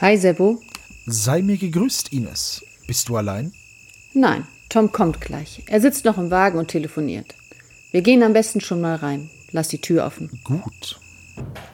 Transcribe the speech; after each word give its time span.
Hi, 0.00 0.16
Sebo. 0.16 0.60
Sei 1.06 1.42
mir 1.42 1.56
gegrüßt, 1.56 2.12
Ines. 2.12 2.64
Bist 2.86 3.08
du 3.08 3.16
allein? 3.16 3.52
Nein, 4.14 4.46
Tom 4.68 4.92
kommt 4.92 5.20
gleich. 5.20 5.64
Er 5.66 5.80
sitzt 5.80 6.04
noch 6.04 6.18
im 6.18 6.30
Wagen 6.30 6.56
und 6.56 6.68
telefoniert. 6.68 7.34
Wir 7.90 8.02
gehen 8.02 8.22
am 8.22 8.32
besten 8.32 8.60
schon 8.60 8.80
mal 8.80 8.94
rein. 8.94 9.28
Lass 9.50 9.66
die 9.66 9.80
Tür 9.80 10.06
offen. 10.06 10.30
Gut. 10.44 11.00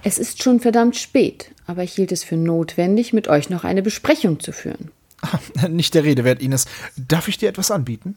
Es 0.02 0.16
ist 0.16 0.43
schon 0.43 0.61
verdammt 0.61 0.97
spät, 0.97 1.51
aber 1.66 1.83
ich 1.83 1.93
hielt 1.93 2.12
es 2.12 2.25
für 2.25 2.39
notwendig, 2.39 3.12
mit 3.12 3.29
euch 3.29 3.51
noch 3.51 3.65
eine 3.65 3.83
Besprechung 3.83 4.41
zu 4.41 4.52
führen. 4.52 4.91
Nicht 5.69 5.93
der 5.93 6.05
Rede 6.05 6.25
wert, 6.25 6.41
Ines. 6.41 6.65
Darf 6.97 7.29
ich 7.29 7.37
dir 7.37 7.51
etwas 7.51 7.70
anbieten? 7.70 8.16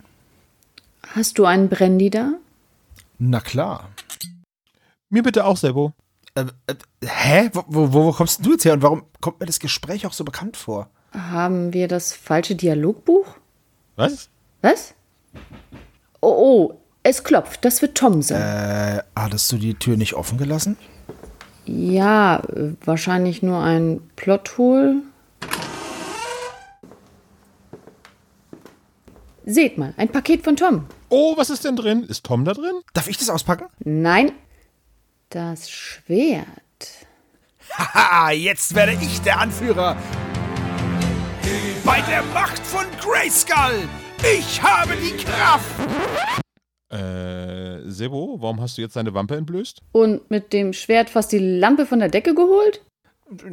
Hast 1.15 1.37
du 1.37 1.43
einen 1.43 1.67
Brandy 1.67 2.09
da? 2.09 2.33
Na 3.19 3.41
klar. 3.41 3.89
Mir 5.09 5.23
bitte 5.23 5.43
auch, 5.43 5.57
Sebo. 5.57 5.91
Äh, 6.37 6.45
äh, 6.67 6.75
hä? 7.03 7.49
Wo, 7.53 7.63
wo, 7.67 7.93
wo 7.93 8.11
kommst 8.11 8.45
du 8.45 8.51
jetzt 8.51 8.65
her 8.65 8.73
und 8.73 8.83
warum 8.83 9.03
kommt 9.21 9.39
mir 9.39 9.47
das 9.47 9.59
Gespräch 9.59 10.05
auch 10.05 10.13
so 10.13 10.23
bekannt 10.23 10.55
vor? 10.55 10.89
Haben 11.11 11.73
wir 11.73 11.87
das 11.87 12.13
falsche 12.13 12.55
Dialogbuch? 12.55 13.25
Was? 13.95 14.29
Was? 14.61 14.93
Oh, 16.21 16.29
oh, 16.29 16.81
es 17.01 17.23
klopft. 17.23 17.65
Das 17.65 17.81
wird 17.81 17.97
Tom 17.97 18.21
sein. 18.21 18.41
Äh, 18.41 19.03
hattest 19.15 19.51
du 19.51 19.57
die 19.57 19.73
Tür 19.73 19.97
nicht 19.97 20.13
offen 20.13 20.37
gelassen? 20.37 20.77
Ja, 21.65 22.43
wahrscheinlich 22.85 23.41
nur 23.41 23.61
ein 23.61 24.01
Plothol. 24.15 25.01
Seht 29.45 29.77
mal, 29.77 29.93
ein 29.97 30.09
Paket 30.09 30.43
von 30.43 30.55
Tom. 30.55 30.85
Oh, 31.09 31.35
was 31.35 31.49
ist 31.49 31.65
denn 31.65 31.75
drin? 31.75 32.03
Ist 32.03 32.25
Tom 32.25 32.45
da 32.45 32.53
drin? 32.53 32.81
Darf 32.93 33.07
ich 33.07 33.17
das 33.17 33.29
auspacken? 33.29 33.65
Nein, 33.79 34.31
das 35.29 35.69
Schwert. 35.69 36.45
Haha, 37.73 38.31
jetzt 38.31 38.73
werde 38.75 38.93
ich 38.93 39.21
der 39.21 39.39
Anführer. 39.39 39.97
Bei 41.83 42.01
der 42.01 42.23
Macht 42.33 42.59
von 42.59 42.85
Grayskull. 42.99 43.87
Ich 44.23 44.61
habe 44.61 44.93
die 44.95 45.15
Kraft. 45.23 45.65
Äh, 46.89 47.89
Sebo, 47.89 48.37
warum 48.41 48.61
hast 48.61 48.77
du 48.77 48.81
jetzt 48.81 48.95
deine 48.95 49.13
Wampe 49.13 49.35
entblößt? 49.35 49.81
Und 49.91 50.29
mit 50.31 50.53
dem 50.53 50.73
Schwert 50.73 51.09
fast 51.09 51.31
die 51.31 51.39
Lampe 51.39 51.85
von 51.85 51.99
der 51.99 52.09
Decke 52.09 52.33
geholt? 52.33 52.81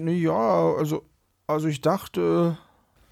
Ja, 0.06 0.74
also, 0.78 1.04
also 1.46 1.66
ich 1.68 1.80
dachte. 1.80 2.56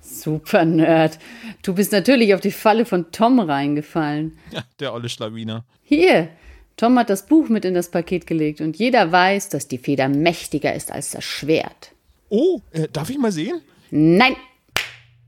Super 0.01 0.65
Nerd. 0.65 1.19
Du 1.63 1.75
bist 1.75 1.93
natürlich 1.93 2.35
auf 2.35 2.41
die 2.41 2.53
Falle 2.53 2.85
von 2.85 3.11
Tom 3.13 3.41
reingefallen. 3.41 4.39
Ja, 4.53 4.63
der 4.81 4.93
olle 4.93 5.09
Schlawiner. 5.09 5.65
Hier, 5.83 6.29
Tom 6.83 6.99
hat 6.99 7.11
das 7.11 7.27
Buch 7.27 7.49
mit 7.49 7.65
in 7.65 7.75
das 7.75 7.93
Paket 7.93 8.27
gelegt 8.27 8.61
und 8.61 8.77
jeder 8.77 9.13
weiß, 9.13 9.51
dass 9.51 9.69
die 9.69 9.79
Feder 9.79 10.09
mächtiger 10.09 10.75
ist 10.75 10.91
als 10.91 11.13
das 11.13 11.23
Schwert. 11.23 11.93
Oh, 12.29 12.61
äh, 12.73 12.89
darf 12.93 13.09
ich 13.09 13.19
mal 13.19 13.31
sehen? 13.31 13.61
Nein, 13.93 14.35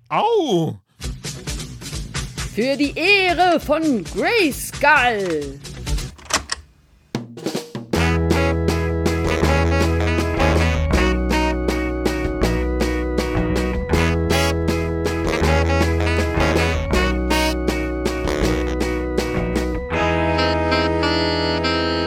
Au! 0.08 0.74
für 2.56 2.76
die 2.76 2.92
Ehre 2.96 3.60
von 3.60 4.02
Grayskull. 4.02 5.60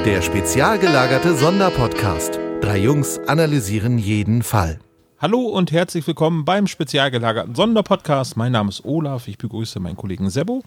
Der 0.07 0.21
spezial 0.21 0.79
gelagerte 0.79 1.35
Sonderpodcast. 1.35 2.39
Drei 2.61 2.77
Jungs 2.77 3.19
analysieren 3.27 3.97
jeden 3.97 4.41
Fall. 4.41 4.79
Hallo 5.19 5.41
und 5.41 5.73
herzlich 5.73 6.07
willkommen 6.07 6.45
beim 6.45 6.65
spezial 6.65 7.11
gelagerten 7.11 7.55
Sonderpodcast. 7.55 8.37
Mein 8.37 8.53
Name 8.53 8.69
ist 8.69 8.85
Olaf. 8.85 9.27
Ich 9.27 9.37
begrüße 9.37 9.81
meinen 9.81 9.97
Kollegen 9.97 10.29
Sebo 10.29 10.63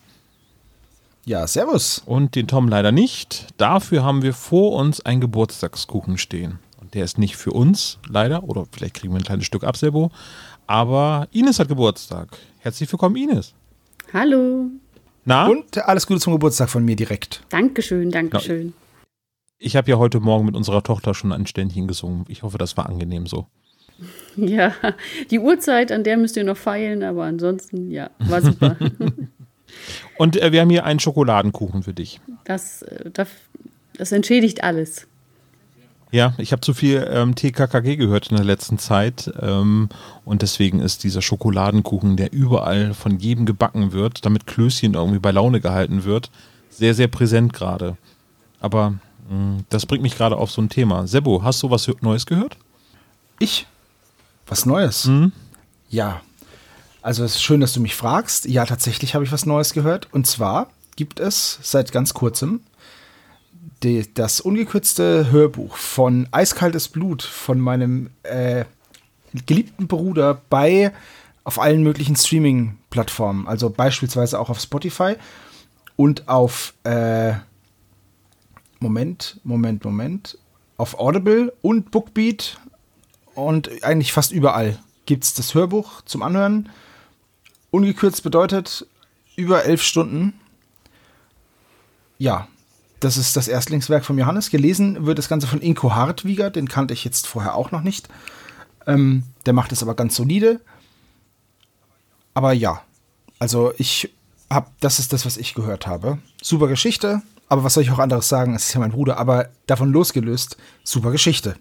Ja, 1.25 1.47
servus. 1.47 2.03
und 2.05 2.35
den 2.35 2.49
Tom 2.49 2.69
leider 2.69 2.93
nicht. 2.93 3.47
Dafür 3.57 4.05
haben 4.05 4.21
wir 4.21 4.35
vor 4.35 4.73
uns 4.75 5.01
einen 5.01 5.23
Geburtstagskuchen 5.23 6.19
stehen. 6.19 6.59
Und 6.79 6.93
der 6.93 7.07
ist 7.07 7.17
nicht 7.17 7.39
für 7.39 7.53
uns, 7.53 7.99
leider. 8.07 8.45
Oder 8.45 8.67
vielleicht 8.71 8.97
kriegen 8.97 9.15
wir 9.15 9.21
ein 9.21 9.25
kleines 9.25 9.47
Stück 9.47 9.65
ab, 9.65 9.79
Sebo. 9.79 10.11
Aber 10.67 11.29
Ines 11.33 11.59
hat 11.59 11.69
Geburtstag. 11.69 12.29
Herzlich 12.59 12.93
willkommen, 12.93 13.17
Ines. 13.17 13.55
Hallo. 14.13 14.67
Na, 15.25 15.47
Und 15.47 15.79
alles 15.89 16.07
Gute 16.07 16.21
zum 16.21 16.35
Geburtstag 16.35 16.69
von 16.69 16.85
mir 16.85 16.95
direkt. 16.95 17.43
Dankeschön, 17.49 18.11
Dankeschön. 18.11 18.75
Ich 19.61 19.77
habe 19.77 19.91
ja 19.91 19.99
heute 19.99 20.19
Morgen 20.21 20.47
mit 20.47 20.57
unserer 20.57 20.83
Tochter 20.83 21.15
schon 21.15 21.33
ein 21.33 21.47
Ständchen 21.47 21.87
gesungen. 21.87 22.25
Ich 22.29 22.43
hoffe, 22.43 22.59
das 22.59 22.77
war 22.77 22.89
angenehm 22.89 23.27
so. 23.27 23.47
Ja, 24.35 24.73
die 25.31 25.39
Uhrzeit, 25.39 25.93
an 25.93 26.03
der 26.03 26.17
müsst 26.17 26.37
ihr 26.37 26.45
noch 26.45 26.57
feilen, 26.57 27.03
aber 27.03 27.25
ansonsten, 27.25 27.91
ja, 27.91 28.11
war 28.21 28.41
super. 28.41 28.77
Und 30.17 30.41
äh, 30.41 30.51
wir 30.53 30.63
haben 30.63 30.71
hier 30.71 30.85
einen 30.85 30.99
Schokoladenkuchen 30.99 31.83
für 31.83 31.93
dich. 31.93 32.21
Das, 32.45 32.83
äh, 32.83 33.11
das, 33.13 33.29
das 33.97 34.13
entschädigt 34.13 34.65
alles. 34.65 35.07
Ja, 36.11 36.35
ich 36.39 36.51
habe 36.53 36.61
zu 36.61 36.75
viel 36.75 37.07
ähm, 37.09 37.35
TKKG 37.35 37.97
gehört 37.97 38.31
in 38.31 38.37
der 38.37 38.45
letzten 38.45 38.79
Zeit 38.79 39.31
ähm, 39.41 39.91
und 40.25 40.43
deswegen 40.43 40.81
ist 40.81 41.05
dieser 41.05 41.23
Schokoladenkuchen, 41.23 42.17
der 42.17 42.33
überall 42.33 42.95
von 42.95 43.19
jedem 43.19 43.47
gebacken 43.47 43.93
wird, 43.93 44.25
damit 44.25 44.47
Klößchen 44.47 44.95
irgendwie 44.95 45.21
bei 45.21 45.31
Laune 45.31 45.61
gehalten 45.61 46.05
wird, 46.05 46.31
sehr, 46.69 46.95
sehr 46.95 47.07
präsent 47.07 47.53
gerade. 47.53 47.97
Aber 48.59 48.95
das 49.69 49.87
bringt 49.87 50.03
mich 50.03 50.17
gerade 50.17 50.37
auf 50.37 50.51
so 50.51 50.61
ein 50.61 50.69
Thema. 50.69 51.07
Sebo, 51.07 51.43
hast 51.43 51.63
du 51.63 51.71
was 51.71 51.91
Neues 52.01 52.27
gehört? 52.27 52.57
Ich? 53.39 53.67
Was 54.47 54.67
Neues? 54.67 55.09
Ja. 55.89 56.21
Also 57.03 57.25
es 57.25 57.37
ist 57.37 57.43
schön, 57.43 57.61
dass 57.61 57.73
du 57.73 57.81
mich 57.81 57.95
fragst. 57.95 58.47
Ja, 58.47 58.67
tatsächlich 58.67 59.15
habe 59.15 59.25
ich 59.25 59.33
was 59.33 59.47
Neues 59.47 59.73
gehört. 59.73 60.09
Und 60.13 60.27
zwar 60.27 60.71
gibt 60.97 61.21
es 61.21 61.59
seit 61.63 61.93
ganz 61.93 62.13
kurzem 62.13 62.61
die, 63.83 64.13
das 64.13 64.41
ungekürzte 64.41 65.31
Hörbuch 65.31 65.77
von 65.77 66.29
Eiskaltes 66.33 66.89
Blut 66.89 67.23
von 67.23 67.59
meinem 67.59 68.11
äh, 68.23 68.65
geliebten 69.47 69.87
Bruder 69.87 70.41
bei 70.51 70.93
auf 71.45 71.59
allen 71.59 71.83
möglichen 71.83 72.17
Streaming-Plattformen. 72.17 73.47
Also 73.47 73.71
beispielsweise 73.71 74.39
auch 74.39 74.51
auf 74.51 74.61
Spotify 74.61 75.15
und 75.97 76.29
auf 76.29 76.75
äh, 76.85 77.35
Moment, 78.81 79.41
Moment, 79.45 79.85
Moment. 79.85 80.39
Auf 80.77 80.99
Audible 80.99 81.53
und 81.63 81.91
Bookbeat 81.91 82.59
und 83.35 83.85
eigentlich 83.85 84.13
fast 84.13 84.33
überall 84.33 84.79
gibt 85.07 85.25
es 85.25 85.35
das 85.35 85.55
Hörbuch 85.55 86.03
zum 86.03 86.23
Anhören. 86.23 86.71
Ungekürzt 87.71 88.23
bedeutet 88.23 88.87
über 89.37 89.65
elf 89.65 89.83
Stunden. 89.83 90.35
Ja, 92.19 92.49
das 93.01 93.17
ist 93.17 93.37
das 93.37 93.49
Erstlingswerk 93.49 94.05
von 94.05 94.19
Johannes. 94.19 94.51
Gelesen 94.51 95.07
wird 95.07 95.19
das 95.19 95.29
Ganze 95.29 95.47
von 95.47 95.61
Inko 95.61 95.95
Hartwiger, 95.95 96.51
den 96.51 96.69
kannte 96.69 96.95
ich 96.95 97.05
jetzt 97.05 97.27
vorher 97.27 97.55
auch 97.55 97.71
noch 97.71 97.83
nicht. 97.83 98.09
Ähm, 98.87 99.25
der 99.47 99.53
macht 99.53 99.73
es 99.73 99.83
aber 99.83 99.95
ganz 99.95 100.17
solide. 100.17 100.61
Aber 102.35 102.53
ja, 102.53 102.83
also 103.39 103.73
ich 103.79 104.13
habe, 104.51 104.71
das 104.81 104.99
ist 104.99 105.13
das, 105.13 105.25
was 105.25 105.37
ich 105.37 105.55
gehört 105.55 105.87
habe. 105.87 106.19
Super 106.43 106.69
Geschichte, 106.69 107.23
aber 107.51 107.65
was 107.65 107.75
soll 107.75 107.83
ich 107.83 107.91
auch 107.91 107.99
anderes 107.99 108.29
sagen? 108.29 108.55
Es 108.55 108.69
ist 108.69 108.75
ja 108.75 108.81
mein 108.81 108.93
Bruder, 108.93 109.19
aber 109.19 109.49
davon 109.67 109.93
losgelöst, 109.93 110.57
super 110.85 111.11
Geschichte. 111.11 111.57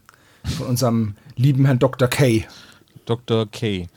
Von 0.58 0.68
unserem 0.68 1.16
lieben 1.36 1.66
Herrn 1.66 1.80
Dr. 1.80 2.08
K. 2.08 2.46
Dr. 3.06 3.48
K. 3.48 3.88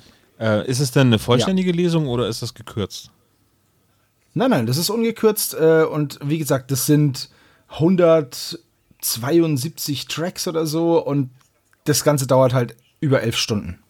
Äh, 0.40 0.66
ist 0.66 0.80
es 0.80 0.90
denn 0.90 1.08
eine 1.08 1.18
vollständige 1.18 1.70
Lesung 1.70 2.08
oder 2.08 2.28
ist 2.28 2.40
das 2.40 2.54
gekürzt? 2.54 3.10
Nein, 4.32 4.48
nein, 4.50 4.64
das 4.66 4.78
ist 4.78 4.88
ungekürzt 4.88 5.52
äh, 5.54 5.84
und 5.84 6.18
wie 6.24 6.38
gesagt, 6.38 6.70
das 6.70 6.86
sind 6.86 7.28
172 7.68 10.08
Tracks 10.08 10.48
oder 10.48 10.64
so 10.64 11.04
und 11.04 11.28
das 11.84 12.04
Ganze 12.04 12.26
dauert 12.26 12.54
halt 12.54 12.74
über 13.00 13.20
elf 13.20 13.36
Stunden. 13.36 13.80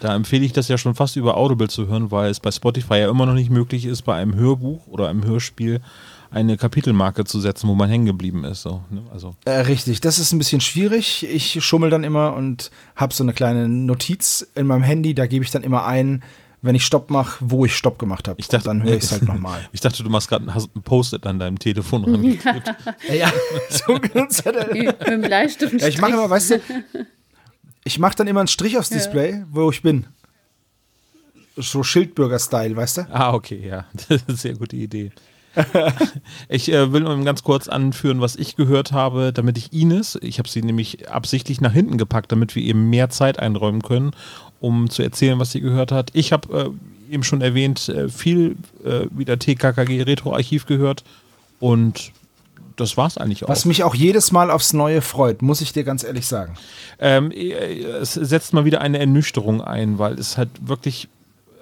Da 0.00 0.14
empfehle 0.14 0.46
ich 0.46 0.54
das 0.54 0.68
ja 0.68 0.78
schon 0.78 0.94
fast 0.94 1.16
über 1.16 1.36
Audible 1.36 1.68
zu 1.68 1.88
hören, 1.88 2.10
weil 2.10 2.30
es 2.30 2.40
bei 2.40 2.50
Spotify 2.50 3.00
ja 3.00 3.10
immer 3.10 3.26
noch 3.26 3.34
nicht 3.34 3.50
möglich 3.50 3.84
ist, 3.84 4.00
bei 4.02 4.14
einem 4.14 4.34
Hörbuch 4.34 4.86
oder 4.86 5.08
einem 5.08 5.24
Hörspiel 5.24 5.82
eine 6.30 6.56
Kapitelmarke 6.56 7.24
zu 7.24 7.40
setzen, 7.40 7.68
wo 7.68 7.74
man 7.74 7.88
hängen 7.88 8.06
geblieben 8.06 8.44
ist. 8.44 8.62
So, 8.62 8.82
ne? 8.90 9.02
also, 9.12 9.34
Äh, 9.44 9.60
richtig, 9.60 10.00
das 10.00 10.18
ist 10.18 10.32
ein 10.32 10.38
bisschen 10.38 10.60
schwierig. 10.60 11.26
Ich 11.28 11.64
schummel 11.64 11.90
dann 11.90 12.04
immer 12.04 12.34
und 12.34 12.70
habe 12.96 13.14
so 13.14 13.24
eine 13.24 13.32
kleine 13.32 13.68
Notiz 13.68 14.46
in 14.54 14.66
meinem 14.66 14.82
Handy, 14.82 15.14
da 15.14 15.26
gebe 15.26 15.44
ich 15.44 15.50
dann 15.50 15.62
immer 15.62 15.86
ein, 15.86 16.22
wenn 16.60 16.74
ich 16.74 16.84
Stopp 16.84 17.10
mache, 17.10 17.36
wo 17.40 17.64
ich 17.64 17.76
Stopp 17.76 17.98
gemacht 17.98 18.26
habe. 18.28 18.40
ich 18.40 18.48
dachte, 18.48 18.64
dann 18.64 18.82
höre 18.82 18.96
ich 18.96 19.04
es 19.04 19.12
halt 19.12 19.22
nochmal. 19.22 19.60
Ich 19.72 19.80
dachte, 19.80 20.02
du 20.02 20.10
machst 20.10 20.28
gerade 20.28 20.46
ein 20.52 20.82
Post-it 20.82 21.24
an 21.26 21.38
deinem 21.38 21.58
Telefon 21.58 22.04
rangeklebt. 22.04 22.74
ja, 23.12 23.30
so 23.70 23.94
genutzt 23.94 24.44
hat 24.44 24.56
er. 24.56 24.74
Mit 24.74 25.06
dem 25.06 25.20
Bleistift. 25.22 25.80
Ja, 25.80 25.88
ich 25.88 26.00
mache 26.00 26.12
immer, 26.12 26.28
weißt 26.28 26.50
du, 26.50 26.60
ich 27.84 27.98
mache 27.98 28.16
dann 28.16 28.26
immer 28.26 28.40
einen 28.40 28.48
Strich 28.48 28.76
aufs 28.76 28.90
Display, 28.90 29.44
wo 29.50 29.70
ich 29.70 29.82
bin. 29.82 30.06
So 31.56 31.82
Schildbürger-Style, 31.82 32.76
weißt 32.76 32.98
du? 32.98 33.06
Ah, 33.10 33.32
okay, 33.34 33.66
ja. 33.66 33.86
Das 33.94 34.10
ist 34.10 34.28
eine 34.28 34.36
sehr 34.36 34.54
gute 34.54 34.76
Idee. 34.76 35.10
ich 36.48 36.72
äh, 36.72 36.92
will 36.92 37.02
nur 37.02 37.24
ganz 37.24 37.42
kurz 37.42 37.68
anführen, 37.68 38.20
was 38.20 38.36
ich 38.36 38.56
gehört 38.56 38.92
habe, 38.92 39.32
damit 39.32 39.58
ich 39.58 39.72
Ines, 39.72 40.18
ich 40.20 40.38
habe 40.38 40.48
sie 40.48 40.62
nämlich 40.62 41.10
absichtlich 41.10 41.60
nach 41.60 41.72
hinten 41.72 41.98
gepackt, 41.98 42.32
damit 42.32 42.54
wir 42.54 42.62
eben 42.62 42.90
mehr 42.90 43.10
Zeit 43.10 43.38
einräumen 43.38 43.82
können, 43.82 44.12
um 44.60 44.90
zu 44.90 45.02
erzählen, 45.02 45.38
was 45.38 45.52
sie 45.52 45.60
gehört 45.60 45.92
hat. 45.92 46.10
Ich 46.14 46.32
habe 46.32 46.72
äh, 47.08 47.12
eben 47.12 47.22
schon 47.22 47.40
erwähnt, 47.40 47.88
äh, 47.88 48.08
viel 48.08 48.56
äh, 48.84 49.06
wieder 49.10 49.38
TKKG 49.38 50.02
Retro-Archiv 50.02 50.66
gehört 50.66 51.04
und 51.60 52.12
das 52.76 52.96
war 52.96 53.08
es 53.08 53.18
eigentlich 53.18 53.44
auch. 53.44 53.48
Was 53.48 53.64
mich 53.64 53.82
auch 53.82 53.94
jedes 53.94 54.30
Mal 54.30 54.50
aufs 54.50 54.72
Neue 54.72 55.02
freut, 55.02 55.42
muss 55.42 55.60
ich 55.60 55.72
dir 55.72 55.82
ganz 55.82 56.04
ehrlich 56.04 56.26
sagen. 56.26 56.54
Ähm, 57.00 57.32
äh, 57.32 57.82
es 57.82 58.14
setzt 58.14 58.52
mal 58.52 58.64
wieder 58.64 58.80
eine 58.80 58.98
Ernüchterung 58.98 59.60
ein, 59.62 59.98
weil 59.98 60.14
es 60.14 60.36
halt 60.36 60.50
wirklich, 60.60 61.08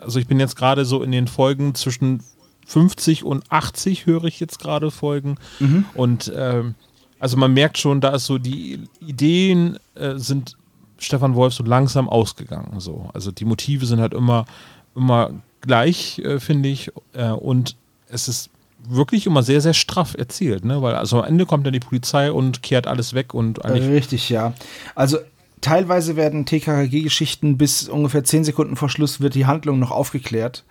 also 0.00 0.18
ich 0.18 0.26
bin 0.26 0.38
jetzt 0.38 0.56
gerade 0.56 0.84
so 0.84 1.02
in 1.02 1.12
den 1.12 1.26
Folgen 1.26 1.74
zwischen 1.74 2.20
50 2.66 3.24
und 3.24 3.44
80 3.50 4.06
höre 4.06 4.24
ich 4.24 4.40
jetzt 4.40 4.58
gerade 4.58 4.90
Folgen. 4.90 5.36
Mhm. 5.60 5.86
Und 5.94 6.32
ähm, 6.36 6.74
also 7.18 7.36
man 7.36 7.54
merkt 7.54 7.78
schon, 7.78 8.00
da 8.00 8.10
ist 8.10 8.26
so 8.26 8.38
die 8.38 8.80
Ideen 9.00 9.78
äh, 9.94 10.16
sind 10.16 10.56
Stefan 10.98 11.34
Wolf 11.34 11.54
so 11.54 11.64
langsam 11.64 12.08
ausgegangen. 12.08 12.80
So. 12.80 13.08
Also 13.14 13.30
die 13.30 13.44
Motive 13.44 13.86
sind 13.86 14.00
halt 14.00 14.14
immer, 14.14 14.46
immer 14.94 15.30
gleich, 15.60 16.18
äh, 16.18 16.40
finde 16.40 16.68
ich. 16.68 16.90
Äh, 17.12 17.30
und 17.30 17.76
es 18.08 18.28
ist 18.28 18.50
wirklich 18.88 19.26
immer 19.26 19.42
sehr, 19.42 19.60
sehr 19.60 19.74
straff 19.74 20.14
erzählt, 20.16 20.64
ne? 20.64 20.80
Weil 20.82 20.94
also 20.94 21.20
am 21.20 21.28
Ende 21.28 21.46
kommt 21.46 21.66
dann 21.66 21.72
die 21.72 21.80
Polizei 21.80 22.30
und 22.30 22.62
kehrt 22.62 22.86
alles 22.86 23.14
weg 23.14 23.34
und. 23.34 23.64
Richtig, 23.64 24.28
ja. 24.28 24.54
Also 24.94 25.18
teilweise 25.60 26.16
werden 26.16 26.46
TKKG-Geschichten 26.46 27.58
bis 27.58 27.88
ungefähr 27.88 28.24
10 28.24 28.44
Sekunden 28.44 28.76
vor 28.76 28.88
Schluss 28.88 29.20
wird 29.20 29.34
die 29.34 29.46
Handlung 29.46 29.78
noch 29.78 29.90
aufgeklärt. 29.90 30.64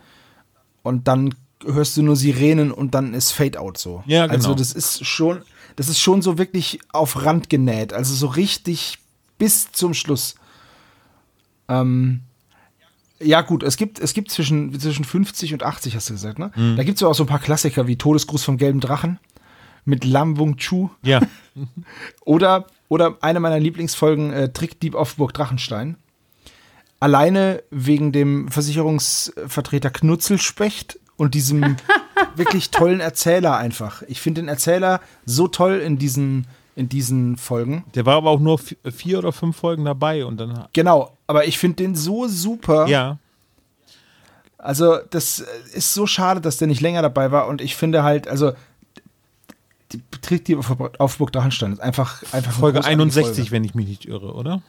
Und 0.84 1.08
dann 1.08 1.34
hörst 1.64 1.98
du 1.98 2.02
nur 2.02 2.16
Sirenen 2.16 2.72
und 2.72 2.94
dann 2.94 3.14
ist 3.14 3.32
Fade 3.32 3.60
Out 3.60 3.78
so. 3.78 4.04
Ja, 4.06 4.26
genau. 4.26 4.36
Also 4.36 4.56
das 4.56 4.74
ist 4.74 5.06
schon, 5.06 5.42
das 5.76 5.90
ist 5.90 6.00
schon 6.00 6.22
so 6.22 6.38
wirklich 6.38 6.80
auf 6.92 7.24
Rand 7.24 7.50
genäht. 7.50 7.94
Also 7.94 8.14
so 8.14 8.28
richtig 8.28 9.00
bis 9.38 9.72
zum 9.72 9.94
Schluss. 9.94 10.36
Ähm, 11.68 12.22
ja, 13.20 13.42
gut, 13.42 13.64
es 13.64 13.78
gibt, 13.78 14.00
es 14.00 14.14
gibt 14.14 14.30
zwischen, 14.30 14.78
zwischen 14.80 15.06
50 15.06 15.54
und 15.54 15.64
80, 15.64 15.96
hast 15.96 16.10
du 16.10 16.14
gesagt, 16.14 16.38
ne? 16.38 16.52
Mhm. 16.56 16.76
Da 16.76 16.84
gibt 16.84 16.98
es 16.98 17.04
auch 17.04 17.14
so 17.14 17.24
ein 17.24 17.28
paar 17.28 17.40
Klassiker 17.40 17.88
wie 17.88 17.98
Todesgruß 17.98 18.44
vom 18.44 18.58
gelben 18.58 18.82
Drachen 18.82 19.20
mit 19.86 20.04
Lam 20.04 20.38
Wung 20.38 20.58
Chu. 20.58 20.90
Ja. 21.02 21.22
oder, 22.26 22.68
oder 22.90 23.18
eine 23.22 23.40
meiner 23.40 23.60
Lieblingsfolgen, 23.60 24.34
äh, 24.34 24.50
Trickdieb 24.52 24.96
auf 24.96 25.16
Burg 25.16 25.34
Drachenstein. 25.34 25.96
Alleine 27.00 27.64
wegen 27.72 28.12
dem 28.12 28.50
Versicherungsvertreter 28.50 29.92
Knutzelspecht 29.92 31.00
und 31.18 31.34
diesem 31.34 31.78
wirklich 32.36 32.72
tollen 32.72 33.00
Erzähler 33.00 33.58
einfach. 33.58 34.02
Ich 34.08 34.22
finde 34.22 34.42
den 34.42 34.48
Erzähler 34.48 35.02
so 35.26 35.48
toll 35.48 35.80
in 35.80 35.98
diesen, 35.98 36.48
in 36.76 36.90
diesen 36.90 37.38
Folgen. 37.38 37.86
Der 37.96 38.06
war 38.06 38.16
aber 38.16 38.30
auch 38.30 38.40
nur 38.40 38.60
vier 38.60 39.20
oder 39.20 39.32
fünf 39.32 39.58
Folgen 39.58 39.86
dabei 39.86 40.26
und 40.26 40.38
dann. 40.38 40.68
Genau, 40.74 41.18
aber 41.28 41.46
ich 41.46 41.58
finde 41.58 41.78
den 41.78 41.96
so 41.96 42.28
super. 42.28 42.88
Ja. 42.88 43.18
Also, 44.58 44.98
das 45.10 45.40
ist 45.74 45.94
so 45.94 46.08
schade, 46.08 46.42
dass 46.42 46.58
der 46.58 46.68
nicht 46.68 46.82
länger 46.82 47.02
dabei 47.02 47.32
war 47.32 47.48
und 47.48 47.62
ich 47.62 47.76
finde 47.76 48.04
halt, 48.04 48.28
also. 48.28 48.54
Die 49.92 50.02
Betrieb 50.10 50.44
die 50.46 50.58
auf 50.58 51.18
Burg 51.20 51.32
Drachenstein 51.32 51.72
ist 51.72 51.80
einfach, 51.80 52.24
einfach 52.34 52.52
Folge 52.52 52.84
61, 52.84 53.36
Folge. 53.36 53.52
wenn 53.52 53.64
ich 53.64 53.76
mich 53.76 53.88
nicht 53.88 54.06
irre, 54.06 54.34
oder? 54.34 54.64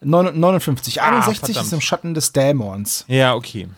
59. 0.00 1.02
Ah, 1.02 1.08
61 1.08 1.44
verdammt. 1.44 1.66
ist 1.66 1.72
im 1.72 1.80
Schatten 1.80 2.14
des 2.14 2.32
Dämons. 2.32 3.04
Ja, 3.06 3.34
okay. 3.34 3.68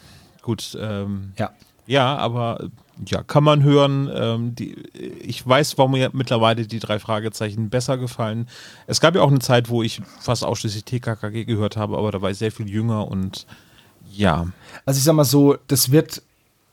Gut. 0.43 0.77
Ähm, 0.81 1.33
ja. 1.37 1.51
Ja, 1.87 2.17
aber 2.17 2.69
ja, 3.05 3.23
kann 3.23 3.45
man 3.45 3.63
hören. 3.63 4.11
Ähm, 4.13 4.55
die, 4.55 4.75
ich 5.21 5.47
weiß, 5.47 5.77
warum 5.79 5.93
mir 5.93 6.11
mittlerweile 6.13 6.67
die 6.67 6.79
drei 6.79 6.99
Fragezeichen 6.99 7.69
besser 7.69 7.99
gefallen. 7.99 8.49
Es 8.87 9.01
gab 9.01 9.15
ja 9.15 9.23
auch 9.23 9.31
eine 9.31 9.41
Zeit, 9.41 9.69
wo 9.69 9.83
ich 9.83 10.01
fast 10.21 10.45
ausschließlich 10.45 10.85
TKKG 10.85 11.45
gehört 11.45 11.77
habe, 11.77 11.99
aber 11.99 12.11
da 12.13 12.23
war 12.23 12.31
ich 12.31 12.39
sehr 12.39 12.53
viel 12.53 12.69
jünger 12.69 13.09
und 13.09 13.47
ja. 14.13 14.47
Also 14.85 14.99
ich 14.99 15.05
sag 15.05 15.15
mal 15.15 15.25
so, 15.25 15.57
das 15.69 15.91
wird 15.91 16.23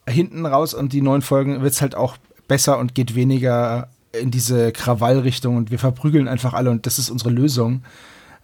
hinten 0.07 0.45
raus 0.45 0.73
und 0.73 0.93
die 0.93 1.01
neuen 1.01 1.21
Folgen 1.21 1.61
wird 1.61 1.73
es 1.73 1.81
halt 1.81 1.95
auch 1.95 2.17
besser 2.47 2.77
und 2.77 2.95
geht 2.95 3.15
weniger 3.15 3.89
in 4.11 4.31
diese 4.31 4.71
Krawallrichtung 4.71 5.57
und 5.57 5.71
wir 5.71 5.79
verprügeln 5.79 6.27
einfach 6.27 6.53
alle 6.53 6.69
und 6.69 6.85
das 6.85 6.99
ist 6.99 7.09
unsere 7.09 7.31
Lösung. 7.31 7.83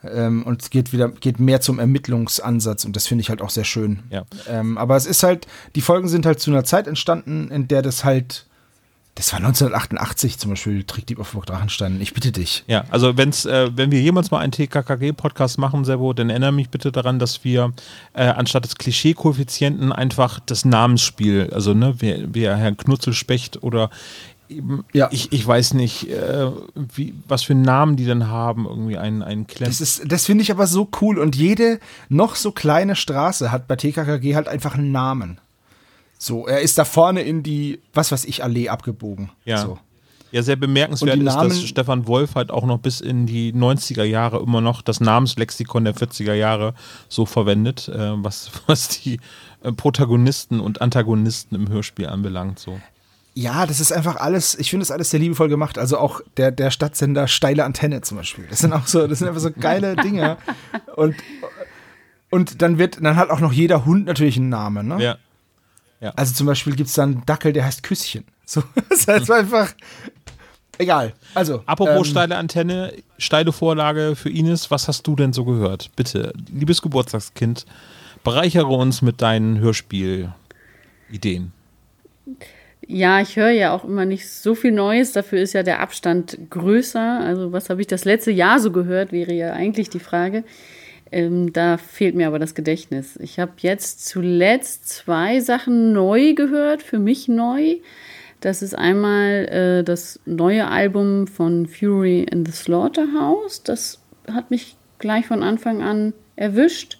Ähm, 0.03 0.43
und 0.43 0.61
es 0.61 0.69
geht 0.69 0.93
wieder, 0.93 1.09
geht 1.09 1.39
mehr 1.39 1.61
zum 1.61 1.79
Ermittlungsansatz 1.79 2.85
und 2.85 2.95
das 2.95 3.07
finde 3.07 3.21
ich 3.21 3.29
halt 3.29 3.41
auch 3.41 3.49
sehr 3.49 3.65
schön. 3.65 3.99
Ja. 4.09 4.23
Ähm, 4.47 4.77
aber 4.77 4.95
es 4.95 5.05
ist 5.05 5.23
halt, 5.23 5.47
die 5.75 5.81
Folgen 5.81 6.07
sind 6.07 6.25
halt 6.25 6.39
zu 6.39 6.51
einer 6.51 6.63
Zeit 6.63 6.87
entstanden, 6.87 7.51
in 7.51 7.67
der 7.67 7.81
das 7.81 8.03
halt 8.03 8.45
das 9.19 9.33
war 9.33 9.39
1988 9.39 10.37
zum 10.37 10.51
Beispiel, 10.51 10.85
Trickdieb 10.85 11.19
auf 11.19 11.33
Burg 11.33 11.45
Drachenstein. 11.45 11.99
Ich 11.99 12.13
bitte 12.13 12.31
dich. 12.31 12.63
Ja, 12.67 12.85
also 12.89 13.17
wenn's, 13.17 13.45
äh, 13.45 13.69
wenn 13.75 13.91
wir 13.91 13.99
jemals 13.99 14.31
mal 14.31 14.39
einen 14.39 14.53
TKKG-Podcast 14.53 15.57
machen, 15.57 15.83
Servo, 15.83 16.13
dann 16.13 16.29
erinnere 16.29 16.53
mich 16.53 16.69
bitte 16.69 16.89
daran, 16.89 17.19
dass 17.19 17.43
wir 17.43 17.73
äh, 18.13 18.23
anstatt 18.27 18.63
des 18.63 18.75
Klischee-Koeffizienten 18.75 19.91
einfach 19.91 20.39
das 20.45 20.63
Namensspiel, 20.63 21.49
also 21.53 21.73
ne, 21.73 21.95
wer, 21.97 22.33
wer 22.33 22.55
Herrn 22.55 22.77
Knutzelspecht 22.77 23.61
oder 23.61 23.89
ja. 24.93 25.09
ich, 25.11 25.31
ich 25.31 25.45
weiß 25.45 25.73
nicht, 25.75 26.09
äh, 26.09 26.51
wie, 26.75 27.13
was 27.27 27.43
für 27.43 27.55
Namen 27.55 27.95
die 27.95 28.05
dann 28.05 28.27
haben, 28.27 28.65
irgendwie 28.65 28.97
einen, 28.97 29.21
einen 29.21 29.47
Klemm. 29.47 29.69
Das, 29.69 30.01
das 30.05 30.25
finde 30.25 30.41
ich 30.41 30.51
aber 30.51 30.67
so 30.67 30.89
cool 31.01 31.19
und 31.19 31.35
jede 31.35 31.79
noch 32.09 32.35
so 32.35 32.51
kleine 32.51 32.95
Straße 32.95 33.51
hat 33.51 33.67
bei 33.67 33.75
TKKG 33.75 34.35
halt 34.35 34.47
einfach 34.47 34.75
einen 34.75 34.91
Namen. 34.91 35.39
So, 36.17 36.47
er 36.47 36.61
ist 36.61 36.77
da 36.77 36.85
vorne 36.85 37.21
in 37.21 37.43
die, 37.43 37.79
was 37.93 38.11
weiß 38.11 38.25
ich, 38.25 38.43
Allee 38.43 38.69
abgebogen. 38.69 39.31
Ja. 39.45 39.59
So. 39.59 39.79
Ja, 40.31 40.43
sehr 40.43 40.57
bemerkenswert 40.57 41.17
ist, 41.17 41.35
dass 41.35 41.63
Stefan 41.63 42.05
Wolf 42.05 42.35
halt 42.35 42.51
auch 42.51 42.65
noch 42.65 42.77
bis 42.77 43.01
in 43.01 43.25
die 43.25 43.51
90er 43.51 44.03
Jahre 44.03 44.39
immer 44.39 44.61
noch 44.61 44.83
das 44.83 44.99
Namenslexikon 44.99 45.85
der 45.85 45.95
40er 45.95 46.33
Jahre 46.33 46.75
so 47.07 47.25
verwendet, 47.25 47.87
äh, 47.87 48.11
was, 48.23 48.51
was 48.67 48.89
die 48.89 49.19
äh, 49.63 49.71
Protagonisten 49.71 50.59
und 50.59 50.81
Antagonisten 50.81 51.55
im 51.55 51.69
Hörspiel 51.69 52.07
anbelangt. 52.07 52.59
So. 52.59 52.79
Ja, 53.39 53.65
das 53.65 53.79
ist 53.79 53.93
einfach 53.93 54.17
alles, 54.17 54.59
ich 54.59 54.69
finde 54.69 54.81
das 54.81 54.91
alles 54.91 55.11
sehr 55.11 55.19
liebevoll 55.21 55.47
gemacht. 55.47 55.77
Also 55.77 55.97
auch 55.97 56.19
der, 56.35 56.51
der 56.51 56.71
Stadtsender 56.71 57.29
Steile 57.29 57.63
Antenne 57.63 58.01
zum 58.01 58.17
Beispiel. 58.17 58.45
Das 58.49 58.59
sind 58.59 58.73
auch 58.73 58.85
so, 58.85 59.07
das 59.07 59.19
sind 59.19 59.29
einfach 59.29 59.39
so 59.39 59.51
geile 59.51 59.95
Dinge. 60.03 60.35
Und, 60.97 61.15
und 62.29 62.61
dann 62.61 62.77
wird, 62.77 62.97
dann 63.01 63.15
hat 63.15 63.29
auch 63.29 63.39
noch 63.39 63.53
jeder 63.53 63.85
Hund 63.85 64.07
natürlich 64.07 64.35
einen 64.35 64.49
Namen, 64.49 64.89
ne? 64.89 65.01
Ja. 65.01 65.17
ja. 66.01 66.09
Also 66.17 66.33
zum 66.33 66.47
Beispiel 66.47 66.75
gibt 66.75 66.89
es 66.89 66.95
dann 66.95 67.13
einen 67.13 67.25
Dackel, 67.25 67.53
der 67.53 67.63
heißt 67.63 67.81
Küsschen. 67.81 68.25
So, 68.45 68.61
das 68.89 69.07
heißt 69.07 69.31
einfach, 69.31 69.73
egal. 70.77 71.13
Also. 71.33 71.63
Apropos 71.65 72.07
ähm, 72.07 72.11
steile 72.11 72.35
Antenne, 72.35 72.91
steile 73.19 73.53
Vorlage 73.53 74.17
für 74.17 74.29
Ines, 74.29 74.69
was 74.69 74.89
hast 74.89 75.07
du 75.07 75.15
denn 75.15 75.31
so 75.31 75.45
gehört? 75.45 75.91
Bitte, 75.95 76.33
liebes 76.51 76.81
Geburtstagskind, 76.81 77.65
bereichere 78.25 78.67
uns 78.67 79.01
mit 79.01 79.21
deinen 79.21 79.59
Hörspiel-Ideen. 79.59 81.53
Ja, 82.91 83.21
ich 83.21 83.35
höre 83.35 83.51
ja 83.51 83.71
auch 83.71 83.83
immer 83.83 84.05
nicht 84.05 84.27
so 84.27 84.55
viel 84.55 84.71
Neues. 84.71 85.11
Dafür 85.11 85.39
ist 85.39 85.53
ja 85.53 85.61
der 85.61 85.79
Abstand 85.79 86.39
größer. 86.49 87.19
Also 87.19 87.51
was 87.51 87.69
habe 87.69 87.81
ich 87.81 87.87
das 87.87 88.03
letzte 88.03 88.31
Jahr 88.31 88.59
so 88.59 88.71
gehört, 88.71 89.11
wäre 89.11 89.31
ja 89.31 89.53
eigentlich 89.53 89.91
die 89.91 89.99
Frage. 89.99 90.43
Ähm, 91.11 91.53
da 91.53 91.77
fehlt 91.77 92.15
mir 92.15 92.25
aber 92.25 92.39
das 92.39 92.55
Gedächtnis. 92.55 93.15
Ich 93.17 93.37
habe 93.37 93.51
jetzt 93.57 94.07
zuletzt 94.07 94.89
zwei 94.89 95.39
Sachen 95.39 95.93
neu 95.93 96.33
gehört, 96.33 96.81
für 96.81 96.97
mich 96.97 97.27
neu. 97.27 97.75
Das 98.41 98.63
ist 98.63 98.75
einmal 98.75 99.45
äh, 99.49 99.83
das 99.83 100.19
neue 100.25 100.67
Album 100.67 101.27
von 101.27 101.67
Fury 101.67 102.23
in 102.23 102.43
the 102.43 102.51
Slaughterhouse. 102.51 103.61
Das 103.61 103.99
hat 104.33 104.49
mich 104.49 104.77
gleich 104.97 105.27
von 105.27 105.43
Anfang 105.43 105.83
an 105.83 106.13
erwischt. 106.35 106.97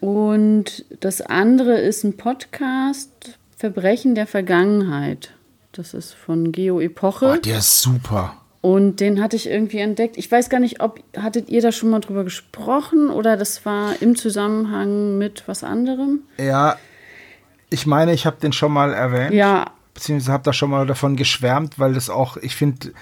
Und 0.00 0.84
das 1.00 1.22
andere 1.22 1.80
ist 1.80 2.04
ein 2.04 2.18
Podcast 2.18 3.38
Verbrechen 3.56 4.14
der 4.14 4.26
Vergangenheit. 4.26 5.32
Das 5.72 5.94
ist 5.94 6.14
von 6.14 6.52
Geo 6.52 6.80
Epoche. 6.80 7.34
Oh, 7.36 7.40
der 7.40 7.58
ist 7.58 7.80
super. 7.80 8.36
Und 8.60 9.00
den 9.00 9.20
hatte 9.22 9.36
ich 9.36 9.46
irgendwie 9.46 9.78
entdeckt. 9.78 10.16
Ich 10.16 10.32
weiß 10.32 10.48
gar 10.48 10.58
nicht, 10.58 10.80
ob 10.80 11.00
hattet 11.18 11.50
ihr 11.50 11.60
da 11.60 11.70
schon 11.70 11.90
mal 11.90 12.00
drüber 12.00 12.24
gesprochen 12.24 13.10
oder 13.10 13.36
das 13.36 13.66
war 13.66 14.00
im 14.00 14.16
Zusammenhang 14.16 15.18
mit 15.18 15.46
was 15.46 15.62
anderem? 15.62 16.20
Ja, 16.38 16.78
ich 17.68 17.86
meine, 17.86 18.14
ich 18.14 18.24
habe 18.24 18.36
den 18.40 18.52
schon 18.52 18.72
mal 18.72 18.94
erwähnt. 18.94 19.34
Ja. 19.34 19.66
Beziehungsweise 19.92 20.32
habe 20.32 20.44
da 20.44 20.52
schon 20.52 20.70
mal 20.70 20.86
davon 20.86 21.16
geschwärmt, 21.16 21.78
weil 21.78 21.92
das 21.92 22.08
auch, 22.08 22.36
ich 22.38 22.56
finde, 22.56 22.92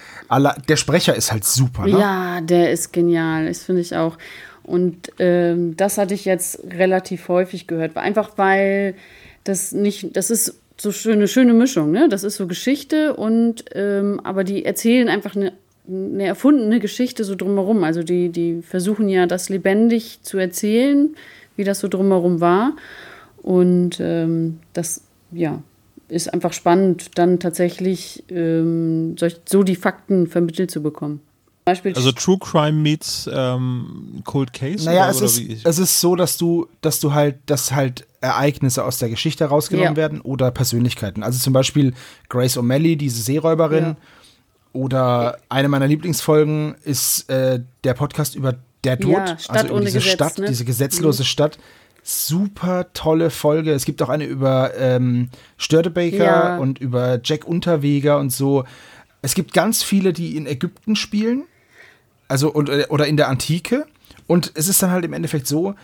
der 0.67 0.75
Sprecher 0.75 1.15
ist 1.15 1.31
halt 1.31 1.45
super. 1.45 1.85
Ne? 1.85 1.97
Ja, 1.97 2.41
der 2.41 2.71
ist 2.71 2.91
genial. 2.91 3.47
Das 3.47 3.63
finde 3.63 3.81
ich 3.81 3.95
auch. 3.95 4.17
Und 4.63 5.11
ähm, 5.19 5.77
das 5.77 5.97
hatte 5.97 6.13
ich 6.13 6.25
jetzt 6.25 6.59
relativ 6.71 7.29
häufig 7.29 7.67
gehört. 7.67 7.95
Einfach 7.97 8.31
weil 8.35 8.95
das 9.43 9.71
nicht, 9.71 10.15
das 10.15 10.29
ist 10.29 10.59
so 10.77 10.91
eine 11.09 11.27
schöne 11.27 11.53
Mischung, 11.53 11.91
ne? 11.91 12.09
Das 12.09 12.23
ist 12.23 12.35
so 12.35 12.47
Geschichte 12.47 13.15
und 13.15 13.65
ähm, 13.73 14.19
aber 14.23 14.43
die 14.43 14.65
erzählen 14.65 15.07
einfach 15.07 15.35
eine, 15.35 15.53
eine 15.87 16.25
erfundene 16.25 16.79
Geschichte 16.79 17.23
so 17.23 17.35
drumherum. 17.35 17.83
Also 17.83 18.03
die, 18.03 18.29
die 18.29 18.61
versuchen 18.61 19.09
ja 19.09 19.27
das 19.27 19.49
lebendig 19.49 20.19
zu 20.23 20.37
erzählen, 20.37 21.15
wie 21.55 21.63
das 21.63 21.79
so 21.79 21.87
drumherum 21.87 22.41
war. 22.41 22.75
Und 23.41 23.99
ähm, 23.99 24.59
das, 24.73 25.03
ja, 25.31 25.61
ist 26.07 26.33
einfach 26.33 26.53
spannend, 26.53 27.17
dann 27.17 27.39
tatsächlich 27.39 28.23
ähm, 28.29 29.15
so 29.45 29.63
die 29.63 29.75
Fakten 29.75 30.27
vermittelt 30.27 30.71
zu 30.71 30.81
bekommen. 30.81 31.21
Beispiel 31.65 31.93
also 31.95 32.11
True 32.11 32.37
Crime 32.39 32.73
meets 32.73 33.29
ähm, 33.31 34.21
Cold 34.25 34.51
Case? 34.51 34.85
Naja, 34.85 35.03
oder, 35.03 35.11
es, 35.11 35.17
oder 35.17 35.25
ist, 35.53 35.65
es 35.65 35.79
ist 35.79 35.99
so, 35.99 36.15
dass 36.15 36.37
du, 36.37 36.67
dass 36.81 36.99
du 36.99 37.13
halt, 37.13 37.37
dass 37.45 37.71
halt 37.71 38.05
Ereignisse 38.19 38.83
aus 38.83 38.97
der 38.97 39.09
Geschichte 39.09 39.45
rausgenommen 39.45 39.93
ja. 39.93 39.97
werden 39.97 40.21
oder 40.21 40.51
Persönlichkeiten. 40.51 41.23
Also 41.23 41.39
zum 41.39 41.53
Beispiel 41.53 41.93
Grace 42.29 42.57
O'Malley, 42.57 42.97
diese 42.97 43.21
Seeräuberin. 43.21 43.83
Ja. 43.83 43.95
Oder 44.73 45.37
eine 45.49 45.69
meiner 45.69 45.87
Lieblingsfolgen 45.87 46.75
ist 46.83 47.29
äh, 47.29 47.61
der 47.83 47.93
Podcast 47.93 48.35
über 48.35 48.55
der 48.83 48.99
Tod, 48.99 49.13
ja, 49.13 49.37
also 49.47 49.67
über 49.67 49.81
diese 49.81 49.99
Gesetz, 49.99 50.13
Stadt, 50.13 50.39
ne? 50.39 50.47
diese 50.47 50.65
gesetzlose 50.65 51.21
mhm. 51.21 51.27
Stadt. 51.27 51.59
Super 52.01 52.91
tolle 52.93 53.29
Folge. 53.29 53.71
Es 53.71 53.85
gibt 53.85 54.01
auch 54.01 54.09
eine 54.09 54.25
über 54.25 54.75
ähm, 54.77 55.29
Störtebaker 55.57 56.17
ja. 56.17 56.57
und 56.57 56.79
über 56.79 57.19
Jack 57.23 57.45
Unterweger 57.45 58.19
und 58.19 58.31
so. 58.31 58.65
Es 59.21 59.35
gibt 59.35 59.53
ganz 59.53 59.83
viele, 59.83 60.11
die 60.11 60.35
in 60.35 60.45
Ägypten 60.47 60.97
spielen 60.97 61.43
also 62.27 62.51
und, 62.51 62.69
äh, 62.69 62.85
oder 62.89 63.07
in 63.07 63.17
der 63.17 63.29
Antike. 63.29 63.85
Und 64.27 64.51
es 64.55 64.67
ist 64.67 64.81
dann 64.81 64.91
halt 64.91 65.05
im 65.05 65.13
Endeffekt 65.13 65.47
so, 65.47 65.75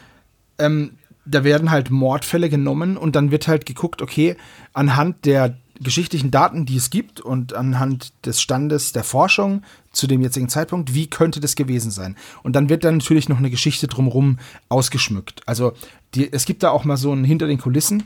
ähm, 0.57 0.97
da 1.25 1.43
werden 1.43 1.71
halt 1.71 1.91
Mordfälle 1.91 2.49
genommen 2.49 2.97
und 2.97 3.15
dann 3.15 3.31
wird 3.31 3.47
halt 3.47 3.65
geguckt, 3.65 4.01
okay, 4.01 4.35
anhand 4.73 5.25
der 5.25 5.57
geschichtlichen 5.81 6.31
Daten, 6.31 6.65
die 6.65 6.75
es 6.75 6.89
gibt 6.89 7.21
und 7.21 7.53
anhand 7.53 8.13
des 8.25 8.41
Standes 8.41 8.91
der 8.91 9.03
Forschung 9.03 9.63
zu 9.91 10.07
dem 10.07 10.21
jetzigen 10.21 10.49
Zeitpunkt, 10.49 10.93
wie 10.93 11.07
könnte 11.07 11.39
das 11.39 11.55
gewesen 11.55 11.91
sein? 11.91 12.17
Und 12.43 12.55
dann 12.55 12.69
wird 12.69 12.83
dann 12.83 12.97
natürlich 12.97 13.29
noch 13.29 13.37
eine 13.37 13.49
Geschichte 13.49 13.87
drumherum 13.87 14.39
ausgeschmückt. 14.67 15.41
Also 15.45 15.73
die, 16.15 16.31
es 16.31 16.45
gibt 16.45 16.63
da 16.63 16.71
auch 16.71 16.83
mal 16.83 16.97
so 16.97 17.13
ein 17.13 17.23
hinter 17.23 17.47
den 17.47 17.59
Kulissen, 17.59 18.03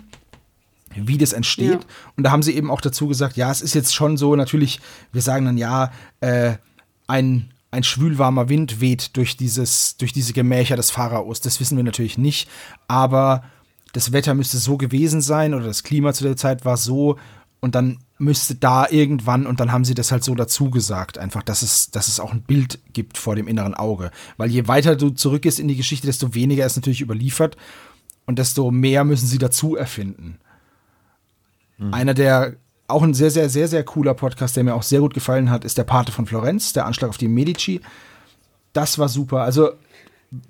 wie 0.95 1.17
das 1.17 1.33
entsteht. 1.33 1.81
Ja. 1.81 1.87
Und 2.15 2.23
da 2.23 2.31
haben 2.31 2.43
sie 2.43 2.55
eben 2.55 2.69
auch 2.69 2.81
dazu 2.81 3.07
gesagt, 3.07 3.37
ja, 3.37 3.49
es 3.49 3.61
ist 3.61 3.73
jetzt 3.73 3.95
schon 3.95 4.17
so, 4.17 4.35
natürlich, 4.35 4.79
wir 5.11 5.21
sagen 5.23 5.45
dann 5.45 5.57
ja, 5.57 5.91
äh, 6.19 6.53
ein 7.07 7.49
ein 7.73 7.83
schwülwarmer 7.83 8.49
Wind 8.49 8.81
weht 8.81 9.17
durch, 9.17 9.35
dieses, 9.35 9.97
durch 9.97 10.13
diese 10.13 10.33
Gemächer 10.33 10.75
des 10.75 10.91
Pharaos. 10.91 11.41
Das 11.41 11.59
wissen 11.59 11.75
wir 11.75 11.83
natürlich 11.83 12.19
nicht, 12.19 12.47
aber 12.87 13.43
das 13.93 14.11
Wetter 14.11 14.35
müsste 14.35 14.57
so 14.57 14.77
gewesen 14.77 15.21
sein 15.21 15.55
oder 15.55 15.65
das 15.65 15.83
Klima 15.83 16.13
zu 16.13 16.23
der 16.23 16.37
Zeit 16.37 16.65
war 16.65 16.77
so 16.77 17.17
und 17.61 17.73
dann 17.73 17.97
müsste 18.19 18.53
da 18.53 18.87
irgendwann 18.87 19.47
und 19.47 19.59
dann 19.59 19.71
haben 19.71 19.85
sie 19.85 19.95
das 19.95 20.11
halt 20.11 20.23
so 20.23 20.35
dazu 20.35 20.69
gesagt, 20.69 21.17
einfach, 21.17 21.41
dass 21.41 21.63
es, 21.63 21.89
dass 21.89 22.07
es 22.07 22.19
auch 22.19 22.31
ein 22.31 22.43
Bild 22.43 22.79
gibt 22.93 23.17
vor 23.17 23.35
dem 23.35 23.47
inneren 23.47 23.73
Auge. 23.73 24.11
Weil 24.37 24.51
je 24.51 24.67
weiter 24.67 24.95
du 24.95 25.09
zurückgehst 25.09 25.59
in 25.59 25.67
die 25.67 25.75
Geschichte, 25.75 26.05
desto 26.05 26.35
weniger 26.35 26.67
ist 26.67 26.75
natürlich 26.75 27.01
überliefert 27.01 27.57
und 28.27 28.37
desto 28.37 28.69
mehr 28.69 29.03
müssen 29.03 29.27
sie 29.27 29.39
dazu 29.39 29.75
erfinden. 29.75 30.37
Mhm. 31.79 31.93
Einer 31.93 32.13
der 32.13 32.55
auch 32.87 33.03
ein 33.03 33.13
sehr, 33.13 33.31
sehr, 33.31 33.49
sehr, 33.49 33.67
sehr 33.67 33.83
cooler 33.83 34.13
Podcast, 34.13 34.55
der 34.55 34.63
mir 34.63 34.75
auch 34.75 34.83
sehr 34.83 34.99
gut 34.99 35.13
gefallen 35.13 35.49
hat, 35.49 35.63
ist 35.65 35.77
der 35.77 35.83
Pate 35.83 36.11
von 36.11 36.25
Florenz, 36.25 36.73
der 36.73 36.85
Anschlag 36.85 37.09
auf 37.09 37.17
die 37.17 37.27
Medici. 37.27 37.81
Das 38.73 38.99
war 38.99 39.09
super. 39.09 39.41
Also 39.41 39.71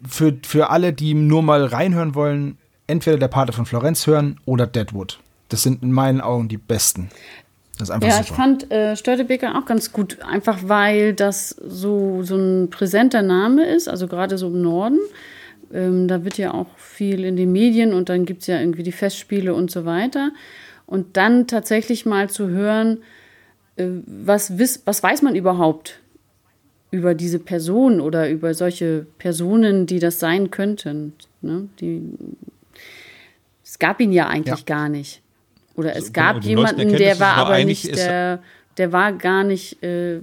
für, 0.08 0.38
für 0.46 0.70
alle, 0.70 0.94
die 0.94 1.14
nur 1.14 1.44
mal 1.44 1.66
reinhören 1.66 2.16
wollen, 2.16 2.58
entweder 2.88 3.18
der 3.18 3.28
Pate 3.28 3.54
von 3.54 3.66
Florenz 3.66 4.08
hören 4.08 4.40
oder 4.46 4.66
Deadwood. 4.68 5.20
Das 5.50 5.64
sind 5.64 5.84
in 5.84 5.92
meinen 5.92 6.22
Augen 6.22 6.48
die 6.48 6.58
besten. 6.58 7.10
Das 7.78 7.90
ist 7.90 7.92
einfach 7.92 8.08
ja, 8.08 8.16
super. 8.16 8.26
ich 8.30 8.36
fand 8.36 8.72
äh, 8.72 8.96
Störtebeker 8.96 9.58
auch 9.58 9.66
ganz 9.66 9.92
gut, 9.92 10.22
einfach 10.22 10.60
weil 10.64 11.14
das 11.14 11.50
so, 11.50 12.24
so 12.24 12.36
ein 12.36 12.70
präsenter 12.70 13.22
Name 13.22 13.66
ist, 13.66 13.88
also 13.88 14.08
gerade 14.08 14.38
so 14.38 14.48
im 14.48 14.62
Norden. 14.62 15.00
Ähm, 15.74 16.08
da 16.08 16.24
wird 16.24 16.38
ja 16.38 16.54
auch 16.54 16.68
viel 16.78 17.24
in 17.24 17.36
den 17.36 17.52
Medien 17.52 17.94
und 17.94 18.10
dann 18.10 18.26
gibt 18.26 18.42
es 18.42 18.48
ja 18.48 18.60
irgendwie 18.60 18.84
die 18.84 18.92
Festspiele 18.92 19.54
und 19.54 19.72
so 19.72 19.86
weiter 19.86 20.32
und 20.86 21.18
dann 21.18 21.48
tatsächlich 21.48 22.06
mal 22.06 22.30
zu 22.30 22.50
hören, 22.50 23.00
äh, 23.76 23.88
was, 24.06 24.58
wiss, 24.58 24.82
was 24.86 25.02
weiß 25.02 25.22
man 25.22 25.36
überhaupt 25.36 26.00
über 26.92 27.16
diese 27.16 27.40
Person 27.40 28.00
oder 28.00 28.30
über 28.30 28.54
solche 28.54 29.08
Personen, 29.18 29.88
die 29.88 30.00
das 30.00 30.20
sein 30.20 30.52
könnten. 30.52 31.14
Ne? 31.42 31.68
Die, 31.80 32.02
es 33.64 33.80
gab 33.80 34.00
ihn 34.00 34.12
ja 34.12 34.28
eigentlich 34.28 34.60
ja. 34.60 34.66
gar 34.66 34.90
nicht. 34.90 35.22
Oder 35.76 35.96
es 35.96 36.08
so, 36.08 36.14
gab 36.14 36.42
genau, 36.42 36.48
jemanden, 36.48 36.96
der 36.96 37.20
war 37.20 37.38
aber 37.38 37.64
nicht, 37.64 37.96
der, 37.96 38.44
der 38.78 38.92
war 38.92 39.14
gar 39.14 39.44
nicht, 39.44 39.82
äh, 39.82 40.20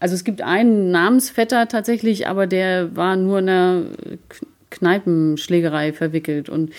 also 0.00 0.14
es 0.14 0.24
gibt 0.24 0.40
einen 0.40 0.90
Namensvetter 0.90 1.68
tatsächlich, 1.68 2.26
aber 2.26 2.46
der 2.46 2.96
war 2.96 3.16
nur 3.16 3.40
in 3.40 3.48
einer 3.48 3.82
Kneipenschlägerei 4.70 5.92
verwickelt 5.92 6.48
und 6.48 6.72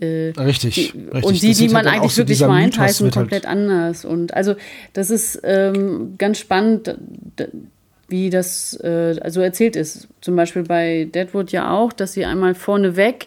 äh, 0.00 0.32
richtig, 0.38 0.74
die, 0.74 0.98
richtig. 0.98 1.24
Und 1.24 1.42
die, 1.42 1.54
die 1.54 1.68
man 1.68 1.86
eigentlich 1.86 2.12
so 2.12 2.18
wirklich 2.18 2.40
meint, 2.40 2.78
heißen 2.78 3.10
komplett 3.10 3.46
halt 3.46 3.56
anders. 3.56 4.04
Und 4.04 4.34
also 4.34 4.54
das 4.92 5.10
ist 5.10 5.40
ähm, 5.44 6.14
ganz 6.18 6.38
spannend, 6.38 6.96
wie 8.08 8.30
das 8.30 8.78
äh, 8.82 9.16
also 9.20 9.40
erzählt 9.40 9.76
ist. 9.76 10.08
Zum 10.20 10.36
Beispiel 10.36 10.62
bei 10.62 11.08
Deadwood 11.12 11.52
ja 11.52 11.70
auch, 11.70 11.92
dass 11.92 12.12
sie 12.12 12.24
einmal 12.24 12.54
vorneweg 12.54 13.26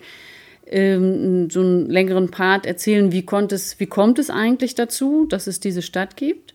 ähm, 0.68 1.50
so 1.50 1.62
einen 1.62 1.90
längeren 1.90 2.30
Part 2.30 2.66
erzählen, 2.66 3.12
wie, 3.12 3.24
konnte 3.24 3.56
es, 3.56 3.80
wie 3.80 3.88
kommt 3.88 4.20
es 4.20 4.30
eigentlich 4.30 4.76
dazu, 4.76 5.26
dass 5.28 5.48
es 5.48 5.60
diese 5.60 5.82
Stadt 5.82 6.16
gibt. 6.16 6.54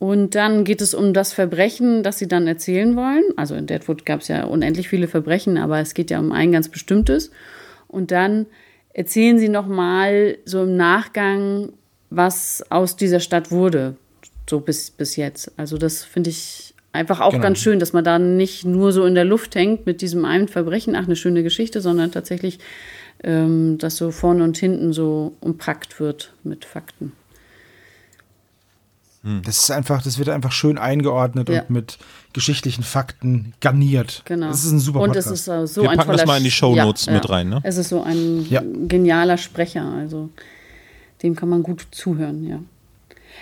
Und 0.00 0.34
dann 0.34 0.64
geht 0.64 0.82
es 0.82 0.92
um 0.92 1.14
das 1.14 1.32
Verbrechen, 1.32 2.02
das 2.02 2.18
sie 2.18 2.28
dann 2.28 2.46
erzählen 2.46 2.96
wollen. 2.96 3.24
Also 3.36 3.54
in 3.54 3.66
Deadwood 3.66 4.04
gab 4.04 4.20
es 4.20 4.28
ja 4.28 4.44
unendlich 4.44 4.88
viele 4.88 5.08
Verbrechen, 5.08 5.56
aber 5.56 5.78
es 5.78 5.94
geht 5.94 6.10
ja 6.10 6.18
um 6.18 6.32
ein 6.32 6.52
ganz 6.52 6.68
bestimmtes. 6.68 7.30
Und 7.86 8.10
dann 8.10 8.46
erzählen 8.94 9.38
Sie 9.38 9.50
noch 9.50 9.66
mal 9.66 10.38
so 10.46 10.62
im 10.62 10.76
Nachgang, 10.76 11.72
was 12.08 12.64
aus 12.70 12.96
dieser 12.96 13.20
Stadt 13.20 13.50
wurde, 13.50 13.96
so 14.48 14.60
bis, 14.60 14.90
bis 14.90 15.16
jetzt. 15.16 15.52
Also 15.58 15.76
das 15.76 16.04
finde 16.04 16.30
ich 16.30 16.74
einfach 16.92 17.20
auch 17.20 17.32
genau. 17.32 17.42
ganz 17.42 17.58
schön, 17.58 17.80
dass 17.80 17.92
man 17.92 18.04
da 18.04 18.18
nicht 18.18 18.64
nur 18.64 18.92
so 18.92 19.04
in 19.04 19.14
der 19.14 19.24
Luft 19.24 19.54
hängt 19.56 19.84
mit 19.84 20.00
diesem 20.00 20.24
einen 20.24 20.48
Verbrechen, 20.48 20.94
ach, 20.94 21.04
eine 21.04 21.16
schöne 21.16 21.42
Geschichte, 21.42 21.80
sondern 21.80 22.12
tatsächlich, 22.12 22.60
ähm, 23.22 23.78
dass 23.78 23.96
so 23.96 24.12
vorne 24.12 24.44
und 24.44 24.56
hinten 24.56 24.92
so 24.92 25.34
umpackt 25.40 25.98
wird 26.00 26.32
mit 26.44 26.64
Fakten. 26.64 27.12
Hm. 29.24 29.40
Das 29.44 29.58
ist 29.58 29.70
einfach, 29.70 30.02
das 30.02 30.18
wird 30.18 30.28
einfach 30.28 30.52
schön 30.52 30.76
eingeordnet 30.76 31.48
ja. 31.48 31.62
und 31.62 31.70
mit 31.70 31.98
geschichtlichen 32.34 32.82
Fakten 32.82 33.54
garniert. 33.60 34.22
Genau. 34.26 34.48
Das 34.48 34.64
ist 34.64 34.70
ein 34.70 34.80
super 34.80 34.98
Podcast. 35.00 35.28
Und 35.28 35.32
es 35.34 35.40
ist 35.40 35.48
uh, 35.48 35.66
so 35.66 35.82
Wir 35.82 35.90
ein 35.90 35.96
packen 35.96 36.12
das 36.12 36.26
mal 36.26 36.36
in 36.36 36.44
die 36.44 36.50
Shownotes 36.50 37.06
ja, 37.06 37.14
mit 37.14 37.30
rein, 37.30 37.48
ne? 37.48 37.60
Es 37.62 37.78
ist 37.78 37.88
so 37.88 38.02
ein 38.02 38.46
ja. 38.50 38.62
genialer 38.86 39.38
Sprecher, 39.38 39.84
also 39.84 40.28
dem 41.22 41.34
kann 41.34 41.48
man 41.48 41.62
gut 41.62 41.86
zuhören, 41.90 42.46
ja. 42.46 42.60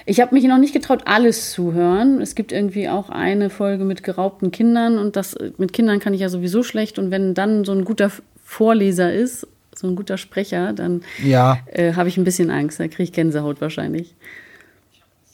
Ich 0.06 0.20
habe 0.20 0.34
mich 0.34 0.44
noch 0.44 0.58
nicht 0.58 0.72
getraut, 0.72 1.02
alles 1.04 1.52
zu 1.52 1.72
hören. 1.72 2.20
Es 2.20 2.34
gibt 2.34 2.50
irgendwie 2.50 2.88
auch 2.88 3.10
eine 3.10 3.50
Folge 3.50 3.84
mit 3.84 4.02
geraubten 4.02 4.50
Kindern 4.50 4.98
und 4.98 5.16
das 5.16 5.36
mit 5.58 5.72
Kindern 5.72 6.00
kann 6.00 6.14
ich 6.14 6.20
ja 6.20 6.28
sowieso 6.28 6.62
schlecht. 6.62 6.98
Und 6.98 7.10
wenn 7.10 7.34
dann 7.34 7.64
so 7.64 7.72
ein 7.72 7.84
guter 7.84 8.10
Vorleser 8.44 9.12
ist, 9.12 9.46
so 9.74 9.86
ein 9.86 9.94
guter 9.94 10.18
Sprecher, 10.18 10.72
dann 10.72 11.02
ja. 11.22 11.58
äh, 11.66 11.92
habe 11.94 12.08
ich 12.08 12.16
ein 12.16 12.24
bisschen 12.24 12.50
Angst. 12.50 12.80
Da 12.80 12.88
kriege 12.88 13.04
ich 13.04 13.12
Gänsehaut 13.12 13.60
wahrscheinlich 13.60 14.14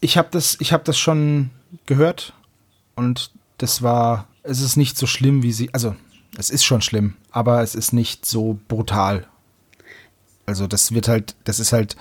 ich 0.01 0.17
habe 0.17 0.29
das, 0.31 0.57
ich 0.61 0.73
habe 0.73 0.85
das 0.85 0.99
schon 0.99 1.51
gehört 1.87 2.33
und 2.95 3.33
das 3.59 3.83
war, 3.83 4.29
es 4.43 4.61
ist 4.61 4.77
nicht 4.77 4.97
so 4.97 5.07
schlimm, 5.07 5.43
wie 5.43 5.53
sie, 5.53 5.73
also 5.73 5.95
es 6.37 6.51
ist 6.51 6.65
schon 6.65 6.83
schlimm, 6.83 7.15
aber 7.31 7.63
es 7.63 7.75
ist 7.75 7.93
nicht 7.93 8.27
so 8.27 8.59
brutal. 8.69 9.27
Also 10.47 10.67
das 10.67 10.93
wird 10.93 11.09
halt, 11.09 11.35
das 11.45 11.61
ist 11.61 11.73
halt, 11.73 11.97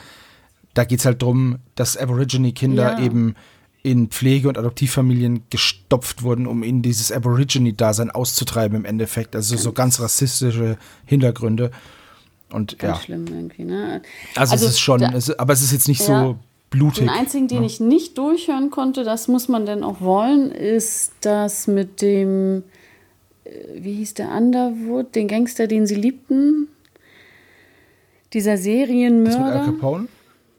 da 0.74 0.84
geht 0.84 1.00
es 1.00 1.06
halt 1.06 1.22
darum, 1.22 1.60
dass 1.76 1.98
Aborigine-Kinder 1.98 3.00
ja. 3.00 3.00
eben 3.00 3.36
in 3.84 4.10
Pflege- 4.10 4.48
und 4.50 4.58
Adoptivfamilien 4.58 5.44
gestopft 5.50 6.22
wurden, 6.22 6.46
um 6.46 6.64
ihnen 6.64 6.82
dieses 6.82 7.12
Aborigine-Dasein 7.12 8.12
auszutreiben 8.12 8.78
im 8.78 8.86
Endeffekt. 8.86 9.36
Also 9.36 9.56
ganz 9.56 9.64
so 9.64 9.72
ganz 9.74 10.00
rassistische 10.00 10.78
Hintergründe. 11.06 11.72
Und 12.50 12.80
ganz 12.80 12.98
ja. 12.98 13.04
schlimm 13.04 13.28
irgendwie, 13.28 13.66
ne? 13.66 14.02
Also, 14.36 14.54
also 14.54 14.66
es 14.66 14.72
ist 14.74 14.80
schon, 14.80 15.02
es, 15.02 15.38
aber 15.38 15.54
es 15.54 15.62
ist 15.62 15.72
jetzt 15.72 15.88
nicht 15.88 16.02
ja. 16.02 16.06
so 16.06 16.40
blutig. 16.70 17.00
Den 17.00 17.10
einzigen, 17.10 17.48
den 17.48 17.60
ja. 17.60 17.66
ich 17.66 17.80
nicht 17.80 18.18
durchhören 18.18 18.70
konnte, 18.70 19.04
das 19.04 19.28
muss 19.28 19.48
man 19.48 19.66
denn 19.66 19.84
auch 19.84 20.02
wollen, 20.02 20.52
ist 20.52 21.14
das 21.22 21.68
mit 21.68 22.02
dem, 22.02 22.64
äh, 23.44 23.50
wie 23.76 23.94
hieß 23.96 24.16
der 24.16 24.30
Underwood, 24.32 25.16
den 25.16 25.28
Gangster, 25.28 25.68
den 25.68 25.88
sie 25.88 25.96
liebten? 25.96 26.68
Dieser 28.34 28.58
Serienmörder. 28.58 29.38
Das 29.40 29.48
mit 29.48 29.56
Al 29.56 29.66
Capone? 29.66 30.08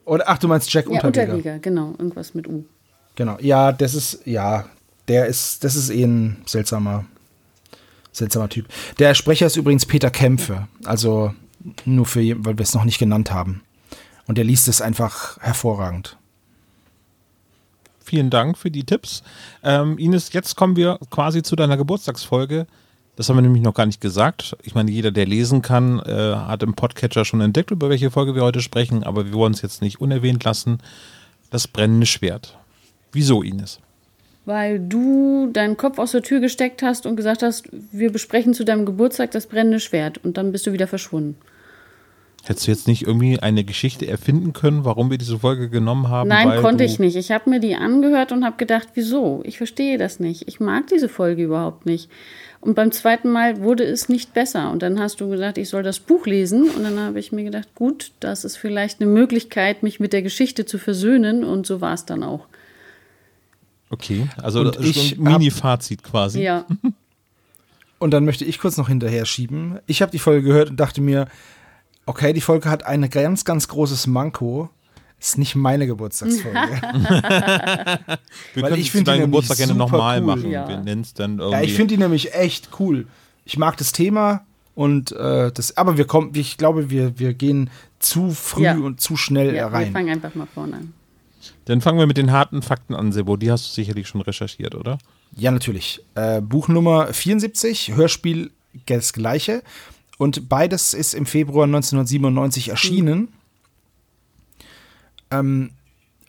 Oder, 0.05 0.23
ach, 0.27 0.39
du 0.39 0.47
meinst 0.47 0.73
Jack 0.73 0.85
ja, 0.85 0.91
Unterweger. 0.91 1.33
Unterweger, 1.35 1.59
genau, 1.59 1.91
irgendwas 1.91 2.33
mit 2.33 2.47
U. 2.47 2.63
Genau, 3.15 3.37
ja, 3.41 3.71
das 3.71 3.93
ist, 3.93 4.25
ja, 4.25 4.65
der 5.07 5.27
ist, 5.27 5.63
das 5.63 5.75
ist 5.75 5.89
eh 5.89 6.03
ein 6.03 6.37
seltsamer, 6.45 7.05
seltsamer 8.11 8.49
Typ. 8.49 8.67
Der 8.97 9.13
Sprecher 9.13 9.45
ist 9.45 9.55
übrigens 9.55 9.85
Peter 9.85 10.09
Kämpfe, 10.09 10.67
also 10.85 11.33
nur 11.85 12.05
für, 12.05 12.21
weil 12.45 12.57
wir 12.57 12.63
es 12.63 12.73
noch 12.73 12.85
nicht 12.85 12.97
genannt 12.97 13.31
haben. 13.31 13.61
Und 14.29 14.37
er 14.37 14.43
liest 14.43 14.67
es 14.67 14.79
einfach 14.79 15.39
hervorragend. 15.39 16.15
Vielen 17.99 18.29
Dank 18.29 18.59
für 18.59 18.69
die 18.69 18.83
Tipps. 18.83 19.23
Ähm, 19.63 19.97
Ines, 19.97 20.33
jetzt 20.33 20.55
kommen 20.55 20.75
wir 20.75 20.99
quasi 21.09 21.41
zu 21.41 21.55
deiner 21.55 21.77
Geburtstagsfolge. 21.77 22.67
Das 23.15 23.27
haben 23.27 23.37
wir 23.37 23.41
nämlich 23.41 23.63
noch 23.63 23.73
gar 23.73 23.87
nicht 23.87 24.01
gesagt. 24.01 24.55
Ich 24.61 24.75
meine, 24.75 24.91
jeder, 24.91 25.09
der 25.09 25.25
lesen 25.25 25.63
kann, 25.63 25.97
äh, 26.01 26.35
hat 26.35 26.61
im 26.61 26.75
Podcatcher 26.75 27.25
schon 27.25 27.41
entdeckt, 27.41 27.71
über 27.71 27.89
welche 27.89 28.11
Folge 28.11 28.35
wir 28.35 28.43
heute 28.43 28.61
sprechen, 28.61 29.03
aber 29.03 29.25
wir 29.25 29.33
wollen 29.33 29.53
es 29.53 29.63
jetzt 29.63 29.81
nicht 29.81 29.99
unerwähnt 29.99 30.43
lassen. 30.43 30.77
Das 31.49 31.67
brennende 31.67 32.05
Schwert. 32.05 32.55
Wieso, 33.11 33.41
Ines? 33.41 33.79
Weil 34.45 34.79
du 34.79 35.49
deinen 35.51 35.75
Kopf 35.75 35.97
aus 35.97 36.11
der 36.11 36.21
Tür 36.21 36.39
gesteckt 36.39 36.83
hast 36.83 37.07
und 37.07 37.15
gesagt 37.15 37.41
hast, 37.41 37.67
wir 37.91 38.11
besprechen 38.11 38.53
zu 38.53 38.63
deinem 38.63 38.85
Geburtstag 38.85 39.31
das 39.31 39.47
brennende 39.47 39.79
Schwert 39.79 40.19
und 40.19 40.37
dann 40.37 40.51
bist 40.51 40.67
du 40.67 40.71
wieder 40.71 40.85
verschwunden. 40.85 41.35
Hättest 42.45 42.67
du 42.67 42.71
jetzt 42.71 42.87
nicht 42.87 43.05
irgendwie 43.05 43.39
eine 43.39 43.63
Geschichte 43.63 44.07
erfinden 44.07 44.53
können, 44.53 44.85
warum 44.85 45.11
wir 45.11 45.17
diese 45.17 45.39
Folge 45.39 45.69
genommen 45.69 46.07
haben? 46.07 46.29
Nein, 46.29 46.61
konnte 46.61 46.83
ich 46.83 46.97
nicht. 46.97 47.15
Ich 47.15 47.31
habe 47.31 47.49
mir 47.49 47.59
die 47.59 47.75
angehört 47.75 48.31
und 48.31 48.45
habe 48.45 48.57
gedacht, 48.57 48.89
wieso? 48.93 49.41
Ich 49.43 49.57
verstehe 49.57 49.97
das 49.97 50.19
nicht. 50.19 50.47
Ich 50.47 50.59
mag 50.59 50.87
diese 50.87 51.09
Folge 51.09 51.43
überhaupt 51.43 51.85
nicht. 51.85 52.09
Und 52.61 52.75
beim 52.75 52.91
zweiten 52.91 53.29
Mal 53.29 53.61
wurde 53.61 53.83
es 53.83 54.09
nicht 54.09 54.33
besser. 54.33 54.71
Und 54.71 54.81
dann 54.81 54.99
hast 54.99 55.21
du 55.21 55.29
gesagt, 55.29 55.57
ich 55.57 55.69
soll 55.69 55.83
das 55.83 55.99
Buch 55.99 56.25
lesen. 56.25 56.69
Und 56.69 56.83
dann 56.83 56.99
habe 56.99 57.19
ich 57.19 57.31
mir 57.31 57.43
gedacht, 57.43 57.69
gut, 57.75 58.11
das 58.19 58.43
ist 58.43 58.57
vielleicht 58.57 59.01
eine 59.01 59.09
Möglichkeit, 59.09 59.83
mich 59.83 59.99
mit 59.99 60.13
der 60.13 60.21
Geschichte 60.21 60.65
zu 60.65 60.77
versöhnen. 60.77 61.43
Und 61.43 61.67
so 61.67 61.81
war 61.81 61.93
es 61.93 62.05
dann 62.05 62.23
auch. 62.23 62.47
Okay, 63.89 64.27
also 64.37 64.61
und 64.61 64.79
ich 64.79 65.17
Mini-Fazit 65.17 66.03
quasi. 66.03 66.41
Ja. 66.41 66.65
Und 67.99 68.11
dann 68.11 68.23
möchte 68.23 68.45
ich 68.45 68.59
kurz 68.59 68.77
noch 68.77 68.87
hinterher 68.87 69.25
schieben. 69.25 69.79
Ich 69.85 70.01
habe 70.01 70.09
die 70.09 70.19
Folge 70.19 70.47
gehört 70.47 70.69
und 70.69 70.79
dachte 70.79 71.01
mir, 71.01 71.27
okay, 72.09 72.33
die 72.33 72.41
Folge 72.41 72.69
hat 72.69 72.85
ein 72.85 73.09
ganz, 73.09 73.45
ganz 73.45 73.67
großes 73.67 74.07
Manko. 74.07 74.69
Ist 75.19 75.37
nicht 75.37 75.55
meine 75.55 75.85
Geburtstagsfolge. 75.85 76.57
wir 78.53 78.63
können 78.63 78.79
ich 78.79 78.89
finde 78.89 79.11
deinen 79.11 79.21
Geburtstag 79.21 79.57
gerne 79.57 79.75
nochmal 79.75 80.19
cool. 80.19 80.25
machen. 80.25 80.49
Ja. 80.49 80.67
Wir 80.67 80.77
nennen 80.77 81.01
es 81.01 81.13
dann 81.13 81.39
irgendwie. 81.39 81.57
Ja, 81.57 81.61
ich 81.61 81.73
finde 81.73 81.93
die 81.93 82.01
nämlich 82.01 82.33
echt 82.33 82.69
cool. 82.79 83.05
Ich 83.43 83.57
mag 83.57 83.75
das 83.77 83.91
Thema 83.91 84.45
und 84.75 85.11
äh, 85.11 85.51
das, 85.51 85.75
aber 85.75 85.97
wir 85.97 86.05
kommen, 86.05 86.31
ich 86.35 86.57
glaube, 86.57 86.89
wir, 86.89 87.19
wir 87.19 87.33
gehen 87.33 87.69
zu 87.99 88.31
früh 88.31 88.63
ja. 88.63 88.77
und 88.77 89.01
zu 89.01 89.17
schnell 89.17 89.53
ja, 89.53 89.67
rein. 89.67 89.87
Wir 89.87 89.91
fangen 89.91 90.09
einfach 90.09 90.35
mal 90.35 90.47
vorne 90.47 90.77
an. 90.77 90.93
Dann 91.65 91.81
fangen 91.81 91.99
wir 91.99 92.07
mit 92.07 92.17
den 92.17 92.31
harten 92.31 92.61
Fakten 92.61 92.95
an, 92.95 93.11
Sebo. 93.11 93.35
Die 93.35 93.51
hast 93.51 93.67
du 93.69 93.73
sicherlich 93.73 94.07
schon 94.07 94.21
recherchiert, 94.21 94.73
oder? 94.73 94.97
Ja, 95.35 95.51
natürlich. 95.51 96.01
Äh, 96.15 96.41
Buchnummer 96.41 97.13
74, 97.13 97.93
Hörspiel 97.95 98.51
das 98.85 99.13
gleiche. 99.13 99.63
Und 100.19 100.49
beides 100.49 100.93
ist 100.93 101.13
im 101.13 101.25
Februar 101.25 101.63
1997 101.63 102.69
erschienen. 102.69 103.19
Mhm. 103.19 103.27
Ähm, 105.31 105.71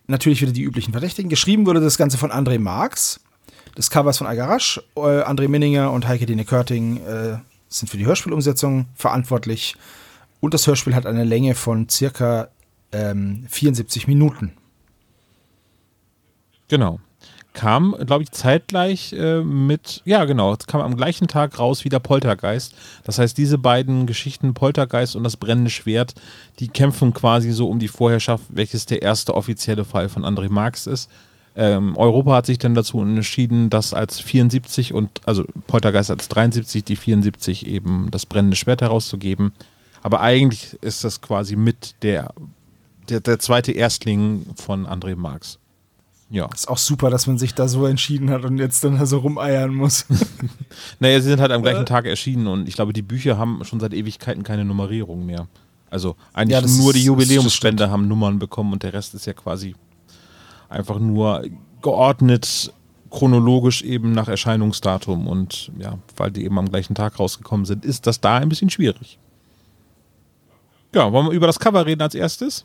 natürlich 0.07 0.41
wieder 0.41 0.53
die 0.53 0.63
üblichen 0.63 0.93
Verdächtigen. 0.93 1.29
Geschrieben 1.29 1.67
wurde 1.67 1.81
das 1.81 1.99
Ganze 1.99 2.17
von 2.17 2.31
André 2.31 2.61
Marx. 2.61 3.19
Das 3.75 3.91
Cover 3.91 4.11
ist 4.11 4.19
von 4.19 4.29
Algarasch. 4.29 4.81
Äh, 4.95 5.01
André 5.01 5.49
Minninger 5.49 5.91
und 5.91 6.07
Heike 6.07 6.25
Dine 6.25 6.45
Körting 6.45 6.99
äh, 7.05 7.39
sind 7.69 7.89
für 7.89 7.97
die 7.97 8.07
Hörspielumsetzung 8.07 8.87
verantwortlich. 8.95 9.75
Und 10.39 10.55
das 10.55 10.69
Hörspiel 10.69 10.95
hat 10.95 11.05
eine 11.05 11.25
Länge 11.25 11.57
von 11.57 11.89
circa 11.89 12.49
ähm, 12.93 13.45
74 13.49 14.07
Minuten. 14.07 14.53
Genau 16.69 17.01
kam, 17.53 17.97
glaube 18.07 18.23
ich, 18.23 18.31
zeitgleich 18.31 19.13
äh, 19.13 19.43
mit, 19.43 20.03
ja 20.05 20.25
genau, 20.25 20.57
kam 20.67 20.81
am 20.81 20.97
gleichen 20.97 21.29
Tag 21.29 21.59
raus 21.59 21.85
wie 21.85 21.89
der 21.89 21.99
Poltergeist. 21.99 22.75
Das 23.05 23.19
heißt, 23.19 23.37
diese 23.37 23.59
beiden 23.59 24.07
Geschichten, 24.07 24.55
Poltergeist 24.55 25.17
und 25.17 25.25
das 25.25 25.37
brennende 25.37 25.71
Schwert, 25.71 26.15
die 26.59 26.69
kämpfen 26.69 27.13
quasi 27.13 27.51
so 27.53 27.69
um 27.69 27.79
die 27.79 27.89
Vorherrschaft, 27.89 28.45
welches 28.49 28.87
der 28.87 29.03
erste 29.03 29.35
offizielle 29.35 29.85
Fall 29.85 30.09
von 30.09 30.25
André 30.25 30.49
Marx 30.49 30.87
ist. 30.87 31.11
Ähm, 31.57 31.97
Europa 31.97 32.37
hat 32.37 32.47
sich 32.47 32.59
dann 32.59 32.75
dazu 32.75 33.01
entschieden, 33.01 33.71
das 33.71 33.93
als 33.93 34.21
74 34.21 34.95
und, 34.95 35.21
also 35.27 35.45
Poltergeist 35.67 36.11
als 36.11 36.29
73, 36.29 36.85
die 36.85 36.97
74 36.97 37.67
eben 37.67 38.09
das 38.11 38.27
brennende 38.27 38.57
Schwert 38.57 38.83
herauszugeben. 38.83 39.53
Aber 40.03 40.21
eigentlich 40.21 40.79
ist 40.81 41.05
das 41.05 41.21
quasi 41.21 41.57
mit 41.57 41.97
der, 42.03 42.33
der, 43.09 43.21
der 43.21 43.39
zweite 43.41 43.73
Erstling 43.73 44.47
von 44.55 44.87
André 44.87 45.17
Marx. 45.17 45.59
Ja. 46.31 46.49
Ist 46.55 46.69
auch 46.69 46.79
super, 46.79 47.11
dass 47.11 47.27
man 47.27 47.39
sich 47.39 47.55
da 47.55 47.67
so 47.67 47.87
entschieden 47.87 48.31
hat 48.31 48.45
und 48.45 48.59
jetzt 48.59 48.85
dann 48.85 49.05
so 49.05 49.19
rumeiern 49.19 49.75
muss. 49.75 50.07
naja, 51.01 51.21
sie 51.21 51.29
sind 51.29 51.41
halt 51.41 51.51
am 51.51 51.63
gleichen 51.63 51.87
Tag 51.87 52.07
erschienen 52.07 52.47
und 52.47 52.69
ich 52.69 52.77
glaube, 52.77 52.93
die 52.93 53.03
Bücher 53.03 53.37
haben 53.37 53.65
schon 53.65 53.81
seit 53.81 53.93
Ewigkeiten 53.93 54.45
keine 54.45 54.65
Nummerierung 54.65 55.27
mehr. 55.27 55.49
Also 55.91 56.15
eigentlich 56.33 56.61
ja, 56.61 56.83
nur 56.83 56.93
die 56.93 57.05
Jubiläumsspende 57.05 57.91
haben 57.91 58.07
Nummern 58.07 58.39
bekommen 58.39 58.73
und 58.73 58.85
der 58.85 58.93
Rest 58.93 59.13
ist 59.15 59.27
ja 59.27 59.33
quasi 59.33 59.75
einfach 60.69 61.01
nur 61.01 61.43
geordnet 61.83 62.73
chronologisch 63.11 63.83
eben 63.83 64.13
nach 64.13 64.29
Erscheinungsdatum 64.29 65.27
und 65.27 65.73
ja, 65.79 65.99
weil 66.17 66.31
die 66.31 66.45
eben 66.45 66.59
am 66.59 66.71
gleichen 66.71 66.95
Tag 66.95 67.19
rausgekommen 67.19 67.67
sind, 67.67 67.85
ist 67.85 68.07
das 68.07 68.21
da 68.21 68.37
ein 68.37 68.49
bisschen 68.49 68.71
schwierig. 68.71 69.19
Ja, 70.95 71.13
wollen 71.13 71.27
wir 71.27 71.33
über 71.33 71.49
das 71.49 71.59
Cover 71.59 71.87
reden 71.87 72.03
als 72.03 72.15
erstes? 72.15 72.65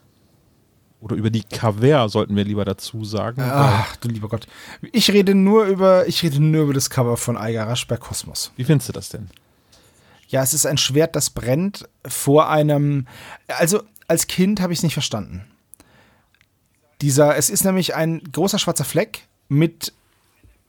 Oder 1.06 1.18
über 1.18 1.30
die 1.30 1.44
Cover 1.44 2.10
sollten 2.10 2.36
wir 2.36 2.44
lieber 2.44 2.66
dazu 2.66 3.06
sagen. 3.06 3.40
Ach, 3.40 3.96
du 3.98 4.08
lieber 4.08 4.28
Gott. 4.28 4.48
Ich 4.92 5.12
rede 5.12 5.36
nur 5.36 5.66
über, 5.66 6.08
ich 6.08 6.24
rede 6.24 6.42
nur 6.42 6.64
über 6.64 6.74
das 6.74 6.90
Cover 6.90 7.16
von 7.16 7.38
Algarasch 7.38 7.86
bei 7.86 7.96
Kosmos. 7.96 8.52
Wie 8.56 8.64
findest 8.64 8.90
du 8.90 8.94
das 8.94 9.10
denn? 9.10 9.30
Ja, 10.30 10.42
es 10.42 10.56
ist 10.56 10.66
ein 10.66 10.80
Schwert, 10.80 11.16
das 11.16 11.30
brennt 11.30 11.88
vor 12.08 12.50
einem. 12.50 13.06
Also, 13.48 13.84
als 14.08 14.26
Kind 14.26 14.60
habe 14.60 14.74
ich 14.74 14.80
es 14.80 14.84
nicht 14.84 14.94
verstanden. 14.94 15.46
Dieser, 17.02 17.38
es 17.38 17.52
ist 17.52 17.66
nämlich 17.66 17.94
ein 17.94 18.24
großer 18.32 18.58
schwarzer 18.58 18.84
Fleck 18.84 19.28
mit 19.48 19.94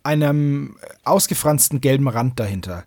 einem 0.03 0.77
ausgefransten 1.05 1.81
gelben 1.81 2.09
Rand 2.09 2.39
dahinter. 2.39 2.85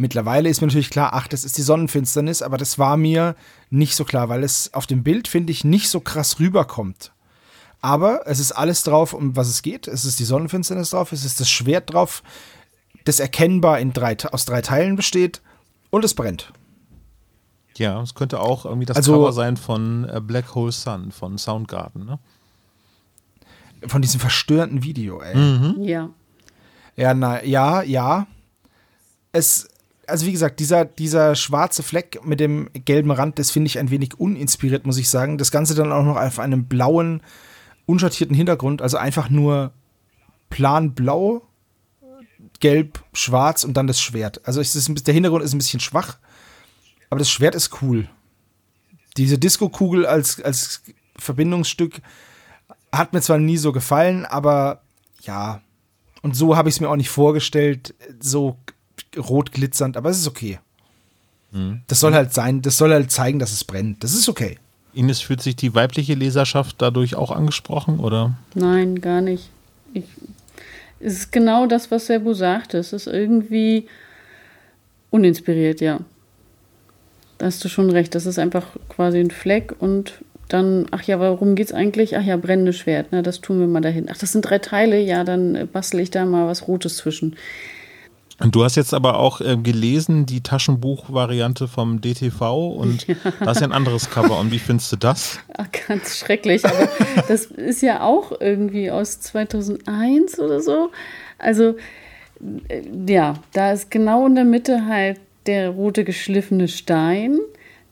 Mittlerweile 0.00 0.48
ist 0.48 0.60
mir 0.60 0.68
natürlich 0.68 0.90
klar, 0.90 1.10
ach, 1.12 1.26
das 1.26 1.42
ist 1.42 1.58
die 1.58 1.62
Sonnenfinsternis, 1.62 2.40
aber 2.40 2.56
das 2.56 2.78
war 2.78 2.96
mir 2.96 3.34
nicht 3.68 3.96
so 3.96 4.04
klar, 4.04 4.28
weil 4.28 4.44
es 4.44 4.72
auf 4.72 4.86
dem 4.86 5.02
Bild, 5.02 5.26
finde 5.26 5.50
ich, 5.50 5.64
nicht 5.64 5.90
so 5.90 5.98
krass 5.98 6.38
rüberkommt. 6.38 7.10
Aber 7.80 8.20
es 8.26 8.38
ist 8.38 8.52
alles 8.52 8.84
drauf, 8.84 9.12
um 9.12 9.34
was 9.34 9.48
es 9.48 9.60
geht. 9.60 9.88
Es 9.88 10.04
ist 10.04 10.20
die 10.20 10.24
Sonnenfinsternis 10.24 10.90
drauf, 10.90 11.10
es 11.10 11.24
ist 11.24 11.40
das 11.40 11.50
Schwert 11.50 11.92
drauf, 11.92 12.22
das 13.06 13.18
erkennbar 13.18 13.80
in 13.80 13.92
drei, 13.92 14.16
aus 14.30 14.44
drei 14.44 14.62
Teilen 14.62 14.94
besteht 14.94 15.42
und 15.90 16.04
es 16.04 16.14
brennt. 16.14 16.52
Ja, 17.76 18.00
es 18.00 18.14
könnte 18.14 18.38
auch 18.38 18.66
irgendwie 18.66 18.86
das 18.86 18.98
also, 18.98 19.14
Cover 19.14 19.32
sein 19.32 19.56
von 19.56 20.08
äh, 20.08 20.20
Black 20.20 20.54
Hole 20.54 20.70
Sun 20.70 21.10
von 21.10 21.38
Soundgarden, 21.38 22.06
ne? 22.06 22.20
Von 23.88 24.00
diesem 24.00 24.20
verstörenden 24.20 24.84
Video, 24.84 25.20
ey. 25.20 25.36
Mhm. 25.36 25.82
Ja. 25.82 26.10
Ja, 26.94 27.14
na, 27.14 27.42
ja, 27.42 27.82
ja. 27.82 28.28
Es, 29.32 29.68
also 30.08 30.26
wie 30.26 30.32
gesagt, 30.32 30.58
dieser, 30.60 30.84
dieser 30.84 31.34
schwarze 31.34 31.82
Fleck 31.82 32.20
mit 32.24 32.40
dem 32.40 32.70
gelben 32.84 33.10
Rand, 33.10 33.38
das 33.38 33.50
finde 33.50 33.68
ich 33.68 33.78
ein 33.78 33.90
wenig 33.90 34.18
uninspiriert, 34.18 34.86
muss 34.86 34.98
ich 34.98 35.08
sagen. 35.08 35.38
Das 35.38 35.50
Ganze 35.50 35.74
dann 35.74 35.92
auch 35.92 36.04
noch 36.04 36.16
auf 36.16 36.38
einem 36.38 36.66
blauen, 36.66 37.22
unschattierten 37.86 38.34
Hintergrund, 38.34 38.82
also 38.82 38.96
einfach 38.96 39.30
nur 39.30 39.72
planblau, 40.50 41.42
gelb, 42.60 43.04
schwarz 43.12 43.64
und 43.64 43.76
dann 43.76 43.86
das 43.86 44.00
Schwert. 44.00 44.46
Also 44.46 44.60
ist, 44.60 45.06
der 45.06 45.14
Hintergrund 45.14 45.44
ist 45.44 45.54
ein 45.54 45.58
bisschen 45.58 45.80
schwach, 45.80 46.18
aber 47.10 47.18
das 47.18 47.30
Schwert 47.30 47.54
ist 47.54 47.82
cool. 47.82 48.08
Diese 49.16 49.38
Disco-Kugel 49.38 50.06
als, 50.06 50.40
als 50.40 50.82
Verbindungsstück 51.16 52.00
hat 52.92 53.12
mir 53.12 53.20
zwar 53.20 53.38
nie 53.38 53.56
so 53.56 53.72
gefallen, 53.72 54.24
aber 54.24 54.82
ja. 55.22 55.60
Und 56.22 56.34
so 56.34 56.56
habe 56.56 56.68
ich 56.68 56.76
es 56.76 56.80
mir 56.80 56.88
auch 56.88 56.96
nicht 56.96 57.10
vorgestellt, 57.10 57.94
so 58.20 58.56
rot 59.18 59.52
glitzernd, 59.52 59.96
aber 59.96 60.10
es 60.10 60.18
ist 60.18 60.28
okay. 60.28 60.58
Mhm. 61.52 61.80
Das 61.86 62.00
soll 62.00 62.14
halt 62.14 62.32
sein, 62.32 62.62
das 62.62 62.76
soll 62.76 62.92
halt 62.92 63.10
zeigen, 63.10 63.38
dass 63.38 63.52
es 63.52 63.64
brennt. 63.64 64.04
Das 64.04 64.14
ist 64.14 64.28
okay. 64.28 64.58
Ines, 64.94 65.20
fühlt 65.20 65.42
sich 65.42 65.56
die 65.56 65.74
weibliche 65.74 66.14
Leserschaft 66.14 66.76
dadurch 66.78 67.14
auch 67.14 67.30
angesprochen, 67.30 68.00
oder? 68.00 68.36
Nein, 68.54 69.00
gar 69.00 69.20
nicht. 69.20 69.50
Ich, 69.94 70.04
es 71.00 71.14
ist 71.14 71.32
genau 71.32 71.66
das, 71.66 71.90
was 71.90 72.06
Serbu 72.06 72.34
sagte. 72.34 72.78
Es 72.78 72.92
ist 72.92 73.06
irgendwie 73.06 73.86
uninspiriert, 75.10 75.80
ja. 75.80 76.00
Da 77.38 77.46
hast 77.46 77.64
du 77.64 77.68
schon 77.68 77.90
recht. 77.90 78.14
Das 78.14 78.26
ist 78.26 78.38
einfach 78.38 78.66
quasi 78.88 79.18
ein 79.20 79.30
Fleck 79.30 79.74
und 79.78 80.14
dann, 80.48 80.86
ach 80.90 81.02
ja, 81.02 81.20
warum 81.20 81.54
geht's 81.54 81.72
eigentlich? 81.72 82.16
Ach 82.16 82.24
ja, 82.24 82.36
brennendes 82.36 82.76
Schwert, 82.76 83.12
ne, 83.12 83.22
das 83.22 83.40
tun 83.40 83.60
wir 83.60 83.66
mal 83.66 83.82
dahin. 83.82 84.08
Ach, 84.10 84.16
das 84.16 84.32
sind 84.32 84.42
drei 84.42 84.58
Teile, 84.58 84.98
ja, 84.98 85.22
dann 85.22 85.68
bastel 85.72 86.00
ich 86.00 86.10
da 86.10 86.24
mal 86.24 86.46
was 86.46 86.66
Rotes 86.66 86.96
zwischen. 86.96 87.36
Und 88.40 88.54
du 88.54 88.62
hast 88.62 88.76
jetzt 88.76 88.94
aber 88.94 89.18
auch 89.18 89.40
äh, 89.40 89.56
gelesen, 89.56 90.24
die 90.24 90.42
Taschenbuch-Variante 90.42 91.66
vom 91.66 92.00
DTV 92.00 92.68
und 92.68 93.06
ja. 93.08 93.16
da 93.40 93.50
ist 93.50 93.60
ja 93.60 93.66
ein 93.66 93.72
anderes 93.72 94.10
Cover. 94.10 94.38
Und 94.38 94.52
wie 94.52 94.60
findest 94.60 94.92
du 94.92 94.96
das? 94.96 95.40
Ach, 95.56 95.66
ganz 95.88 96.18
schrecklich. 96.18 96.64
Aber 96.64 96.88
das 97.26 97.46
ist 97.46 97.82
ja 97.82 98.02
auch 98.02 98.32
irgendwie 98.40 98.90
aus 98.90 99.20
2001 99.20 100.38
oder 100.38 100.60
so. 100.60 100.90
Also, 101.38 101.76
äh, 102.68 102.82
ja, 103.08 103.34
da 103.52 103.72
ist 103.72 103.90
genau 103.90 104.26
in 104.26 104.36
der 104.36 104.44
Mitte 104.44 104.86
halt 104.86 105.20
der 105.46 105.70
rote 105.70 106.04
geschliffene 106.04 106.68
Stein 106.68 107.38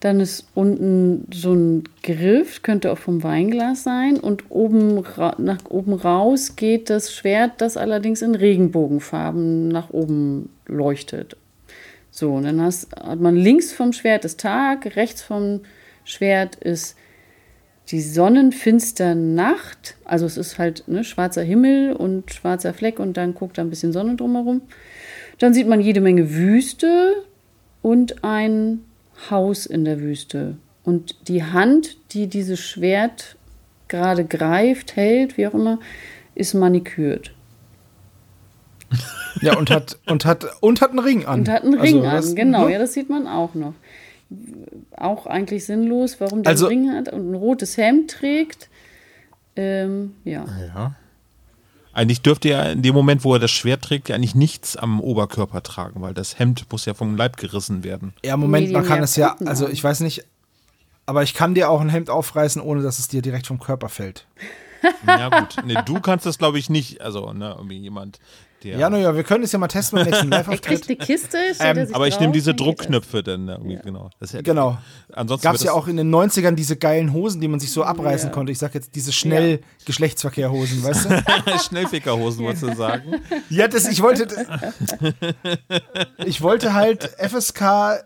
dann 0.06 0.20
ist 0.20 0.46
unten 0.54 1.26
so 1.34 1.52
ein 1.52 1.84
Griff, 2.04 2.62
könnte 2.62 2.92
auch 2.92 2.98
vom 2.98 3.24
Weinglas 3.24 3.82
sein. 3.82 4.18
Und 4.20 4.44
oben 4.50 5.02
nach 5.38 5.64
oben 5.68 5.94
raus 5.94 6.54
geht 6.54 6.90
das 6.90 7.12
Schwert, 7.12 7.60
das 7.60 7.76
allerdings 7.76 8.22
in 8.22 8.36
Regenbogenfarben 8.36 9.66
nach 9.66 9.90
oben 9.90 10.50
leuchtet. 10.66 11.36
So, 12.12 12.34
und 12.34 12.44
dann 12.44 12.60
hast, 12.62 12.94
hat 12.94 13.18
man 13.18 13.34
links 13.34 13.72
vom 13.72 13.92
Schwert 13.92 14.24
ist 14.24 14.38
Tag, 14.38 14.96
rechts 14.96 15.22
vom 15.22 15.62
Schwert 16.04 16.54
ist 16.54 16.96
die 17.88 18.00
sonnenfinster 18.00 19.16
Nacht. 19.16 19.96
Also 20.04 20.24
es 20.24 20.36
ist 20.36 20.56
halt 20.56 20.84
ne, 20.86 21.02
schwarzer 21.02 21.42
Himmel 21.42 21.94
und 21.94 22.32
schwarzer 22.32 22.74
Fleck 22.74 23.00
und 23.00 23.16
dann 23.16 23.34
guckt 23.34 23.58
da 23.58 23.62
ein 23.62 23.70
bisschen 23.70 23.92
Sonne 23.92 24.14
drumherum. 24.14 24.62
Dann 25.40 25.52
sieht 25.52 25.66
man 25.66 25.80
jede 25.80 26.00
Menge 26.00 26.32
Wüste 26.32 27.24
und 27.82 28.22
ein 28.24 28.84
Haus 29.30 29.66
in 29.66 29.84
der 29.84 30.00
Wüste. 30.00 30.56
Und 30.84 31.28
die 31.28 31.44
Hand, 31.44 31.96
die 32.12 32.26
dieses 32.28 32.60
Schwert 32.60 33.36
gerade 33.88 34.24
greift, 34.24 34.96
hält, 34.96 35.36
wie 35.36 35.46
auch 35.46 35.54
immer, 35.54 35.78
ist 36.34 36.54
manikürt. 36.54 37.32
Ja, 39.42 39.58
und 39.58 39.68
hat, 39.68 39.98
und 40.06 40.24
hat, 40.24 40.46
und 40.62 40.80
hat 40.80 40.90
einen 40.92 40.98
Ring 40.98 41.26
an. 41.26 41.40
Und 41.40 41.50
hat 41.50 41.62
einen 41.62 41.78
Ring 41.78 42.06
also, 42.06 42.30
an, 42.30 42.36
genau. 42.36 42.64
Ne? 42.64 42.72
Ja, 42.72 42.78
das 42.78 42.94
sieht 42.94 43.10
man 43.10 43.26
auch 43.26 43.54
noch. 43.54 43.74
Auch 44.96 45.26
eigentlich 45.26 45.66
sinnlos, 45.66 46.22
warum 46.22 46.42
der 46.42 46.52
also, 46.52 46.68
einen 46.68 46.86
Ring 46.88 46.96
hat 46.96 47.12
und 47.12 47.32
ein 47.32 47.34
rotes 47.34 47.76
Hemd 47.76 48.10
trägt. 48.10 48.70
Ähm, 49.54 50.14
ja. 50.24 50.46
Ja. 50.74 50.94
Eigentlich 51.96 52.20
dürfte 52.20 52.50
er 52.50 52.72
in 52.72 52.82
dem 52.82 52.94
Moment, 52.94 53.24
wo 53.24 53.32
er 53.32 53.40
das 53.40 53.50
Schwert 53.50 53.80
trägt, 53.80 54.10
ja 54.10 54.16
eigentlich 54.16 54.34
nichts 54.34 54.76
am 54.76 55.00
Oberkörper 55.00 55.62
tragen, 55.62 56.02
weil 56.02 56.12
das 56.12 56.38
Hemd 56.38 56.66
muss 56.70 56.84
ja 56.84 56.92
vom 56.92 57.16
Leib 57.16 57.38
gerissen 57.38 57.84
werden. 57.84 58.12
Ja, 58.22 58.36
Moment, 58.36 58.70
man 58.70 58.84
kann 58.84 59.02
es 59.02 59.16
ja, 59.16 59.34
also 59.46 59.66
ich 59.66 59.82
weiß 59.82 60.00
nicht, 60.00 60.26
aber 61.06 61.22
ich 61.22 61.32
kann 61.32 61.54
dir 61.54 61.70
auch 61.70 61.80
ein 61.80 61.88
Hemd 61.88 62.10
aufreißen, 62.10 62.60
ohne 62.60 62.82
dass 62.82 62.98
es 62.98 63.08
dir 63.08 63.22
direkt 63.22 63.46
vom 63.46 63.58
Körper 63.58 63.88
fällt. 63.88 64.26
Ja 65.06 65.40
gut, 65.40 65.56
nee, 65.64 65.74
du 65.84 66.00
kannst 66.00 66.26
das 66.26 66.38
glaube 66.38 66.60
ich 66.60 66.70
nicht, 66.70 67.00
also 67.00 67.32
ne, 67.32 67.54
irgendwie 67.56 67.78
jemand, 67.78 68.20
der. 68.62 68.78
Ja, 68.78 68.90
naja, 68.90 69.14
wir 69.14 69.22
können 69.22 69.44
es 69.44 69.52
ja 69.52 69.58
mal 69.58 69.68
testen 69.68 69.98
beim 69.98 70.08
nächsten 70.08 70.28
live 70.30 70.48
Er 70.48 70.58
kriegt 70.58 70.88
eine 70.88 70.96
Kiste, 70.96 71.38
ähm, 71.60 71.88
aber 71.92 72.08
ich 72.08 72.18
nehme 72.20 72.32
diese 72.32 72.54
Druckknöpfe 72.54 73.22
dann 73.22 73.48
irgendwie, 73.48 73.74
ja. 73.74 73.80
genau. 73.82 74.10
Das 74.18 74.32
hätte, 74.32 74.42
genau. 74.42 74.78
Ansonsten 75.12 75.44
Gab 75.44 75.54
es 75.54 75.62
ja 75.62 75.72
auch 75.72 75.88
in 75.88 75.96
den 75.96 76.14
90ern 76.14 76.52
diese 76.52 76.76
geilen 76.76 77.12
Hosen, 77.12 77.40
die 77.40 77.48
man 77.48 77.60
sich 77.60 77.70
so 77.70 77.84
abreißen 77.84 78.28
ja. 78.28 78.34
konnte. 78.34 78.52
Ich 78.52 78.58
sag 78.58 78.74
jetzt 78.74 78.94
diese 78.94 79.12
schnell 79.12 79.60
Geschlechtsverkehrhosen, 79.84 80.82
weißt 80.82 81.10
du? 81.10 81.58
Schnellfickerhosen, 81.68 82.44
wolltest 82.44 82.64
du 82.64 82.74
sagen? 82.74 83.22
Ja, 83.50 83.68
das, 83.68 83.88
ich 83.88 84.02
wollte. 84.02 84.26
ich 86.24 86.42
wollte 86.42 86.74
halt 86.74 87.04
FSK 87.18 88.04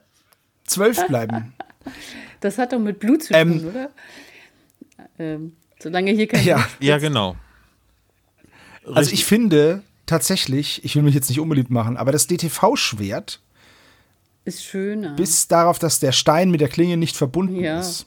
12 0.67 1.07
bleiben. 1.07 1.55
Das 2.41 2.59
hat 2.59 2.73
doch 2.73 2.79
mit 2.79 2.99
Blut 2.99 3.25
zu 3.25 3.35
ähm, 3.35 3.61
tun, 3.61 3.61
ähm, 3.61 3.69
oder? 3.69 3.91
Ähm, 5.19 5.57
solange 5.79 6.13
hier 6.13 6.27
kein. 6.27 6.45
Ja, 6.45 6.67
ja 6.81 6.99
genau. 6.99 7.37
Also 8.95 9.13
ich 9.13 9.25
finde, 9.25 9.83
tatsächlich, 10.11 10.85
ich 10.85 10.97
will 10.97 11.03
mich 11.03 11.15
jetzt 11.15 11.29
nicht 11.29 11.39
unbeliebt 11.39 11.71
machen, 11.71 11.97
aber 11.97 12.11
das 12.11 12.27
DTV-Schwert 12.27 13.41
ist 14.45 14.65
schöner. 14.65 15.15
Bis 15.15 15.47
darauf, 15.47 15.79
dass 15.79 16.01
der 16.01 16.11
Stein 16.11 16.51
mit 16.51 16.61
der 16.61 16.69
Klinge 16.69 16.97
nicht 16.97 17.17
verbunden 17.17 17.61
ja. 17.61 17.79
ist. 17.79 18.07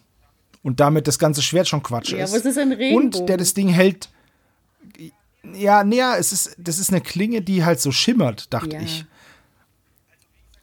Und 0.64 0.80
damit 0.80 1.08
das 1.08 1.18
ganze 1.18 1.42
Schwert 1.42 1.68
schon 1.68 1.82
Quatsch 1.82 2.12
ja, 2.12 2.24
ist. 2.24 2.32
Aber 2.32 2.40
es 2.40 2.58
ist. 2.58 2.94
Und 2.94 3.30
der 3.30 3.38
das 3.38 3.54
Ding 3.54 3.70
hält. 3.70 4.10
Ja, 5.54 5.84
näher, 5.84 6.16
es 6.18 6.32
ist, 6.32 6.56
das 6.58 6.78
ist 6.78 6.90
eine 6.90 7.02
Klinge, 7.02 7.42
die 7.42 7.64
halt 7.64 7.80
so 7.80 7.92
schimmert, 7.92 8.54
dachte 8.54 8.76
ja. 8.76 8.82
ich. 8.82 9.06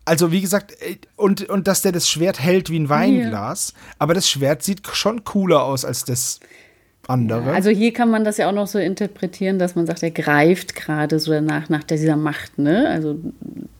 Also, 0.05 0.33
wie 0.33 0.41
gesagt, 0.41 0.73
äh, 0.81 0.97
und, 1.17 1.49
und 1.49 1.69
dass 1.69 1.83
der 1.83 1.93
das 1.93 2.09
Schwert 2.09 2.41
hält 2.41 2.71
wie 2.71 2.79
ein 2.79 2.89
Weinglas, 2.89 3.75
aber 3.99 4.15
das 4.15 4.29
Schwert 4.29 4.63
sieht 4.63 4.87
schon 4.93 5.25
cooler 5.25 5.63
aus 5.63 5.85
als 5.85 6.05
das 6.05 6.41
andere. 7.11 7.53
Also 7.53 7.71
hier 7.71 7.93
kann 7.93 8.11
man 8.11 8.25
das 8.25 8.39
ja 8.39 8.49
auch 8.49 8.55
noch 8.55 8.67
so 8.67 8.79
interpretieren, 8.79 9.59
dass 9.59 9.75
man 9.75 9.87
sagt, 9.87 10.03
er 10.03 10.11
greift 10.11 10.75
gerade 10.75 11.19
so 11.19 11.33
danach 11.33 11.69
nach 11.69 11.85
dieser 11.85 12.17
Macht, 12.17 12.59
ne? 12.59 12.89
Also 12.89 13.19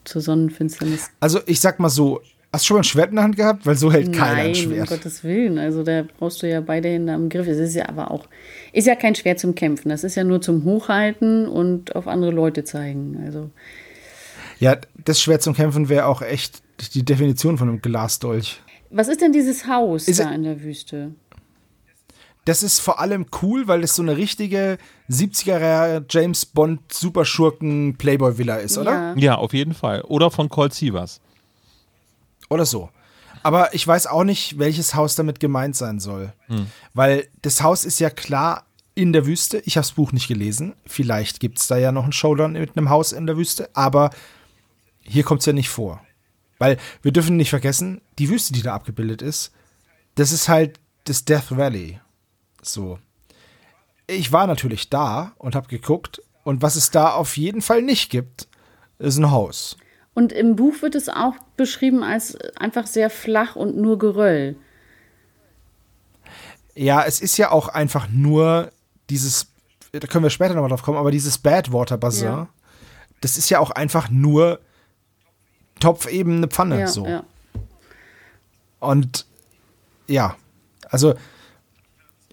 zur 0.05 0.21
Sonnenfinsternis. 0.21 1.11
Also 1.21 1.41
ich 1.47 1.61
sag 1.61 1.81
mal 1.81 1.89
so, 1.89 2.21
hast 2.53 2.65
du 2.65 2.67
schon 2.67 2.75
mal 2.77 2.81
ein 2.81 2.85
Schwert 2.85 3.11
in 3.11 3.17
der 3.17 3.25
Hand 3.25 3.37
gehabt? 3.37 3.67
Weil 3.67 3.77
so 3.77 3.93
hält 3.93 4.09
Nein, 4.09 4.19
keiner 4.19 4.41
ein 4.49 4.55
Schwert. 4.55 4.91
um 4.91 4.97
Gottes 4.97 5.25
Willen. 5.25 5.59
Also 5.59 5.83
da 5.83 6.05
brauchst 6.19 6.43
du 6.43 6.49
ja 6.49 6.61
beide 6.61 6.89
Hände 6.89 7.13
am 7.13 7.29
Griff. 7.29 7.47
Es 7.47 7.59
ist 7.59 7.75
ja 7.75 7.89
aber 7.89 8.11
auch, 8.11 8.27
ist 8.73 8.87
ja 8.87 8.95
kein 8.95 9.15
Schwert 9.15 9.39
zum 9.39 9.55
Kämpfen. 9.55 9.89
Das 9.89 10.05
ist 10.05 10.17
ja 10.17 10.25
nur 10.25 10.41
zum 10.41 10.65
Hochhalten 10.65 11.47
und 11.47 11.95
auf 11.97 12.07
andere 12.07 12.31
Leute 12.33 12.65
zeigen. 12.65 13.23
Also. 13.25 13.51
Ja, 14.59 14.77
das 15.05 15.21
Schwert 15.21 15.43
zum 15.43 15.55
Kämpfen 15.55 15.89
wäre 15.89 16.07
auch 16.07 16.23
echt 16.23 16.63
die 16.95 17.05
Definition 17.05 17.59
von 17.59 17.69
einem 17.69 17.81
Glasdolch. 17.81 18.61
Was 18.91 19.09
ist 19.09 19.21
denn 19.21 19.33
dieses 19.33 19.67
Haus 19.67 20.09
ist 20.09 20.21
da 20.21 20.31
in 20.31 20.43
der 20.43 20.63
Wüste? 20.63 21.13
Das 22.45 22.63
ist 22.63 22.81
vor 22.81 23.01
allem 23.01 23.27
cool, 23.43 23.69
weil 23.69 23.85
es 23.85 23.95
so 23.95 24.03
eine 24.03 24.17
richtige 24.17 24.79
70er 25.11 26.05
James 26.09 26.47
Bond 26.47 26.93
Superschurken 26.93 27.97
Playboy 27.97 28.39
Villa 28.39 28.57
ist, 28.57 28.79
oder? 28.79 28.93
Ja. 28.93 29.15
ja, 29.17 29.35
auf 29.37 29.53
jeden 29.53 29.75
Fall. 29.75 30.03
Oder 30.03 30.31
von 30.31 30.49
Colt 30.49 30.75
Sievers. 30.75 31.21
Oder 32.49 32.67
so. 32.67 32.91
Aber 33.43 33.75
ich 33.75 33.87
weiß 33.87 34.07
auch 34.07 34.25
nicht, 34.25 34.59
welches 34.59 34.95
Haus 34.95 35.15
damit 35.15 35.41
gemeint 35.41 35.77
sein 35.77 36.01
soll. 36.01 36.33
Hm. 36.47 36.67
Weil 36.95 37.29
das 37.43 37.63
Haus 37.63 37.85
ist 37.85 38.01
ja 38.01 38.11
klar 38.11 38.67
in 38.95 39.13
der 39.13 39.27
Wüste. 39.27 39.63
Ich 39.65 39.77
habe 39.77 39.87
das 39.87 39.93
Buch 39.93 40.13
nicht 40.13 40.29
gelesen. 40.29 40.75
Vielleicht 40.87 41.41
gibt 41.41 41.59
es 41.59 41.67
da 41.67 41.77
ja 41.77 41.93
noch 41.93 42.05
einen 42.05 42.13
Showdown 42.13 42.53
mit 42.53 42.77
einem 42.77 42.91
Haus 42.91 43.13
in 43.13 43.27
der 43.27 43.37
Wüste. 43.37 43.71
Aber 43.75 44.11
hier 45.03 45.25
kommt 45.25 45.41
es 45.41 45.47
ja 45.47 45.53
nicht 45.53 45.71
vor. 45.71 46.03
Weil 46.59 46.77
wir 47.03 47.13
dürfen 47.13 47.37
nicht 47.37 47.51
vergessen, 47.51 48.03
die 48.19 48.29
Wüste, 48.29 48.53
die 48.53 48.63
da 48.63 48.75
abgebildet 48.75 49.23
ist, 49.23 49.53
das 50.17 50.33
ist 50.33 50.49
halt 50.49 50.79
das 51.05 51.25
Death 51.25 51.57
Valley. 51.57 51.99
So. 52.63 52.99
Ich 54.07 54.33
war 54.33 54.47
natürlich 54.47 54.91
da 54.91 55.33
und 55.39 55.55
habe 55.55 55.69
geguckt. 55.69 56.23
Und 56.43 56.63
was 56.63 56.77
es 56.77 56.91
da 56.91 57.13
auf 57.13 57.37
jeden 57.37 57.63
Fall 57.63 57.83
nicht 57.83 58.11
gibt, 58.11 58.49
ist 58.99 59.19
ein 59.19 59.31
Haus. 59.31 59.77
Und 60.15 60.33
im 60.33 60.57
Buch 60.57 60.83
wird 60.83 60.95
es 60.95 61.09
auch 61.09 61.35
beschrieben 61.57 62.03
als 62.03 62.37
einfach 62.57 62.87
sehr 62.87 63.11
flach 63.11 63.57
und 63.57 63.77
nur 63.77 63.99
Geröll. 63.99 64.57
Ja, 66.75 67.05
es 67.05 67.21
ist 67.21 67.37
ja 67.37 67.51
auch 67.51 67.69
einfach 67.69 68.09
nur 68.09 68.73
dieses, 69.11 69.49
da 69.93 70.07
können 70.07 70.25
wir 70.25 70.31
später 70.31 70.55
nochmal 70.55 70.71
drauf 70.71 70.83
kommen, 70.83 70.99
aber 70.99 71.11
dieses 71.11 71.39
Badwater 71.39 71.99
Bassin, 71.99 72.27
ja. 72.27 72.49
das 73.21 73.37
ist 73.37 73.51
ja 73.51 73.59
auch 73.59 73.71
einfach 73.71 74.11
nur 74.11 74.61
Topf 75.79 76.07
eben 76.09 76.39
eine 76.39 76.49
Pfanne. 76.49 76.81
Ja, 76.81 76.87
so. 76.87 77.07
Ja. 77.07 77.25
Und 78.79 79.27
ja, 80.07 80.37
also 80.89 81.15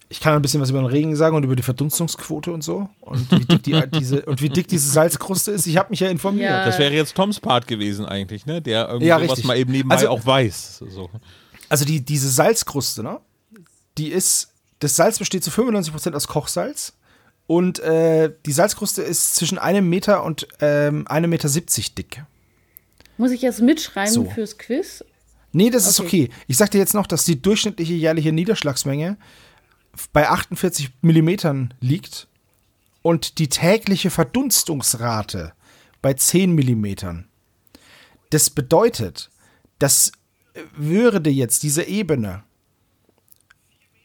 ich 0.10 0.20
kann 0.22 0.34
ein 0.34 0.42
bisschen 0.42 0.62
was 0.62 0.70
über 0.70 0.80
den 0.80 0.86
Regen 0.86 1.16
sagen 1.16 1.36
und 1.36 1.44
über 1.44 1.56
die 1.56 1.64
Verdunstungsquote 1.64 2.52
und 2.52 2.64
so. 2.64 2.90
Und 3.02 3.30
wie 3.32 3.46
dick, 3.46 3.64
die, 3.64 4.00
diese, 4.00 4.22
und 4.26 4.42
wie 4.42 4.50
dick 4.50 4.68
diese 4.68 4.90
Salzkruste 4.90 5.52
ist. 5.52 5.68
Ich 5.68 5.78
habe 5.78 5.90
mich 5.90 6.00
ja 6.00 6.10
informiert. 6.10 6.50
Ja. 6.50 6.66
Das 6.66 6.80
wäre 6.80 6.94
jetzt 6.94 7.16
Toms 7.16 7.40
Part 7.40 7.68
gewesen 7.68 8.06
eigentlich, 8.06 8.46
ne? 8.46 8.62
Der 8.62 8.88
irgendwie 8.88 9.08
ja, 9.08 9.20
sowas 9.20 9.44
mal 9.44 9.58
eben 9.58 9.72
nebenbei 9.72 9.96
also, 9.96 10.10
auch 10.10 10.26
weiß. 10.26 10.84
So. 10.90 11.10
Also 11.68 11.84
die, 11.84 12.02
diese 12.02 12.30
Salzkruste, 12.30 13.04
ne? 13.04 13.20
Die 13.98 14.10
ist, 14.10 14.54
das 14.80 14.96
Salz 14.96 15.20
besteht 15.20 15.44
zu 15.44 15.52
95% 15.52 16.14
aus 16.14 16.28
Kochsalz. 16.28 16.94
Und 17.46 17.80
äh, 17.80 18.32
die 18.46 18.52
Salzkruste 18.52 19.02
ist 19.02 19.36
zwischen 19.36 19.58
einem 19.58 19.90
Meter 19.90 20.24
und 20.24 20.48
ähm, 20.62 21.06
einem 21.08 21.30
Meter 21.30 21.50
70 21.50 21.96
dick. 21.96 22.24
Muss 23.18 23.32
ich 23.32 23.42
jetzt 23.42 23.62
mitschreiben 23.62 24.14
so. 24.14 24.26
fürs 24.26 24.58
Quiz? 24.58 25.04
Nee, 25.52 25.70
das 25.70 25.84
okay. 25.84 25.90
ist 25.90 26.00
okay. 26.00 26.30
Ich 26.48 26.58
sag 26.58 26.72
dir 26.72 26.78
jetzt 26.78 26.94
noch, 26.94 27.08
dass 27.08 27.26
die 27.26 27.42
durchschnittliche 27.42 27.94
jährliche 27.94 28.32
Niederschlagsmenge 28.32 29.18
bei 30.14 30.30
48 30.30 30.92
Millimetern 31.02 31.74
liegt 31.80 32.28
und 33.02 33.40
die 33.40 33.50
tägliche 33.50 34.10
Verdunstungsrate 34.10 35.54
bei 36.02 36.14
10 36.14 36.52
Millimetern. 36.52 37.28
Das 38.30 38.50
bedeutet, 38.50 39.30
dass 39.80 40.12
würde 40.76 41.30
jetzt 41.30 41.64
diese 41.64 41.84
Ebene 41.84 42.44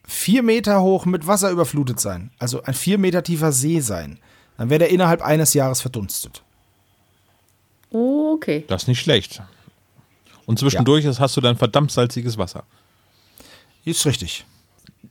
vier 0.05 0.42
Meter 0.42 0.83
hoch 0.83 1.07
mit 1.07 1.26
Wasser 1.26 1.50
überflutet 1.50 1.98
sein, 1.98 2.31
also 2.38 2.62
ein 2.64 2.74
vier 2.74 2.98
Meter 2.98 3.22
tiefer 3.22 3.52
See 3.52 3.81
sein, 3.81 4.18
dann 4.59 4.68
wäre 4.68 4.81
der 4.81 4.90
innerhalb 4.90 5.22
eines 5.22 5.55
Jahres 5.55 5.81
verdunstet. 5.81 6.42
Okay. 7.90 8.64
Das 8.68 8.83
ist 8.83 8.88
nicht 8.88 9.00
schlecht. 9.00 9.42
Und 10.44 10.59
zwischendurch 10.59 11.05
ja. 11.05 11.18
hast 11.18 11.37
du 11.37 11.40
dann 11.40 11.57
verdammt 11.57 11.92
salziges 11.92 12.37
Wasser. 12.37 12.64
Ist 13.85 14.05
richtig 14.05 14.44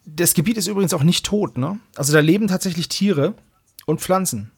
das 0.06 0.34
Gebiet 0.34 0.58
ist 0.58 0.68
übrigens 0.68 0.94
auch 0.94 1.04
nicht 1.04 1.26
tot, 1.26 1.58
ne? 1.58 1.80
Also 1.96 2.14
da 2.14 2.20
leben 2.20 2.48
tatsächlich 2.48 2.90
Tiere 2.90 3.34
und 3.86 4.02
Pflanzen. 4.02 4.52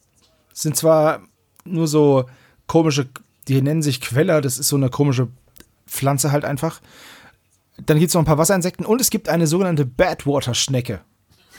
Es 0.52 0.62
sind 0.62 0.76
zwar 0.76 1.22
nur 1.64 1.88
so 1.88 2.26
komische, 2.66 3.08
die 3.48 3.60
nennen 3.60 3.82
sich 3.82 4.00
Queller, 4.00 4.40
das 4.40 4.58
ist 4.58 4.68
so 4.68 4.76
eine 4.76 4.90
komische 4.90 5.28
Pflanze 5.86 6.32
halt 6.32 6.44
einfach. 6.44 6.80
Dann 7.84 7.98
gibt 7.98 8.08
es 8.08 8.14
noch 8.14 8.22
ein 8.22 8.26
paar 8.26 8.38
Wasserinsekten 8.38 8.86
und 8.86 9.00
es 9.00 9.10
gibt 9.10 9.28
eine 9.28 9.46
sogenannte 9.46 9.84
Badwater-Schnecke. 9.84 11.00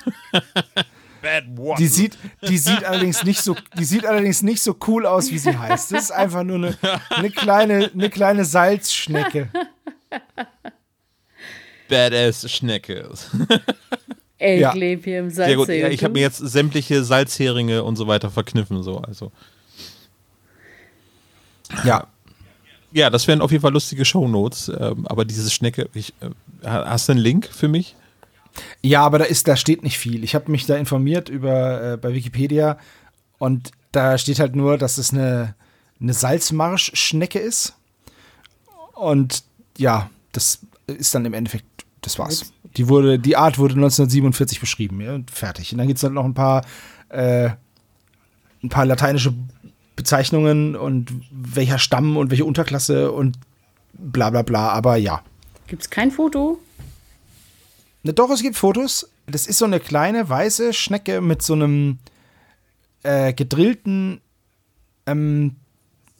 Badwater. 1.21 1.77
Die 1.77 1.87
sieht, 1.87 2.17
die 2.47 2.57
sieht 2.57 2.83
allerdings 2.85 3.23
nicht 3.23 3.41
so, 3.41 3.55
die 3.77 3.83
sieht 3.83 4.05
allerdings 4.05 4.43
nicht 4.43 4.61
so 4.61 4.77
cool 4.87 5.05
aus, 5.05 5.31
wie 5.31 5.39
sie 5.39 5.57
heißt. 5.57 5.91
Das 5.91 6.03
ist 6.03 6.11
einfach 6.11 6.43
nur 6.43 6.57
eine, 6.57 6.77
eine 7.09 7.31
kleine, 7.31 7.91
eine 7.93 8.09
kleine 8.09 8.45
Salzschnecke. 8.45 9.49
Badass 11.89 12.49
Schnecke. 12.51 13.09
Ey, 14.37 14.59
ja. 14.59 14.73
lebe 14.73 15.03
hier 15.03 15.19
im 15.19 15.29
Salzsee. 15.29 15.49
Sehr 15.49 15.57
gut. 15.57 15.69
Ja, 15.69 15.89
ich 15.89 16.03
habe 16.03 16.13
mir 16.13 16.21
jetzt 16.21 16.37
sämtliche 16.37 17.03
Salzheringe 17.03 17.83
und 17.83 17.95
so 17.95 18.07
weiter 18.07 18.29
verkniffen, 18.29 18.83
so, 18.83 18.99
also. 18.99 19.31
Ja. 21.83 22.07
Ja, 22.91 23.09
das 23.09 23.27
wären 23.27 23.41
auf 23.41 23.51
jeden 23.51 23.61
Fall 23.61 23.73
lustige 23.73 24.05
Shownotes. 24.05 24.69
Ähm, 24.69 25.05
aber 25.07 25.25
diese 25.25 25.49
Schnecke, 25.49 25.89
ich, 25.93 26.13
äh, 26.21 26.29
hast 26.63 27.09
du 27.09 27.11
einen 27.11 27.21
Link 27.21 27.49
für 27.51 27.67
mich? 27.67 27.95
Ja, 28.81 29.01
aber 29.01 29.19
da 29.19 29.25
ist, 29.25 29.47
da 29.47 29.57
steht 29.57 29.83
nicht 29.83 29.97
viel. 29.97 30.23
Ich 30.23 30.33
habe 30.33 30.49
mich 30.49 30.65
da 30.65 30.75
informiert 30.75 31.27
über 31.27 31.93
äh, 31.93 31.97
bei 31.97 32.13
Wikipedia 32.13 32.77
und 33.37 33.71
da 33.91 34.17
steht 34.17 34.39
halt 34.39 34.55
nur, 34.55 34.77
dass 34.77 34.97
es 34.97 35.11
eine, 35.11 35.55
eine 35.99 36.13
Salzmarschschnecke 36.13 37.39
ist. 37.39 37.73
Und 38.93 39.43
ja, 39.77 40.09
das 40.31 40.59
ist 40.87 41.13
dann 41.13 41.25
im 41.25 41.33
Endeffekt, 41.33 41.65
das 42.05 42.19
war's. 42.19 42.53
Die 42.77 42.87
wurde, 42.87 43.19
die 43.19 43.37
Art 43.37 43.57
wurde 43.57 43.75
1947 43.75 44.59
beschrieben, 44.59 45.01
ja, 45.01 45.15
und 45.15 45.31
fertig. 45.31 45.71
Und 45.71 45.77
dann 45.77 45.87
gibt 45.87 45.97
es 45.97 46.03
halt 46.03 46.13
noch 46.13 46.25
ein 46.25 46.33
paar, 46.33 46.65
äh, 47.09 47.49
ein 48.63 48.69
paar 48.69 48.85
lateinische 48.85 49.33
Bezeichnungen 49.95 50.75
und 50.75 51.11
welcher 51.31 51.79
Stamm 51.79 52.17
und 52.17 52.31
welche 52.31 52.45
Unterklasse 52.45 53.11
und 53.11 53.37
bla 53.93 54.29
bla 54.29 54.41
bla, 54.41 54.69
aber 54.69 54.97
ja. 54.97 55.21
Gibt 55.67 55.83
es 55.83 55.89
kein 55.89 56.11
Foto? 56.11 56.59
Ne, 58.03 58.13
doch, 58.13 58.29
es 58.29 58.41
gibt 58.41 58.55
Fotos. 58.55 59.09
Das 59.25 59.47
ist 59.47 59.57
so 59.57 59.65
eine 59.65 59.79
kleine 59.79 60.29
weiße 60.29 60.73
Schnecke 60.73 61.21
mit 61.21 61.41
so 61.41 61.53
einem 61.53 61.97
äh, 63.03 63.33
gedrillten, 63.33 64.21
ähm, 65.07 65.55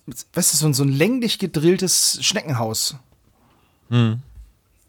weißt 0.05 0.53
du, 0.53 0.57
so, 0.57 0.73
so 0.73 0.83
ein 0.83 0.89
länglich 0.89 1.37
gedrilltes 1.37 2.19
Schneckenhaus. 2.21 2.95
Hm. 3.89 4.21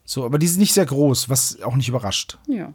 So, 0.06 0.24
aber 0.24 0.38
die 0.38 0.46
sind 0.46 0.60
nicht 0.60 0.72
sehr 0.72 0.86
groß, 0.86 1.28
was 1.28 1.60
auch 1.60 1.74
nicht 1.74 1.88
überrascht. 1.88 2.38
Ja. 2.46 2.72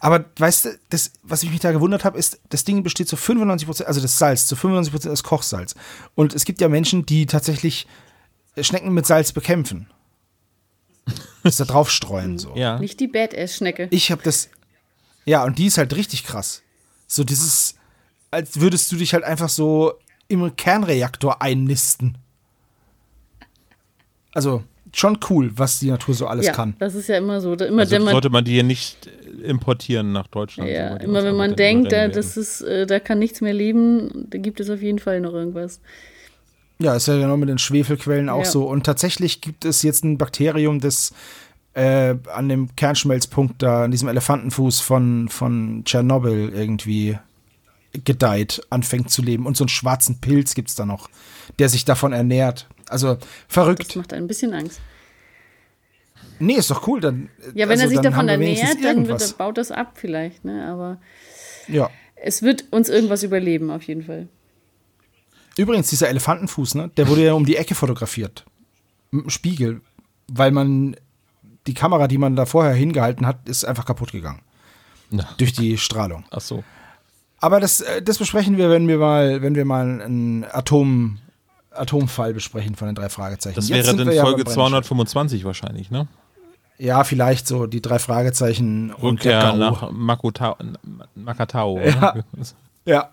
Aber 0.00 0.24
weißt 0.36 0.64
du, 0.64 0.78
das, 0.90 1.12
was 1.22 1.42
ich 1.42 1.50
mich 1.50 1.60
da 1.60 1.72
gewundert 1.72 2.04
habe, 2.04 2.18
ist, 2.18 2.40
das 2.50 2.64
Ding 2.64 2.82
besteht 2.82 3.08
zu 3.08 3.16
95 3.16 3.66
Prozent, 3.66 3.88
also 3.88 4.00
das 4.00 4.18
Salz, 4.18 4.46
zu 4.46 4.56
95 4.56 4.92
Prozent 4.92 5.12
aus 5.12 5.22
Kochsalz. 5.22 5.74
Und 6.14 6.34
es 6.34 6.44
gibt 6.44 6.60
ja 6.60 6.68
Menschen, 6.68 7.06
die 7.06 7.26
tatsächlich 7.26 7.86
Schnecken 8.60 8.92
mit 8.92 9.06
Salz 9.06 9.32
bekämpfen. 9.32 9.88
Das 11.42 11.56
da 11.56 11.64
drauf 11.64 11.90
streuen, 11.90 12.38
so. 12.38 12.54
Ja. 12.54 12.78
Nicht 12.78 13.00
die 13.00 13.08
Badass-Schnecke. 13.08 13.88
Ich 13.90 14.12
habe 14.12 14.22
das, 14.22 14.48
ja, 15.24 15.42
und 15.44 15.58
die 15.58 15.66
ist 15.66 15.78
halt 15.78 15.94
richtig 15.94 16.24
krass. 16.24 16.62
So 17.06 17.24
dieses, 17.24 17.74
als 18.30 18.60
würdest 18.60 18.90
du 18.92 18.96
dich 18.96 19.14
halt 19.14 19.24
einfach 19.24 19.48
so 19.48 19.94
im 20.28 20.54
Kernreaktor 20.54 21.42
einnisten. 21.42 22.18
Also, 24.32 24.62
schon 24.92 25.18
cool, 25.30 25.50
was 25.56 25.80
die 25.80 25.90
Natur 25.90 26.14
so 26.14 26.26
alles 26.26 26.46
ja, 26.46 26.52
kann. 26.52 26.74
das 26.78 26.94
ist 26.94 27.08
ja 27.08 27.18
immer 27.18 27.40
so. 27.40 27.56
Da, 27.56 27.64
immer, 27.66 27.80
Also 27.80 27.92
wenn 27.92 28.04
man, 28.04 28.12
sollte 28.12 28.30
man 28.30 28.44
die 28.44 28.52
hier 28.52 28.62
nicht 28.62 29.08
importieren 29.42 30.12
nach 30.12 30.26
Deutschland. 30.28 30.70
ja, 30.70 30.98
so, 30.98 31.04
immer 31.04 31.24
wenn 31.24 31.36
man 31.36 31.56
denkt, 31.56 31.92
da, 31.92 32.08
das 32.08 32.36
ist, 32.36 32.60
äh, 32.62 32.86
da 32.86 33.00
kann 33.00 33.18
nichts 33.18 33.40
mehr 33.40 33.54
leben, 33.54 34.26
da 34.30 34.38
gibt 34.38 34.60
es 34.60 34.70
auf 34.70 34.82
jeden 34.82 34.98
Fall 34.98 35.20
noch 35.20 35.32
irgendwas. 35.32 35.80
Ja, 36.78 36.94
ist 36.96 37.06
ja 37.08 37.16
genau 37.16 37.36
mit 37.36 37.48
den 37.48 37.58
Schwefelquellen 37.58 38.28
auch 38.28 38.40
Ja. 38.40 38.44
so. 38.44 38.64
Und 38.64 38.84
tatsächlich 38.84 39.40
gibt 39.40 39.64
es 39.64 39.82
jetzt 39.82 40.04
ein 40.04 40.18
Bakterium, 40.18 40.80
das 40.80 41.12
äh, 41.74 42.16
an 42.34 42.48
dem 42.48 42.74
Kernschmelzpunkt 42.76 43.62
da, 43.62 43.84
an 43.84 43.90
diesem 43.90 44.08
Elefantenfuß 44.08 44.80
von, 44.80 45.28
von 45.28 45.82
Tschernobyl 45.84 46.50
irgendwie 46.54 47.16
gedeiht, 48.04 48.62
anfängt 48.70 49.10
zu 49.10 49.22
leben. 49.22 49.46
Und 49.46 49.56
so 49.56 49.64
einen 49.64 49.68
schwarzen 49.68 50.20
Pilz 50.20 50.54
gibt 50.54 50.68
es 50.68 50.74
da 50.74 50.84
noch, 50.84 51.08
der 51.58 51.68
sich 51.68 51.84
davon 51.84 52.12
ernährt. 52.12 52.66
Also 52.92 53.14
Das 53.14 53.26
verrückt. 53.48 53.96
macht 53.96 54.12
ein 54.12 54.26
bisschen 54.26 54.54
Angst. 54.54 54.80
Nee, 56.38 56.54
ist 56.54 56.70
doch 56.70 56.86
cool. 56.86 57.00
Dann, 57.00 57.28
Ja, 57.54 57.68
wenn 57.68 57.70
also 57.72 57.84
er 57.84 57.88
sich 57.88 58.00
davon 58.00 58.28
ernährt, 58.28 58.78
dann 58.82 59.06
wird, 59.08 59.20
er- 59.20 59.32
baut 59.36 59.58
das 59.58 59.70
ab 59.70 59.92
vielleicht, 59.94 60.44
ne? 60.44 60.66
Aber 60.66 60.98
Ja. 61.68 61.90
es 62.16 62.42
wird 62.42 62.64
uns 62.70 62.88
irgendwas 62.88 63.22
überleben, 63.22 63.70
auf 63.70 63.82
jeden 63.84 64.02
Fall. 64.04 64.28
Übrigens, 65.56 65.90
dieser 65.90 66.08
Elefantenfuß, 66.08 66.74
ne, 66.76 66.90
der 66.96 67.08
wurde 67.08 67.24
ja 67.24 67.34
um 67.34 67.44
die 67.44 67.56
Ecke 67.56 67.74
fotografiert. 67.74 68.44
Mit 69.10 69.24
dem 69.24 69.30
Spiegel. 69.30 69.80
Weil 70.28 70.50
man 70.50 70.96
die 71.66 71.74
Kamera, 71.74 72.08
die 72.08 72.18
man 72.18 72.36
da 72.36 72.46
vorher 72.46 72.72
hingehalten 72.74 73.26
hat, 73.26 73.46
ist 73.48 73.64
einfach 73.64 73.84
kaputt 73.84 74.12
gegangen. 74.12 74.40
Na, 75.10 75.28
Durch 75.36 75.52
die 75.52 75.76
Strahlung. 75.76 76.24
ach 76.30 76.40
so. 76.40 76.64
Aber 77.38 77.60
das, 77.60 77.82
äh, 77.82 78.00
das 78.00 78.18
besprechen 78.18 78.56
wir, 78.56 78.70
wenn 78.70 78.88
wir 78.88 78.96
mal, 78.98 79.42
wenn 79.42 79.54
wir 79.54 79.64
mal 79.66 80.00
einen 80.00 80.44
Atom, 80.44 81.18
Atomfall 81.74 82.34
besprechen 82.34 82.74
von 82.76 82.86
den 82.88 82.94
drei 82.94 83.08
Fragezeichen. 83.08 83.56
Das 83.56 83.68
Jetzt 83.68 83.86
wäre 83.86 83.96
dann 84.04 84.14
ja 84.14 84.22
Folge 84.22 84.38
Brennschiff. 84.44 84.54
225 84.54 85.44
wahrscheinlich, 85.44 85.90
ne? 85.90 86.06
Ja, 86.78 87.04
vielleicht 87.04 87.46
so 87.46 87.66
die 87.66 87.80
drei 87.80 87.98
Fragezeichen 87.98 88.92
und 88.92 89.24
der 89.24 89.40
Rückkehr 89.40 89.52
Gau. 89.52 89.56
nach 89.56 89.90
Makotao, 89.92 90.56
Makatao. 91.14 91.78
Ja. 91.80 92.14
Ja. 92.84 93.10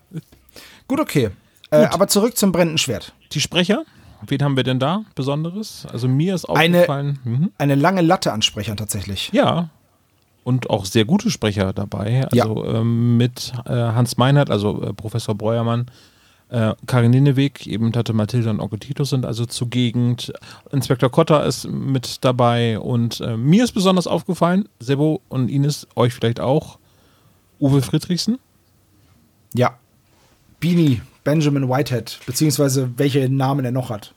Gut, 0.88 0.98
okay. 0.98 1.30
Äh, 1.70 1.84
aber 1.84 2.08
zurück 2.08 2.36
zum 2.36 2.50
brennenden 2.50 2.78
Schwert. 2.78 3.12
Die 3.30 3.40
Sprecher, 3.40 3.84
wen 4.26 4.42
haben 4.42 4.56
wir 4.56 4.64
denn 4.64 4.80
da 4.80 5.04
Besonderes? 5.14 5.86
Also 5.92 6.08
mir 6.08 6.34
ist 6.34 6.46
Eine- 6.48 6.78
aufgefallen. 6.78 7.18
Mhm. 7.22 7.52
Eine 7.58 7.76
lange 7.76 8.00
Latte 8.02 8.32
an 8.32 8.42
Sprechern 8.42 8.76
tatsächlich. 8.76 9.30
Ja. 9.32 9.68
Und 10.42 10.68
auch 10.70 10.84
sehr 10.86 11.04
gute 11.04 11.30
Sprecher 11.30 11.72
dabei. 11.72 12.26
Also 12.32 12.64
ähm, 12.64 13.16
mit 13.18 13.52
äh, 13.66 13.70
Hans 13.72 14.16
Meinhardt, 14.16 14.50
also 14.50 14.82
äh, 14.82 14.92
Professor 14.94 15.34
Breuermann, 15.36 15.86
äh, 16.50 16.74
Karin 16.86 17.12
Linneweg, 17.12 17.66
eben 17.66 17.92
Tante 17.92 18.12
Mathilda 18.12 18.50
und 18.50 18.60
Onkel 18.60 18.80
Tito 18.80 19.04
sind 19.04 19.24
also 19.24 19.46
zugegend. 19.46 20.32
Inspektor 20.72 21.10
Kotter 21.10 21.44
ist 21.46 21.68
mit 21.68 22.24
dabei 22.24 22.78
und 22.78 23.20
äh, 23.20 23.36
mir 23.36 23.64
ist 23.64 23.72
besonders 23.72 24.06
aufgefallen, 24.06 24.68
Sebo 24.80 25.22
und 25.28 25.48
Ines, 25.48 25.86
euch 25.94 26.12
vielleicht 26.12 26.40
auch, 26.40 26.78
Uwe 27.60 27.82
Friedrichsen. 27.82 28.38
Ja. 29.54 29.78
Beanie, 30.58 31.02
Benjamin 31.24 31.68
Whitehead, 31.68 32.18
beziehungsweise 32.26 32.90
welche 32.96 33.28
Namen 33.28 33.64
er 33.64 33.72
noch 33.72 33.90
hat. 33.90 34.14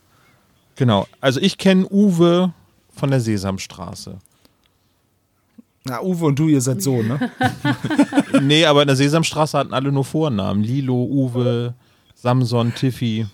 Genau. 0.76 1.08
Also 1.22 1.40
ich 1.40 1.58
kenne 1.58 1.88
Uwe 1.90 2.54
von 2.90 3.12
der 3.12 3.22
Sesamstraße. 3.22 4.18
Na, 5.86 6.02
Uwe 6.02 6.26
und 6.26 6.40
du, 6.40 6.48
ihr 6.48 6.62
seid 6.62 6.82
so, 6.82 7.04
ne? 7.04 7.32
nee, 8.42 8.66
aber 8.66 8.82
in 8.82 8.88
der 8.88 8.96
Sesamstraße 8.96 9.58
hatten 9.58 9.74
alle 9.74 9.92
nur 9.92 10.06
Vornamen. 10.06 10.64
Lilo, 10.64 11.04
Uwe, 11.04 11.74
Samson, 12.24 12.74
Tiffy. 12.74 13.28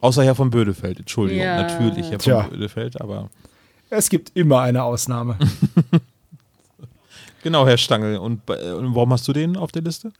Außer 0.00 0.24
Herr 0.24 0.34
von 0.34 0.48
Bödefeld, 0.48 0.98
Entschuldigung. 0.98 1.44
Ja. 1.44 1.62
Natürlich 1.62 2.10
Herr 2.10 2.18
Tja. 2.18 2.42
von 2.44 2.50
Bödefeld, 2.50 2.98
aber 2.98 3.28
es 3.90 4.08
gibt 4.08 4.32
immer 4.34 4.62
eine 4.62 4.84
Ausnahme. 4.84 5.38
genau, 7.42 7.66
Herr 7.66 7.76
Stangl. 7.76 8.16
Und, 8.16 8.48
und 8.50 8.94
warum 8.94 9.12
hast 9.12 9.28
du 9.28 9.34
den 9.34 9.58
auf 9.58 9.70
der 9.70 9.82
Liste? 9.82 10.12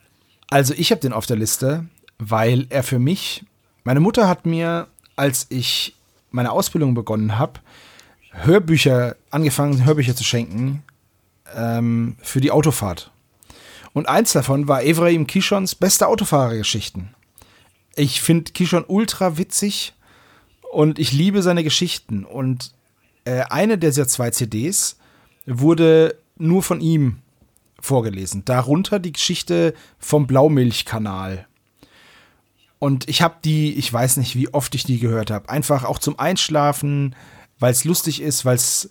Also 0.50 0.74
ich 0.76 0.90
habe 0.90 1.00
den 1.00 1.14
auf 1.14 1.24
der 1.24 1.38
Liste, 1.38 1.87
weil 2.18 2.66
er 2.68 2.82
für 2.82 2.98
mich, 2.98 3.44
meine 3.82 4.00
Mutter 4.00 4.28
hat 4.28 4.44
mir, 4.44 4.88
als 5.16 5.46
ich 5.48 5.94
meine 6.30 6.52
Ausbildung 6.52 6.92
begonnen 6.92 7.38
habe, 7.38 7.61
Hörbücher, 8.30 9.16
angefangen 9.30 9.87
Hörbücher 9.87 10.14
zu 10.14 10.22
schenken 10.22 10.82
ähm, 11.54 12.16
für 12.20 12.42
die 12.42 12.50
Autofahrt. 12.50 13.11
Und 13.94 14.06
eins 14.06 14.35
davon 14.35 14.68
war 14.68 14.82
Ephraim 14.82 15.26
Kishons 15.26 15.74
beste 15.74 16.09
Autofahrergeschichten. 16.09 17.15
Ich 17.96 18.20
finde 18.20 18.52
Kishon 18.52 18.85
ultra 18.87 19.38
witzig 19.38 19.94
und 20.70 20.98
ich 20.98 21.12
liebe 21.12 21.42
seine 21.42 21.64
Geschichten. 21.64 22.24
Und 22.24 22.72
äh, 23.24 23.42
eine 23.48 23.78
dieser 23.78 24.06
zwei 24.06 24.30
CDs 24.30 24.98
wurde 25.46 26.18
nur 26.37 26.62
von 26.62 26.80
ihm 26.80 27.18
vorgelesen. 27.80 28.44
Darunter 28.44 28.98
die 28.98 29.12
Geschichte 29.12 29.74
vom 29.98 30.26
Blaumilchkanal. 30.26 31.46
Und 32.78 33.09
ich 33.09 33.22
habe 33.22 33.37
die, 33.44 33.74
ich 33.74 33.90
weiß 33.90 34.18
nicht, 34.18 34.37
wie 34.37 34.52
oft 34.52 34.74
ich 34.74 34.85
die 34.85 34.98
gehört 34.98 35.30
habe. 35.30 35.48
Einfach 35.48 35.85
auch 35.85 35.98
zum 35.98 36.18
Einschlafen, 36.18 37.16
weil 37.59 37.72
es 37.72 37.85
lustig 37.85 38.20
ist, 38.20 38.44
weil 38.44 38.56
es 38.56 38.90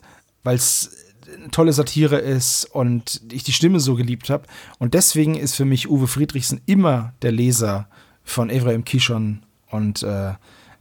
eine 1.33 1.51
tolle 1.51 1.73
Satire 1.73 2.17
ist 2.17 2.65
und 2.65 3.21
ich 3.31 3.43
die 3.43 3.53
Stimme 3.53 3.79
so 3.79 3.95
geliebt 3.95 4.29
habe. 4.29 4.47
Und 4.79 4.93
deswegen 4.93 5.35
ist 5.35 5.55
für 5.55 5.65
mich 5.65 5.89
Uwe 5.89 6.07
Friedrichsen 6.07 6.61
immer 6.65 7.13
der 7.21 7.31
Leser 7.31 7.87
von 8.25 8.49
Ephraim 8.49 8.83
Kishon 8.83 9.43
und 9.69 10.03
äh, 10.03 10.33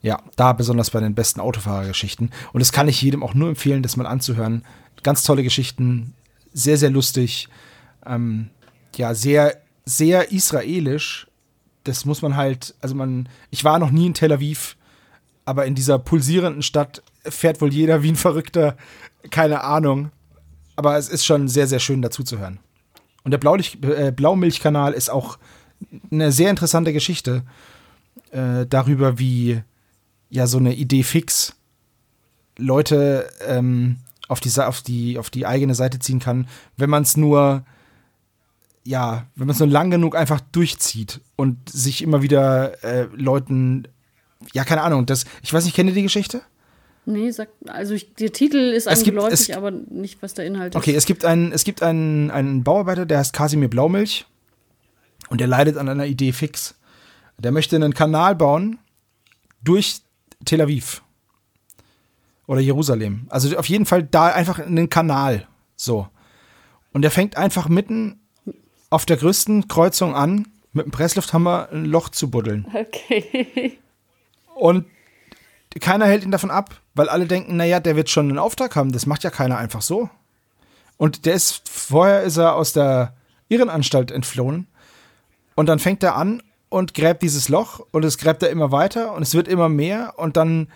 ja, 0.02 0.20
da 0.36 0.52
besonders 0.52 0.90
bei 0.90 1.00
den 1.00 1.14
besten 1.14 1.40
Autofahrergeschichten. 1.40 2.30
Und 2.52 2.60
das 2.60 2.72
kann 2.72 2.88
ich 2.88 3.00
jedem 3.00 3.22
auch 3.22 3.34
nur 3.34 3.48
empfehlen, 3.48 3.82
das 3.82 3.96
mal 3.96 4.06
anzuhören. 4.06 4.64
Ganz 5.02 5.22
tolle 5.22 5.42
Geschichten, 5.42 6.14
sehr, 6.52 6.76
sehr 6.76 6.90
lustig 6.90 7.48
ähm, 8.06 8.50
ja, 8.96 9.14
sehr, 9.14 9.56
sehr 9.84 10.32
israelisch. 10.32 11.26
Das 11.84 12.04
muss 12.04 12.22
man 12.22 12.36
halt, 12.36 12.74
also 12.80 12.94
man, 12.94 13.28
ich 13.50 13.64
war 13.64 13.78
noch 13.78 13.90
nie 13.90 14.06
in 14.06 14.14
Tel 14.14 14.32
Aviv, 14.32 14.76
aber 15.44 15.66
in 15.66 15.74
dieser 15.74 15.98
pulsierenden 15.98 16.62
Stadt 16.62 17.02
fährt 17.22 17.60
wohl 17.60 17.72
jeder 17.72 18.02
wie 18.02 18.10
ein 18.10 18.16
Verrückter, 18.16 18.76
keine 19.30 19.62
Ahnung. 19.62 20.10
Aber 20.76 20.96
es 20.96 21.08
ist 21.08 21.24
schon 21.24 21.48
sehr, 21.48 21.66
sehr 21.66 21.80
schön 21.80 22.02
dazu 22.02 22.24
zu 22.24 22.38
hören. 22.38 22.58
Und 23.22 23.30
der 23.30 23.38
Blaulich, 23.38 23.82
äh, 23.82 24.12
Blaumilchkanal 24.12 24.92
ist 24.92 25.08
auch 25.08 25.38
eine 26.10 26.32
sehr 26.32 26.50
interessante 26.50 26.92
Geschichte 26.92 27.42
äh, 28.30 28.66
darüber, 28.68 29.18
wie 29.18 29.62
ja 30.30 30.46
so 30.46 30.58
eine 30.58 30.74
Idee 30.74 31.02
fix 31.02 31.54
Leute 32.58 33.28
ähm, 33.46 33.96
auf, 34.28 34.40
die, 34.40 34.50
auf, 34.60 34.80
die, 34.82 35.18
auf 35.18 35.30
die 35.30 35.46
eigene 35.46 35.74
Seite 35.74 35.98
ziehen 35.98 36.20
kann, 36.20 36.46
wenn 36.76 36.90
man 36.90 37.02
es 37.02 37.16
nur 37.16 37.64
ja, 38.86 39.26
wenn 39.34 39.46
man 39.46 39.54
es 39.54 39.60
nur 39.60 39.68
lang 39.68 39.90
genug 39.90 40.14
einfach 40.14 40.40
durchzieht 40.52 41.20
und 41.36 41.56
sich 41.70 42.02
immer 42.02 42.20
wieder 42.22 42.82
äh, 42.84 43.08
Leuten 43.16 43.88
ja, 44.52 44.62
keine 44.64 44.82
Ahnung, 44.82 45.06
das, 45.06 45.24
ich 45.42 45.54
weiß 45.54 45.64
nicht, 45.64 45.74
kennt 45.74 45.88
ihr 45.88 45.94
die 45.94 46.02
Geschichte? 46.02 46.42
Nee, 47.06 47.30
sag, 47.30 47.48
also 47.66 47.94
ich, 47.94 48.14
der 48.14 48.30
Titel 48.32 48.56
ist 48.58 48.86
Es 48.86 49.02
gibt- 49.02 49.16
angeläufig, 49.18 49.48
es- 49.50 49.56
aber 49.56 49.70
nicht, 49.70 50.20
was 50.22 50.34
der 50.34 50.44
Inhalt 50.44 50.76
Okay, 50.76 50.90
ist. 50.90 50.98
es 50.98 51.06
gibt 51.06 51.24
einen, 51.24 51.50
es 51.52 51.64
gibt 51.64 51.82
einen, 51.82 52.30
einen 52.30 52.62
Bauarbeiter, 52.62 53.06
der 53.06 53.18
heißt 53.18 53.32
Kasimir 53.32 53.68
Blaumilch 53.68 54.26
und 55.28 55.40
der 55.40 55.46
leidet 55.46 55.76
an 55.76 55.88
einer 55.88 56.06
Idee 56.06 56.32
fix. 56.32 56.74
Der 57.38 57.52
möchte 57.52 57.76
einen 57.76 57.94
Kanal 57.94 58.34
bauen 58.34 58.78
durch 59.62 60.00
Tel 60.44 60.60
Aviv 60.60 61.02
oder 62.46 62.60
Jerusalem. 62.60 63.26
Also 63.30 63.56
auf 63.56 63.68
jeden 63.68 63.86
Fall 63.86 64.02
da 64.02 64.26
einfach 64.28 64.58
einen 64.58 64.90
Kanal. 64.90 65.46
So. 65.76 66.08
Und 66.92 67.02
der 67.02 67.10
fängt 67.10 67.36
einfach 67.36 67.68
mitten 67.68 68.20
auf 68.90 69.06
der 69.06 69.16
größten 69.16 69.68
Kreuzung 69.68 70.14
an, 70.14 70.46
mit 70.72 70.86
dem 70.86 70.92
Presslufthammer 70.92 71.68
ein 71.72 71.84
Loch 71.84 72.08
zu 72.08 72.30
buddeln. 72.30 72.66
Okay. 72.72 73.78
Und 74.54 74.86
keiner 75.80 76.06
hält 76.06 76.22
ihn 76.22 76.30
davon 76.30 76.50
ab, 76.50 76.80
weil 76.94 77.08
alle 77.08 77.26
denken, 77.26 77.56
naja, 77.56 77.80
der 77.80 77.96
wird 77.96 78.10
schon 78.10 78.28
einen 78.28 78.38
Auftrag 78.38 78.76
haben. 78.76 78.92
Das 78.92 79.06
macht 79.06 79.24
ja 79.24 79.30
keiner 79.30 79.58
einfach 79.58 79.82
so. 79.82 80.08
Und 80.96 81.26
der 81.26 81.34
ist, 81.34 81.68
vorher 81.68 82.22
ist 82.22 82.36
er 82.36 82.54
aus 82.54 82.72
der 82.72 83.16
Irrenanstalt 83.48 84.10
entflohen. 84.10 84.68
Und 85.54 85.66
dann 85.66 85.78
fängt 85.78 86.02
er 86.02 86.16
an 86.16 86.42
und 86.68 86.94
gräbt 86.94 87.22
dieses 87.22 87.48
Loch 87.48 87.80
und 87.92 88.04
es 88.04 88.18
gräbt 88.18 88.42
er 88.42 88.50
immer 88.50 88.72
weiter 88.72 89.14
und 89.14 89.22
es 89.22 89.34
wird 89.34 89.48
immer 89.48 89.68
mehr. 89.68 90.14
Und 90.16 90.36
dann 90.36 90.68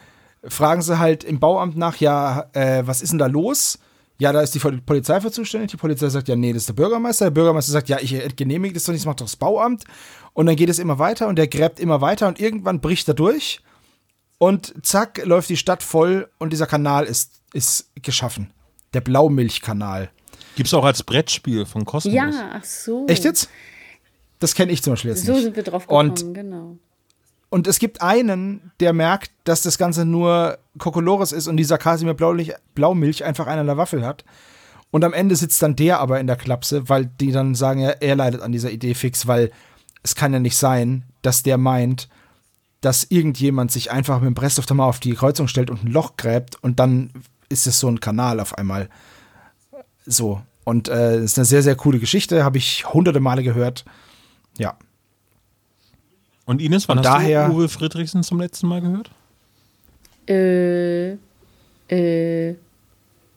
fragen 0.44 0.82
sie 0.82 0.98
halt 0.98 1.24
im 1.24 1.40
Bauamt 1.40 1.76
nach, 1.76 1.96
ja, 1.96 2.46
äh, 2.52 2.86
was 2.86 3.02
ist 3.02 3.10
denn 3.10 3.18
da 3.18 3.26
los? 3.26 3.78
Ja, 4.20 4.32
da 4.32 4.40
ist 4.40 4.54
die 4.54 4.58
Polizei 4.58 5.20
für 5.20 5.30
zuständig. 5.30 5.70
Die 5.70 5.76
Polizei 5.76 6.08
sagt, 6.08 6.28
ja, 6.28 6.34
nee, 6.34 6.52
das 6.52 6.62
ist 6.62 6.68
der 6.68 6.74
Bürgermeister. 6.74 7.26
Der 7.26 7.30
Bürgermeister 7.30 7.70
sagt, 7.70 7.88
ja, 7.88 7.98
ich 8.00 8.36
genehmige 8.36 8.74
das 8.74 8.84
doch 8.84 8.92
nicht, 8.92 9.02
das 9.02 9.06
macht 9.06 9.20
doch 9.20 9.26
das 9.26 9.36
Bauamt. 9.36 9.84
Und 10.32 10.46
dann 10.46 10.56
geht 10.56 10.68
es 10.68 10.78
immer 10.78 10.98
weiter 10.98 11.28
und 11.28 11.36
der 11.36 11.46
gräbt 11.46 11.78
immer 11.78 12.00
weiter 12.00 12.26
und 12.26 12.40
irgendwann 12.40 12.80
bricht 12.80 13.06
er 13.08 13.14
durch. 13.14 13.60
Und 14.38 14.74
zack, 14.82 15.24
läuft 15.24 15.48
die 15.48 15.56
Stadt 15.56 15.82
voll 15.82 16.28
und 16.38 16.52
dieser 16.52 16.66
Kanal 16.66 17.06
ist, 17.06 17.40
ist 17.52 17.90
geschaffen. 18.02 18.52
Der 18.94 19.00
Blaumilchkanal. 19.00 20.10
Gibt's 20.56 20.74
auch 20.74 20.84
als 20.84 21.02
Brettspiel 21.02 21.66
von 21.66 21.84
Kosmos. 21.84 22.14
Ja, 22.14 22.30
ach 22.54 22.64
so. 22.64 23.06
Echt 23.06 23.24
jetzt? 23.24 23.48
Das 24.38 24.54
kenne 24.54 24.72
ich 24.72 24.82
zum 24.82 24.92
Beispiel 24.94 25.10
jetzt 25.10 25.24
So 25.24 25.32
nicht. 25.32 25.42
sind 25.42 25.56
wir 25.56 25.62
drauf 25.62 25.86
gekommen, 25.86 26.10
Und- 26.10 26.34
genau. 26.34 26.76
Und 27.50 27.66
es 27.66 27.78
gibt 27.78 28.02
einen, 28.02 28.72
der 28.78 28.92
merkt, 28.92 29.30
dass 29.44 29.62
das 29.62 29.78
Ganze 29.78 30.04
nur 30.04 30.58
Kokolores 30.76 31.32
ist 31.32 31.48
und 31.48 31.56
dieser 31.56 31.78
Kasimir 31.78 32.12
Blaumilch, 32.12 32.52
Blaumilch 32.74 33.24
einfach 33.24 33.46
einen 33.46 33.60
an 33.60 33.66
der 33.66 33.78
Waffel 33.78 34.04
hat. 34.04 34.22
Und 34.90 35.02
am 35.02 35.14
Ende 35.14 35.34
sitzt 35.34 35.62
dann 35.62 35.74
der 35.74 35.98
aber 36.00 36.20
in 36.20 36.26
der 36.26 36.36
Klapse, 36.36 36.88
weil 36.90 37.06
die 37.06 37.32
dann 37.32 37.54
sagen, 37.54 37.80
ja, 37.80 37.88
er 37.90 38.16
leidet 38.16 38.42
an 38.42 38.52
dieser 38.52 38.70
Idee 38.70 38.92
fix, 38.94 39.26
weil 39.26 39.50
es 40.02 40.14
kann 40.14 40.34
ja 40.34 40.40
nicht 40.40 40.56
sein, 40.58 41.04
dass 41.22 41.42
der 41.42 41.56
meint, 41.56 42.08
dass 42.82 43.04
irgendjemand 43.04 43.72
sich 43.72 43.90
einfach 43.90 44.20
mit 44.20 44.26
dem 44.26 44.34
Presslufthammer 44.34 44.84
auf 44.84 45.00
die 45.00 45.14
Kreuzung 45.14 45.48
stellt 45.48 45.70
und 45.70 45.84
ein 45.84 45.90
Loch 45.90 46.16
gräbt 46.18 46.62
und 46.62 46.78
dann 46.78 47.10
ist 47.48 47.66
es 47.66 47.80
so 47.80 47.88
ein 47.88 48.00
Kanal 48.00 48.40
auf 48.40 48.56
einmal. 48.58 48.90
So. 50.06 50.42
Und 50.64 50.88
äh, 50.88 51.16
es 51.16 51.32
ist 51.32 51.38
eine 51.38 51.44
sehr, 51.46 51.62
sehr 51.62 51.76
coole 51.76 51.98
Geschichte, 51.98 52.44
habe 52.44 52.58
ich 52.58 52.84
hunderte 52.92 53.20
Male 53.20 53.42
gehört. 53.42 53.86
Ja. 54.58 54.76
Und 56.44 56.60
Ines, 56.62 56.88
wann 56.88 56.98
Und 56.98 57.06
hast 57.06 57.14
daher- 57.14 57.48
du 57.48 57.54
Uwe 57.54 57.68
Friedrichsen 57.68 58.22
zum 58.22 58.40
letzten 58.40 58.68
Mal 58.68 58.80
gehört? 58.80 59.10
Äh, 60.28 61.12
äh, 61.94 62.54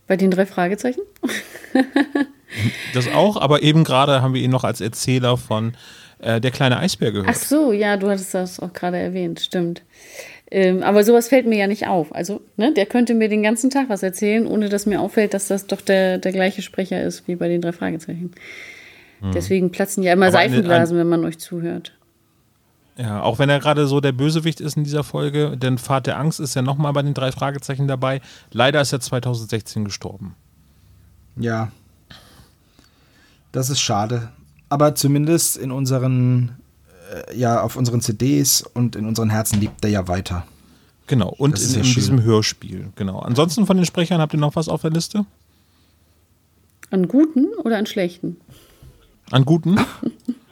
bei 0.08 0.18
den 0.18 0.32
drei 0.32 0.46
Fragezeichen? 0.46 1.02
Das 2.94 3.08
auch, 3.08 3.38
aber 3.38 3.64
eben 3.64 3.86
gerade 3.86 4.22
haben 4.22 4.34
wir 4.34 4.42
ihn 4.42 4.52
noch 4.52 4.66
als 4.66 4.82
Erzähler 4.82 5.38
von 5.38 5.72
äh, 6.20 6.42
Der 6.42 6.52
kleine 6.52 6.78
Eisbär 6.80 7.14
gehört. 7.14 7.30
Ach 7.30 7.36
so, 7.42 7.72
ja, 7.72 7.96
du 7.96 8.10
hattest 8.10 8.34
das 8.34 8.60
auch 8.60 8.74
gerade 8.74 8.98
erwähnt, 8.98 9.40
stimmt. 9.40 9.84
Ähm, 10.52 10.84
aber 10.84 11.06
sowas 11.06 11.30
fällt 11.30 11.46
mir 11.48 11.58
ja 11.58 11.68
nicht 11.68 11.88
auf. 11.88 12.14
Also, 12.14 12.42
ne, 12.58 12.74
der 12.74 12.86
könnte 12.88 13.14
mir 13.14 13.30
den 13.30 13.42
ganzen 13.42 13.70
Tag 13.70 13.88
was 13.88 14.04
erzählen, 14.04 14.46
ohne 14.46 14.68
dass 14.68 14.86
mir 14.86 15.00
auffällt, 15.00 15.34
dass 15.34 15.48
das 15.48 15.66
doch 15.68 15.80
der, 15.80 16.18
der 16.18 16.34
gleiche 16.34 16.62
Sprecher 16.62 17.02
ist 17.02 17.26
wie 17.30 17.38
bei 17.38 17.48
den 17.48 17.62
drei 17.62 17.72
Fragezeichen. 17.72 18.32
Deswegen 19.34 19.72
platzen 19.72 20.04
ja 20.04 20.14
immer 20.14 20.28
Aber 20.28 20.40
eine- 20.40 20.50
Seifenblasen, 20.56 20.98
wenn 20.98 21.08
man 21.10 21.24
euch 21.26 21.38
zuhört. 21.40 21.94
Ja, 22.98 23.22
auch 23.22 23.40
wenn 23.40 23.50
er 23.50 23.60
gerade 23.60 23.88
so 23.88 24.02
der 24.02 24.12
Bösewicht 24.12 24.60
ist 24.60 24.78
in 24.78 24.84
dieser 24.84 25.04
Folge, 25.04 25.56
denn 25.58 25.78
Pfad 25.78 26.08
der 26.08 26.20
Angst 26.20 26.40
ist 26.40 26.56
ja 26.56 26.62
nochmal 26.62 26.92
bei 26.94 27.02
den 27.02 27.14
drei 27.14 27.32
Fragezeichen 27.32 27.88
dabei. 27.88 28.22
Leider 28.52 28.82
ist 28.82 28.92
er 28.94 29.00
2016 29.00 29.86
gestorben. 29.86 30.36
Ja. 31.38 31.72
Das 33.52 33.70
ist 33.70 33.80
schade. 33.80 34.30
Aber 34.70 34.96
zumindest 34.96 35.58
in 35.58 35.72
unseren, 35.72 36.58
äh, 37.30 37.38
ja, 37.38 37.62
auf 37.62 37.76
unseren 37.76 38.02
CDs 38.02 38.62
und 38.62 38.96
in 38.96 39.06
unseren 39.06 39.30
Herzen 39.30 39.60
liebt 39.60 39.84
er 39.84 39.90
ja 39.92 40.08
weiter. 40.08 40.46
Genau, 41.08 41.30
und 41.38 41.60
in, 41.60 41.76
in 41.76 41.84
diesem 41.84 42.24
Hörspiel. 42.24 42.90
Genau. 42.96 43.20
Ansonsten 43.20 43.66
von 43.66 43.78
den 43.78 43.86
Sprechern 43.86 44.22
habt 44.22 44.34
ihr 44.34 44.40
noch 44.40 44.56
was 44.56 44.70
auf 44.70 44.82
der 44.82 44.92
Liste? 44.92 45.26
An 46.90 47.08
guten 47.08 47.48
oder 47.64 47.78
an 47.78 47.86
schlechten? 47.86 48.38
An 49.32 49.46
guten? 49.46 49.80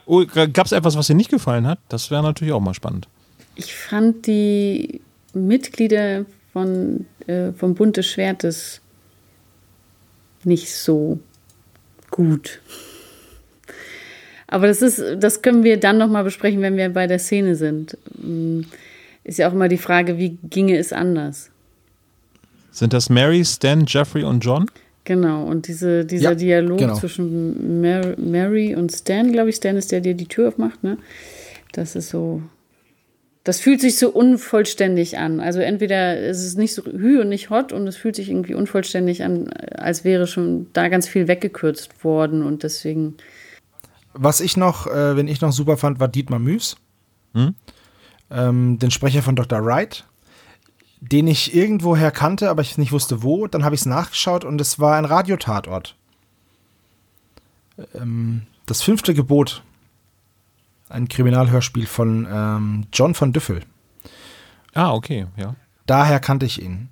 Oh, 0.06 0.26
Gab 0.26 0.66
es 0.66 0.72
etwas, 0.72 0.96
was 0.98 1.08
dir 1.08 1.16
nicht 1.16 1.30
gefallen 1.30 1.68
hat? 1.68 1.80
Das 1.90 2.10
wäre 2.10 2.24
natürlich 2.24 2.54
auch 2.54 2.60
mal 2.60 2.74
spannend. 2.74 3.08
Ich 3.56 3.76
fand 3.76 4.26
die 4.26 5.02
Mitglieder 5.34 6.26
von, 6.54 7.06
äh, 7.28 7.52
vom 7.52 7.76
Bund 7.76 7.98
des 7.98 8.08
Schwertes 8.08 8.82
nicht 10.44 10.74
so 10.74 11.20
gut. 12.10 12.60
Aber 14.48 14.66
das 14.68 14.82
ist, 14.82 15.02
das 15.20 15.42
können 15.42 15.64
wir 15.64 15.80
dann 15.80 15.98
nochmal 15.98 16.24
besprechen, 16.24 16.62
wenn 16.62 16.76
wir 16.76 16.90
bei 16.90 17.06
der 17.06 17.20
Szene 17.20 17.56
sind. 17.56 17.98
Mm, 18.18 18.62
Ist 19.24 19.38
ja 19.38 19.48
auch 19.48 19.54
immer 19.54 19.68
die 19.68 19.78
Frage, 19.78 20.18
wie 20.18 20.38
ginge 20.50 20.78
es 20.78 20.92
anders? 20.92 21.52
Sind 22.72 22.94
das 22.94 23.10
Mary, 23.10 23.44
Stan, 23.46 23.84
Jeffrey 23.86 24.24
und 24.24 24.44
John? 24.44 24.66
Genau, 25.06 25.46
und 25.46 25.68
diese, 25.68 26.06
dieser 26.06 26.32
Ja, 26.32 26.36
Dialog 26.36 26.78
genau. 26.80 26.96
zwischen 26.96 27.82
Mar 27.82 28.16
Mary 28.18 28.76
und 28.76 28.92
Stan, 28.92 29.32
glaube 29.32 29.50
ich, 29.50 29.56
Stan 29.56 29.76
ist 29.76 29.92
der, 29.92 30.02
der 30.02 30.14
die 30.14 30.28
Tür 30.28 30.50
aufmacht, 30.50 30.84
ne? 30.84 30.98
Das 31.72 31.96
ist 31.96 32.10
so. 32.10 32.42
Das 33.44 33.60
fühlt 33.60 33.82
sich 33.82 33.98
so 33.98 34.10
unvollständig 34.10 35.18
an. 35.18 35.40
Also 35.40 35.60
entweder 35.62 36.20
ist 36.20 36.46
es 36.46 36.56
nicht 36.56 36.74
so 36.76 36.84
hü 36.84 37.22
und 37.22 37.30
nicht 37.30 37.50
hot 37.50 37.72
und 37.72 37.88
es 37.88 37.96
fühlt 37.96 38.16
sich 38.16 38.30
irgendwie 38.30 38.54
unvollständig 38.54 39.24
an, 39.24 39.50
als 39.50 40.04
wäre 40.04 40.28
schon 40.28 40.68
da 40.74 40.90
ganz 40.90 41.08
viel 41.08 41.28
weggekürzt 41.28 42.04
worden 42.04 42.44
und 42.44 42.64
deswegen. 42.64 43.16
Was 44.14 44.42
ich 44.42 44.58
noch, 44.58 44.88
äh, 44.88 45.16
wenn 45.16 45.28
ich 45.28 45.42
noch 45.42 45.54
super 45.54 45.78
fand, 45.78 46.00
war 46.00 46.10
Dietmar 46.10 46.40
Müß. 46.40 46.76
Ähm, 48.32 48.78
den 48.78 48.92
Sprecher 48.92 49.24
von 49.24 49.36
Dr. 49.36 49.64
Wright, 49.66 50.06
den 51.02 51.28
ich 51.28 51.56
irgendwoher 51.56 52.12
kannte, 52.12 52.50
aber 52.50 52.62
ich 52.62 52.78
nicht 52.78 52.92
wusste 52.92 53.24
wo. 53.24 53.48
Dann 53.48 53.64
habe 53.64 53.76
ich 53.76 53.82
es 53.82 53.86
nachgeschaut 53.86 54.44
und 54.44 54.60
es 54.60 54.80
war 54.80 54.98
ein 54.98 55.06
Radiotatort. 55.06 55.96
Ähm, 57.96 58.44
das 58.66 58.82
fünfte 58.82 59.14
Gebot. 59.14 59.64
Ein 60.90 61.08
Kriminalhörspiel 61.08 61.86
von 61.86 62.28
ähm, 62.30 62.88
John 62.92 63.14
von 63.14 63.32
Düffel. 63.32 63.62
Ah, 64.74 64.92
okay, 64.92 65.28
ja. 65.38 65.56
Daher 65.86 66.20
kannte 66.20 66.46
ich 66.46 66.62
ihn. 66.62 66.90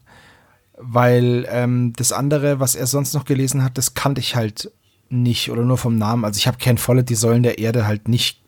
Weil 0.77 1.47
ähm, 1.49 1.93
das 1.95 2.11
andere, 2.11 2.59
was 2.59 2.75
er 2.75 2.87
sonst 2.87 3.13
noch 3.13 3.25
gelesen 3.25 3.63
hat, 3.63 3.77
das 3.77 3.95
kannte 3.95 4.21
ich 4.21 4.35
halt 4.35 4.71
nicht 5.09 5.49
oder 5.49 5.63
nur 5.63 5.77
vom 5.77 5.97
Namen. 5.97 6.25
Also 6.25 6.37
ich 6.37 6.47
habe 6.47 6.57
Ken 6.57 6.77
Follett, 6.77 7.09
die 7.09 7.15
Säulen 7.15 7.43
der 7.43 7.57
Erde, 7.57 7.87
halt 7.87 8.07
nicht, 8.07 8.41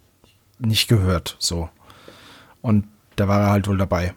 nicht 0.59 0.87
gehört. 0.87 1.35
So. 1.39 1.69
Und 2.61 2.87
da 3.15 3.27
war 3.27 3.41
er 3.41 3.49
halt 3.49 3.67
wohl 3.67 3.77
dabei. 3.77 4.13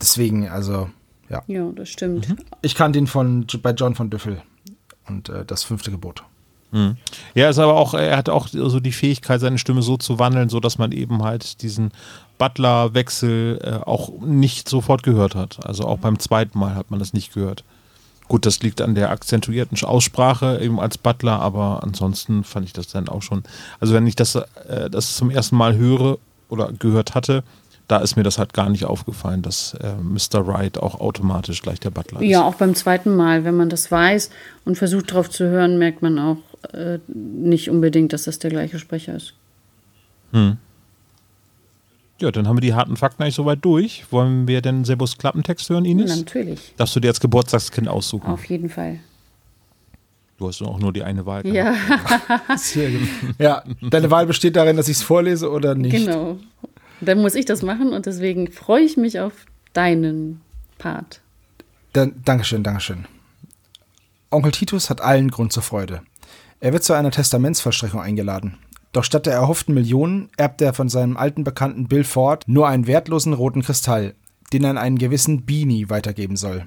Deswegen, 0.00 0.48
also, 0.48 0.90
ja. 1.28 1.42
Ja, 1.46 1.70
das 1.74 1.88
stimmt. 1.88 2.34
Ich 2.62 2.74
kannte 2.74 2.98
ihn 2.98 3.06
von, 3.06 3.46
bei 3.62 3.72
John 3.72 3.94
von 3.94 4.10
Düffel 4.10 4.42
und 5.06 5.28
äh, 5.28 5.44
das 5.44 5.62
fünfte 5.62 5.90
Gebot. 5.90 6.24
Ja, 7.34 7.48
ist 7.48 7.58
aber 7.58 7.74
auch, 7.74 7.94
er 7.94 8.16
hat 8.16 8.28
auch 8.28 8.46
so 8.46 8.78
die 8.78 8.92
Fähigkeit, 8.92 9.40
seine 9.40 9.58
Stimme 9.58 9.82
so 9.82 9.96
zu 9.96 10.18
wandeln, 10.20 10.48
so 10.48 10.60
dass 10.60 10.78
man 10.78 10.92
eben 10.92 11.22
halt 11.24 11.62
diesen 11.62 11.90
Butler-Wechsel 12.38 13.60
äh, 13.62 13.88
auch 13.88 14.20
nicht 14.20 14.68
sofort 14.68 15.02
gehört 15.02 15.34
hat. 15.34 15.66
Also 15.66 15.84
auch 15.84 15.98
beim 15.98 16.18
zweiten 16.20 16.58
Mal 16.58 16.76
hat 16.76 16.90
man 16.90 17.00
das 17.00 17.12
nicht 17.12 17.34
gehört. 17.34 17.64
Gut, 18.28 18.46
das 18.46 18.62
liegt 18.62 18.80
an 18.80 18.94
der 18.94 19.10
akzentuierten 19.10 19.76
Aussprache 19.82 20.60
eben 20.60 20.78
als 20.78 20.96
Butler, 20.96 21.40
aber 21.40 21.82
ansonsten 21.82 22.44
fand 22.44 22.66
ich 22.66 22.72
das 22.72 22.86
dann 22.86 23.08
auch 23.08 23.22
schon. 23.22 23.42
Also 23.80 23.92
wenn 23.92 24.06
ich 24.06 24.14
das, 24.14 24.36
äh, 24.36 24.88
das 24.88 25.16
zum 25.16 25.30
ersten 25.30 25.56
Mal 25.56 25.76
höre 25.76 26.18
oder 26.48 26.72
gehört 26.72 27.16
hatte, 27.16 27.42
da 27.90 27.98
ist 27.98 28.14
mir 28.14 28.22
das 28.22 28.38
halt 28.38 28.54
gar 28.54 28.68
nicht 28.70 28.84
aufgefallen, 28.84 29.42
dass 29.42 29.74
äh, 29.74 29.94
Mr. 30.00 30.46
Wright 30.46 30.78
auch 30.78 31.00
automatisch 31.00 31.60
gleich 31.60 31.80
der 31.80 31.90
Butler 31.90 32.20
ist. 32.22 32.28
Ja, 32.28 32.44
auch 32.44 32.54
beim 32.54 32.76
zweiten 32.76 33.16
Mal, 33.16 33.44
wenn 33.44 33.56
man 33.56 33.68
das 33.68 33.90
weiß 33.90 34.30
und 34.64 34.78
versucht 34.78 35.12
drauf 35.12 35.28
zu 35.28 35.48
hören, 35.48 35.76
merkt 35.76 36.00
man 36.00 36.16
auch 36.18 36.36
äh, 36.72 36.98
nicht 37.08 37.68
unbedingt, 37.68 38.12
dass 38.12 38.24
das 38.24 38.38
der 38.38 38.50
gleiche 38.50 38.78
Sprecher 38.78 39.16
ist. 39.16 39.34
Ja, 42.20 42.30
dann 42.30 42.46
haben 42.46 42.56
wir 42.58 42.60
die 42.60 42.74
harten 42.74 42.96
Fakten 42.96 43.24
eigentlich 43.24 43.34
soweit 43.34 43.64
durch. 43.64 44.04
Wollen 44.12 44.46
wir 44.46 44.60
denn 44.62 44.84
Sebus 44.84 45.18
Klappentext 45.18 45.68
hören, 45.70 45.84
Ines? 45.84 46.16
Natürlich, 46.16 46.74
Darfst 46.76 46.94
du 46.94 47.00
dir 47.00 47.08
als 47.08 47.18
Geburtstagskind 47.18 47.88
aussuchen? 47.88 48.28
auf 48.30 48.44
jeden 48.44 48.68
Fall. 48.68 49.00
Du 50.38 50.46
hast 50.46 50.62
auch 50.62 50.78
nur 50.78 50.92
die 50.92 51.02
eine 51.02 51.26
Wahl. 51.26 51.44
Ja. 51.46 51.74
Ja, 53.38 53.64
deine 53.82 54.10
Wahl 54.10 54.26
besteht 54.26 54.54
darin, 54.54 54.76
dass 54.76 54.88
ich 54.88 54.98
es 54.98 55.02
vorlese 55.02 55.50
oder 55.50 55.74
nicht. 55.74 55.92
genau. 55.92 56.38
Dann 57.00 57.20
muss 57.20 57.34
ich 57.34 57.44
das 57.44 57.62
machen 57.62 57.92
und 57.92 58.06
deswegen 58.06 58.50
freue 58.50 58.82
ich 58.82 58.96
mich 58.96 59.20
auf 59.20 59.32
deinen 59.72 60.40
Part. 60.78 61.20
Dann, 61.92 62.14
Dankeschön, 62.24 62.62
Dankeschön. 62.62 63.06
Onkel 64.30 64.52
Titus 64.52 64.90
hat 64.90 65.00
allen 65.00 65.30
Grund 65.30 65.52
zur 65.52 65.62
Freude. 65.62 66.02
Er 66.60 66.72
wird 66.72 66.84
zu 66.84 66.92
einer 66.92 67.10
Testamentsvollstreckung 67.10 68.00
eingeladen. 68.00 68.58
Doch 68.92 69.04
statt 69.04 69.26
der 69.26 69.34
erhofften 69.34 69.74
Millionen 69.74 70.28
erbt 70.36 70.60
er 70.62 70.74
von 70.74 70.88
seinem 70.88 71.16
alten 71.16 71.44
Bekannten 71.44 71.88
Bill 71.88 72.04
Ford 72.04 72.44
nur 72.46 72.68
einen 72.68 72.86
wertlosen 72.86 73.32
roten 73.32 73.62
Kristall, 73.62 74.14
den 74.52 74.64
er 74.64 74.70
an 74.70 74.78
einen 74.78 74.98
gewissen 74.98 75.46
Beanie 75.46 75.88
weitergeben 75.88 76.36
soll. 76.36 76.66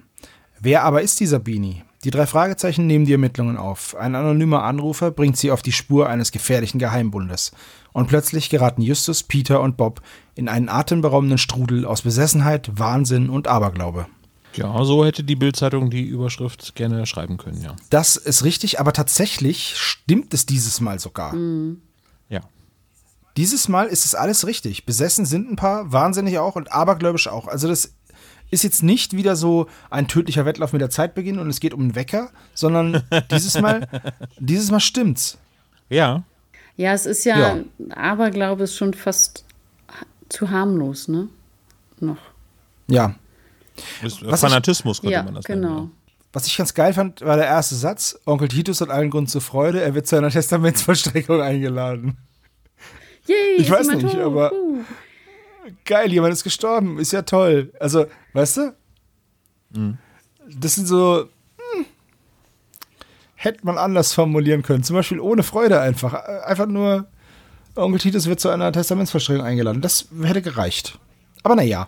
Wer 0.60 0.84
aber 0.84 1.02
ist 1.02 1.20
dieser 1.20 1.40
Beanie? 1.40 1.84
Die 2.06 2.12
drei 2.12 2.26
Fragezeichen 2.26 2.88
nehmen 2.88 3.06
die 3.06 3.14
Ermittlungen 3.14 3.58
auf. 3.58 3.96
Ein 3.96 4.16
anonymer 4.16 4.64
Anrufer 4.64 5.12
bringt 5.12 5.38
sie 5.38 5.52
auf 5.52 5.62
die 5.62 5.72
Spur 5.72 6.10
eines 6.10 6.32
gefährlichen 6.32 6.80
Geheimbundes. 6.80 7.52
Und 7.94 8.08
plötzlich 8.08 8.50
geraten 8.50 8.82
Justus, 8.82 9.24
Peter 9.24 9.62
und 9.62 9.78
Bob 9.78 10.02
in 10.36 10.50
einen 10.50 10.70
atemberaubenden 10.70 11.38
Strudel 11.38 11.86
aus 11.86 12.02
Besessenheit, 12.02 12.72
Wahnsinn 12.80 13.30
und 13.30 13.48
Aberglaube. 13.48 14.08
Ja, 14.56 14.84
so 14.84 15.04
hätte 15.06 15.24
die 15.24 15.36
Bildzeitung 15.36 15.90
die 15.90 16.04
Überschrift 16.04 16.76
gerne 16.76 17.06
schreiben 17.06 17.38
können, 17.38 17.62
ja. 17.62 17.76
Das 17.90 18.16
ist 18.16 18.44
richtig, 18.44 18.80
aber 18.80 18.94
tatsächlich 18.94 19.76
stimmt 19.78 20.34
es 20.34 20.46
dieses 20.46 20.80
Mal 20.80 21.00
sogar. 21.00 21.34
Ja. 22.30 22.42
Dieses 23.36 23.68
Mal 23.68 23.88
ist 23.88 24.06
es 24.06 24.14
alles 24.14 24.46
richtig. 24.46 24.86
Besessen 24.86 25.26
sind 25.26 25.52
ein 25.52 25.56
paar, 25.56 25.92
wahnsinnig 25.92 26.38
auch 26.38 26.56
und 26.56 26.72
abergläubisch 26.72 27.28
auch. 27.28 27.48
Also 27.48 27.68
das 27.68 27.94
ist 28.52 28.64
jetzt 28.64 28.84
nicht 28.84 29.18
wieder 29.18 29.36
so 29.36 29.68
ein 29.90 30.08
tödlicher 30.08 30.46
Wettlauf 30.46 30.72
mit 30.74 30.82
der 30.82 30.92
Zeitbeginn 30.92 31.40
und 31.40 31.50
es 31.50 31.60
geht 31.60 31.74
um 31.74 31.82
einen 31.82 31.96
Wecker, 31.96 32.30
sondern 32.54 33.02
dieses 33.32 33.60
Mal, 33.60 33.88
dieses 34.38 34.70
Mal 34.70 34.80
stimmt's. 34.80 35.40
Ja. 35.90 36.24
Ja, 36.76 36.94
es 36.94 37.08
ist 37.08 37.24
ja, 37.24 37.56
Ja. 37.56 37.64
Aberglaube 37.96 38.66
ist 38.66 38.76
schon 38.76 38.94
fast 38.94 39.43
zu 40.34 40.50
harmlos, 40.50 41.08
ne? 41.08 41.28
Noch. 42.00 42.18
Ja. 42.88 43.16
Ist 44.04 44.26
Was 44.26 44.42
Fanatismus 44.42 45.00
könnte 45.02 45.14
ja, 45.14 45.24
man 45.24 45.36
das 45.36 45.46
genau. 45.46 45.76
nennen. 45.76 45.92
Was 46.34 46.48
ich 46.48 46.58
ganz 46.58 46.74
geil 46.74 46.94
fand, 46.94 47.22
war 47.22 47.38
der 47.38 47.46
erste 47.46 47.76
Satz. 47.76 48.20
Onkel 48.26 48.48
Titus 48.48 48.82
hat 48.82 48.90
allen 48.90 49.12
Grund 49.12 49.30
zur 49.30 49.42
Freude. 49.42 49.82
Er 49.82 49.94
wird 49.94 50.08
zu 50.08 50.16
einer 50.16 50.30
Testamentsvollstreckung 50.32 51.42
eingeladen. 51.42 52.18
Yay, 53.28 53.36
Ich 53.58 53.64
ist 53.68 53.72
weiß 53.72 53.88
nicht, 53.90 54.02
tot. 54.02 54.16
aber- 54.20 54.52
Uh. 54.52 54.80
Geil, 55.86 56.12
jemand 56.12 56.34
ist 56.34 56.44
gestorben. 56.44 57.00
Ist 57.00 57.14
ja 57.14 57.22
toll. 57.22 57.72
Also, 57.80 58.06
weißt 58.34 58.58
du? 58.58 59.96
Das 60.60 60.76
sind 60.76 60.88
so. 60.88 61.30
Hm, 61.76 61.86
hätte 63.36 63.66
man 63.66 63.78
anders 63.78 64.14
formulieren 64.14 64.62
können. 64.62 64.84
Zum 64.84 64.96
Beispiel 64.96 65.20
ohne 65.22 65.42
Freude 65.44 65.80
einfach. 65.80 66.14
Einfach 66.46 66.66
nur. 66.68 67.08
Onkel 67.76 68.00
Titus 68.00 68.28
wird 68.28 68.40
zu 68.40 68.50
einer 68.50 68.72
Testamentsvollstreckung 68.72 69.44
eingeladen. 69.44 69.82
Das 69.82 70.08
hätte 70.22 70.42
gereicht. 70.42 71.00
Aber 71.42 71.56
naja. 71.56 71.88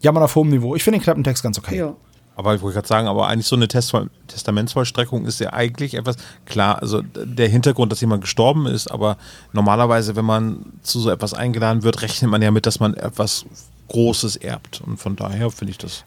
Jammern 0.00 0.22
auf 0.22 0.34
hohem 0.34 0.50
Niveau. 0.50 0.74
Ich 0.74 0.84
finde 0.84 0.98
den 0.98 1.04
Klappentext 1.04 1.42
ganz 1.42 1.58
okay. 1.58 1.78
Ja. 1.78 1.94
Aber 2.34 2.54
ich 2.54 2.62
wollte 2.62 2.76
gerade 2.76 2.88
sagen, 2.88 3.08
aber 3.08 3.28
eigentlich 3.28 3.46
so 3.46 3.56
eine 3.56 3.68
Test 3.68 3.94
Testamentsvollstreckung 4.26 5.26
ist 5.26 5.38
ja 5.40 5.52
eigentlich 5.52 5.94
etwas, 5.94 6.16
klar, 6.46 6.80
also 6.80 7.02
der 7.02 7.48
Hintergrund, 7.48 7.92
dass 7.92 8.00
jemand 8.00 8.22
gestorben 8.22 8.66
ist, 8.66 8.90
aber 8.90 9.18
normalerweise, 9.52 10.16
wenn 10.16 10.24
man 10.24 10.64
zu 10.82 10.98
so 10.98 11.10
etwas 11.10 11.34
eingeladen 11.34 11.82
wird, 11.82 12.00
rechnet 12.00 12.30
man 12.30 12.40
ja 12.40 12.50
mit, 12.50 12.64
dass 12.64 12.80
man 12.80 12.94
etwas 12.94 13.44
Großes 13.88 14.36
erbt. 14.36 14.80
Und 14.80 14.96
von 14.96 15.14
daher 15.14 15.50
finde 15.50 15.72
ich 15.72 15.78
das. 15.78 16.04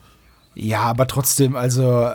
Ja, 0.56 0.82
aber 0.82 1.08
trotzdem, 1.08 1.56
also. 1.56 2.12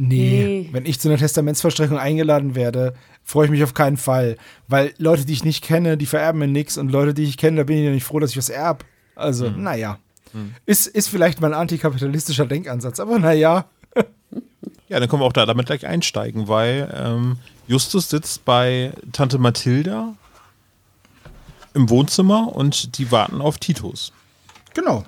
Nee. 0.00 0.64
Nee. 0.64 0.68
Wenn 0.72 0.86
ich 0.86 1.00
zu 1.00 1.08
einer 1.08 1.18
Testamentsvollstreckung 1.18 1.98
eingeladen 1.98 2.54
werde, 2.54 2.94
freue 3.24 3.46
ich 3.46 3.50
mich 3.50 3.64
auf 3.64 3.74
keinen 3.74 3.96
Fall. 3.96 4.36
Weil 4.68 4.94
Leute, 4.98 5.24
die 5.24 5.32
ich 5.32 5.44
nicht 5.44 5.64
kenne, 5.64 5.96
die 5.96 6.06
vererben 6.06 6.38
mir 6.38 6.46
nichts 6.46 6.78
und 6.78 6.90
Leute, 6.90 7.14
die 7.14 7.24
ich 7.24 7.36
kenne, 7.36 7.58
da 7.58 7.64
bin 7.64 7.78
ich 7.78 7.84
ja 7.84 7.90
nicht 7.90 8.04
froh, 8.04 8.20
dass 8.20 8.30
ich 8.30 8.36
was 8.36 8.48
erb. 8.48 8.84
Also, 9.16 9.50
naja. 9.50 9.98
Ist, 10.66 10.86
ist 10.86 11.08
vielleicht 11.08 11.40
mal 11.40 11.52
ein 11.52 11.58
antikapitalistischer 11.58 12.46
Denkansatz, 12.46 13.00
aber 13.00 13.18
naja. 13.18 13.64
Ja, 14.88 15.00
dann 15.00 15.08
können 15.08 15.22
wir 15.22 15.26
auch 15.26 15.32
da 15.32 15.46
damit 15.46 15.66
gleich 15.66 15.86
einsteigen, 15.86 16.48
weil 16.48 16.94
ähm, 16.96 17.38
Justus 17.66 18.08
sitzt 18.08 18.44
bei 18.44 18.92
Tante 19.12 19.38
Mathilda 19.38 20.14
im 21.74 21.90
Wohnzimmer 21.90 22.54
und 22.54 22.98
die 22.98 23.10
warten 23.10 23.40
auf 23.40 23.58
Titus. 23.58 24.12
Genau. 24.74 25.04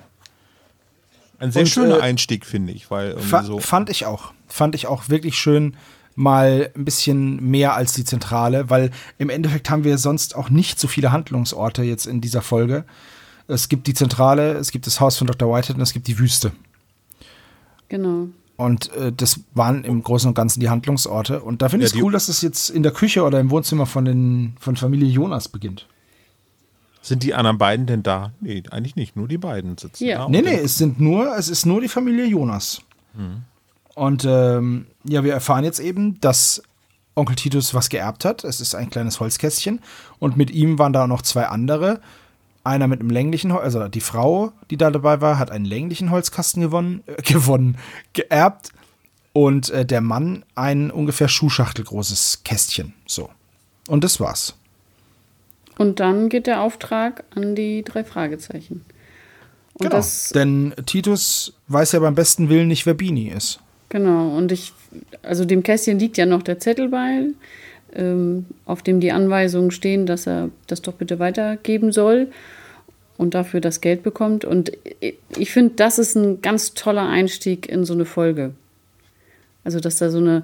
Ein 1.39 1.51
sehr 1.51 1.63
Und, 1.63 1.67
schöner 1.69 1.97
äh, 1.97 2.01
Einstieg, 2.01 2.45
finde 2.45 2.73
ich, 2.73 2.91
weil 2.91 3.11
irgendwie 3.11 3.29
Fa 3.29 3.43
so. 3.43 3.59
Fand 3.59 3.89
ich 3.89 4.05
auch. 4.05 4.33
Fand 4.51 4.75
ich 4.75 4.87
auch 4.87 5.09
wirklich 5.09 5.37
schön, 5.37 5.75
mal 6.15 6.71
ein 6.75 6.85
bisschen 6.85 7.41
mehr 7.49 7.75
als 7.75 7.93
die 7.93 8.03
Zentrale, 8.03 8.69
weil 8.69 8.91
im 9.17 9.29
Endeffekt 9.29 9.69
haben 9.69 9.83
wir 9.83 9.97
sonst 9.97 10.35
auch 10.35 10.49
nicht 10.49 10.79
so 10.79 10.87
viele 10.87 11.11
Handlungsorte 11.11 11.83
jetzt 11.83 12.05
in 12.05 12.21
dieser 12.21 12.41
Folge. 12.41 12.85
Es 13.47 13.69
gibt 13.69 13.87
die 13.87 13.93
Zentrale, 13.93 14.53
es 14.53 14.71
gibt 14.71 14.87
das 14.87 14.99
Haus 14.99 15.17
von 15.17 15.27
Dr. 15.27 15.49
Whitehead 15.53 15.75
und 15.77 15.81
es 15.81 15.93
gibt 15.93 16.07
die 16.07 16.19
Wüste. 16.19 16.51
Genau. 17.89 18.27
Und 18.57 18.93
äh, 18.93 19.11
das 19.11 19.39
waren 19.53 19.83
im 19.83 20.03
Großen 20.03 20.27
und 20.27 20.35
Ganzen 20.35 20.59
die 20.59 20.69
Handlungsorte. 20.69 21.41
Und 21.41 21.61
da 21.61 21.69
finde 21.69 21.85
ich 21.85 21.93
es 21.93 22.01
cool, 22.01 22.11
dass 22.11 22.27
es 22.29 22.41
jetzt 22.41 22.69
in 22.69 22.83
der 22.83 22.91
Küche 22.91 23.23
oder 23.23 23.39
im 23.39 23.49
Wohnzimmer 23.49 23.85
von, 23.85 24.05
den, 24.05 24.53
von 24.59 24.75
Familie 24.75 25.07
Jonas 25.09 25.47
beginnt. 25.47 25.87
Sind 27.01 27.23
die 27.23 27.33
anderen 27.33 27.57
beiden 27.57 27.87
denn 27.87 28.03
da? 28.03 28.33
Nee, 28.39 28.61
eigentlich 28.69 28.95
nicht. 28.95 29.15
Nur 29.15 29.27
die 29.27 29.39
beiden 29.39 29.77
sitzen 29.77 30.05
Ja. 30.05 30.19
da. 30.19 30.29
Nee, 30.29 30.41
nee, 30.43 30.59
es 30.59 30.77
sind 30.77 30.99
nur, 30.99 31.35
es 31.35 31.49
ist 31.49 31.65
nur 31.65 31.81
die 31.81 31.87
Familie 31.87 32.25
Jonas. 32.25 32.81
Und 34.01 34.25
ähm, 34.25 34.87
ja, 35.03 35.23
wir 35.23 35.31
erfahren 35.31 35.63
jetzt 35.63 35.79
eben, 35.79 36.19
dass 36.21 36.63
Onkel 37.13 37.35
Titus 37.35 37.75
was 37.75 37.89
geerbt 37.89 38.25
hat. 38.25 38.43
Es 38.43 38.59
ist 38.59 38.73
ein 38.73 38.89
kleines 38.89 39.19
Holzkästchen. 39.19 39.79
Und 40.17 40.37
mit 40.37 40.49
ihm 40.49 40.79
waren 40.79 40.91
da 40.91 41.05
noch 41.05 41.21
zwei 41.21 41.45
andere. 41.45 42.01
Einer 42.63 42.87
mit 42.87 42.99
einem 42.99 43.11
länglichen, 43.11 43.53
Hol- 43.53 43.61
also 43.61 43.87
die 43.89 44.01
Frau, 44.01 44.53
die 44.71 44.77
da 44.77 44.89
dabei 44.89 45.21
war, 45.21 45.37
hat 45.37 45.51
einen 45.51 45.65
länglichen 45.65 46.09
Holzkasten 46.09 46.63
gewonnen, 46.63 47.03
äh, 47.05 47.21
gewonnen, 47.31 47.77
geerbt. 48.13 48.71
Und 49.33 49.69
äh, 49.69 49.85
der 49.85 50.01
Mann 50.01 50.45
ein 50.55 50.89
ungefähr 50.89 51.27
Schuhschachtelgroßes 51.27 52.41
Kästchen. 52.43 52.93
So. 53.05 53.29
Und 53.87 54.03
das 54.03 54.19
war's. 54.19 54.55
Und 55.77 55.99
dann 55.99 56.27
geht 56.29 56.47
der 56.47 56.61
Auftrag 56.61 57.23
an 57.35 57.53
die 57.55 57.83
drei 57.83 58.03
Fragezeichen. 58.03 58.83
Und 59.73 59.81
Genau. 59.85 59.95
das, 59.95 60.29
Denn 60.29 60.73
Titus 60.87 61.53
weiß 61.67 61.91
ja 61.93 61.99
beim 61.99 62.15
besten 62.15 62.49
Willen 62.49 62.67
nicht, 62.67 62.85
wer 62.87 62.93
Bini 62.95 63.27
ist. 63.29 63.59
Genau, 63.91 64.35
und 64.35 64.51
ich, 64.51 64.73
also 65.21 65.45
dem 65.45 65.61
Kästchen 65.61 65.99
liegt 65.99 66.17
ja 66.17 66.25
noch 66.25 66.41
der 66.41 66.57
Zettel 66.57 66.89
bei, 66.89 67.27
ähm, 67.93 68.47
auf 68.65 68.81
dem 68.81 68.99
die 68.99 69.11
Anweisungen 69.11 69.69
stehen, 69.69 70.07
dass 70.07 70.25
er 70.25 70.49
das 70.65 70.81
doch 70.81 70.93
bitte 70.93 71.19
weitergeben 71.19 71.91
soll 71.91 72.29
und 73.17 73.35
dafür 73.35 73.61
das 73.61 73.81
Geld 73.81 74.01
bekommt. 74.01 74.45
Und 74.45 74.71
ich, 75.37 75.51
finde, 75.51 75.73
das 75.75 75.99
ist 75.99 76.15
ein 76.15 76.41
ganz 76.41 76.73
toller 76.73 77.07
Einstieg 77.07 77.69
in 77.69 77.85
so 77.85 77.93
eine 77.93 78.05
Folge. 78.05 78.53
Also, 79.63 79.79
dass 79.79 79.97
da 79.97 80.09
so 80.09 80.17
eine 80.17 80.43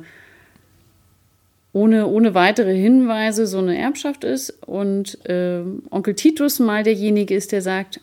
ohne, 1.74 2.08
ohne 2.08 2.34
weitere 2.34 2.76
Hinweise 2.76 3.46
so 3.46 3.60
eine 3.60 3.78
Erbschaft 3.78 4.24
ist 4.24 4.50
und 4.66 5.18
ähm, 5.26 5.84
Onkel 5.92 6.16
Titus 6.16 6.60
mal 6.60 6.84
derjenige 6.84 7.36
ist, 7.36 7.52
der 7.52 7.62
sagt, 7.62 8.00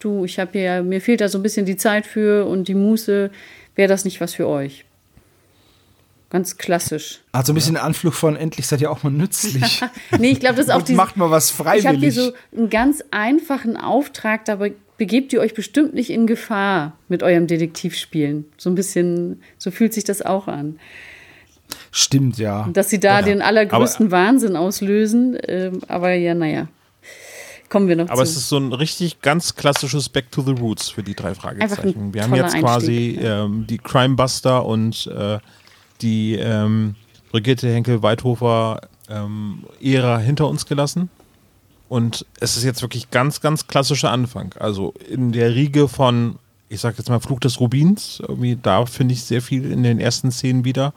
du, 0.00 0.24
ich 0.24 0.38
habe 0.38 0.58
hier, 0.58 0.82
mir 0.82 1.00
fehlt 1.00 1.22
da 1.22 1.28
so 1.28 1.38
ein 1.38 1.42
bisschen 1.42 1.64
die 1.64 1.76
Zeit 1.76 2.04
für 2.06 2.46
und 2.46 2.68
die 2.68 2.74
Muße, 2.74 3.30
wäre 3.74 3.88
das 3.88 4.04
nicht 4.04 4.20
was 4.20 4.34
für 4.34 4.46
euch? 4.48 4.84
Ganz 6.30 6.56
klassisch. 6.56 7.20
Hat 7.32 7.46
so 7.46 7.52
ein 7.52 7.54
bisschen 7.54 7.74
den 7.74 7.82
Anflug 7.84 8.14
von 8.14 8.34
endlich 8.34 8.66
seid 8.66 8.80
ihr 8.80 8.90
auch 8.90 9.04
mal 9.04 9.10
nützlich. 9.10 9.82
Nee, 10.18 10.30
ich 10.30 10.40
glaube, 10.40 10.56
das 10.56 10.66
ist 10.66 10.72
auch 10.72 10.82
diese, 10.82 10.96
macht 10.96 11.16
mal 11.16 11.30
was 11.30 11.50
Ich 11.50 11.58
habe 11.58 11.70
hier 11.70 11.82
freiwillig. 11.82 12.14
so 12.14 12.32
einen 12.56 12.70
ganz 12.70 13.04
einfachen 13.10 13.76
Auftrag, 13.76 14.44
dabei 14.44 14.72
begebt 14.96 15.32
ihr 15.32 15.40
euch 15.40 15.54
bestimmt 15.54 15.94
nicht 15.94 16.10
in 16.10 16.26
Gefahr 16.26 16.96
mit 17.08 17.22
eurem 17.22 17.46
Detektivspielen. 17.46 18.46
So 18.56 18.70
ein 18.70 18.74
bisschen, 18.74 19.42
so 19.58 19.70
fühlt 19.70 19.92
sich 19.92 20.04
das 20.04 20.22
auch 20.22 20.48
an. 20.48 20.78
Stimmt, 21.90 22.38
ja. 22.38 22.68
Dass 22.72 22.90
sie 22.90 23.00
da 23.00 23.22
den 23.22 23.40
allergrößten 23.40 24.10
Wahnsinn 24.10 24.56
auslösen. 24.56 25.38
Ähm, 25.46 25.80
aber 25.88 26.12
ja, 26.14 26.34
naja. 26.34 26.68
Kommen 27.74 27.88
wir 27.88 27.96
noch 27.96 28.08
Aber 28.08 28.24
zu. 28.24 28.30
es 28.30 28.36
ist 28.36 28.48
so 28.48 28.56
ein 28.56 28.72
richtig 28.72 29.20
ganz 29.20 29.56
klassisches 29.56 30.08
Back 30.08 30.30
to 30.30 30.42
the 30.42 30.52
Roots 30.52 30.90
für 30.90 31.02
die 31.02 31.16
drei 31.16 31.34
Fragezeichen. 31.34 32.10
ein 32.10 32.14
Wir 32.14 32.22
haben 32.22 32.32
jetzt 32.36 32.56
quasi 32.56 33.18
ähm, 33.20 33.66
die 33.66 33.78
Crimebuster 33.78 34.64
und 34.64 35.08
äh, 35.08 35.40
die 36.00 36.36
ähm, 36.36 36.94
Brigitte 37.32 37.68
Henkel-Weidhofer 37.74 38.80
ähm, 39.08 39.64
Ära 39.82 40.18
hinter 40.18 40.46
uns 40.46 40.66
gelassen. 40.66 41.10
Und 41.88 42.24
es 42.38 42.56
ist 42.56 42.62
jetzt 42.62 42.80
wirklich 42.80 43.10
ganz, 43.10 43.40
ganz 43.40 43.66
klassischer 43.66 44.12
Anfang. 44.12 44.54
Also 44.60 44.94
in 45.10 45.32
der 45.32 45.56
Riege 45.56 45.88
von, 45.88 46.36
ich 46.68 46.80
sag 46.80 46.96
jetzt 46.96 47.08
mal, 47.08 47.18
Flug 47.18 47.40
des 47.40 47.58
Rubins, 47.58 48.22
irgendwie 48.26 48.54
da 48.54 48.86
finde 48.86 49.14
ich 49.14 49.24
sehr 49.24 49.42
viel 49.42 49.72
in 49.72 49.82
den 49.82 49.98
ersten 49.98 50.30
Szenen 50.30 50.64
wieder. 50.64 50.94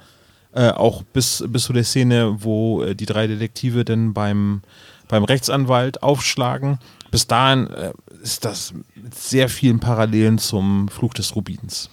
Äh, 0.53 0.69
auch 0.69 1.01
bis, 1.01 1.43
bis 1.47 1.63
zu 1.63 1.73
der 1.73 1.83
Szene, 1.83 2.35
wo 2.39 2.83
äh, 2.83 2.93
die 2.95 3.07
drei 3.07 3.25
Detektive 3.25 3.83
dann 3.83 4.13
beim, 4.13 4.61
beim 5.07 5.23
Rechtsanwalt 5.23 6.03
aufschlagen. 6.03 6.79
Bis 7.11 7.27
dahin 7.27 7.67
äh, 7.67 7.93
ist 8.21 8.45
das 8.45 8.73
mit 8.95 9.15
sehr 9.15 9.49
vielen 9.49 9.79
Parallelen 9.79 10.37
zum 10.37 10.89
Fluch 10.89 11.13
des 11.13 11.35
Rubins 11.35 11.89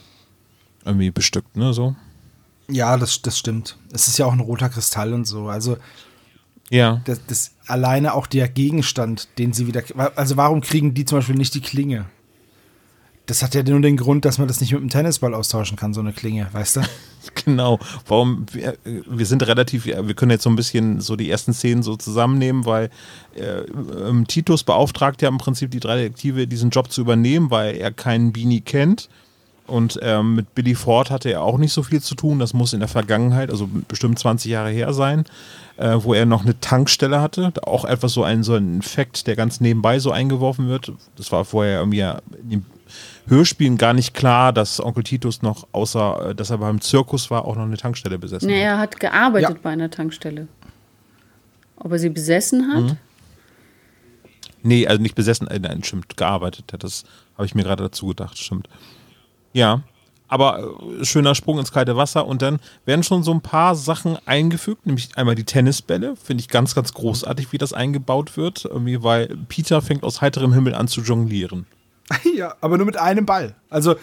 irgendwie 0.85 1.11
bestückt, 1.11 1.57
ne? 1.57 1.73
So. 1.73 1.95
Ja, 2.69 2.97
das, 2.97 3.23
das 3.23 3.39
stimmt. 3.39 3.77
Es 3.93 4.09
ist 4.09 4.19
ja 4.19 4.27
auch 4.27 4.33
ein 4.33 4.41
roter 4.41 4.69
Kristall 4.69 5.13
und 5.13 5.27
so. 5.27 5.49
Also, 5.49 5.77
Ja. 6.71 7.01
Das, 7.05 7.21
das 7.27 7.51
alleine 7.67 8.15
auch 8.15 8.27
der 8.27 8.49
Gegenstand, 8.49 9.29
den 9.39 9.53
sie 9.53 9.67
wieder. 9.67 9.83
Also 10.17 10.37
warum 10.37 10.61
kriegen 10.61 10.95
die 10.95 11.05
zum 11.05 11.19
Beispiel 11.19 11.37
nicht 11.37 11.55
die 11.55 11.61
Klinge? 11.61 12.07
Das 13.27 13.43
hat 13.43 13.55
ja 13.55 13.63
nur 13.63 13.81
den 13.81 13.97
Grund, 13.97 14.27
dass 14.27 14.39
man 14.39 14.49
das 14.49 14.61
nicht 14.61 14.73
mit 14.73 14.81
einem 14.81 14.91
Tennisball 14.91 15.35
austauschen 15.35 15.79
kann, 15.79 15.95
so 15.95 16.01
eine 16.01 16.13
Klinge, 16.13 16.49
weißt 16.53 16.77
du? 16.77 16.81
Genau. 17.47 17.79
Warum? 18.07 18.45
Wir, 18.53 18.77
wir 18.85 19.25
sind 19.25 19.47
relativ, 19.47 19.87
wir 19.87 20.15
können 20.15 20.31
jetzt 20.31 20.43
so 20.43 20.51
ein 20.51 20.57
bisschen 20.57 21.01
so 21.01 21.17
die 21.17 21.31
ersten 21.31 21.55
Szenen 21.55 21.83
so 21.83 21.97
zusammennehmen, 21.97 22.67
weil 22.67 22.91
äh, 23.35 23.61
ähm, 23.61 24.27
Titus 24.27 24.63
beauftragt 24.63 25.23
ja 25.23 25.31
im 25.31 25.39
Prinzip 25.39 25.71
die 25.71 25.81
drei 25.81 25.97
Detektive, 25.97 26.47
diesen 26.47 26.69
Job 26.69 26.93
zu 26.93 27.01
übernehmen, 27.01 27.51
weil 27.51 27.77
er 27.77 27.93
keinen 27.93 28.35
Beanie 28.35 28.61
kennt. 28.61 29.09
Und 29.67 29.99
ähm, 30.03 30.35
mit 30.35 30.55
Billy 30.55 30.75
Ford 30.75 31.11
hatte 31.11 31.31
er 31.31 31.43
auch 31.43 31.57
nicht 31.57 31.73
so 31.73 31.83
viel 31.83 32.03
zu 32.03 32.15
tun. 32.15 32.39
Das 32.39 32.53
muss 32.53 32.75
in 32.75 32.81
der 32.81 32.89
Vergangenheit, 32.89 33.51
also 33.51 33.69
bestimmt 33.89 34.19
20 34.19 34.51
Jahre 34.51 34.71
her 34.71 34.93
sein, 34.93 35.25
äh, 35.79 35.97
wo 35.99 36.13
er 36.13 36.27
noch 36.27 36.43
eine 36.45 36.61
Tankstelle 36.61 37.21
hatte. 37.23 37.53
Auch 37.63 37.87
etwas 37.87 38.13
so 38.13 38.23
ein, 38.23 38.43
so 38.43 38.55
ein 38.55 38.81
Effekt, 38.81 39.27
der 39.27 39.37
ganz 39.37 39.61
nebenbei 39.61 39.99
so 39.99 40.11
eingeworfen 40.11 40.69
wird. 40.69 40.93
Das 41.17 41.33
war 41.33 41.47
vorher 41.47 41.79
irgendwie 41.79 42.05
dem 42.43 42.67
Hörspielen 43.27 43.79
gar 43.79 43.95
nicht 43.95 44.13
klar, 44.15 44.53
dass 44.53 44.81
Onkel 44.85 45.03
Titus 45.03 45.43
noch, 45.43 45.67
außer 45.73 46.31
äh, 46.31 46.35
dass 46.35 46.51
er 46.51 46.59
beim 46.59 46.81
Zirkus 46.81 47.31
war, 47.31 47.45
auch 47.47 47.57
noch 47.57 47.65
eine 47.65 47.77
Tankstelle 47.77 48.19
besessen 48.19 48.49
nee, 48.49 48.61
hat. 48.61 48.65
er 48.65 48.79
hat 48.79 49.01
gearbeitet 49.01 49.51
Ja. 49.51 49.57
bei 49.63 49.71
einer 49.71 49.91
Tankstelle. 49.91 50.49
Ob 51.77 51.93
er 51.93 51.99
sie 51.99 52.11
besessen 52.11 52.73
hat? 52.73 52.83
Mhm. 52.83 52.97
Nee, 54.63 54.87
also 54.87 55.01
nicht 55.03 55.15
besessen, 55.15 55.47
äh, 55.49 55.59
nein, 55.59 55.83
stimmt, 55.85 56.17
gearbeitet 56.17 56.73
hat. 56.73 56.85
Das 56.85 57.05
habe 57.37 57.47
ich 57.47 57.55
mir 57.55 57.65
gerade 57.65 57.83
dazu 57.83 58.09
gedacht, 58.09 58.39
stimmt. 58.39 58.69
Ja, 59.53 59.83
aber 60.29 60.77
äh, 61.01 61.05
schöner 61.05 61.35
Sprung 61.35 61.59
ins 61.59 61.73
kalte 61.73 61.97
Wasser 61.97 62.27
und 62.27 62.43
dann 62.43 62.59
werden 62.87 63.03
schon 63.03 63.23
so 63.23 63.33
ein 63.33 63.41
paar 63.41 63.75
Sachen 63.75 64.19
eingefügt, 64.27 64.87
nämlich 64.87 65.17
einmal 65.17 65.35
die 65.35 65.45
Tennisbälle, 65.45 66.17
finde 66.17 66.41
ich 66.43 66.49
ganz, 66.49 66.75
ganz 66.75 66.93
großartig, 66.95 67.53
wie 67.53 67.59
das 67.59 67.73
eingebaut 67.73 68.37
wird, 68.37 68.65
irgendwie, 68.65 69.03
weil 69.03 69.29
Peter 69.49 69.81
fängt 69.83 70.03
aus 70.03 70.21
heiterem 70.21 70.53
Himmel 70.53 70.75
an 70.75 70.89
zu 70.89 71.03
jonglieren. 71.03 71.67
ja, 72.37 72.55
aber 72.61 72.77
nur 72.77 72.87
mit 72.87 72.97
einem 72.97 73.27
Ball. 73.27 73.55
Also, 73.71 73.97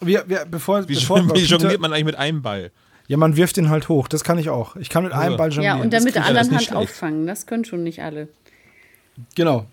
wir, 0.00 0.24
wir, 0.28 0.44
bevor, 0.50 0.88
Wie, 0.88 0.94
bevor 0.94 1.24
wie 1.28 1.32
Peter- 1.32 1.46
jongliert 1.58 1.80
man 1.80 1.92
eigentlich 1.92 2.04
mit 2.06 2.16
einem 2.16 2.42
Ball? 2.42 2.70
Ja, 3.08 3.16
man 3.16 3.36
wirft 3.36 3.56
den 3.56 3.70
halt 3.70 3.88
hoch. 3.88 4.06
Das 4.08 4.22
kann 4.22 4.38
ich 4.38 4.50
auch. 4.50 4.76
Ich 4.76 4.88
kann 4.88 5.02
mit 5.04 5.12
einem 5.12 5.32
Also. 5.32 5.36
Ball 5.36 5.48
jonglieren. 5.52 5.78
Ja, 5.78 5.82
und 5.82 5.92
dann 5.92 6.04
mit 6.04 6.14
der 6.14 6.22
er, 6.22 6.28
anderen 6.28 6.50
Hand 6.52 6.62
schlecht. 6.62 6.76
auffangen. 6.76 7.26
Das 7.26 7.46
können 7.46 7.64
schon 7.64 7.82
nicht 7.82 8.02
alle. 8.02 8.28
Genau. 9.34 9.66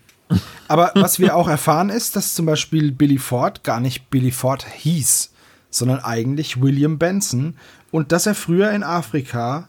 Aber 0.66 0.90
was 0.94 1.18
wir 1.20 1.36
auch 1.36 1.48
erfahren 1.48 1.88
ist, 1.88 2.16
dass 2.16 2.34
zum 2.34 2.46
Beispiel 2.46 2.90
Billy 2.92 3.18
Ford 3.18 3.62
gar 3.64 3.80
nicht 3.80 4.10
Billy 4.10 4.32
Ford 4.32 4.66
hieß, 4.66 5.32
sondern 5.70 6.00
eigentlich 6.00 6.60
William 6.60 6.98
Benson 6.98 7.56
und 7.92 8.10
dass 8.12 8.26
er 8.26 8.34
früher 8.34 8.70
in 8.72 8.82
Afrika 8.82 9.68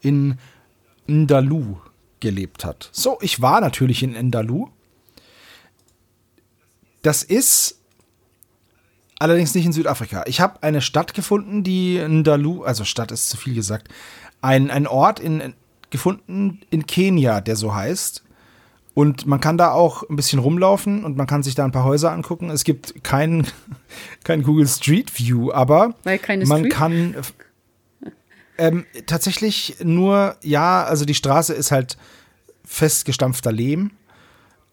in 0.00 0.38
Ndalu 1.06 1.76
gelebt 2.20 2.64
hat. 2.64 2.88
So, 2.92 3.18
ich 3.20 3.42
war 3.42 3.60
natürlich 3.60 4.02
in 4.02 4.12
Ndalu. 4.12 4.68
Das 7.02 7.22
ist 7.22 7.80
allerdings 9.18 9.54
nicht 9.54 9.66
in 9.66 9.72
Südafrika. 9.72 10.24
Ich 10.26 10.40
habe 10.40 10.62
eine 10.62 10.80
Stadt 10.80 11.14
gefunden, 11.14 11.62
die 11.62 11.98
Ndalu, 11.98 12.64
also 12.64 12.84
Stadt 12.84 13.12
ist 13.12 13.28
zu 13.28 13.36
viel 13.36 13.54
gesagt, 13.54 13.88
ein, 14.40 14.70
ein 14.70 14.86
Ort 14.86 15.20
in, 15.20 15.54
gefunden 15.90 16.60
in 16.70 16.86
Kenia, 16.86 17.40
der 17.40 17.56
so 17.56 17.74
heißt. 17.74 18.24
Und 18.92 19.26
man 19.26 19.40
kann 19.40 19.56
da 19.56 19.70
auch 19.70 20.02
ein 20.08 20.16
bisschen 20.16 20.40
rumlaufen 20.40 21.04
und 21.04 21.16
man 21.16 21.26
kann 21.26 21.42
sich 21.42 21.54
da 21.54 21.64
ein 21.64 21.72
paar 21.72 21.84
Häuser 21.84 22.10
angucken. 22.10 22.50
Es 22.50 22.64
gibt 22.64 23.04
kein, 23.04 23.46
kein 24.24 24.42
Google 24.42 24.66
Street 24.66 25.18
View, 25.18 25.52
aber 25.52 25.94
man 26.48 26.68
kann 26.68 27.14
ähm, 28.58 28.84
tatsächlich 29.06 29.76
nur, 29.82 30.36
ja, 30.42 30.82
also 30.84 31.04
die 31.04 31.14
Straße 31.14 31.54
ist 31.54 31.70
halt 31.70 31.96
festgestampfter 32.64 33.52
Lehm, 33.52 33.92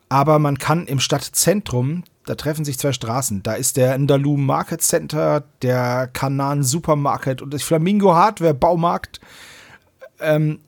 aber 0.09 0.39
man 0.39 0.57
kann 0.57 0.87
im 0.87 0.99
Stadtzentrum, 0.99 2.03
da 2.27 2.35
treffen 2.35 2.65
sich 2.65 2.77
zwei 2.77 2.91
Straßen. 2.91 3.41
Da 3.41 3.53
ist 3.53 3.77
der 3.77 3.97
Ndalu 3.97 4.35
Market 4.35 4.81
Center, 4.81 5.45
der 5.61 6.07
Kanan 6.11 6.61
Supermarket 6.61 7.41
und 7.41 7.53
das 7.53 7.63
Flamingo 7.63 8.13
Hardware 8.13 8.53
Baumarkt. 8.53 9.21
Ähm, 10.19 10.59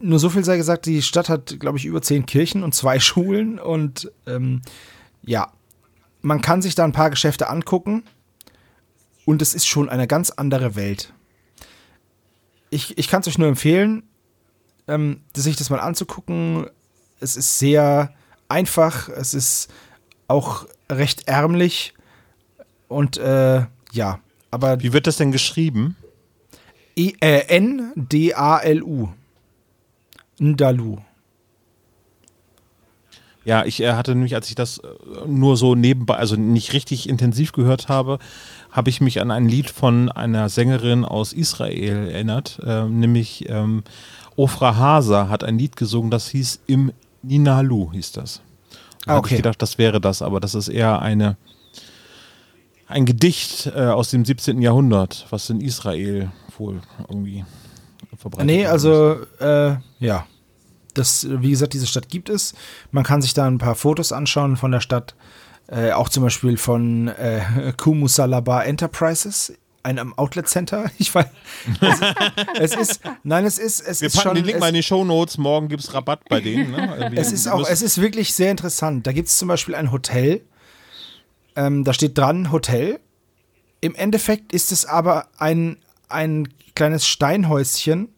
nur 0.00 0.18
so 0.18 0.28
viel 0.28 0.44
sei 0.44 0.56
gesagt, 0.56 0.86
die 0.86 1.02
Stadt 1.02 1.28
hat, 1.28 1.60
glaube 1.60 1.78
ich, 1.78 1.84
über 1.84 2.02
zehn 2.02 2.26
Kirchen 2.26 2.62
und 2.62 2.74
zwei 2.74 2.98
Schulen 3.00 3.58
und 3.58 4.10
ähm, 4.26 4.62
ja, 5.22 5.52
man 6.20 6.40
kann 6.42 6.62
sich 6.62 6.74
da 6.74 6.84
ein 6.84 6.92
paar 6.92 7.10
Geschäfte 7.10 7.48
angucken 7.48 8.02
und 9.24 9.40
es 9.40 9.54
ist 9.54 9.66
schon 9.66 9.88
eine 9.88 10.08
ganz 10.08 10.30
andere 10.30 10.74
Welt. 10.74 11.12
Ich, 12.70 12.98
ich 12.98 13.08
kann 13.08 13.20
es 13.20 13.28
euch 13.28 13.38
nur 13.38 13.48
empfehlen, 13.48 14.02
ähm, 14.88 15.22
sich 15.34 15.56
das 15.56 15.70
mal 15.70 15.80
anzugucken. 15.80 16.66
Es 17.20 17.36
ist 17.36 17.58
sehr 17.58 18.12
einfach, 18.48 19.08
es 19.08 19.32
ist 19.32 19.68
auch 20.26 20.66
recht 20.90 21.28
ärmlich 21.28 21.94
und 22.88 23.16
äh, 23.18 23.66
ja, 23.92 24.20
aber 24.50 24.80
Wie 24.82 24.92
wird 24.92 25.06
das 25.06 25.16
denn 25.16 25.32
geschrieben? 25.32 25.96
E 26.96 27.12
äh, 27.20 27.56
N-D-A-L-U. 27.56 29.08
Ndalu. 30.40 30.98
Ja, 33.44 33.64
ich 33.64 33.80
äh, 33.80 33.92
hatte 33.92 34.14
nämlich, 34.14 34.34
als 34.34 34.48
ich 34.48 34.54
das 34.54 34.78
äh, 34.78 34.86
nur 35.26 35.56
so 35.56 35.74
nebenbei, 35.74 36.16
also 36.16 36.36
nicht 36.36 36.72
richtig 36.72 37.08
intensiv 37.08 37.52
gehört 37.52 37.88
habe, 37.88 38.18
habe 38.70 38.90
ich 38.90 39.00
mich 39.00 39.20
an 39.20 39.30
ein 39.30 39.48
Lied 39.48 39.70
von 39.70 40.10
einer 40.10 40.48
Sängerin 40.48 41.04
aus 41.04 41.32
Israel 41.32 42.10
erinnert, 42.10 42.60
äh, 42.64 42.84
nämlich 42.84 43.48
ähm, 43.48 43.84
Ofra 44.36 44.76
Hasa 44.76 45.28
hat 45.28 45.44
ein 45.44 45.58
Lied 45.58 45.76
gesungen, 45.76 46.10
das 46.10 46.28
hieß 46.28 46.60
Im 46.66 46.92
Ninalu, 47.22 47.90
hieß 47.92 48.12
das. 48.12 48.42
Ah, 49.08 49.16
habe 49.16 49.26
ich 49.26 49.32
okay. 49.32 49.36
gedacht, 49.36 49.60
das 49.62 49.78
wäre 49.78 50.00
das, 50.00 50.22
aber 50.22 50.40
das 50.40 50.54
ist 50.54 50.68
eher 50.68 51.00
eine 51.00 51.36
ein 52.88 53.04
Gedicht 53.04 53.70
äh, 53.74 53.86
aus 53.86 54.10
dem 54.10 54.24
17. 54.24 54.62
Jahrhundert, 54.62 55.26
was 55.30 55.50
in 55.50 55.60
Israel 55.60 56.30
wohl 56.56 56.80
irgendwie 57.08 57.44
verbreitet 58.16 58.46
Nee, 58.46 58.66
also, 58.66 59.16
äh, 59.40 59.76
ja. 59.98 60.26
Das, 60.94 61.26
wie 61.30 61.50
gesagt, 61.50 61.74
diese 61.74 61.86
Stadt 61.86 62.08
gibt 62.08 62.28
es. 62.28 62.54
Man 62.90 63.04
kann 63.04 63.22
sich 63.22 63.34
da 63.34 63.46
ein 63.46 63.58
paar 63.58 63.74
Fotos 63.74 64.10
anschauen 64.10 64.56
von 64.56 64.72
der 64.72 64.80
Stadt. 64.80 65.14
Äh, 65.68 65.92
auch 65.92 66.08
zum 66.08 66.24
Beispiel 66.24 66.56
von 66.56 67.08
äh, 67.08 67.72
Kumusalaba 67.76 68.62
Enterprises, 68.62 69.52
einem 69.88 70.12
Outlet 70.18 70.48
Center. 70.48 70.90
Ich 70.98 71.14
weiß. 71.14 71.26
Es, 71.80 72.72
es 72.72 72.76
ist, 72.76 73.00
nein, 73.22 73.44
es 73.44 73.58
ist, 73.58 73.80
es 73.80 74.00
Wir 74.00 74.08
ist 74.08 74.16
packen 74.16 74.28
schon. 74.28 74.34
den 74.36 74.44
Link 74.44 74.56
es, 74.56 74.60
mal 74.60 74.68
in 74.68 74.74
die 74.74 74.82
Shownotes. 74.82 75.38
Morgen 75.38 75.68
gibt 75.68 75.82
es 75.82 75.94
Rabatt 75.94 76.28
bei 76.28 76.40
denen. 76.40 76.72
Ne? 76.72 76.96
Irgendwie. 76.98 77.16
es 77.18 77.32
ist 77.32 77.46
auch, 77.48 77.66
es 77.68 77.82
ist 77.82 78.00
wirklich 78.00 78.34
sehr 78.34 78.50
interessant. 78.50 79.06
Da 79.06 79.12
gibt 79.12 79.28
es 79.28 79.38
zum 79.38 79.48
Beispiel 79.48 79.74
ein 79.74 79.92
Hotel. 79.92 80.42
Ähm, 81.56 81.84
da 81.84 81.92
steht 81.92 82.18
dran 82.18 82.52
Hotel. 82.52 83.00
Im 83.80 83.94
Endeffekt 83.94 84.52
ist 84.52 84.72
es 84.72 84.84
aber 84.84 85.28
ein, 85.38 85.78
ein 86.08 86.48
kleines 86.74 87.06
Steinhäuschen, 87.06 88.08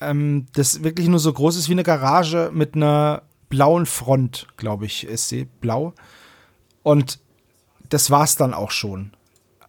ähm, 0.00 0.46
das 0.54 0.82
wirklich 0.82 1.08
nur 1.08 1.18
so 1.20 1.32
groß 1.32 1.56
ist 1.56 1.68
wie 1.68 1.72
eine 1.72 1.82
Garage 1.82 2.50
mit 2.52 2.74
einer 2.74 3.22
blauen 3.48 3.86
Front, 3.86 4.48
glaube 4.56 4.86
ich, 4.86 5.06
ist 5.06 5.28
sie 5.28 5.44
blau. 5.60 5.94
Und 6.82 7.20
das 7.88 8.10
war's 8.10 8.36
dann 8.36 8.54
auch 8.54 8.70
schon. 8.70 9.12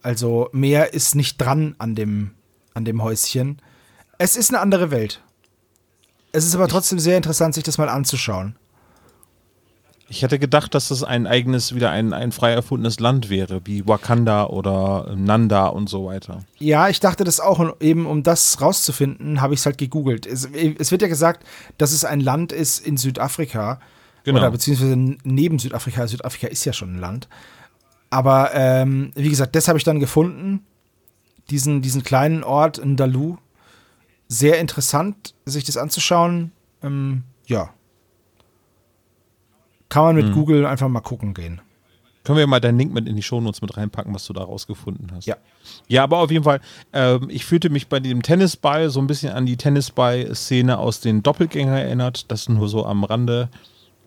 Also 0.04 0.50
mehr 0.52 0.92
ist 0.92 1.14
nicht 1.14 1.38
dran 1.38 1.74
an 1.78 1.94
dem, 1.94 2.32
an 2.74 2.84
dem 2.84 3.02
Häuschen. 3.02 3.62
Es 4.18 4.36
ist 4.36 4.50
eine 4.50 4.60
andere 4.60 4.90
Welt. 4.90 5.22
Es 6.30 6.44
ist 6.44 6.54
aber 6.54 6.68
trotzdem 6.68 6.98
sehr 6.98 7.16
interessant, 7.16 7.54
sich 7.54 7.64
das 7.64 7.78
mal 7.78 7.88
anzuschauen. 7.88 8.54
Ich 10.10 10.20
hätte 10.20 10.38
gedacht, 10.38 10.74
dass 10.74 10.88
das 10.88 11.02
ein 11.02 11.26
eigenes, 11.26 11.74
wieder 11.74 11.90
ein, 11.90 12.12
ein 12.12 12.32
frei 12.32 12.52
erfundenes 12.52 13.00
Land 13.00 13.30
wäre, 13.30 13.62
wie 13.64 13.88
Wakanda 13.88 14.44
oder 14.48 15.14
Nanda 15.16 15.68
und 15.68 15.88
so 15.88 16.04
weiter. 16.04 16.44
Ja, 16.58 16.90
ich 16.90 17.00
dachte 17.00 17.24
das 17.24 17.40
auch. 17.40 17.58
Und 17.58 17.72
eben 17.80 18.04
um 18.04 18.22
das 18.22 18.60
rauszufinden, 18.60 19.40
habe 19.40 19.54
ich 19.54 19.60
es 19.60 19.66
halt 19.66 19.78
gegoogelt. 19.78 20.26
Es, 20.26 20.46
es 20.78 20.90
wird 20.90 21.00
ja 21.00 21.08
gesagt, 21.08 21.46
dass 21.78 21.92
es 21.92 22.04
ein 22.04 22.20
Land 22.20 22.52
ist 22.52 22.86
in 22.86 22.98
Südafrika. 22.98 23.80
Genau. 24.24 24.40
Oder 24.40 24.50
beziehungsweise 24.50 24.96
neben 25.24 25.58
Südafrika. 25.58 26.06
Südafrika 26.06 26.48
ist 26.48 26.66
ja 26.66 26.74
schon 26.74 26.96
ein 26.96 27.00
Land. 27.00 27.26
Aber 28.14 28.54
ähm, 28.54 29.10
wie 29.16 29.28
gesagt, 29.28 29.56
das 29.56 29.66
habe 29.66 29.76
ich 29.76 29.82
dann 29.82 29.98
gefunden. 29.98 30.64
Diesen, 31.50 31.82
diesen 31.82 32.04
kleinen 32.04 32.44
Ort 32.44 32.78
in 32.78 32.96
Dalu. 32.96 33.38
Sehr 34.28 34.60
interessant, 34.60 35.34
sich 35.46 35.64
das 35.64 35.76
anzuschauen. 35.76 36.52
Ähm, 36.80 37.24
ja. 37.46 37.70
Kann 39.88 40.04
man 40.04 40.14
mit 40.14 40.26
Hm. 40.26 40.32
Google 40.32 40.64
einfach 40.64 40.88
mal 40.88 41.00
gucken 41.00 41.34
gehen. 41.34 41.60
Können 42.22 42.38
wir 42.38 42.46
mal 42.46 42.60
deinen 42.60 42.78
Link 42.78 42.94
mit 42.94 43.08
in 43.08 43.16
die 43.16 43.22
Shownotes 43.22 43.60
mit 43.62 43.76
reinpacken, 43.76 44.14
was 44.14 44.24
du 44.26 44.32
da 44.32 44.44
rausgefunden 44.44 45.10
hast? 45.12 45.26
Ja. 45.26 45.36
Ja, 45.88 46.04
aber 46.04 46.18
auf 46.18 46.30
jeden 46.30 46.44
Fall, 46.44 46.60
ähm, 46.92 47.26
ich 47.30 47.44
fühlte 47.44 47.68
mich 47.68 47.88
bei 47.88 47.98
dem 47.98 48.22
Tennisball 48.22 48.90
so 48.90 49.00
ein 49.00 49.08
bisschen 49.08 49.32
an 49.32 49.44
die 49.44 49.56
Tennisball-Szene 49.56 50.78
aus 50.78 51.00
den 51.00 51.24
Doppelgänger 51.24 51.80
erinnert. 51.80 52.30
Das 52.30 52.48
nur 52.48 52.68
so 52.68 52.86
am 52.86 53.02
Rande. 53.02 53.48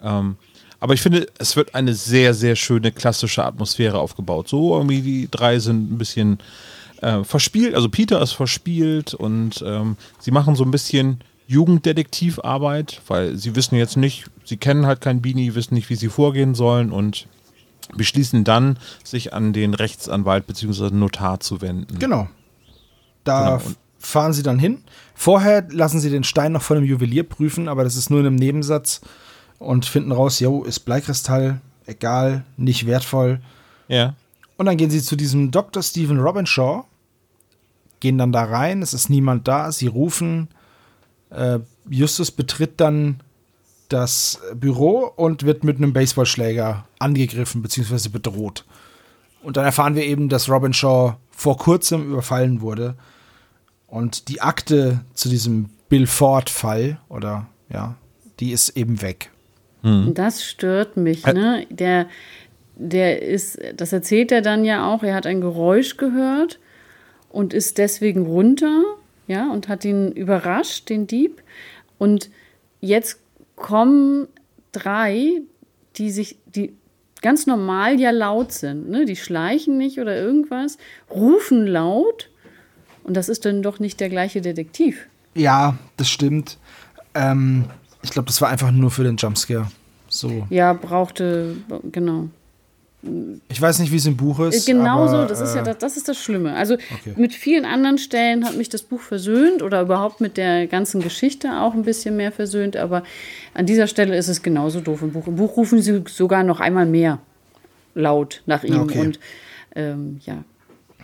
Ähm, 0.01 0.37
aber 0.79 0.93
ich 0.93 1.01
finde, 1.01 1.27
es 1.39 1.55
wird 1.55 1.75
eine 1.75 1.93
sehr, 1.93 2.33
sehr 2.33 2.55
schöne 2.55 2.91
klassische 2.91 3.43
Atmosphäre 3.43 3.99
aufgebaut. 3.99 4.47
So 4.47 4.75
irgendwie 4.75 5.01
die 5.01 5.27
drei 5.29 5.59
sind 5.59 5.91
ein 5.91 5.97
bisschen 5.97 6.39
äh, 7.01 7.23
verspielt. 7.23 7.73
Also 7.73 7.89
Peter 7.89 8.21
ist 8.21 8.33
verspielt 8.33 9.13
und 9.13 9.63
ähm, 9.65 9.97
sie 10.19 10.31
machen 10.31 10.55
so 10.55 10.63
ein 10.63 10.71
bisschen 10.71 11.21
Jugenddetektivarbeit, 11.47 13.01
weil 13.07 13.37
sie 13.37 13.55
wissen 13.55 13.75
jetzt 13.75 13.97
nicht, 13.97 14.25
sie 14.43 14.57
kennen 14.57 14.85
halt 14.85 15.01
kein 15.01 15.21
Bini, 15.21 15.55
wissen 15.55 15.73
nicht, 15.73 15.89
wie 15.89 15.95
sie 15.95 16.09
vorgehen 16.09 16.55
sollen 16.55 16.91
und 16.91 17.27
beschließen 17.95 18.43
dann, 18.43 18.77
sich 19.03 19.33
an 19.33 19.53
den 19.53 19.73
Rechtsanwalt 19.73 20.45
bzw. 20.45 20.89
Notar 20.91 21.39
zu 21.39 21.61
wenden. 21.61 21.97
Genau. 21.99 22.27
Da 23.23 23.57
genau. 23.57 23.75
fahren 23.97 24.33
sie 24.33 24.43
dann 24.43 24.59
hin. 24.59 24.83
Vorher 25.15 25.65
lassen 25.71 26.01
sie 26.01 26.09
den 26.09 26.25
Stein 26.25 26.51
noch 26.51 26.61
von 26.61 26.77
einem 26.77 26.85
Juwelier 26.85 27.23
prüfen, 27.23 27.67
aber 27.67 27.83
das 27.83 27.95
ist 27.95 28.09
nur 28.09 28.19
in 28.19 28.27
einem 28.27 28.35
Nebensatz 28.35 29.01
und 29.59 29.85
finden 29.85 30.11
raus, 30.11 30.39
jo, 30.39 30.63
ist 30.63 30.81
Bleikristall, 30.81 31.61
egal, 31.85 32.43
nicht 32.57 32.85
wertvoll. 32.85 33.41
Ja. 33.87 34.15
Und 34.57 34.65
dann 34.65 34.77
gehen 34.77 34.89
sie 34.89 35.01
zu 35.01 35.15
diesem 35.15 35.51
Dr. 35.51 35.83
Stephen 35.83 36.19
Robinshaw, 36.19 36.85
gehen 37.99 38.17
dann 38.17 38.31
da 38.31 38.43
rein, 38.43 38.81
es 38.81 38.93
ist 38.93 39.09
niemand 39.09 39.47
da, 39.47 39.71
sie 39.71 39.87
rufen, 39.87 40.49
äh, 41.29 41.59
Justus 41.89 42.31
betritt 42.31 42.79
dann 42.79 43.21
das 43.89 44.41
Büro 44.55 45.11
und 45.15 45.43
wird 45.43 45.63
mit 45.63 45.77
einem 45.77 45.93
Baseballschläger 45.93 46.85
angegriffen 46.99 47.61
bzw. 47.61 48.09
bedroht. 48.09 48.65
Und 49.41 49.57
dann 49.57 49.65
erfahren 49.65 49.95
wir 49.95 50.03
eben, 50.03 50.29
dass 50.29 50.49
Robinshaw 50.49 51.15
vor 51.31 51.57
kurzem 51.57 52.11
überfallen 52.11 52.61
wurde. 52.61 52.95
Und 53.87 54.27
die 54.27 54.41
Akte 54.41 55.05
zu 55.13 55.29
diesem 55.29 55.69
Bill 55.87 56.07
Ford-Fall, 56.07 56.99
oder 57.07 57.47
ja, 57.69 57.95
die 58.39 58.51
ist 58.51 58.69
eben 58.69 59.01
weg. 59.01 59.31
Hm. 59.87 60.13
Das 60.13 60.43
stört 60.43 60.97
mich, 60.97 61.25
ne? 61.25 61.65
Der, 61.69 62.07
der 62.75 63.21
ist, 63.21 63.59
das 63.75 63.93
erzählt 63.93 64.31
er 64.31 64.41
dann 64.41 64.65
ja 64.65 64.91
auch, 64.91 65.01
er 65.01 65.15
hat 65.15 65.25
ein 65.25 65.39
Geräusch 65.41 65.97
gehört 65.97 66.59
und 67.29 67.53
ist 67.53 67.77
deswegen 67.77 68.25
runter, 68.25 68.83
ja, 69.27 69.49
und 69.51 69.69
hat 69.69 69.85
ihn 69.85 70.11
überrascht, 70.11 70.89
den 70.89 71.07
Dieb. 71.07 71.41
Und 71.97 72.29
jetzt 72.81 73.19
kommen 73.55 74.27
drei, 74.71 75.41
die 75.95 76.11
sich, 76.11 76.37
die 76.45 76.73
ganz 77.21 77.47
normal 77.47 77.99
ja 77.99 78.11
laut 78.11 78.51
sind, 78.51 78.89
ne? 78.89 79.05
Die 79.05 79.15
schleichen 79.15 79.77
nicht 79.77 79.99
oder 79.99 80.15
irgendwas, 80.15 80.77
rufen 81.09 81.65
laut 81.65 82.29
und 83.03 83.15
das 83.15 83.29
ist 83.29 83.45
dann 83.45 83.63
doch 83.63 83.79
nicht 83.79 83.99
der 84.01 84.09
gleiche 84.09 84.41
Detektiv. 84.41 85.07
Ja, 85.33 85.77
das 85.95 86.09
stimmt. 86.09 86.57
Ähm, 87.13 87.65
ich 88.03 88.11
glaube, 88.11 88.27
das 88.27 88.41
war 88.41 88.49
einfach 88.49 88.71
nur 88.71 88.91
für 88.91 89.03
den 89.03 89.17
Jumpscare. 89.17 89.71
So. 90.19 90.47
Ja, 90.49 90.73
brauchte, 90.73 91.55
genau. 91.91 92.29
Ich 93.47 93.61
weiß 93.61 93.79
nicht, 93.79 93.91
wie 93.91 93.97
es 93.97 94.05
im 94.05 94.17
Buch 94.17 94.39
ist. 94.39 94.65
Genau 94.65 95.07
so, 95.07 95.25
das 95.25 95.39
ist 95.39 95.55
ja 95.55 95.61
äh, 95.61 95.65
das, 95.65 95.77
das, 95.77 95.97
ist 95.97 96.09
das 96.09 96.17
Schlimme. 96.17 96.55
Also 96.55 96.73
okay. 96.73 97.13
mit 97.15 97.33
vielen 97.33 97.63
anderen 97.63 97.99
Stellen 97.99 98.43
hat 98.43 98.57
mich 98.57 98.69
das 98.69 98.81
Buch 98.81 98.99
versöhnt 98.99 99.61
oder 99.61 99.81
überhaupt 99.81 100.19
mit 100.19 100.35
der 100.35 100.67
ganzen 100.67 101.01
Geschichte 101.01 101.61
auch 101.61 101.73
ein 101.73 101.83
bisschen 101.83 102.17
mehr 102.17 102.31
versöhnt, 102.31 102.75
aber 102.75 103.03
an 103.53 103.65
dieser 103.65 103.87
Stelle 103.87 104.17
ist 104.17 104.27
es 104.27 104.41
genauso 104.41 104.81
doof 104.81 105.03
im 105.03 105.11
Buch. 105.11 105.27
Im 105.27 105.35
Buch 105.35 105.55
rufen 105.55 105.81
sie 105.81 106.03
sogar 106.07 106.43
noch 106.43 106.59
einmal 106.59 106.87
mehr 106.87 107.19
laut 107.93 108.41
nach 108.45 108.63
ihm 108.63 108.81
okay. 108.81 108.99
und 108.99 109.19
ähm, 109.75 110.19
ja. 110.25 110.43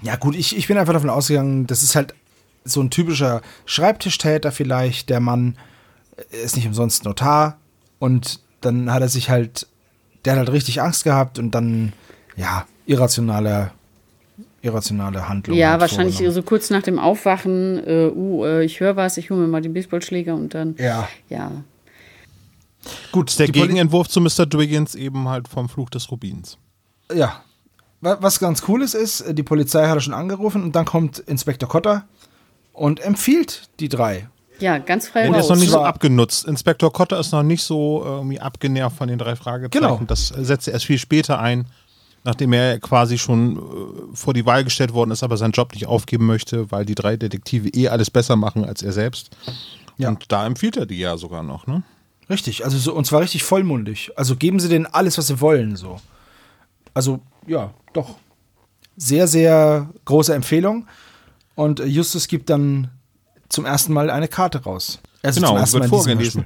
Ja, 0.01 0.15
gut, 0.15 0.35
ich, 0.35 0.57
ich 0.57 0.67
bin 0.67 0.77
einfach 0.77 0.93
davon 0.93 1.09
ausgegangen, 1.09 1.67
das 1.67 1.83
ist 1.83 1.95
halt 1.95 2.15
so 2.65 2.81
ein 2.81 2.89
typischer 2.89 3.41
Schreibtischtäter 3.65 4.51
vielleicht. 4.51 5.09
Der 5.09 5.19
Mann 5.19 5.57
ist 6.31 6.55
nicht 6.55 6.67
umsonst 6.67 7.05
Notar 7.05 7.57
und 7.99 8.39
dann 8.65 8.91
hat 8.91 9.01
er 9.01 9.09
sich 9.09 9.29
halt 9.29 9.67
der 10.25 10.33
hat 10.33 10.39
halt 10.39 10.51
richtig 10.51 10.81
Angst 10.81 11.03
gehabt 11.03 11.39
und 11.39 11.51
dann, 11.51 11.93
ja, 12.35 12.65
irrationale, 12.85 13.71
irrationale 14.61 15.27
Handlung. 15.27 15.57
Ja, 15.57 15.79
wahrscheinlich 15.79 16.21
so 16.29 16.43
kurz 16.43 16.69
nach 16.69 16.83
dem 16.83 16.99
Aufwachen, 16.99 17.85
äh, 17.85 18.11
uh, 18.13 18.45
äh, 18.45 18.63
ich 18.63 18.79
höre 18.79 18.95
was, 18.95 19.17
ich 19.17 19.29
hole 19.29 19.41
mir 19.41 19.47
mal 19.47 19.61
den 19.61 19.73
Baseballschläger 19.73 20.35
und 20.35 20.53
dann, 20.53 20.75
ja. 20.77 21.07
ja. 21.29 21.51
Gut, 23.11 23.37
der 23.39 23.47
Gegenentwurf 23.47 24.09
zu 24.09 24.19
Mr. 24.19 24.45
Dwiggins 24.45 24.95
eben 24.95 25.29
halt 25.29 25.47
vom 25.47 25.69
Fluch 25.69 25.89
des 25.89 26.11
Rubins. 26.11 26.57
Ja. 27.13 27.41
Was 28.01 28.39
ganz 28.39 28.63
cool 28.67 28.81
ist, 28.81 28.95
ist, 28.95 29.23
die 29.31 29.43
Polizei 29.43 29.87
hat 29.87 29.95
er 29.95 30.01
schon 30.01 30.13
angerufen 30.13 30.61
und 30.61 30.75
dann 30.75 30.83
kommt 30.83 31.19
Inspektor 31.19 31.69
Cotter 31.69 32.05
und 32.73 32.99
empfiehlt 32.99 33.69
die 33.79 33.87
drei. 33.87 34.27
Ja, 34.63 34.77
ganz 34.77 35.09
frei 35.09 35.27
Und 35.27 35.35
raus. 35.35 35.43
ist 35.43 35.49
noch 35.49 35.57
nicht 35.57 35.71
so 35.71 35.81
abgenutzt. 35.81 36.45
Inspektor 36.45 36.93
Kotter 36.93 37.19
ist 37.19 37.33
noch 37.33 37.43
nicht 37.43 37.61
so 37.61 38.01
irgendwie 38.01 38.39
abgenervt 38.39 38.95
von 38.95 39.09
den 39.09 39.17
drei 39.17 39.35
Fragezeichen. 39.35 39.71
Genau. 39.71 39.99
Das 40.07 40.29
setzt 40.29 40.69
er 40.69 40.73
erst 40.73 40.85
viel 40.85 40.97
später 40.97 41.37
ein, 41.37 41.65
nachdem 42.23 42.53
er 42.53 42.79
quasi 42.79 43.17
schon 43.17 43.57
äh, 43.57 43.61
vor 44.15 44.33
die 44.33 44.45
Wahl 44.45 44.63
gestellt 44.63 44.93
worden 44.93 45.11
ist, 45.11 45.21
aber 45.21 45.35
seinen 45.35 45.51
Job 45.51 45.73
nicht 45.73 45.85
aufgeben 45.85 46.25
möchte, 46.25 46.71
weil 46.71 46.85
die 46.85 46.95
drei 46.95 47.17
Detektive 47.17 47.67
eh 47.67 47.89
alles 47.89 48.09
besser 48.09 48.37
machen 48.37 48.63
als 48.63 48.81
er 48.81 48.93
selbst. 48.93 49.31
Ja. 49.97 50.07
Und 50.07 50.31
da 50.31 50.45
empfiehlt 50.45 50.77
er 50.77 50.85
die 50.85 50.97
ja 50.97 51.17
sogar 51.17 51.43
noch, 51.43 51.67
ne? 51.67 51.83
Richtig, 52.29 52.63
also 52.63 52.77
so, 52.77 52.93
und 52.93 53.05
zwar 53.05 53.19
richtig 53.19 53.43
vollmundig. 53.43 54.11
Also 54.15 54.37
geben 54.37 54.61
sie 54.61 54.69
denen 54.69 54.85
alles, 54.85 55.17
was 55.17 55.27
sie 55.27 55.41
wollen, 55.41 55.75
so. 55.75 55.99
Also, 56.93 57.19
ja, 57.47 57.73
doch. 57.91 58.15
Sehr, 58.95 59.27
sehr 59.27 59.89
große 60.05 60.33
Empfehlung. 60.33 60.87
Und 61.55 61.79
Justus 61.81 62.29
gibt 62.29 62.49
dann 62.49 62.91
zum 63.53 63.65
ersten 63.65 63.93
Mal 63.93 64.09
eine 64.09 64.27
Karte 64.27 64.63
raus. 64.63 64.99
Also 65.21 65.39
genau, 65.39 65.51
zum 65.51 65.57
ersten 65.57 65.79
wird 65.79 65.89
vorgelesen. 65.89 66.45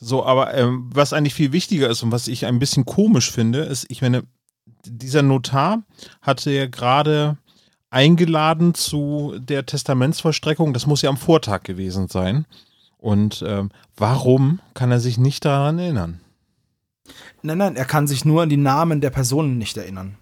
So, 0.00 0.24
aber 0.24 0.54
ähm, 0.54 0.90
was 0.92 1.12
eigentlich 1.12 1.34
viel 1.34 1.52
wichtiger 1.52 1.88
ist 1.90 2.02
und 2.02 2.12
was 2.12 2.28
ich 2.28 2.46
ein 2.46 2.58
bisschen 2.58 2.84
komisch 2.84 3.30
finde, 3.30 3.60
ist, 3.60 3.86
ich 3.88 4.00
meine, 4.00 4.24
dieser 4.84 5.22
Notar 5.22 5.82
hatte 6.22 6.50
ja 6.50 6.66
gerade 6.66 7.36
eingeladen 7.90 8.74
zu 8.74 9.34
der 9.38 9.66
Testamentsvollstreckung. 9.66 10.72
Das 10.72 10.86
muss 10.86 11.02
ja 11.02 11.10
am 11.10 11.16
Vortag 11.16 11.62
gewesen 11.62 12.08
sein. 12.08 12.46
Und 12.96 13.44
ähm, 13.46 13.70
warum 13.96 14.60
kann 14.74 14.90
er 14.90 15.00
sich 15.00 15.18
nicht 15.18 15.44
daran 15.44 15.78
erinnern? 15.78 16.20
Nein, 17.42 17.58
nein, 17.58 17.76
er 17.76 17.84
kann 17.84 18.06
sich 18.06 18.24
nur 18.24 18.42
an 18.42 18.48
die 18.48 18.56
Namen 18.56 19.00
der 19.00 19.10
Personen 19.10 19.58
nicht 19.58 19.76
erinnern. 19.76 20.16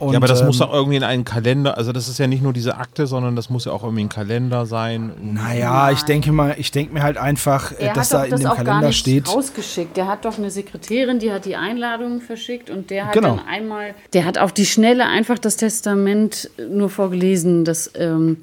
Und, 0.00 0.14
ja, 0.14 0.16
aber 0.16 0.28
das 0.28 0.40
ähm, 0.40 0.46
muss 0.46 0.62
auch 0.62 0.72
irgendwie 0.72 0.96
in 0.96 1.04
einen 1.04 1.24
Kalender, 1.26 1.76
also 1.76 1.92
das 1.92 2.08
ist 2.08 2.18
ja 2.18 2.26
nicht 2.26 2.42
nur 2.42 2.54
diese 2.54 2.78
Akte, 2.78 3.06
sondern 3.06 3.36
das 3.36 3.50
muss 3.50 3.66
ja 3.66 3.72
auch 3.72 3.82
irgendwie 3.84 4.04
ein 4.04 4.08
Kalender 4.08 4.64
sein. 4.64 5.12
Naja, 5.20 5.90
ich 5.90 6.04
denke 6.04 6.32
mal, 6.32 6.54
ich 6.56 6.70
denke 6.70 6.94
mir 6.94 7.02
halt 7.02 7.18
einfach, 7.18 7.72
er 7.78 7.92
dass 7.92 8.08
da 8.08 8.24
in 8.24 8.30
das 8.30 8.40
dem 8.40 8.50
Kalender 8.50 8.92
steht. 8.92 9.28
Rausgeschickt. 9.28 9.98
Der 9.98 10.06
hat 10.06 10.24
doch 10.24 10.38
eine 10.38 10.50
Sekretärin, 10.50 11.18
die 11.18 11.30
hat 11.30 11.44
die 11.44 11.54
Einladungen 11.54 12.22
verschickt 12.22 12.70
und 12.70 12.88
der 12.88 13.08
hat 13.08 13.12
genau. 13.12 13.36
dann 13.36 13.46
einmal, 13.46 13.94
der 14.14 14.24
hat 14.24 14.38
auf 14.38 14.52
die 14.52 14.64
Schnelle 14.64 15.06
einfach 15.06 15.38
das 15.38 15.58
Testament 15.58 16.48
nur 16.70 16.88
vorgelesen. 16.88 17.66
Das, 17.66 17.90
ähm, 17.94 18.38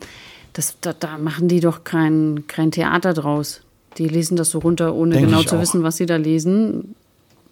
das, 0.54 0.78
da, 0.80 0.94
da 0.94 1.18
machen 1.18 1.48
die 1.48 1.60
doch 1.60 1.84
kein, 1.84 2.44
kein 2.46 2.70
Theater 2.70 3.16
draus. 3.16 3.62
Die 3.98 4.08
lesen 4.08 4.38
das 4.38 4.52
so 4.52 4.60
runter, 4.60 4.94
ohne 4.94 5.16
denk 5.16 5.26
genau 5.26 5.42
zu 5.42 5.56
auch. 5.56 5.62
wissen, 5.62 5.82
was 5.82 5.98
sie 5.98 6.06
da 6.06 6.18
lesen. 6.18 6.94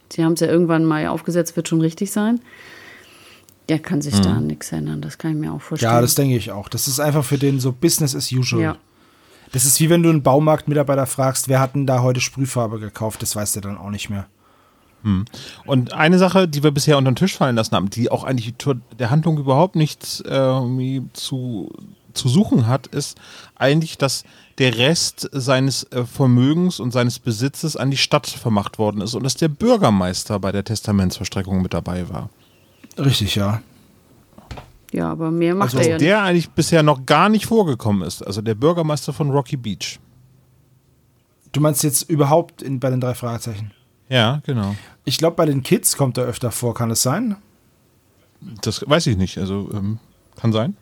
Sie 0.09 0.23
haben 0.23 0.33
es 0.33 0.41
ja 0.41 0.47
irgendwann 0.47 0.85
mal 0.85 1.07
aufgesetzt, 1.07 1.55
wird 1.55 1.67
schon 1.67 1.81
richtig 1.81 2.11
sein. 2.11 2.39
Der 3.69 3.79
kann 3.79 4.01
sich 4.01 4.15
hm. 4.15 4.21
da 4.21 4.33
an 4.33 4.47
nichts 4.47 4.71
ändern, 4.71 5.01
das 5.01 5.17
kann 5.17 5.31
ich 5.31 5.37
mir 5.37 5.51
auch 5.51 5.61
vorstellen. 5.61 5.93
Ja, 5.93 6.01
das 6.01 6.15
denke 6.15 6.35
ich 6.35 6.51
auch. 6.51 6.69
Das 6.69 6.87
ist 6.87 6.99
einfach 6.99 7.23
für 7.23 7.37
den 7.37 7.59
so 7.59 7.71
Business 7.71 8.15
as 8.15 8.31
usual. 8.31 8.61
Ja. 8.61 8.77
Das 9.51 9.65
ist 9.65 9.79
wie 9.79 9.89
wenn 9.89 10.03
du 10.03 10.09
einen 10.09 10.23
Baumarktmitarbeiter 10.23 11.05
fragst, 11.05 11.47
wer 11.47 11.59
hat 11.59 11.75
denn 11.75 11.87
da 11.87 12.01
heute 12.01 12.19
Sprühfarbe 12.19 12.79
gekauft, 12.79 13.21
das 13.21 13.35
weiß 13.35 13.53
der 13.53 13.61
dann 13.61 13.77
auch 13.77 13.89
nicht 13.89 14.09
mehr. 14.09 14.27
Hm. 15.03 15.25
Und 15.65 15.93
eine 15.93 16.17
Sache, 16.17 16.47
die 16.47 16.63
wir 16.63 16.71
bisher 16.71 16.97
unter 16.97 17.11
den 17.11 17.15
Tisch 17.15 17.37
fallen 17.37 17.55
lassen 17.55 17.75
haben, 17.75 17.89
die 17.89 18.11
auch 18.11 18.23
eigentlich 18.23 18.53
der 18.99 19.11
Handlung 19.11 19.37
überhaupt 19.37 19.75
nichts 19.75 20.19
äh, 20.21 21.01
zu, 21.13 21.71
zu 22.13 22.27
suchen 22.27 22.67
hat, 22.67 22.87
ist 22.87 23.17
eigentlich, 23.55 23.97
dass 23.97 24.23
der 24.57 24.77
Rest 24.77 25.29
seines 25.31 25.83
äh, 25.91 26.05
Vermögens 26.05 26.79
und 26.79 26.91
seines 26.91 27.19
Besitzes 27.19 27.77
an 27.77 27.91
die 27.91 27.97
Stadt 27.97 28.27
vermacht 28.27 28.79
worden 28.79 29.01
ist 29.01 29.13
und 29.13 29.23
dass 29.23 29.35
der 29.35 29.49
Bürgermeister 29.49 30.39
bei 30.39 30.51
der 30.51 30.63
Testamentsverstreckung 30.63 31.61
mit 31.61 31.73
dabei 31.73 32.09
war. 32.09 32.29
Richtig, 32.97 33.35
ja. 33.35 33.61
Ja, 34.91 35.11
aber 35.11 35.31
mehr 35.31 35.55
macht 35.55 35.75
also, 35.75 35.79
er 35.79 35.93
ja 35.93 35.97
der 35.97 36.17
nicht. 36.17 36.27
eigentlich 36.29 36.49
bisher 36.51 36.83
noch 36.83 37.05
gar 37.05 37.27
nicht 37.29 37.45
vorgekommen 37.47 38.07
ist. 38.07 38.25
Also 38.25 38.41
der 38.41 38.55
Bürgermeister 38.55 39.11
von 39.11 39.29
Rocky 39.29 39.57
Beach. 39.57 39.99
Du 41.51 41.59
meinst 41.59 41.83
jetzt 41.83 42.09
überhaupt 42.09 42.61
in, 42.61 42.79
bei 42.79 42.89
den 42.89 43.01
drei 43.01 43.13
Fragezeichen? 43.13 43.71
Ja, 44.09 44.41
genau. 44.45 44.75
Ich 45.03 45.17
glaube, 45.17 45.35
bei 45.35 45.45
den 45.45 45.63
Kids 45.63 45.97
kommt 45.97 46.17
er 46.17 46.25
öfter 46.25 46.51
vor. 46.51 46.73
Kann 46.73 46.91
es 46.91 47.01
sein? 47.01 47.37
Das 48.61 48.83
weiß 48.87 49.07
ich 49.07 49.17
nicht. 49.17 49.37
Also 49.37 49.69
ähm, 49.73 49.99
kann 50.35 50.53
sein. 50.53 50.77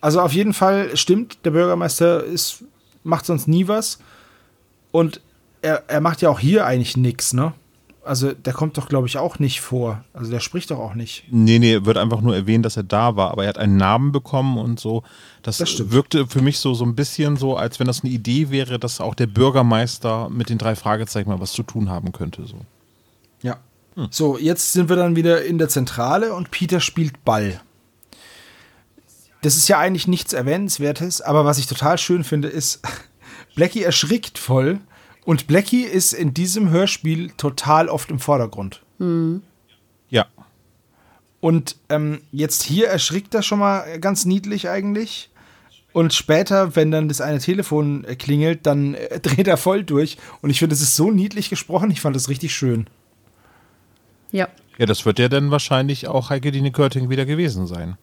Also 0.00 0.20
auf 0.20 0.32
jeden 0.32 0.52
Fall 0.52 0.96
stimmt, 0.96 1.38
der 1.44 1.52
Bürgermeister 1.52 2.22
ist, 2.22 2.64
macht 3.04 3.24
sonst 3.26 3.48
nie 3.48 3.68
was. 3.68 3.98
Und 4.92 5.20
er, 5.62 5.84
er 5.88 6.00
macht 6.00 6.20
ja 6.20 6.28
auch 6.28 6.38
hier 6.38 6.66
eigentlich 6.66 6.96
nichts, 6.96 7.32
ne? 7.32 7.54
Also 8.04 8.32
der 8.32 8.52
kommt 8.52 8.76
doch, 8.78 8.88
glaube 8.88 9.06
ich, 9.06 9.18
auch 9.18 9.38
nicht 9.38 9.60
vor. 9.60 10.04
Also 10.12 10.30
der 10.30 10.40
spricht 10.40 10.70
doch 10.70 10.78
auch 10.78 10.94
nicht. 10.94 11.24
Nee, 11.30 11.58
nee, 11.58 11.84
wird 11.84 11.96
einfach 11.96 12.20
nur 12.20 12.34
erwähnt, 12.34 12.64
dass 12.64 12.76
er 12.76 12.82
da 12.82 13.16
war, 13.16 13.30
aber 13.30 13.44
er 13.44 13.48
hat 13.48 13.58
einen 13.58 13.76
Namen 13.76 14.12
bekommen 14.12 14.58
und 14.58 14.78
so. 14.78 15.02
Das, 15.42 15.58
das 15.58 15.90
wirkte 15.90 16.26
für 16.26 16.42
mich 16.42 16.58
so, 16.58 16.74
so 16.74 16.84
ein 16.84 16.94
bisschen 16.94 17.36
so, 17.36 17.56
als 17.56 17.80
wenn 17.80 17.86
das 17.86 18.02
eine 18.02 18.12
Idee 18.12 18.50
wäre, 18.50 18.78
dass 18.78 19.00
auch 19.00 19.14
der 19.14 19.26
Bürgermeister 19.26 20.28
mit 20.30 20.50
den 20.50 20.58
drei 20.58 20.76
Fragezeichen 20.76 21.28
mal 21.28 21.40
was 21.40 21.52
zu 21.52 21.62
tun 21.62 21.88
haben 21.88 22.12
könnte. 22.12 22.46
So. 22.46 22.56
Ja. 23.42 23.58
Hm. 23.94 24.08
So, 24.10 24.38
jetzt 24.38 24.72
sind 24.72 24.88
wir 24.88 24.96
dann 24.96 25.16
wieder 25.16 25.44
in 25.44 25.58
der 25.58 25.68
Zentrale 25.68 26.34
und 26.34 26.50
Peter 26.50 26.80
spielt 26.80 27.24
Ball. 27.24 27.60
Das 29.42 29.56
ist 29.56 29.68
ja 29.68 29.78
eigentlich 29.78 30.08
nichts 30.08 30.32
Erwähnenswertes, 30.32 31.20
aber 31.20 31.44
was 31.44 31.58
ich 31.58 31.66
total 31.66 31.98
schön 31.98 32.24
finde, 32.24 32.48
ist, 32.48 32.80
Blackie 33.54 33.82
erschrickt 33.82 34.38
voll 34.38 34.80
und 35.24 35.46
Blackie 35.46 35.84
ist 35.84 36.12
in 36.12 36.34
diesem 36.34 36.70
Hörspiel 36.70 37.30
total 37.36 37.88
oft 37.88 38.10
im 38.10 38.18
Vordergrund. 38.18 38.82
Ja. 40.10 40.26
Und 41.40 41.76
ähm, 41.88 42.20
jetzt 42.32 42.62
hier 42.62 42.88
erschrickt 42.88 43.34
er 43.34 43.42
schon 43.42 43.58
mal 43.58 43.98
ganz 44.00 44.24
niedlich 44.24 44.68
eigentlich. 44.68 45.30
Und 45.92 46.12
später, 46.12 46.74
wenn 46.74 46.90
dann 46.90 47.08
das 47.08 47.20
eine 47.20 47.38
Telefon 47.38 48.04
äh, 48.04 48.16
klingelt, 48.16 48.66
dann 48.66 48.94
äh, 48.94 49.20
dreht 49.22 49.46
er 49.46 49.56
voll 49.56 49.84
durch. 49.84 50.18
Und 50.42 50.50
ich 50.50 50.58
finde, 50.58 50.74
es 50.74 50.80
ist 50.80 50.96
so 50.96 51.10
niedlich 51.10 51.50
gesprochen. 51.50 51.90
Ich 51.90 52.00
fand 52.00 52.16
das 52.16 52.28
richtig 52.28 52.54
schön. 52.54 52.86
Ja. 54.32 54.48
Ja, 54.76 54.86
das 54.86 55.06
wird 55.06 55.20
ja 55.20 55.28
dann 55.28 55.52
wahrscheinlich 55.52 56.08
auch 56.08 56.30
Heike 56.30 56.50
Dine 56.50 56.72
Körting 56.72 57.10
wieder 57.10 57.24
gewesen 57.24 57.66
sein. 57.66 57.96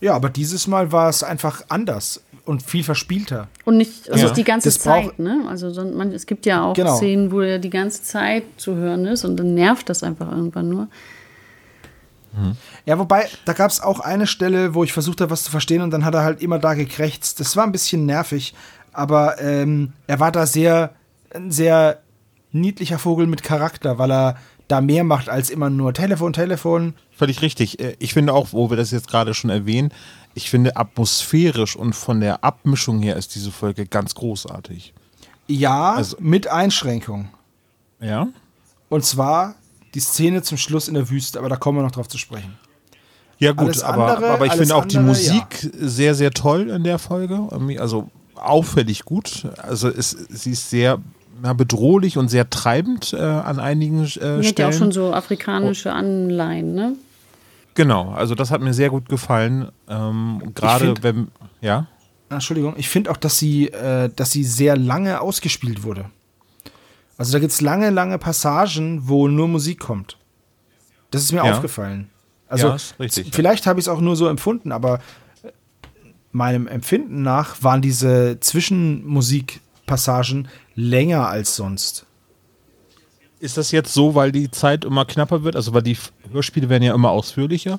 Ja, 0.00 0.14
aber 0.14 0.28
dieses 0.28 0.66
Mal 0.66 0.92
war 0.92 1.08
es 1.08 1.22
einfach 1.22 1.62
anders 1.70 2.22
und 2.48 2.62
viel 2.62 2.82
verspielter. 2.82 3.46
Und 3.64 3.76
nicht 3.76 4.10
also 4.10 4.26
Ja. 4.26 4.32
die 4.32 4.44
ganze 4.44 4.68
Das 4.70 4.78
Zeit, 4.80 5.18
ne? 5.18 5.42
Also 5.48 5.70
so- 5.70 5.84
man, 5.84 6.12
es 6.12 6.26
gibt 6.26 6.46
ja 6.46 6.64
auch 6.64 6.74
Genau. 6.74 6.96
Szenen, 6.96 7.30
wo 7.30 7.40
er 7.40 7.58
die 7.58 7.70
ganze 7.70 8.02
Zeit 8.02 8.42
zu 8.56 8.74
hören 8.74 9.04
ist 9.06 9.24
und 9.24 9.36
dann 9.36 9.54
nervt 9.54 9.88
das 9.88 10.02
einfach 10.02 10.30
irgendwann 10.32 10.68
nur. 10.68 10.88
Ja, 12.86 12.98
wobei, 12.98 13.26
da 13.46 13.52
gab 13.52 13.70
es 13.70 13.80
auch 13.80 13.98
eine 14.00 14.26
Stelle, 14.26 14.74
wo 14.74 14.84
ich 14.84 14.92
versucht 14.92 15.20
habe, 15.20 15.30
was 15.30 15.42
zu 15.44 15.50
verstehen 15.50 15.82
und 15.82 15.90
dann 15.90 16.04
hat 16.04 16.14
er 16.14 16.22
halt 16.22 16.40
immer 16.42 16.58
da 16.58 16.74
gekrächzt. 16.74 17.40
Das 17.40 17.56
war 17.56 17.64
ein 17.64 17.72
bisschen 17.72 18.06
nervig, 18.06 18.54
aber 18.92 19.40
ähm, 19.40 19.92
er 20.06 20.20
war 20.20 20.30
da 20.30 20.46
sehr, 20.46 20.94
ein 21.34 21.50
sehr 21.50 21.98
niedlicher 22.52 22.98
Vogel 22.98 23.26
mit 23.26 23.42
Charakter, 23.42 23.98
weil 23.98 24.12
er 24.12 24.36
da 24.68 24.80
mehr 24.80 25.02
macht 25.02 25.28
als 25.30 25.50
immer 25.50 25.68
nur 25.70 25.94
Telefon, 25.94 26.32
Telefon. 26.32 26.94
Völlig 27.10 27.42
richtig. 27.42 27.80
Äh, 27.80 27.96
Ich 27.98 28.12
finde 28.14 28.34
auch, 28.34 28.48
wo 28.52 28.70
wir 28.70 28.76
das 28.76 28.90
jetzt 28.90 29.08
gerade 29.08 29.34
schon 29.34 29.50
erwähnen, 29.50 29.90
ich 30.38 30.50
finde 30.50 30.76
atmosphärisch 30.76 31.76
und 31.76 31.92
von 31.94 32.20
der 32.20 32.42
Abmischung 32.44 33.00
her 33.02 33.16
ist 33.16 33.34
diese 33.34 33.50
Folge 33.50 33.86
ganz 33.86 34.14
großartig. 34.14 34.94
Ja, 35.48 35.94
Also- 35.94 36.16
mit 36.20 36.46
Einschränkung. 36.48 37.28
Ja? 38.00 38.28
Und 38.88 39.04
zwar 39.04 39.56
die 39.94 40.00
Szene 40.00 40.42
zum 40.42 40.56
Schluss 40.58 40.86
in 40.88 40.94
der 40.94 41.10
Wüste, 41.10 41.38
aber 41.38 41.48
da 41.48 41.56
kommen 41.56 41.78
wir 41.78 41.82
noch 41.82 41.90
drauf 41.90 42.08
zu 42.08 42.18
sprechen. 42.18 42.56
Ja, 43.38 43.52
gut, 43.52 43.66
Alles 43.68 43.82
aber, 43.82 44.14
andere- 44.14 44.30
aber 44.30 44.46
ich 44.46 44.52
finde 44.52 44.74
auch 44.76 44.84
die 44.84 44.96
andere, 44.98 45.14
Musik 45.16 45.70
sehr, 45.78 46.14
sehr 46.14 46.30
toll 46.30 46.70
in 46.70 46.84
der 46.84 46.98
Folge. 46.98 47.40
Also 47.80 48.08
auffällig 48.36 49.04
gut. 49.04 49.46
Also 49.62 49.88
es, 49.88 50.10
sie 50.10 50.52
ist 50.52 50.70
sehr 50.70 50.98
ja, 51.44 51.52
bedrohlich 51.52 52.16
und 52.18 52.28
sehr 52.28 52.48
treibend 52.50 53.12
äh, 53.12 53.18
an 53.20 53.58
einigen 53.60 54.04
äh, 54.04 54.06
Die 54.08 54.20
hat 54.20 54.36
ja 54.36 54.42
Stellen. 54.44 54.68
auch 54.72 54.76
schon 54.78 54.92
so 54.92 55.12
afrikanische 55.12 55.92
Anleihen, 55.92 56.74
ne? 56.74 56.94
Genau, 57.78 58.10
also 58.10 58.34
das 58.34 58.50
hat 58.50 58.60
mir 58.60 58.74
sehr 58.74 58.90
gut 58.90 59.08
gefallen. 59.08 59.70
Ähm, 59.88 60.52
Gerade 60.54 60.94
wenn, 61.02 61.28
ja. 61.62 61.86
Entschuldigung, 62.28 62.74
ich 62.76 62.90
finde 62.90 63.10
auch, 63.10 63.16
dass 63.16 63.38
sie, 63.38 63.68
äh, 63.68 64.10
dass 64.14 64.32
sie 64.32 64.44
sehr 64.44 64.76
lange 64.76 65.22
ausgespielt 65.22 65.82
wurde. 65.84 66.10
Also 67.16 67.32
da 67.32 67.38
gibt 67.38 67.52
es 67.52 67.60
lange, 67.62 67.88
lange 67.90 68.18
Passagen, 68.18 69.08
wo 69.08 69.28
nur 69.28 69.48
Musik 69.48 69.78
kommt. 69.80 70.18
Das 71.10 71.22
ist 71.22 71.32
mir 71.32 71.42
Ja. 71.44 71.52
aufgefallen. 71.52 72.10
Also 72.48 72.68
Ja, 72.68 72.76
richtig. 73.00 73.34
vielleicht 73.34 73.66
habe 73.66 73.80
ich 73.80 73.84
es 73.84 73.88
auch 73.88 74.00
nur 74.00 74.14
so 74.16 74.28
empfunden, 74.28 74.72
aber 74.72 75.00
äh, 75.42 75.50
meinem 76.32 76.66
Empfinden 76.66 77.22
nach 77.22 77.62
waren 77.62 77.80
diese 77.80 78.38
Zwischenmusikpassagen 78.40 80.48
länger 80.74 81.28
als 81.28 81.56
sonst. 81.56 82.04
Ist 83.40 83.56
das 83.56 83.70
jetzt 83.70 83.92
so, 83.94 84.14
weil 84.14 84.32
die 84.32 84.50
Zeit 84.50 84.84
immer 84.84 85.04
knapper 85.04 85.44
wird? 85.44 85.56
Also 85.56 85.74
weil 85.74 85.82
die 85.82 85.96
Hörspiele 86.32 86.68
werden 86.68 86.82
ja 86.82 86.94
immer 86.94 87.10
ausführlicher. 87.10 87.78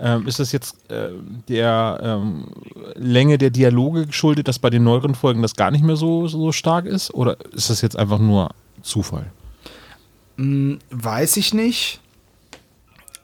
Ähm, 0.00 0.26
ist 0.26 0.38
das 0.38 0.52
jetzt 0.52 0.90
äh, 0.90 1.10
der 1.48 1.98
ähm, 2.02 2.48
Länge 2.94 3.36
der 3.36 3.50
Dialoge 3.50 4.06
geschuldet, 4.06 4.46
dass 4.46 4.58
bei 4.58 4.70
den 4.70 4.84
neueren 4.84 5.14
Folgen 5.14 5.42
das 5.42 5.56
gar 5.56 5.70
nicht 5.70 5.82
mehr 5.82 5.96
so, 5.96 6.28
so 6.28 6.52
stark 6.52 6.86
ist? 6.86 7.12
Oder 7.14 7.36
ist 7.52 7.70
das 7.70 7.80
jetzt 7.80 7.96
einfach 7.96 8.18
nur 8.18 8.50
Zufall? 8.82 9.26
Weiß 10.38 11.36
ich 11.36 11.52
nicht. 11.52 12.00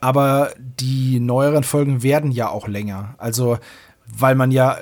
Aber 0.01 0.53
die 0.59 1.21
neueren 1.21 1.63
Folgen 1.63 2.03
werden 2.03 2.33
ja 2.33 2.51
auch 2.51 2.67
länger. 2.67 3.15
Also, 3.19 3.59
weil 4.07 4.35
man 4.35 4.51
ja, 4.51 4.77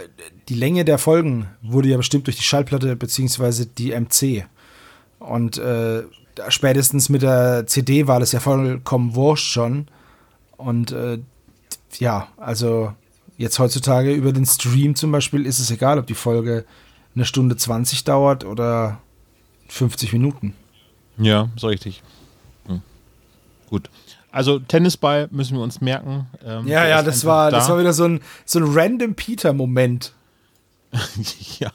die 0.48 0.54
Länge 0.54 0.84
der 0.84 0.98
Folgen 0.98 1.46
wurde 1.60 1.88
ja 1.88 1.96
bestimmt 1.98 2.26
durch 2.26 2.36
die 2.36 2.42
Schallplatte 2.42 2.96
beziehungsweise 2.96 3.66
die 3.66 3.92
MC. 3.92 4.46
Und 5.18 5.58
äh, 5.58 6.02
spätestens 6.48 7.08
mit 7.08 7.22
der 7.22 7.66
CD 7.66 8.06
war 8.06 8.20
das 8.20 8.32
ja 8.32 8.40
vollkommen 8.40 9.14
wurscht 9.14 9.52
schon. 9.52 9.86
Und 10.56 10.92
äh, 10.92 11.18
ja, 11.98 12.28
also 12.36 12.92
jetzt 13.36 13.58
heutzutage 13.58 14.12
über 14.12 14.32
den 14.32 14.46
Stream 14.46 14.94
zum 14.94 15.12
Beispiel 15.12 15.46
ist 15.46 15.58
es 15.58 15.70
egal, 15.70 15.98
ob 15.98 16.06
die 16.06 16.14
Folge 16.14 16.64
eine 17.14 17.24
Stunde 17.24 17.56
20 17.56 18.04
dauert 18.04 18.44
oder 18.44 19.00
50 19.68 20.12
Minuten. 20.12 20.54
Ja, 21.18 21.48
so 21.56 21.66
richtig. 21.66 22.02
Hm. 22.66 22.82
Gut. 23.68 23.90
Also 24.30 24.58
Tennisball 24.58 25.28
müssen 25.30 25.56
wir 25.56 25.62
uns 25.62 25.80
merken. 25.80 26.26
Ähm, 26.44 26.66
Ja, 26.66 26.86
ja, 26.86 27.02
das 27.02 27.24
war, 27.26 27.50
da. 27.50 27.58
das 27.58 27.68
war 27.68 27.78
wieder 27.78 27.92
so 27.92 28.04
ein, 28.04 28.20
so 28.46 28.58
ein 28.58 28.64
random 28.66 29.14
Peter-Moment. 29.14 30.14
ja. 31.58 31.70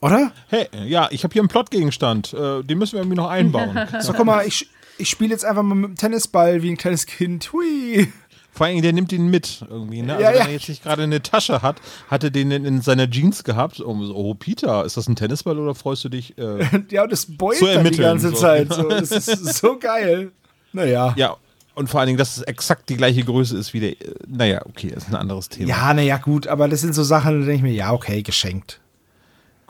Oder? 0.00 0.32
Hey, 0.48 0.68
ja, 0.86 1.08
ich 1.10 1.24
habe 1.24 1.32
hier 1.32 1.42
einen 1.42 1.48
Plotgegenstand. 1.48 2.32
Äh, 2.32 2.62
den 2.62 2.78
müssen 2.78 2.92
wir 2.94 3.00
irgendwie 3.00 3.16
noch 3.16 3.28
einbauen. 3.28 3.78
So, 4.00 4.12
guck 4.12 4.24
mal, 4.26 4.46
ich, 4.46 4.68
ich 4.98 5.10
spiele 5.10 5.30
jetzt 5.30 5.44
einfach 5.44 5.62
mal 5.62 5.74
mit 5.74 5.90
dem 5.90 5.96
Tennisball 5.96 6.62
wie 6.62 6.70
ein 6.70 6.76
kleines 6.76 7.06
Kind. 7.06 7.52
Hui. 7.52 8.08
Vor 8.52 8.66
allem, 8.66 8.82
der 8.82 8.92
nimmt 8.92 9.12
ihn 9.12 9.28
mit 9.28 9.64
irgendwie. 9.68 10.02
Ne? 10.02 10.14
Also, 10.14 10.24
Ja, 10.24 10.30
wenn 10.32 10.38
ja. 10.38 10.44
er 10.46 10.52
jetzt 10.52 10.68
nicht 10.68 10.82
gerade 10.82 11.02
eine 11.02 11.22
Tasche 11.22 11.62
hat, 11.62 11.80
hat 12.08 12.24
er 12.24 12.30
den 12.30 12.50
in, 12.50 12.64
in 12.64 12.80
seiner 12.80 13.08
Jeans 13.08 13.44
gehabt. 13.44 13.80
Oh, 13.80 13.96
oh, 14.14 14.34
Peter, 14.34 14.84
ist 14.84 14.96
das 14.96 15.08
ein 15.08 15.16
Tennisball 15.16 15.58
oder 15.58 15.74
freust 15.74 16.04
du 16.04 16.08
dich? 16.08 16.36
Äh, 16.38 16.64
Ja, 16.90 17.04
und 17.04 17.12
das 17.12 17.26
beult 17.26 17.58
Zu 17.58 17.66
dann 17.66 17.72
die 17.72 17.76
ermitteln, 17.78 18.02
ganze 18.04 18.30
so. 18.30 18.36
Zeit. 18.36 18.72
So. 18.72 18.82
Das 18.88 19.10
ist 19.10 19.54
so 19.56 19.78
geil. 19.78 20.32
Naja. 20.72 21.14
ja, 21.16 21.36
und 21.74 21.88
vor 21.88 22.00
allen 22.00 22.08
Dingen, 22.08 22.18
dass 22.18 22.36
es 22.36 22.42
exakt 22.42 22.88
die 22.88 22.96
gleiche 22.96 23.24
Größe 23.24 23.56
ist 23.56 23.72
wie 23.72 23.80
der. 23.80 23.90
Äh, 23.92 24.14
naja, 24.26 24.62
okay, 24.66 24.88
ist 24.88 25.08
ein 25.08 25.16
anderes 25.16 25.48
Thema. 25.48 25.68
Ja, 25.68 25.94
naja, 25.94 26.16
gut, 26.18 26.46
aber 26.46 26.68
das 26.68 26.80
sind 26.80 26.94
so 26.94 27.02
Sachen, 27.02 27.40
da 27.40 27.46
denke 27.46 27.54
ich 27.54 27.62
mir, 27.62 27.72
ja, 27.72 27.92
okay, 27.92 28.22
geschenkt. 28.22 28.80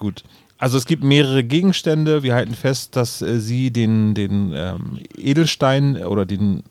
Gut. 0.01 0.24
Also 0.57 0.78
es 0.78 0.86
gibt 0.86 1.05
mehrere 1.05 1.44
Gegenstände. 1.44 2.22
Wir 2.22 2.34
halten 2.34 2.55
fest, 2.55 2.96
dass 2.96 3.20
äh, 3.20 3.38
sie 3.38 3.70
den, 3.70 4.14
den 4.14 4.53
ähm, 4.55 4.98
Edelstein 5.14 6.03
oder 6.03 6.24
den, 6.24 6.62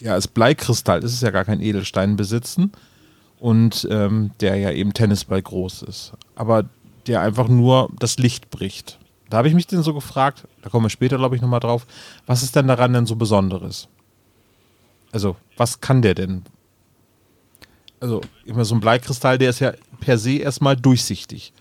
ja, 0.00 0.14
als 0.14 0.26
Bleikristall, 0.26 1.00
das 1.00 1.12
ist 1.12 1.22
ja 1.22 1.30
gar 1.30 1.44
kein 1.44 1.60
Edelstein, 1.60 2.16
besitzen. 2.16 2.72
Und 3.38 3.86
ähm, 3.92 4.32
der 4.40 4.56
ja 4.56 4.72
eben 4.72 4.92
Tennisball 4.92 5.40
groß 5.40 5.82
ist. 5.82 6.14
Aber 6.34 6.64
der 7.06 7.20
einfach 7.20 7.46
nur 7.46 7.90
das 8.00 8.18
Licht 8.18 8.50
bricht. 8.50 8.98
Da 9.30 9.36
habe 9.36 9.46
ich 9.46 9.54
mich 9.54 9.68
denn 9.68 9.84
so 9.84 9.94
gefragt, 9.94 10.48
da 10.62 10.68
kommen 10.68 10.86
wir 10.86 10.90
später, 10.90 11.16
glaube 11.16 11.36
ich, 11.36 11.42
nochmal 11.42 11.60
drauf, 11.60 11.86
was 12.26 12.42
ist 12.42 12.56
denn 12.56 12.66
daran 12.66 12.92
denn 12.92 13.06
so 13.06 13.14
Besonderes? 13.14 13.86
Also, 15.12 15.36
was 15.56 15.80
kann 15.80 16.02
der 16.02 16.16
denn? 16.16 16.42
Also, 18.00 18.20
immer 18.44 18.64
so 18.64 18.74
ein 18.74 18.80
Bleikristall, 18.80 19.38
der 19.38 19.50
ist 19.50 19.60
ja 19.60 19.74
per 20.00 20.18
se 20.18 20.38
erstmal 20.38 20.74
durchsichtig. 20.74 21.52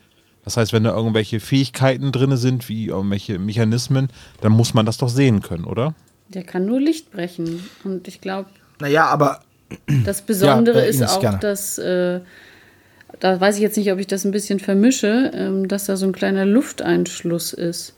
Das 0.48 0.56
heißt, 0.56 0.72
wenn 0.72 0.86
da 0.86 0.95
irgendwelche 0.95 1.41
Fähigkeiten 1.41 2.14
drin 2.14 2.38
sind, 2.38 2.70
wie 2.70 2.88
irgendwelche 2.88 3.38
Mechanismen, 3.38 4.08
dann 4.39 4.54
muss 4.54 4.74
man 4.74 4.86
das 4.86 4.98
doch 4.98 5.10
sehen 5.10 5.41
können, 5.41 5.66
oder? 5.66 5.93
Der 6.30 6.43
kann 6.43 6.66
nur 6.66 6.80
Licht 6.80 7.12
brechen. 7.12 7.68
Und 7.84 8.08
ich 8.08 8.22
glaube, 8.22 8.48
Naja, 8.80 9.08
aber 9.08 9.41
das 10.06 10.22
Besondere 10.22 10.80
Ja, 10.80 10.86
äh, 10.86 10.89
ist 10.89 11.04
auch, 11.04 11.20
gerne. 11.20 11.39
dass, 11.39 11.78
äh, 11.80 12.22
da 13.20 13.41
weiß 13.41 13.58
ich 13.58 13.62
jetzt 13.62 13.76
nicht, 13.76 13.91
ob 13.91 14.00
ich 14.00 14.08
das 14.08 14.24
ein 14.24 14.32
bisschen 14.32 14.60
vermische, 14.60 15.32
ähm, 15.34 15.68
dass 15.68 15.84
da 15.84 15.98
so 15.98 16.06
ein 16.06 16.14
kleiner 16.14 16.45
Lufteinschluss 16.45 17.52
ist. 17.52 17.93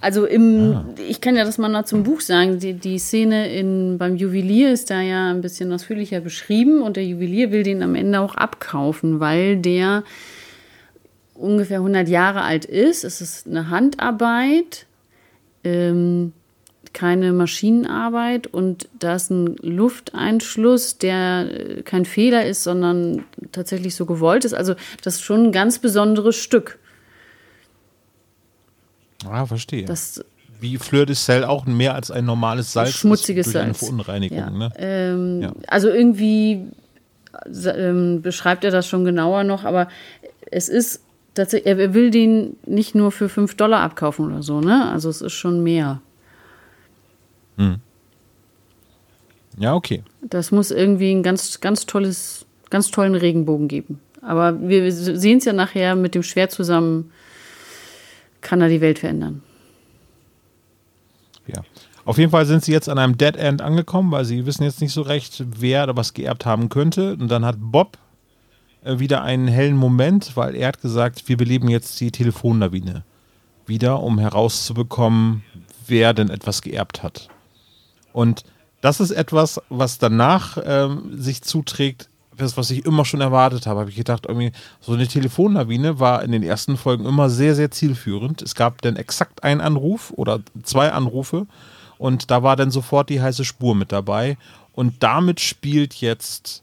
Also 0.00 0.26
im, 0.26 0.94
ich 1.08 1.20
kann 1.20 1.34
ja 1.34 1.44
das 1.44 1.58
mal 1.58 1.68
noch 1.68 1.86
zum 1.86 2.04
Buch 2.04 2.20
sagen, 2.20 2.60
die, 2.60 2.74
die 2.74 3.00
Szene 3.00 3.52
in, 3.52 3.98
beim 3.98 4.14
Juwelier 4.14 4.72
ist 4.72 4.90
da 4.90 5.00
ja 5.00 5.28
ein 5.28 5.40
bisschen 5.40 5.72
ausführlicher 5.72 6.20
beschrieben 6.20 6.82
und 6.82 6.96
der 6.96 7.04
Juwelier 7.04 7.50
will 7.50 7.64
den 7.64 7.82
am 7.82 7.96
Ende 7.96 8.20
auch 8.20 8.36
abkaufen, 8.36 9.18
weil 9.18 9.56
der 9.56 10.04
ungefähr 11.38 11.78
100 11.78 12.08
Jahre 12.08 12.42
alt 12.42 12.64
ist. 12.64 13.04
Es 13.04 13.20
ist 13.20 13.46
eine 13.46 13.70
Handarbeit, 13.70 14.86
ähm, 15.64 16.32
keine 16.92 17.32
Maschinenarbeit 17.32 18.46
und 18.46 18.88
da 18.98 19.16
ist 19.16 19.30
ein 19.30 19.56
Lufteinschluss, 19.60 20.98
der 20.98 21.48
äh, 21.50 21.82
kein 21.82 22.04
Fehler 22.04 22.46
ist, 22.46 22.62
sondern 22.62 23.24
tatsächlich 23.52 23.94
so 23.94 24.06
gewollt 24.06 24.44
ist. 24.44 24.54
Also 24.54 24.74
das 25.02 25.16
ist 25.16 25.22
schon 25.22 25.44
ein 25.44 25.52
ganz 25.52 25.78
besonderes 25.78 26.36
Stück. 26.36 26.78
Ah, 29.28 29.44
verstehe. 29.46 29.84
Das 29.84 30.24
wie 30.60 30.78
Fleur 30.78 31.04
de 31.06 31.14
Sel 31.14 31.44
auch 31.44 31.66
mehr 31.66 31.94
als 31.94 32.10
ein 32.10 32.24
normales 32.24 32.72
Salz 32.72 32.92
schmutziges 32.92 33.52
durch 33.52 33.56
eine 33.56 33.74
Salz. 33.74 33.78
Verunreinigung. 33.80 34.38
Ja. 34.38 34.50
Ne? 34.50 34.72
Ähm, 34.76 35.42
Ja. 35.42 35.52
Also 35.66 35.88
irgendwie 35.88 36.68
äh, 37.44 37.68
ähm, 37.68 38.22
beschreibt 38.22 38.64
er 38.64 38.70
das 38.70 38.88
schon 38.88 39.04
genauer 39.04 39.44
noch, 39.44 39.64
aber 39.64 39.88
es 40.50 40.68
ist 40.68 41.02
tatsächlich, 41.36 41.78
er 41.78 41.94
will 41.94 42.10
den 42.10 42.56
nicht 42.66 42.96
nur 42.96 43.12
für 43.12 43.28
5 43.28 43.54
Dollar 43.54 43.82
abkaufen 43.82 44.26
oder 44.26 44.42
so, 44.42 44.60
ne? 44.60 44.90
Also 44.90 45.08
es 45.08 45.20
ist 45.20 45.34
schon 45.34 45.62
mehr. 45.62 46.00
Ja, 49.58 49.74
okay. 49.74 50.02
Das 50.20 50.52
muss 50.52 50.70
irgendwie 50.70 51.12
ein 51.12 51.22
ganz, 51.22 51.60
ganz 51.60 51.86
tolles, 51.86 52.44
ganz 52.68 52.90
tollen 52.90 53.14
Regenbogen 53.14 53.68
geben. 53.68 54.00
Aber 54.20 54.60
wir 54.68 54.92
sehen 54.92 55.38
es 55.38 55.44
ja 55.44 55.52
nachher 55.52 55.94
mit 55.94 56.14
dem 56.14 56.22
Schwert 56.22 56.50
zusammen, 56.50 57.10
kann 58.42 58.60
er 58.60 58.68
die 58.68 58.80
Welt 58.80 58.98
verändern. 58.98 59.42
Ja. 61.46 61.62
Auf 62.04 62.18
jeden 62.18 62.30
Fall 62.30 62.44
sind 62.44 62.64
sie 62.64 62.72
jetzt 62.72 62.88
an 62.88 62.98
einem 62.98 63.16
Dead 63.16 63.36
End 63.36 63.62
angekommen, 63.62 64.12
weil 64.12 64.24
sie 64.24 64.44
wissen 64.46 64.64
jetzt 64.64 64.80
nicht 64.80 64.92
so 64.92 65.02
recht, 65.02 65.42
wer 65.58 65.86
da 65.86 65.96
was 65.96 66.12
geerbt 66.12 66.44
haben 66.44 66.68
könnte. 66.68 67.14
Und 67.14 67.28
dann 67.28 67.44
hat 67.44 67.56
Bob 67.58 67.98
wieder 68.86 69.22
einen 69.22 69.48
hellen 69.48 69.76
Moment, 69.76 70.36
weil 70.36 70.54
er 70.54 70.68
hat 70.68 70.80
gesagt, 70.80 71.28
wir 71.28 71.36
beleben 71.36 71.68
jetzt 71.68 72.00
die 72.00 72.10
Telefonlawine 72.10 73.04
wieder, 73.66 74.02
um 74.02 74.18
herauszubekommen, 74.18 75.42
wer 75.86 76.14
denn 76.14 76.30
etwas 76.30 76.62
geerbt 76.62 77.02
hat. 77.02 77.28
Und 78.12 78.44
das 78.80 79.00
ist 79.00 79.10
etwas, 79.10 79.60
was 79.68 79.98
danach 79.98 80.58
ähm, 80.64 81.20
sich 81.20 81.42
zuträgt, 81.42 82.08
das, 82.36 82.56
was 82.56 82.70
ich 82.70 82.84
immer 82.84 83.04
schon 83.04 83.20
erwartet 83.20 83.66
habe, 83.66 83.80
habe 83.80 83.90
ich 83.90 83.96
gedacht, 83.96 84.26
irgendwie, 84.28 84.52
so 84.80 84.92
eine 84.92 85.06
Telefonlawine 85.06 85.98
war 85.98 86.22
in 86.22 86.32
den 86.32 86.42
ersten 86.42 86.76
Folgen 86.76 87.06
immer 87.06 87.30
sehr, 87.30 87.54
sehr 87.54 87.70
zielführend. 87.70 88.42
Es 88.42 88.54
gab 88.54 88.82
dann 88.82 88.96
exakt 88.96 89.42
einen 89.42 89.60
Anruf 89.60 90.12
oder 90.14 90.40
zwei 90.62 90.92
Anrufe 90.92 91.46
und 91.98 92.30
da 92.30 92.42
war 92.42 92.56
dann 92.56 92.70
sofort 92.70 93.08
die 93.08 93.20
heiße 93.20 93.44
Spur 93.44 93.74
mit 93.74 93.90
dabei. 93.90 94.36
Und 94.72 95.02
damit 95.02 95.40
spielt 95.40 95.94
jetzt 95.94 96.62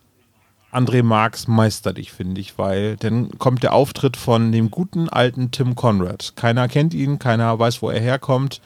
André 0.73 1.03
Marx 1.03 1.47
meisterlich, 1.47 2.11
finde 2.11 2.41
ich, 2.41 2.57
weil 2.57 2.97
dann 2.97 3.37
kommt 3.37 3.63
der 3.63 3.73
Auftritt 3.73 4.17
von 4.17 4.51
dem 4.51 4.71
guten 4.71 5.07
alten 5.07 5.51
Tim 5.51 5.75
Conrad. 5.75 6.33
Keiner 6.35 6.67
kennt 6.67 6.93
ihn, 6.93 7.19
keiner 7.19 7.57
weiß, 7.57 7.81
wo 7.81 7.89
er 7.89 8.01
herkommt. 8.01 8.61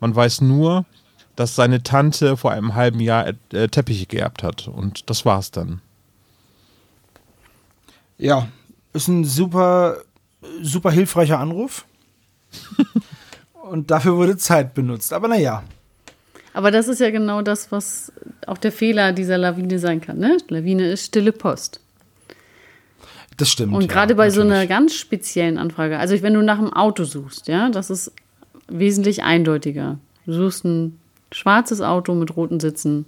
Man 0.00 0.14
weiß 0.14 0.40
nur, 0.40 0.84
dass 1.36 1.54
seine 1.54 1.82
Tante 1.82 2.36
vor 2.36 2.50
einem 2.50 2.74
halben 2.74 3.00
Jahr 3.00 3.28
äh, 3.52 3.68
Teppiche 3.68 4.06
geerbt 4.06 4.42
hat. 4.42 4.68
Und 4.68 5.08
das 5.08 5.24
war's 5.24 5.50
dann. 5.50 5.80
Ja, 8.18 8.48
ist 8.92 9.08
ein 9.08 9.24
super, 9.24 9.98
super 10.60 10.90
hilfreicher 10.90 11.38
Anruf. 11.38 11.86
Und 13.52 13.90
dafür 13.90 14.16
wurde 14.16 14.36
Zeit 14.36 14.74
benutzt. 14.74 15.12
Aber 15.12 15.28
naja. 15.28 15.62
Aber 16.54 16.70
das 16.70 16.88
ist 16.88 17.00
ja 17.00 17.10
genau 17.10 17.42
das, 17.42 17.72
was 17.72 18.12
auch 18.46 18.58
der 18.58 18.72
Fehler 18.72 19.12
dieser 19.12 19.38
Lawine 19.38 19.78
sein 19.78 20.00
kann. 20.00 20.18
Ne? 20.18 20.36
Lawine 20.48 20.90
ist 20.90 21.06
stille 21.06 21.32
Post. 21.32 21.80
Das 23.36 23.50
stimmt. 23.50 23.72
Und 23.72 23.88
gerade 23.88 24.12
ja, 24.12 24.16
bei 24.16 24.26
natürlich. 24.26 24.48
so 24.48 24.54
einer 24.54 24.66
ganz 24.66 24.94
speziellen 24.94 25.56
Anfrage, 25.58 25.98
also 25.98 26.20
wenn 26.22 26.34
du 26.34 26.42
nach 26.42 26.58
einem 26.58 26.72
Auto 26.72 27.04
suchst, 27.04 27.48
ja, 27.48 27.70
das 27.70 27.90
ist 27.90 28.12
wesentlich 28.68 29.22
eindeutiger. 29.22 29.98
Du 30.26 30.34
suchst 30.34 30.64
ein 30.64 30.98
schwarzes 31.32 31.80
Auto 31.80 32.14
mit 32.14 32.36
roten 32.36 32.60
Sitzen, 32.60 33.06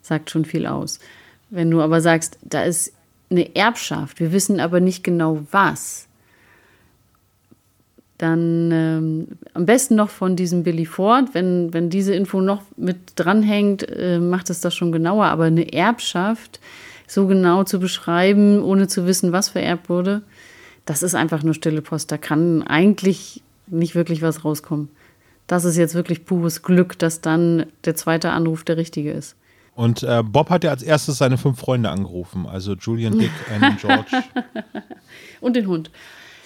sagt 0.00 0.30
schon 0.30 0.44
viel 0.44 0.66
aus. 0.66 0.98
Wenn 1.50 1.70
du 1.70 1.82
aber 1.82 2.00
sagst, 2.00 2.38
da 2.42 2.64
ist 2.64 2.94
eine 3.30 3.54
Erbschaft, 3.54 4.20
wir 4.20 4.32
wissen 4.32 4.58
aber 4.58 4.80
nicht 4.80 5.04
genau 5.04 5.46
was, 5.50 6.08
dann 8.22 8.70
ähm, 8.72 9.28
am 9.52 9.66
besten 9.66 9.96
noch 9.96 10.10
von 10.10 10.36
diesem 10.36 10.62
Billy 10.62 10.86
Ford, 10.86 11.30
wenn, 11.32 11.74
wenn 11.74 11.90
diese 11.90 12.14
Info 12.14 12.40
noch 12.40 12.62
mit 12.76 12.96
dranhängt, 13.16 13.88
äh, 13.88 14.20
macht 14.20 14.48
es 14.48 14.60
das 14.60 14.74
schon 14.74 14.92
genauer. 14.92 15.26
Aber 15.26 15.44
eine 15.44 15.72
Erbschaft 15.72 16.60
so 17.08 17.26
genau 17.26 17.64
zu 17.64 17.80
beschreiben, 17.80 18.62
ohne 18.62 18.86
zu 18.86 19.06
wissen, 19.06 19.32
was 19.32 19.48
vererbt 19.48 19.88
wurde, 19.88 20.22
das 20.84 21.02
ist 21.02 21.14
einfach 21.14 21.42
nur 21.42 21.54
stille 21.54 21.82
Post. 21.82 22.12
Da 22.12 22.16
kann 22.16 22.62
eigentlich 22.62 23.42
nicht 23.66 23.94
wirklich 23.94 24.22
was 24.22 24.44
rauskommen. 24.44 24.88
Das 25.48 25.64
ist 25.64 25.76
jetzt 25.76 25.94
wirklich 25.94 26.24
pures 26.24 26.62
Glück, 26.62 26.98
dass 26.98 27.20
dann 27.20 27.66
der 27.84 27.96
zweite 27.96 28.30
Anruf 28.30 28.62
der 28.62 28.76
richtige 28.76 29.10
ist. 29.10 29.36
Und 29.74 30.02
äh, 30.02 30.22
Bob 30.22 30.50
hat 30.50 30.64
ja 30.64 30.70
als 30.70 30.82
erstes 30.82 31.18
seine 31.18 31.38
fünf 31.38 31.58
Freunde 31.58 31.90
angerufen, 31.90 32.46
also 32.46 32.74
Julian, 32.74 33.18
Dick, 33.18 33.30
Anne, 33.52 33.76
George. 33.80 34.10
Und 35.40 35.56
den 35.56 35.66
Hund. 35.66 35.90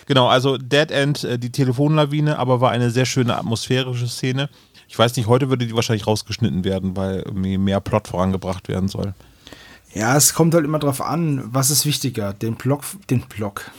Genau, 0.07 0.29
also 0.29 0.57
Dead 0.57 0.91
End, 0.91 1.25
äh, 1.25 1.39
die 1.39 1.51
Telefonlawine, 1.51 2.39
aber 2.39 2.61
war 2.61 2.71
eine 2.71 2.91
sehr 2.91 3.07
schöne 3.07 3.37
atmosphärische 3.37 4.09
Szene. 4.09 4.49
Ich 4.89 4.99
weiß 4.99 5.17
nicht, 5.17 5.27
heute 5.27 5.51
würde 5.51 5.67
die 5.67 5.75
wahrscheinlich 5.75 6.07
rausgeschnitten 6.07 6.65
werden, 6.65 6.97
weil 6.97 7.25
mehr 7.33 7.81
Plot 7.81 8.09
vorangebracht 8.09 8.69
werden 8.69 8.89
soll. 8.89 9.15
Ja, 9.93 10.17
es 10.17 10.35
kommt 10.35 10.55
halt 10.55 10.65
immer 10.65 10.79
drauf 10.79 11.01
an, 11.01 11.43
was 11.47 11.71
ist 11.71 11.87
wichtiger, 11.87 12.33
den 12.33 12.55
Block, 12.55 12.85
den 13.11 13.23
Block, 13.23 13.71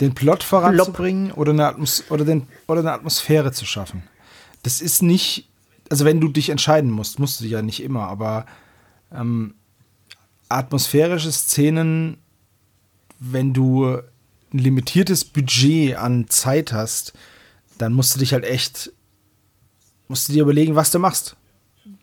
den 0.00 0.14
Plot 0.14 0.42
voranzubringen 0.42 1.32
oder 1.32 1.52
eine, 1.52 1.66
Atmos 1.66 2.04
oder, 2.10 2.24
den, 2.24 2.46
oder 2.66 2.80
eine 2.80 2.92
Atmosphäre 2.92 3.52
zu 3.52 3.66
schaffen. 3.66 4.02
Das 4.62 4.80
ist 4.80 5.02
nicht, 5.02 5.48
also 5.90 6.04
wenn 6.04 6.20
du 6.20 6.28
dich 6.28 6.48
entscheiden 6.48 6.90
musst, 6.90 7.18
musst 7.18 7.40
du 7.40 7.44
ja 7.44 7.60
nicht 7.60 7.82
immer, 7.82 8.06
aber 8.06 8.46
ähm, 9.12 9.54
atmosphärische 10.48 11.32
Szenen, 11.32 12.18
wenn 13.18 13.52
du 13.52 13.98
ein 14.52 14.58
limitiertes 14.58 15.24
Budget 15.24 15.96
an 15.96 16.28
Zeit 16.28 16.72
hast, 16.72 17.12
dann 17.78 17.92
musst 17.92 18.14
du 18.14 18.18
dich 18.18 18.32
halt 18.32 18.44
echt, 18.44 18.92
musst 20.08 20.28
du 20.28 20.32
dir 20.32 20.42
überlegen, 20.42 20.74
was 20.74 20.90
du 20.90 20.98
machst. 20.98 21.36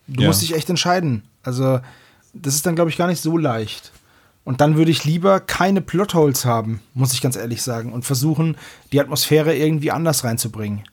Du 0.06 0.22
ja. 0.22 0.28
musst 0.28 0.42
dich 0.42 0.54
echt 0.54 0.70
entscheiden. 0.70 1.22
Also, 1.42 1.80
das 2.32 2.54
ist 2.54 2.66
dann, 2.66 2.74
glaube 2.74 2.90
ich, 2.90 2.96
gar 2.96 3.08
nicht 3.08 3.20
so 3.20 3.36
leicht. 3.36 3.92
Und 4.44 4.60
dann 4.60 4.76
würde 4.76 4.92
ich 4.92 5.04
lieber 5.04 5.40
keine 5.40 5.80
Plotholes 5.80 6.44
haben, 6.44 6.80
muss 6.94 7.12
ich 7.12 7.20
ganz 7.20 7.34
ehrlich 7.34 7.62
sagen, 7.62 7.92
und 7.92 8.04
versuchen, 8.04 8.56
die 8.92 9.00
Atmosphäre 9.00 9.56
irgendwie 9.56 9.90
anders 9.90 10.22
reinzubringen. 10.22 10.84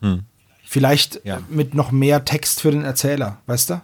Hm. 0.00 0.24
Vielleicht 0.64 1.20
ja. 1.24 1.40
mit 1.50 1.74
noch 1.74 1.92
mehr 1.92 2.24
Text 2.24 2.62
für 2.62 2.70
den 2.70 2.82
Erzähler, 2.82 3.38
weißt 3.46 3.70
du? 3.70 3.80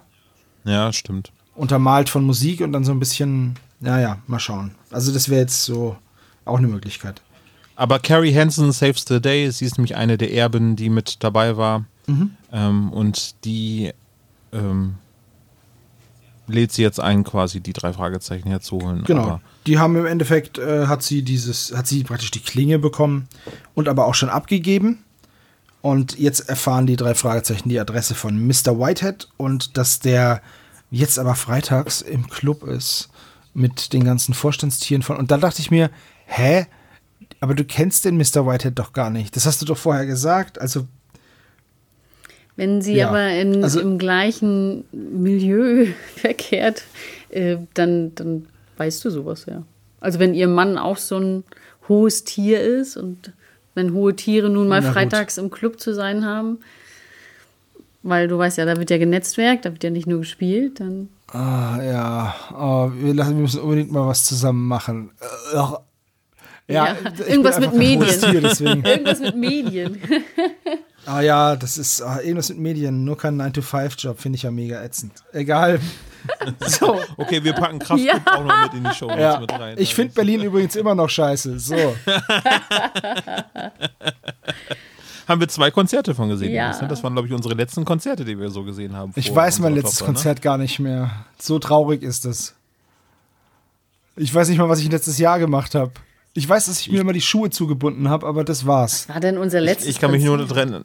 Ja, 0.65 0.93
stimmt. 0.93 1.33
Untermalt 1.55 2.09
von 2.09 2.25
Musik 2.25 2.63
und 2.63 2.73
dann 2.73 2.85
so 2.85 2.93
ein 2.93 2.99
bisschen, 2.99 3.57
naja, 3.81 4.19
mal 4.27 4.41
schauen. 4.41 4.75
Also 4.91 5.13
das 5.13 5.29
wäre 5.29 5.43
jetzt 5.43 5.65
so 5.65 5.97
auch 6.45 6.59
eine 6.59 6.69
Möglichkeit. 6.69 7.23
Aber 7.77 7.99
Carrie 7.99 8.35
Hansen 8.35 8.73
saves 8.73 9.05
the 9.09 9.21
day. 9.21 9.51
Sie 9.51 9.65
ist 9.65 9.79
nämlich 9.79 9.97
eine 9.97 10.19
der 10.19 10.33
Erben, 10.33 10.77
die 10.77 10.91
mit 10.91 11.25
dabei 11.25 11.57
war. 11.57 11.85
Mhm. 12.07 12.37
Ähm, 12.53 12.93
und 12.93 13.45
die 13.45 13.93
ähm, 14.53 14.97
lädt 16.47 16.73
sie 16.73 16.83
jetzt 16.83 17.01
ein, 17.01 17.25
quasi 17.25 17.61
die 17.61 17.73
drei 17.73 17.93
Fragezeichen 17.93 18.49
herzuholen. 18.49 19.05
Genau. 19.05 19.23
Aber 19.23 19.41
die 19.67 19.79
haben 19.79 19.97
im 19.97 20.07
Endeffekt, 20.07 20.59
äh, 20.59 20.87
hat 20.87 21.03
sie 21.03 21.23
dieses, 21.23 21.75
hat 21.77 21.87
sie 21.87 22.05
praktisch 22.05 22.31
die 22.31 22.41
Klinge 22.41 22.79
bekommen 22.79 23.29
und 23.75 23.89
aber 23.89 24.07
auch 24.07 24.15
schon 24.15 24.29
abgegeben. 24.29 24.99
Und 25.81 26.19
jetzt 26.19 26.49
erfahren 26.49 26.87
die 26.87 26.97
drei 26.97 27.15
Fragezeichen 27.15 27.69
die 27.69 27.81
Adresse 27.81 28.15
von 28.15 28.47
Mr. 28.47 28.79
Whitehead 28.79 29.29
und 29.37 29.77
dass 29.77 29.99
der 29.99 30.41
jetzt 30.91 31.19
aber 31.19 31.35
freitags 31.35 32.03
im 32.03 32.29
Club 32.29 32.63
ist 32.63 33.09
mit 33.55 33.93
den 33.93 34.05
ganzen 34.05 34.35
Vorstandstieren 34.35 35.03
von. 35.03 35.17
Und 35.17 35.31
da 35.31 35.39
dachte 35.39 35.61
ich 35.61 35.71
mir, 35.71 35.91
hä? 36.37 36.67
Aber 37.41 37.55
du 37.55 37.65
kennst 37.65 38.05
den 38.05 38.17
Mr. 38.17 38.47
Whitehead 38.47 38.79
doch 38.79 38.93
gar 38.93 39.11
nicht. 39.11 39.35
Das 39.37 39.47
hast 39.47 39.61
du 39.63 39.67
doch 39.67 39.77
vorher 39.77 40.07
gesagt. 40.07 40.61
Also. 40.61 40.87
Wenn 42.57 42.83
sie 42.83 42.97
ja. 42.97 43.09
aber 43.09 43.31
in, 43.31 43.65
also, 43.65 43.81
im 43.81 43.99
gleichen 43.99 44.85
Milieu 44.93 45.87
verkehrt, 46.17 46.85
äh, 47.31 47.57
dann, 47.75 48.15
dann 48.15 48.47
weißt 48.77 49.05
du 49.05 49.11
sowas, 49.11 49.47
ja. 49.47 49.63
Also 50.01 50.19
wenn 50.19 50.35
ihr 50.35 50.49
Mann 50.49 50.79
auch 50.79 50.97
so 50.97 51.19
ein 51.19 51.45
hohes 51.89 52.25
Tier 52.25 52.61
ist 52.61 52.97
und 52.97 53.33
wenn 53.75 53.93
hohe 53.93 54.15
Tiere 54.15 54.51
nun 54.51 54.69
mal 54.69 54.83
freitags 54.83 55.39
im 55.39 55.51
Club 55.51 55.81
zu 55.81 55.95
sein 55.95 56.27
haben, 56.27 56.59
weil 58.03 58.29
du 58.29 58.37
weißt 58.37 58.59
ja, 58.59 58.65
da 58.65 58.77
wird 58.77 58.91
ja 58.91 58.99
genetzwerkt, 58.99 59.65
da 59.65 59.73
wird 59.73 59.85
ja 59.85 59.91
nicht 59.91 60.07
nur 60.07 60.21
gespielt, 60.21 60.81
dann. 60.81 61.09
Ah, 61.29 61.81
ja. 61.83 62.35
Oh, 62.53 62.91
wir, 62.95 63.15
lassen, 63.15 63.37
wir 63.37 63.43
müssen 63.43 63.61
unbedingt 63.61 63.93
mal 63.93 64.07
was 64.07 64.25
zusammen 64.25 64.67
machen. 64.67 65.11
Äh, 65.55 65.57
ja, 66.73 66.87
ja 66.87 66.97
irgendwas 67.27 67.61
mit 67.61 67.75
Medien. 67.75 68.23
irgendwas 68.85 69.21
mit 69.21 69.37
Medien. 69.37 69.99
Ah 71.05 71.21
ja, 71.21 71.57
das 71.57 71.79
ist 71.79 72.01
ah, 72.03 72.21
irgendwas 72.21 72.49
mit 72.51 72.59
Medien, 72.59 73.05
nur 73.05 73.19
kein 73.19 73.41
9-to-5-Job, 73.41 74.21
finde 74.21 74.37
ich 74.37 74.45
ja 74.45 74.51
mega 74.51 74.83
ätzend. 74.83 75.13
Egal. 75.33 75.81
so. 76.61 77.01
Okay, 77.17 77.43
wir 77.43 77.55
packen 77.55 77.81
Kraft 77.81 78.01
ja. 78.01 78.15
auch 78.27 78.45
noch 78.45 78.63
mit 78.63 78.75
in 78.75 78.85
die 78.85 78.95
Show 78.95 79.11
ja. 79.11 79.41
mit 79.41 79.53
rein. 79.53 79.77
Ich 79.79 79.95
finde 79.95 80.15
Berlin 80.15 80.43
übrigens 80.43 80.77
immer 80.77 80.95
noch 80.95 81.09
scheiße. 81.09 81.59
So. 81.59 81.75
haben 85.27 85.41
wir 85.41 85.49
zwei 85.49 85.73
Konzerte 85.73 86.15
von 86.15 86.29
gesehen. 86.29 86.53
Ja. 86.53 86.81
Ne? 86.81 86.87
Das 86.89 87.03
waren, 87.03 87.15
glaube 87.15 87.27
ich, 87.29 87.35
unsere 87.35 87.55
letzten 87.55 87.85
Konzerte, 87.85 88.25
die 88.25 88.39
wir 88.39 88.51
so 88.51 88.63
gesehen 88.63 88.95
haben. 88.97 89.13
Ich 89.17 89.35
weiß 89.35 89.59
mein 89.59 89.75
letztes 89.75 89.99
Tochter, 89.99 90.13
ne? 90.13 90.15
Konzert 90.15 90.39
ne? 90.39 90.43
gar 90.43 90.59
nicht 90.59 90.79
mehr. 90.79 91.11
So 91.39 91.59
traurig 91.59 92.03
ist 92.03 92.25
das. 92.25 92.55
Ich 94.15 94.33
weiß 94.33 94.49
nicht 94.49 94.59
mal, 94.59 94.69
was 94.69 94.81
ich 94.81 94.91
letztes 94.91 95.19
Jahr 95.19 95.39
gemacht 95.39 95.75
habe. 95.75 95.93
Ich 96.35 96.49
weiß, 96.49 96.67
dass 96.67 96.81
ich 96.81 96.91
mir 96.91 97.01
immer 97.01 97.13
die 97.13 97.21
Schuhe 97.21 97.51
zugebunden 97.51 98.09
habe, 98.09 98.27
aber 98.27 98.43
das 98.45 98.67
war's. 98.67 99.09
Was 99.09 99.15
war 99.15 99.21
denn 99.21 99.37
unser 99.37 99.61
letztes 99.61 99.89
Ich, 99.89 99.97
ich 99.97 100.01
kann 100.01 100.11
mich 100.11 100.25
nur 100.25 100.39
daran. 100.39 100.85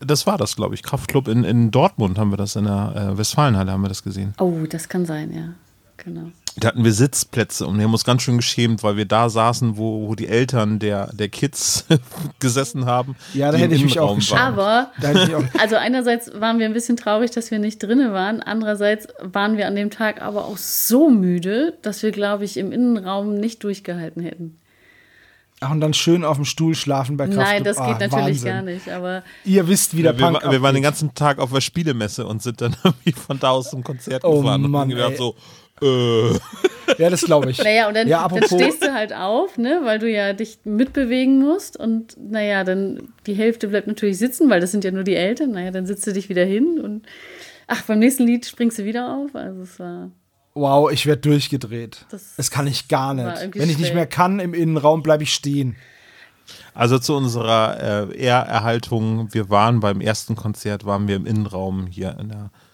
Das 0.00 0.26
war 0.26 0.36
das, 0.36 0.56
glaube 0.56 0.74
ich. 0.74 0.82
Kraftclub 0.82 1.28
in, 1.28 1.44
in 1.44 1.70
Dortmund 1.70 2.18
haben 2.18 2.30
wir 2.30 2.36
das 2.36 2.56
in 2.56 2.64
der 2.64 3.12
äh, 3.14 3.18
Westfalenhalle 3.18 3.72
haben 3.72 3.82
wir 3.82 3.88
das 3.88 4.02
gesehen. 4.02 4.34
Oh, 4.38 4.66
das 4.68 4.88
kann 4.88 5.06
sein, 5.06 5.32
ja. 5.32 5.54
genau. 5.96 6.32
Da 6.58 6.68
hatten 6.68 6.84
wir 6.84 6.92
Sitzplätze 6.92 7.66
und 7.66 7.76
wir 7.76 7.84
haben 7.84 7.92
uns 7.92 8.04
ganz 8.04 8.22
schön 8.22 8.38
geschämt, 8.38 8.82
weil 8.82 8.96
wir 8.96 9.04
da 9.04 9.28
saßen, 9.28 9.76
wo, 9.76 10.08
wo 10.08 10.14
die 10.14 10.26
Eltern 10.26 10.78
der, 10.78 11.12
der 11.12 11.28
Kids 11.28 11.84
gesessen 12.40 12.86
haben. 12.86 13.14
Ja, 13.34 13.52
da 13.52 13.58
hätte 13.58 13.74
ich 13.74 13.84
mich 13.84 14.00
auch 14.00 14.14
geschämt. 14.14 14.40
Aber 14.40 14.90
Also 15.60 15.76
einerseits 15.76 16.30
waren 16.40 16.58
wir 16.58 16.64
ein 16.64 16.72
bisschen 16.72 16.96
traurig, 16.96 17.30
dass 17.30 17.50
wir 17.50 17.58
nicht 17.58 17.82
drinne 17.82 18.14
waren. 18.14 18.40
Andererseits 18.42 19.06
waren 19.22 19.58
wir 19.58 19.66
an 19.66 19.74
dem 19.76 19.90
Tag 19.90 20.22
aber 20.22 20.46
auch 20.46 20.56
so 20.56 21.10
müde, 21.10 21.76
dass 21.82 22.02
wir, 22.02 22.10
glaube 22.10 22.46
ich, 22.46 22.56
im 22.56 22.72
Innenraum 22.72 23.34
nicht 23.34 23.62
durchgehalten 23.62 24.22
hätten. 24.22 24.58
ach, 25.60 25.70
und 25.72 25.80
dann 25.82 25.92
schön 25.92 26.24
auf 26.24 26.36
dem 26.36 26.46
Stuhl 26.46 26.74
schlafen 26.74 27.18
bei 27.18 27.26
Kraft. 27.26 27.38
Nein, 27.38 27.64
das 27.64 27.76
geht 27.76 27.84
Ah, 27.86 27.98
natürlich 27.98 28.12
Wahnsinn. 28.12 28.48
gar 28.48 28.62
nicht. 28.62 28.88
Aber 28.88 29.22
Ihr 29.44 29.68
wisst, 29.68 29.94
wie 29.94 30.02
der 30.02 30.12
Ja, 30.14 30.18
wir, 30.18 30.26
Punk 30.32 30.42
wa- 30.44 30.50
wir 30.52 30.62
waren 30.62 30.74
den 30.74 30.82
ganzen 30.82 31.12
Tag 31.14 31.38
auf 31.38 31.52
der 31.52 31.60
Spielemesse 31.60 32.26
und 32.26 32.42
sind 32.42 32.62
dann 32.62 32.74
irgendwie 32.82 33.12
von 33.12 33.38
da 33.38 33.50
aus 33.50 33.68
zum 33.70 33.84
Konzert 33.84 34.24
Oh 34.24 34.40
gefahren. 34.40 34.64
und 34.64 34.70
Mann, 34.70 34.80
haben 34.82 34.88
gedacht 34.90 35.18
so, 35.18 35.34
äh, 35.82 36.30
Ja, 36.98 37.10
das 37.10 37.22
glaube 37.22 37.50
ich. 37.50 37.62
naja, 37.62 37.88
und 37.88 37.94
dann, 37.94 38.08
ja, 38.08 38.26
dann 38.28 38.44
stehst 38.44 38.82
du 38.82 38.92
halt 38.94 39.12
auf, 39.12 39.58
ne, 39.58 39.80
weil 39.84 39.98
du 39.98 40.10
ja 40.10 40.32
dich 40.32 40.60
mitbewegen 40.64 41.38
musst. 41.40 41.76
Und 41.76 42.16
naja, 42.18 42.64
dann 42.64 43.12
die 43.26 43.34
Hälfte 43.34 43.68
bleibt 43.68 43.86
natürlich 43.86 44.18
sitzen, 44.18 44.48
weil 44.48 44.60
das 44.60 44.70
sind 44.70 44.84
ja 44.84 44.90
nur 44.90 45.04
die 45.04 45.16
Eltern. 45.16 45.50
Naja, 45.52 45.70
dann 45.70 45.86
sitzt 45.86 46.06
du 46.06 46.12
dich 46.12 46.28
wieder 46.28 46.44
hin 46.44 46.80
und 46.80 47.06
ach, 47.66 47.82
beim 47.82 47.98
nächsten 47.98 48.24
Lied 48.24 48.46
springst 48.46 48.78
du 48.78 48.84
wieder 48.84 49.14
auf. 49.16 49.34
Also 49.34 49.62
es 49.62 49.78
war. 49.78 50.10
wow, 50.54 50.90
ich 50.90 51.06
werde 51.06 51.22
durchgedreht. 51.22 52.06
Das 52.10 52.36
Das 52.36 52.50
kann 52.50 52.66
ich 52.66 52.88
gar 52.88 53.12
nicht. 53.14 53.54
Wenn 53.54 53.68
ich 53.68 53.78
nicht 53.78 53.94
mehr 53.94 54.06
kann 54.06 54.38
im 54.40 54.54
Innenraum, 54.54 55.02
bleibe 55.02 55.24
ich 55.24 55.34
stehen. 55.34 55.76
Also 56.72 56.98
zu 56.98 57.16
unserer 57.16 58.10
äh, 58.12 58.16
Ehrerhaltung, 58.16 59.34
wir 59.34 59.50
waren 59.50 59.80
beim 59.80 60.00
ersten 60.00 60.36
Konzert, 60.36 60.84
waren 60.84 61.08
wir 61.08 61.16
im 61.16 61.26
Innenraum 61.26 61.86
hier 61.88 62.16
in 62.20 62.28
der 62.28 62.38
äh, 62.44 62.65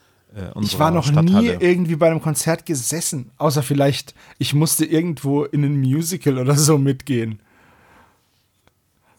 Ich 0.63 0.79
war 0.79 0.91
noch 0.91 1.11
nie 1.11 1.49
irgendwie 1.49 1.97
bei 1.97 2.07
einem 2.07 2.23
Konzert 2.23 2.65
gesessen, 2.65 3.31
außer 3.37 3.63
vielleicht, 3.63 4.15
ich 4.39 4.55
musste 4.55 4.85
irgendwo 4.85 5.45
in 5.45 5.63
ein 5.65 5.79
Musical 5.79 6.39
oder 6.39 6.57
so 6.57 6.79
mitgehen. 6.79 7.41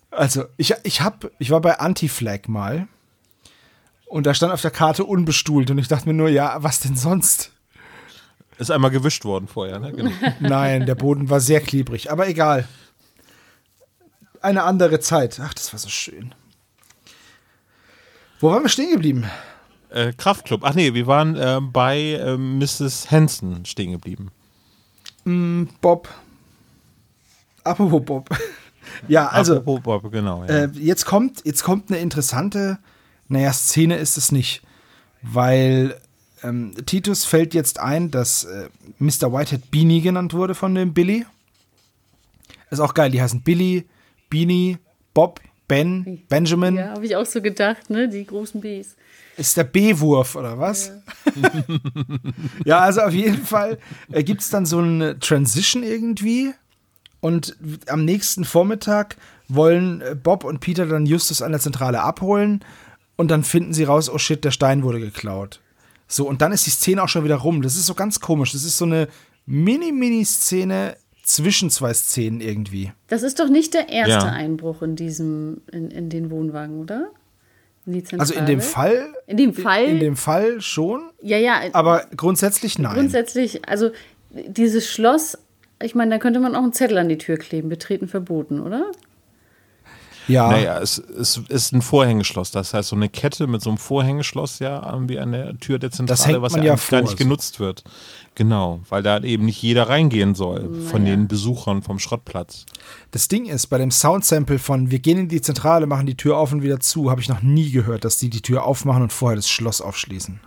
Also, 0.09 0.45
ich, 0.57 0.73
ich, 0.83 1.01
hab, 1.01 1.29
ich 1.39 1.51
war 1.51 1.61
bei 1.61 1.79
Anti-Flag 1.79 2.47
mal 2.47 2.87
und 4.05 4.25
da 4.25 4.33
stand 4.33 4.53
auf 4.53 4.61
der 4.61 4.71
Karte 4.71 5.05
unbestuhlt 5.05 5.69
und 5.71 5.77
ich 5.77 5.87
dachte 5.87 6.07
mir 6.07 6.13
nur, 6.13 6.29
ja, 6.29 6.61
was 6.61 6.79
denn 6.79 6.95
sonst? 6.95 7.51
Ist 8.57 8.71
einmal 8.71 8.91
gewischt 8.91 9.25
worden 9.25 9.47
vorher, 9.47 9.79
ne? 9.79 9.91
Genau. 9.91 10.11
Nein, 10.39 10.85
der 10.85 10.95
Boden 10.95 11.29
war 11.29 11.39
sehr 11.39 11.61
klebrig, 11.61 12.11
aber 12.11 12.27
egal. 12.27 12.67
Eine 14.41 14.63
andere 14.63 14.99
Zeit. 14.99 15.39
Ach, 15.39 15.53
das 15.53 15.73
war 15.73 15.79
so 15.79 15.89
schön. 15.89 16.35
Wo 18.39 18.51
waren 18.51 18.63
wir 18.63 18.69
stehen 18.69 18.91
geblieben? 18.91 19.25
Äh, 19.93 20.13
Kraftclub. 20.13 20.61
Ach 20.63 20.73
nee, 20.73 20.93
wir 20.93 21.07
waren 21.07 21.35
äh, 21.35 21.59
bei 21.61 22.13
äh, 22.13 22.37
Mrs. 22.37 23.11
Hansen 23.11 23.65
stehen 23.65 23.91
geblieben. 23.91 24.31
Bob. 25.81 26.09
Apropos 27.63 28.03
Bob. 28.03 28.29
ja, 29.07 29.27
also. 29.27 29.57
Apropos 29.57 29.83
Bob, 29.83 30.11
genau. 30.11 30.43
Ja. 30.43 30.65
Äh, 30.65 30.69
jetzt, 30.73 31.05
kommt, 31.05 31.45
jetzt 31.45 31.63
kommt 31.63 31.89
eine 31.89 31.99
interessante, 31.99 32.79
naja, 33.29 33.53
Szene 33.53 33.97
ist 33.97 34.17
es 34.17 34.31
nicht, 34.31 34.61
weil 35.21 35.97
ähm, 36.43 36.73
Titus 36.85 37.23
fällt 37.23 37.53
jetzt 37.53 37.79
ein, 37.79 38.11
dass 38.11 38.43
äh, 38.43 38.69
Mr. 38.99 39.31
Whitehead 39.31 39.71
Beanie 39.71 40.01
genannt 40.01 40.33
wurde 40.33 40.55
von 40.55 40.75
dem 40.75 40.93
Billy. 40.93 41.25
Ist 42.69 42.79
auch 42.79 42.93
geil, 42.93 43.11
die 43.11 43.21
heißen 43.21 43.43
Billy, 43.43 43.87
Beanie, 44.29 44.77
Bob, 45.13 45.39
Ben, 45.67 46.23
Benjamin. 46.27 46.75
Ja, 46.75 46.89
habe 46.89 47.05
ich 47.05 47.15
auch 47.15 47.25
so 47.25 47.41
gedacht, 47.41 47.89
ne? 47.89 48.09
Die 48.09 48.25
großen 48.25 48.59
Bs. 48.59 48.95
Ist 49.37 49.57
der 49.57 49.63
B-Wurf 49.63 50.35
oder 50.35 50.59
was? 50.59 50.91
Ja, 52.65 52.79
also 52.79 53.01
auf 53.01 53.13
jeden 53.13 53.43
Fall 53.43 53.79
äh, 54.11 54.23
gibt 54.23 54.41
es 54.41 54.49
dann 54.49 54.65
so 54.65 54.79
eine 54.79 55.19
Transition 55.19 55.83
irgendwie. 55.83 56.51
Und 57.19 57.55
am 57.87 58.05
nächsten 58.05 58.45
Vormittag 58.45 59.17
wollen 59.47 60.01
äh, 60.01 60.15
Bob 60.15 60.43
und 60.43 60.59
Peter 60.59 60.85
dann 60.85 61.05
Justus 61.05 61.41
an 61.41 61.51
der 61.51 61.61
Zentrale 61.61 62.01
abholen. 62.01 62.63
Und 63.15 63.31
dann 63.31 63.43
finden 63.43 63.73
sie 63.73 63.83
raus, 63.85 64.09
oh 64.09 64.17
shit, 64.17 64.43
der 64.43 64.51
Stein 64.51 64.83
wurde 64.83 64.99
geklaut. 64.99 65.61
So, 66.07 66.27
und 66.27 66.41
dann 66.41 66.51
ist 66.51 66.65
die 66.65 66.71
Szene 66.71 67.01
auch 67.01 67.09
schon 67.09 67.23
wieder 67.23 67.37
rum. 67.37 67.61
Das 67.61 67.75
ist 67.75 67.85
so 67.85 67.93
ganz 67.95 68.19
komisch. 68.19 68.51
Das 68.51 68.63
ist 68.63 68.77
so 68.77 68.85
eine 68.85 69.07
Mini-Mini-Szene 69.45 70.95
zwischen 71.23 71.69
zwei 71.69 71.93
Szenen 71.93 72.41
irgendwie. 72.41 72.91
Das 73.07 73.23
ist 73.23 73.39
doch 73.39 73.49
nicht 73.49 73.73
der 73.73 73.89
erste 73.89 74.11
Ja. 74.11 74.31
Einbruch 74.31 74.81
in 74.81 74.95
diesem, 74.95 75.61
in, 75.71 75.89
in 75.89 76.09
den 76.09 76.29
Wohnwagen, 76.29 76.79
oder? 76.81 77.07
Also 78.17 78.33
in 78.33 78.45
dem? 78.45 78.61
Fall. 78.61 79.13
In 79.27 79.37
dem 79.37 79.53
Fall? 79.53 79.85
In 79.85 79.99
dem 79.99 80.15
Fall 80.15 80.61
schon. 80.61 81.09
ja, 81.21 81.37
ja. 81.37 81.61
Aber 81.73 82.05
grundsätzlich 82.15 82.79
nein. 82.79 82.95
Grundsätzlich, 82.95 83.67
also 83.67 83.91
dieses 84.29 84.89
Schloss, 84.89 85.37
ich 85.81 85.95
meine, 85.95 86.11
da 86.11 86.17
könnte 86.17 86.39
man 86.39 86.55
auch 86.55 86.63
einen 86.63 86.73
Zettel 86.73 86.97
an 86.97 87.09
die 87.09 87.17
Tür 87.17 87.37
kleben, 87.37 87.69
betreten 87.69 88.07
verboten, 88.07 88.61
oder? 88.61 88.91
Ja. 90.27 90.49
Naja, 90.49 90.79
es, 90.79 90.97
es 90.97 91.37
ist 91.49 91.73
ein 91.73 91.81
Vorhängeschloss. 91.81 92.51
Das 92.51 92.73
heißt, 92.73 92.89
so 92.89 92.95
eine 92.95 93.09
Kette 93.09 93.47
mit 93.47 93.61
so 93.61 93.69
einem 93.69 93.77
Vorhängeschloss 93.77 94.59
ja 94.59 94.91
irgendwie 94.91 95.19
an 95.19 95.31
der 95.31 95.57
Tür 95.59 95.79
der 95.79 95.91
Zentrale, 95.91 96.33
hängt 96.33 96.41
was 96.41 96.53
man 96.53 96.61
ja, 96.61 96.67
ja 96.67 96.71
eigentlich 96.73 96.89
gar 96.89 96.99
vor, 96.99 97.09
nicht 97.09 97.19
so. 97.19 97.23
genutzt 97.23 97.59
wird. 97.59 97.83
Genau, 98.35 98.81
weil 98.89 99.03
da 99.03 99.19
eben 99.21 99.45
nicht 99.45 99.61
jeder 99.61 99.89
reingehen 99.89 100.33
soll 100.33 100.73
von 100.89 101.03
Naja. 101.03 101.15
den 101.15 101.27
Besuchern 101.27 101.83
vom 101.83 101.99
Schrottplatz. 101.99 102.65
Das 103.11 103.27
Ding 103.27 103.45
ist, 103.45 103.67
bei 103.67 103.77
dem 103.77 103.91
Soundsample 103.91 104.59
von 104.59 104.89
Wir 104.89 104.99
gehen 104.99 105.19
in 105.19 105.27
die 105.27 105.41
Zentrale, 105.41 105.85
machen 105.85 106.07
die 106.07 106.17
Tür 106.17 106.37
auf 106.37 106.51
und 106.51 106.63
wieder 106.63 106.79
zu, 106.79 107.11
habe 107.11 107.21
ich 107.21 107.29
noch 107.29 107.41
nie 107.41 107.71
gehört, 107.71 108.05
dass 108.05 108.17
die 108.17 108.29
die 108.29 108.41
Tür 108.41 108.63
aufmachen 108.65 109.03
und 109.03 109.13
vorher 109.13 109.35
das 109.35 109.49
Schloss 109.49 109.81
aufschließen. 109.81 110.39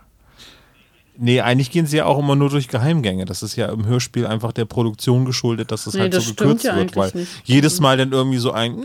Nee, 1.19 1.41
eigentlich 1.41 1.71
gehen 1.71 1.85
sie 1.87 1.97
ja 1.97 2.05
auch 2.05 2.19
immer 2.19 2.35
nur 2.35 2.49
durch 2.49 2.67
Geheimgänge. 2.67 3.25
Das 3.25 3.41
ist 3.41 3.55
ja 3.55 3.67
im 3.67 3.85
Hörspiel 3.85 4.27
einfach 4.27 4.51
der 4.53 4.65
Produktion 4.65 5.25
geschuldet, 5.25 5.71
dass 5.71 5.87
es 5.87 5.95
Nee, 5.95 6.01
halt 6.01 6.13
das 6.13 6.25
so 6.25 6.33
gekürzt 6.35 6.63
ja 6.65 6.75
wird, 6.75 6.95
weil 6.95 7.11
nicht. 7.13 7.27
jedes 7.43 7.79
Mal 7.79 7.97
dann 7.97 8.11
irgendwie 8.11 8.37
so 8.37 8.51
ein 8.51 8.83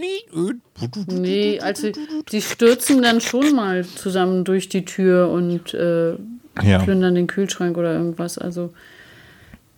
Nee, 1.07 1.61
also 1.61 1.89
die 2.30 2.41
stürzen 2.43 3.03
dann 3.03 3.20
schon 3.20 3.55
mal 3.55 3.85
zusammen 3.85 4.45
durch 4.45 4.68
die 4.68 4.85
Tür 4.85 5.28
und 5.30 5.74
äh, 5.74 6.12
Ja. 6.62 6.78
plündern 6.83 7.14
den 7.14 7.26
Kühlschrank 7.26 7.76
oder 7.76 7.93
irgendwas. 7.95 8.39
Also 8.39 8.72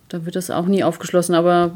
da 0.09 0.25
wird 0.25 0.35
das 0.35 0.49
auch 0.51 0.65
nie 0.65 0.83
aufgeschlossen, 0.83 1.35
aber 1.35 1.71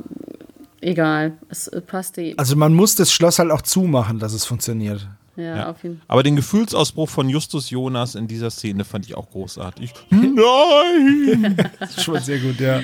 egal, 0.81 1.33
es 1.49 1.67
äh, 1.67 1.81
passt 1.81 2.17
eh. 2.17 2.35
Also 2.37 2.55
man 2.55 2.73
muss 2.73 2.95
das 2.95 3.11
Schloss 3.11 3.39
halt 3.39 3.51
auch 3.51 3.61
zumachen, 3.63 4.19
dass 4.19 4.33
es 4.33 4.45
funktioniert. 4.45 5.07
Ja, 5.39 5.55
Ja. 5.55 5.69
auf 5.69 5.81
jeden 5.83 5.97
Fall. 5.97 6.05
Aber 6.07 6.23
den 6.23 6.35
Gefühlsausbruch 6.35 7.09
von 7.09 7.29
Justus 7.29 7.69
Jonas 7.69 8.15
in 8.15 8.27
dieser 8.27 8.49
Szene 8.51 8.83
fand 8.85 9.05
ich 9.05 9.15
auch 9.15 9.29
großartig. 9.31 9.93
Nein! 10.09 11.57
Schon 11.97 12.19
sehr 12.19 12.39
gut, 12.39 12.59
ja. 12.59 12.81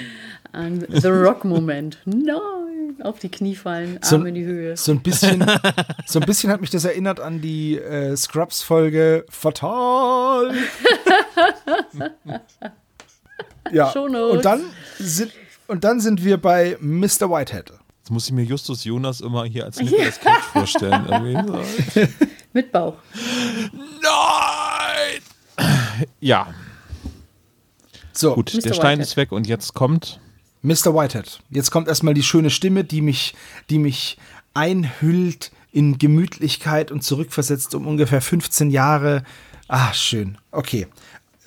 Ein 0.54 0.86
The 0.90 1.08
Rock-Moment. 1.10 2.00
Nein! 2.06 2.40
Auf 3.04 3.20
die 3.20 3.28
Knie 3.30 3.56
fallen, 3.56 4.00
So- 4.02 4.16
Arme 4.16 4.30
in 4.30 4.36
die 4.36 4.46
Höhe. 4.46 4.78
So 4.78 4.94
ein 4.94 5.02
bisschen, 5.02 5.46
so 6.06 6.20
ein 6.22 6.26
bisschen 6.26 6.50
hat 6.50 6.62
mich 6.62 6.70
das 6.70 6.86
erinnert 6.86 7.20
an 7.20 7.42
die 7.42 7.78
äh, 7.78 8.16
Scrubs-Folge 8.16 9.26
Fatal. 9.30 10.54
ja, 13.72 13.92
Shownotes. 13.92 14.38
und 14.38 14.46
dann, 14.46 14.62
sind, 14.98 15.32
und 15.68 15.84
dann 15.84 16.00
sind 16.00 16.24
wir 16.24 16.38
bei 16.38 16.78
Mr. 16.80 17.30
Whitehead. 17.30 17.74
Jetzt 18.06 18.12
muss 18.12 18.28
ich 18.28 18.34
mir 18.34 18.44
Justus 18.44 18.84
Jonas 18.84 19.20
immer 19.20 19.46
hier 19.46 19.66
als 19.66 19.78
Nicolas 19.82 20.20
Cage 20.20 20.44
vorstellen. 20.44 21.08
Irgendwie. 21.10 22.08
Mit 22.54 22.72
Bauch. 22.72 22.94
Nein! 23.74 25.22
Ja, 26.20 26.54
So, 28.14 28.36
gut, 28.36 28.54
Mr. 28.54 28.62
der 28.62 28.74
Stein 28.76 28.84
Whitehead. 29.00 29.08
ist 29.08 29.18
weg 29.18 29.32
und 29.32 29.48
jetzt 29.48 29.74
kommt. 29.74 30.20
Mr. 30.62 30.94
Whitehead. 30.94 31.40
Jetzt 31.50 31.72
kommt 31.72 31.88
erstmal 31.88 32.14
die 32.14 32.22
schöne 32.22 32.52
Stimme, 32.52 32.84
die 32.84 33.02
mich, 33.02 33.34
die 33.72 33.80
mich 33.80 34.20
einhüllt 34.54 35.52
in 35.72 35.98
Gemütlichkeit 35.98 36.92
und 36.92 37.04
zurückversetzt 37.04 37.74
um 37.74 37.88
ungefähr 37.88 38.22
15 38.22 38.70
Jahre. 38.70 39.24
Ah, 39.68 39.92
schön. 39.94 40.38
Okay. 40.52 40.86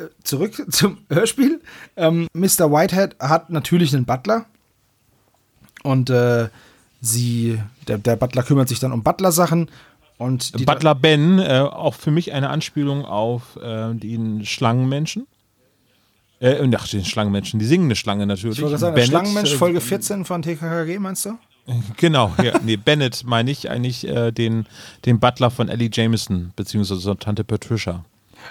Äh, 0.01 0.07
Zurück 0.25 0.61
zum 0.73 0.99
Hörspiel. 1.09 1.61
Ähm, 1.97 2.27
Mr. 2.33 2.73
Whitehead 2.73 3.15
hat 3.21 3.49
natürlich 3.51 3.95
einen 3.95 4.07
Butler. 4.07 4.47
Und 5.83 6.11
äh, 6.11 6.49
sie, 7.01 7.61
der, 7.87 7.99
der 7.99 8.17
Butler 8.17 8.43
kümmert 8.43 8.69
sich 8.69 8.81
dann 8.81 8.93
um 8.93 9.03
Butler-Sachen. 9.03 9.71
Und 10.17 10.59
die 10.59 10.65
Butler 10.65 10.95
Ben, 10.95 11.39
äh, 11.39 11.61
auch 11.61 11.95
für 11.95 12.11
mich 12.11 12.33
eine 12.33 12.51
Anspielung 12.51 13.05
auf 13.05 13.57
äh, 13.57 13.95
den 13.95 14.45
Schlangenmenschen. 14.45 15.27
Äh, 16.41 16.69
ach, 16.77 16.89
den 16.89 17.05
Schlangenmenschen, 17.05 17.59
die 17.59 17.67
singende 17.67 17.97
Schlange 17.97 18.27
natürlich. 18.27 18.59
ich 18.59 18.63
wollte 18.63 18.79
sagen, 18.79 18.95
Bennett, 18.95 19.11
Schlangenmensch, 19.11 19.55
äh, 19.55 19.57
Folge 19.57 19.81
14 19.81 20.25
von 20.25 20.43
TKKG, 20.43 20.99
meinst 20.99 21.25
du? 21.27 21.39
Genau, 21.99 22.33
ja, 22.43 22.59
nee, 22.65 22.77
Bennett 22.77 23.25
meine 23.27 23.51
ich 23.51 23.69
eigentlich 23.69 24.07
äh, 24.07 24.33
den, 24.33 24.67
den 25.05 25.21
Butler 25.21 25.51
von 25.51 25.69
Ellie 25.69 25.91
Jameson, 25.93 26.53
beziehungsweise 26.57 27.17
Tante 27.19 27.45
Patricia. 27.45 28.05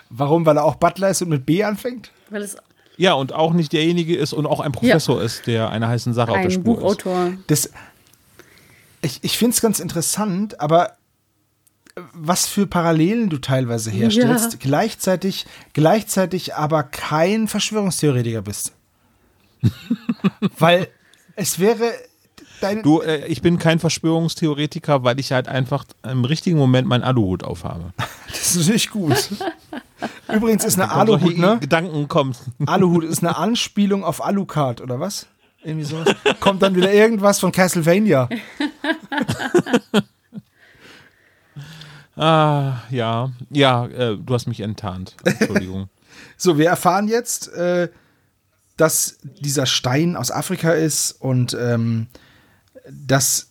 Warum? 0.10 0.46
Weil 0.46 0.58
er 0.58 0.66
auch 0.66 0.76
Butler 0.76 1.10
ist 1.10 1.22
und 1.22 1.30
mit 1.30 1.46
B 1.46 1.64
anfängt? 1.64 2.12
Weil 2.30 2.44
es 2.44 2.58
Ja, 2.98 3.14
und 3.14 3.32
auch 3.34 3.54
nicht 3.54 3.74
derjenige 3.74 4.16
ist 4.18 4.34
und 4.34 4.46
auch 4.46 4.60
ein 4.60 4.72
Professor 4.72 5.22
ist, 5.22 5.46
der 5.48 5.70
einer 5.70 5.88
heißen 5.88 6.14
Sache 6.14 6.32
auf 6.32 6.38
der 6.38 6.46
ein 6.46 6.52
Spur 6.52 6.76
ist. 6.78 6.82
Buchautor. 6.82 7.34
Das, 7.48 7.70
ich 9.02 9.20
ich 9.24 9.38
finde 9.38 9.54
es 9.56 9.62
ganz 9.62 9.80
interessant, 9.80 10.60
aber 10.60 10.94
was 12.14 12.48
für 12.48 12.68
Parallelen 12.68 13.30
du 13.30 13.38
teilweise 13.40 13.90
herstellst, 13.92 14.54
Ja. 14.54 14.60
gleichzeitig, 14.62 15.46
gleichzeitig 15.74 16.56
aber 16.56 16.84
kein 16.84 17.48
Verschwörungstheoretiker 17.48 18.42
bist. 18.44 18.74
Weil 20.60 20.88
es 21.36 21.60
wäre 21.60 21.92
dein. 22.62 22.84
Du, 22.84 23.02
äh, 23.02 23.26
ich 23.28 23.42
bin 23.42 23.60
kein 23.60 23.80
Verschwörungstheoretiker, 23.80 25.04
weil 25.04 25.20
ich 25.20 25.32
halt 25.32 25.48
einfach 25.48 25.86
im 26.04 26.26
richtigen 26.26 26.58
Moment 26.58 26.88
meinen 26.88 27.04
Aluhut 27.04 27.44
aufhabe. 27.44 27.94
Das 28.28 28.56
ist 28.56 28.58
natürlich 28.58 28.90
gut. 28.90 29.30
Übrigens 30.32 30.64
ist 30.64 30.80
eine 30.80 30.92
Aluhut, 30.92 31.38
ne? 31.38 31.58
Gedanken 31.60 32.08
kommt. 32.08 32.38
Aluhut 32.66 33.04
ist 33.04 33.24
eine 33.24 33.36
Anspielung 33.38 34.04
auf 34.04 34.24
Alucard, 34.24 34.82
oder 34.82 35.00
was? 35.00 35.28
Irgendwie 35.64 35.86
so. 35.86 36.04
Kommt 36.40 36.62
dann 36.62 36.76
wieder 36.76 36.94
irgendwas 36.94 37.40
von 37.40 37.52
Castlevania. 37.52 38.30
Ah, 42.20 42.82
ja. 42.90 43.32
Ja, 43.52 43.86
äh, 43.86 44.18
du 44.18 44.34
hast 44.34 44.48
mich 44.48 44.62
enttarnt. 44.62 45.16
Entschuldigung. 45.24 45.88
So, 46.36 46.58
wir 46.58 46.68
erfahren 46.68 47.08
jetzt, 47.08 47.54
äh, 47.54 47.90
dass 48.76 49.20
dieser 49.22 49.68
Stein 49.68 50.16
aus 50.16 50.32
Afrika 50.32 50.72
ist 50.72 51.12
und 51.12 51.56
ähm, 51.60 52.08
dass 52.90 53.50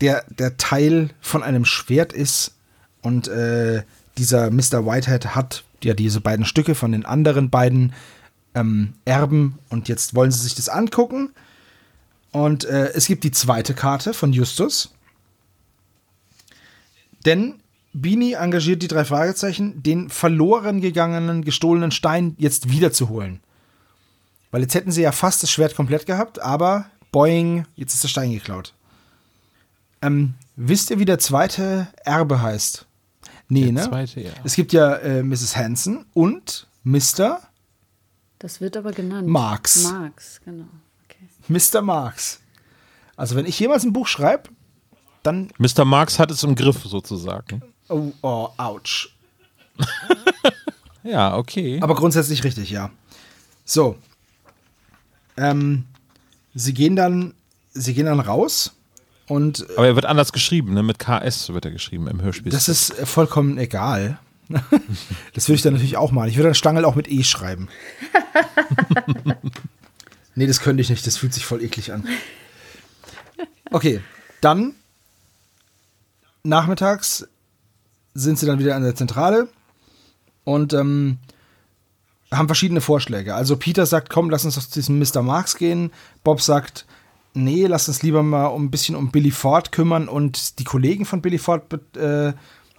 der, 0.00 0.24
der 0.30 0.56
Teil 0.56 1.10
von 1.20 1.42
einem 1.42 1.64
Schwert 1.64 2.12
ist 2.12 2.54
und 3.02 3.28
äh, 3.28 3.82
dieser 4.18 4.50
Mr. 4.50 4.86
Whitehead 4.86 5.34
hat 5.34 5.64
ja 5.82 5.94
diese 5.94 6.20
beiden 6.20 6.44
Stücke 6.44 6.74
von 6.74 6.92
den 6.92 7.04
anderen 7.04 7.50
beiden 7.50 7.92
ähm, 8.54 8.94
Erben 9.04 9.58
und 9.68 9.88
jetzt 9.88 10.14
wollen 10.14 10.30
sie 10.30 10.40
sich 10.42 10.54
das 10.54 10.68
angucken. 10.68 11.30
Und 12.32 12.64
äh, 12.64 12.92
es 12.92 13.06
gibt 13.06 13.24
die 13.24 13.30
zweite 13.32 13.74
Karte 13.74 14.14
von 14.14 14.32
Justus. 14.32 14.92
Denn 17.24 17.60
Bini 17.92 18.34
engagiert 18.34 18.82
die 18.82 18.88
drei 18.88 19.04
Fragezeichen, 19.04 19.82
den 19.82 20.10
verloren 20.10 20.80
gegangenen, 20.80 21.44
gestohlenen 21.44 21.90
Stein 21.90 22.36
jetzt 22.38 22.70
wiederzuholen. 22.70 23.40
Weil 24.50 24.62
jetzt 24.62 24.74
hätten 24.74 24.92
sie 24.92 25.02
ja 25.02 25.12
fast 25.12 25.42
das 25.42 25.50
Schwert 25.50 25.74
komplett 25.74 26.06
gehabt, 26.06 26.40
aber 26.40 26.86
boing, 27.12 27.66
jetzt 27.76 27.94
ist 27.94 28.02
der 28.02 28.08
Stein 28.08 28.32
geklaut. 28.32 28.74
Ähm, 30.02 30.34
wisst 30.56 30.90
ihr, 30.90 30.98
wie 30.98 31.04
der 31.04 31.18
zweite 31.18 31.88
Erbe 32.04 32.40
heißt? 32.40 32.86
Nee, 33.48 33.64
Der 33.64 33.72
ne? 33.72 33.82
zweite, 33.82 34.20
ja. 34.20 34.30
Es 34.44 34.54
gibt 34.54 34.72
ja 34.72 34.94
äh, 34.96 35.22
Mrs. 35.22 35.56
Hanson 35.56 36.06
und 36.14 36.66
Mr. 36.84 37.40
Das 38.38 38.60
wird 38.60 38.76
aber 38.76 38.92
genannt. 38.92 39.28
Marx. 39.28 39.84
Marx, 39.90 40.40
genau. 40.44 40.66
Okay. 41.04 41.28
Mr. 41.48 41.82
Marx. 41.82 42.40
Also, 43.16 43.36
wenn 43.36 43.44
ich 43.44 43.58
jemals 43.58 43.84
ein 43.84 43.92
Buch 43.92 44.06
schreibe, 44.06 44.48
dann. 45.22 45.50
Mr. 45.58 45.84
Marx 45.84 46.18
hat 46.18 46.30
es 46.30 46.42
im 46.42 46.54
Griff 46.54 46.84
sozusagen. 46.84 47.62
Oh, 47.88 48.12
oh, 48.22 48.48
ouch. 48.56 49.10
Ja, 51.02 51.36
okay. 51.36 51.80
Aber 51.80 51.94
grundsätzlich 51.94 52.44
richtig, 52.44 52.70
ja. 52.70 52.90
So. 53.64 53.96
Ähm, 55.36 55.86
sie 56.54 56.74
gehen 56.74 56.96
dann, 56.96 57.34
sie 57.72 57.94
gehen 57.94 58.06
dann 58.06 58.20
raus 58.20 58.72
und 59.28 59.66
Aber 59.76 59.86
er 59.86 59.94
wird 59.94 60.06
anders 60.06 60.32
geschrieben, 60.32 60.74
ne? 60.74 60.82
Mit 60.82 60.98
KS 60.98 61.52
wird 61.52 61.64
er 61.64 61.70
geschrieben 61.70 62.08
im 62.08 62.20
Hörspiel. 62.20 62.50
das 62.50 62.68
ist 62.68 62.98
äh, 62.98 63.06
vollkommen 63.06 63.58
egal. 63.58 64.18
das 65.34 65.48
würde 65.48 65.54
ich 65.54 65.62
dann 65.62 65.74
natürlich 65.74 65.96
auch 65.96 66.10
machen. 66.10 66.28
Ich 66.28 66.36
würde 66.36 66.48
dann 66.48 66.54
Stangel 66.54 66.84
auch 66.84 66.96
mit 66.96 67.08
E 67.08 67.22
schreiben. 67.22 67.68
nee, 70.34 70.48
das 70.48 70.60
könnte 70.60 70.80
ich 70.80 70.90
nicht. 70.90 71.06
Das 71.06 71.16
fühlt 71.16 71.32
sich 71.32 71.46
voll 71.46 71.62
eklig 71.62 71.92
an. 71.92 72.04
Okay, 73.70 74.00
dann 74.40 74.74
nachmittags 76.42 77.28
sind 78.14 78.38
sie 78.38 78.46
dann 78.46 78.58
wieder 78.58 78.74
an 78.74 78.82
der 78.82 78.96
Zentrale 78.96 79.48
und 80.42 80.72
ähm, 80.72 81.18
haben 82.32 82.48
verschiedene 82.48 82.80
Vorschläge. 82.80 83.34
Also 83.34 83.56
Peter 83.56 83.86
sagt, 83.86 84.08
komm, 84.10 84.30
lass 84.30 84.44
uns 84.44 84.54
zu 84.70 84.78
diesem 84.80 84.98
Mr. 84.98 85.22
Marx 85.22 85.56
gehen. 85.56 85.90
Bob 86.22 86.40
sagt, 86.40 86.86
nee, 87.34 87.66
lass 87.66 87.88
uns 87.88 88.02
lieber 88.02 88.22
mal 88.22 88.46
um 88.46 88.64
ein 88.64 88.70
bisschen 88.70 88.94
um 88.96 89.10
Billy 89.10 89.30
Ford 89.30 89.72
kümmern 89.72 90.08
und 90.08 90.58
die 90.58 90.64
Kollegen 90.64 91.04
von 91.04 91.22
Billy 91.22 91.38
Ford 91.38 91.68
be 91.68 91.80
äh, 91.98 92.32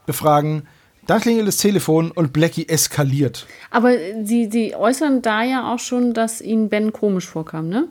befragen. 0.05 0.67
Dann 1.07 1.19
klingelt 1.19 1.47
das 1.47 1.57
Telefon 1.57 2.11
und 2.11 2.31
Blackie 2.31 2.69
eskaliert. 2.69 3.47
Aber 3.71 3.91
sie, 4.23 4.49
sie 4.51 4.75
äußern 4.75 5.21
da 5.21 5.43
ja 5.43 5.73
auch 5.73 5.79
schon, 5.79 6.13
dass 6.13 6.41
ihnen 6.41 6.69
Ben 6.69 6.93
komisch 6.93 7.27
vorkam, 7.27 7.67
ne? 7.69 7.87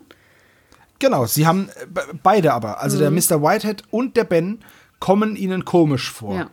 Genau, 0.99 1.25
sie 1.25 1.45
haben 1.45 1.69
äh, 1.81 1.85
be- 1.87 2.07
beide 2.23 2.53
aber, 2.53 2.79
also 2.81 2.97
der 2.97 3.11
Mr. 3.11 3.41
Whitehead 3.43 3.83
und 3.91 4.15
der 4.17 4.23
Ben 4.23 4.59
kommen 4.99 5.35
ihnen 5.35 5.65
komisch 5.65 6.11
vor. 6.11 6.35
Ja. 6.35 6.49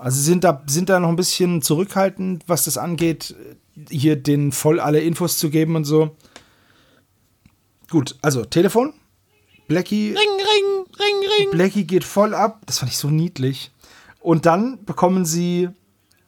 Also 0.00 0.16
sie 0.16 0.24
sind 0.24 0.42
da, 0.44 0.62
sind 0.66 0.88
da 0.88 0.98
noch 0.98 1.10
ein 1.10 1.16
bisschen 1.16 1.60
zurückhaltend, 1.60 2.44
was 2.46 2.64
das 2.64 2.78
angeht, 2.78 3.34
hier 3.90 4.16
den 4.16 4.50
voll 4.50 4.80
alle 4.80 5.00
Infos 5.00 5.36
zu 5.36 5.50
geben 5.50 5.76
und 5.76 5.84
so. 5.84 6.16
Gut, 7.90 8.16
also 8.22 8.46
Telefon. 8.46 8.94
Blackie. 9.68 10.08
Ring, 10.08 10.16
ring, 10.16 10.86
ring, 10.98 11.28
ring. 11.38 11.50
Blackie 11.50 11.84
geht 11.84 12.04
voll 12.04 12.34
ab. 12.34 12.62
Das 12.64 12.78
fand 12.78 12.90
ich 12.90 12.96
so 12.96 13.10
niedlich. 13.10 13.72
Und 14.20 14.46
dann 14.46 14.82
bekommen 14.86 15.26
sie 15.26 15.68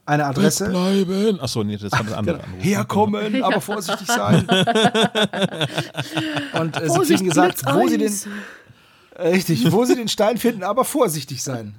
eine 0.04 0.26
Adresse. 0.26 0.68
Bleiben. 0.68 1.40
Achso, 1.40 1.64
nee, 1.64 1.78
das 1.78 1.92
haben 1.92 2.08
das 2.08 2.16
andere 2.16 2.40
angerufen. 2.40 2.60
Herkommen, 2.60 3.42
aber 3.42 3.62
vorsichtig 3.62 4.06
sein. 4.06 4.46
Und 6.60 6.76
äh, 6.76 6.90
sie 6.90 7.00
kriegen 7.00 7.24
gesagt, 7.26 7.62
wo 7.72 7.88
sie 7.88 7.96
den, 7.96 8.12
richtig, 9.18 9.72
wo 9.72 9.86
sie 9.86 9.96
den 9.96 10.08
Stein 10.08 10.36
finden, 10.36 10.62
aber 10.62 10.84
vorsichtig 10.84 11.42
sein. 11.42 11.74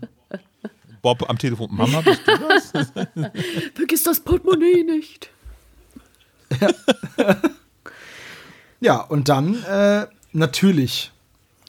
Bob 1.03 1.29
am 1.29 1.37
Telefon. 1.37 1.69
Mama, 1.71 2.01
bist 2.01 2.21
du 2.25 2.35
das? 2.37 2.71
Vergiss 3.75 4.01
das 4.01 4.19
Portemonnaie 4.19 4.83
nicht. 4.83 5.29
Ja, 8.83 8.97
und 8.97 9.29
dann 9.29 9.63
äh, 9.63 10.07
natürlich 10.33 11.13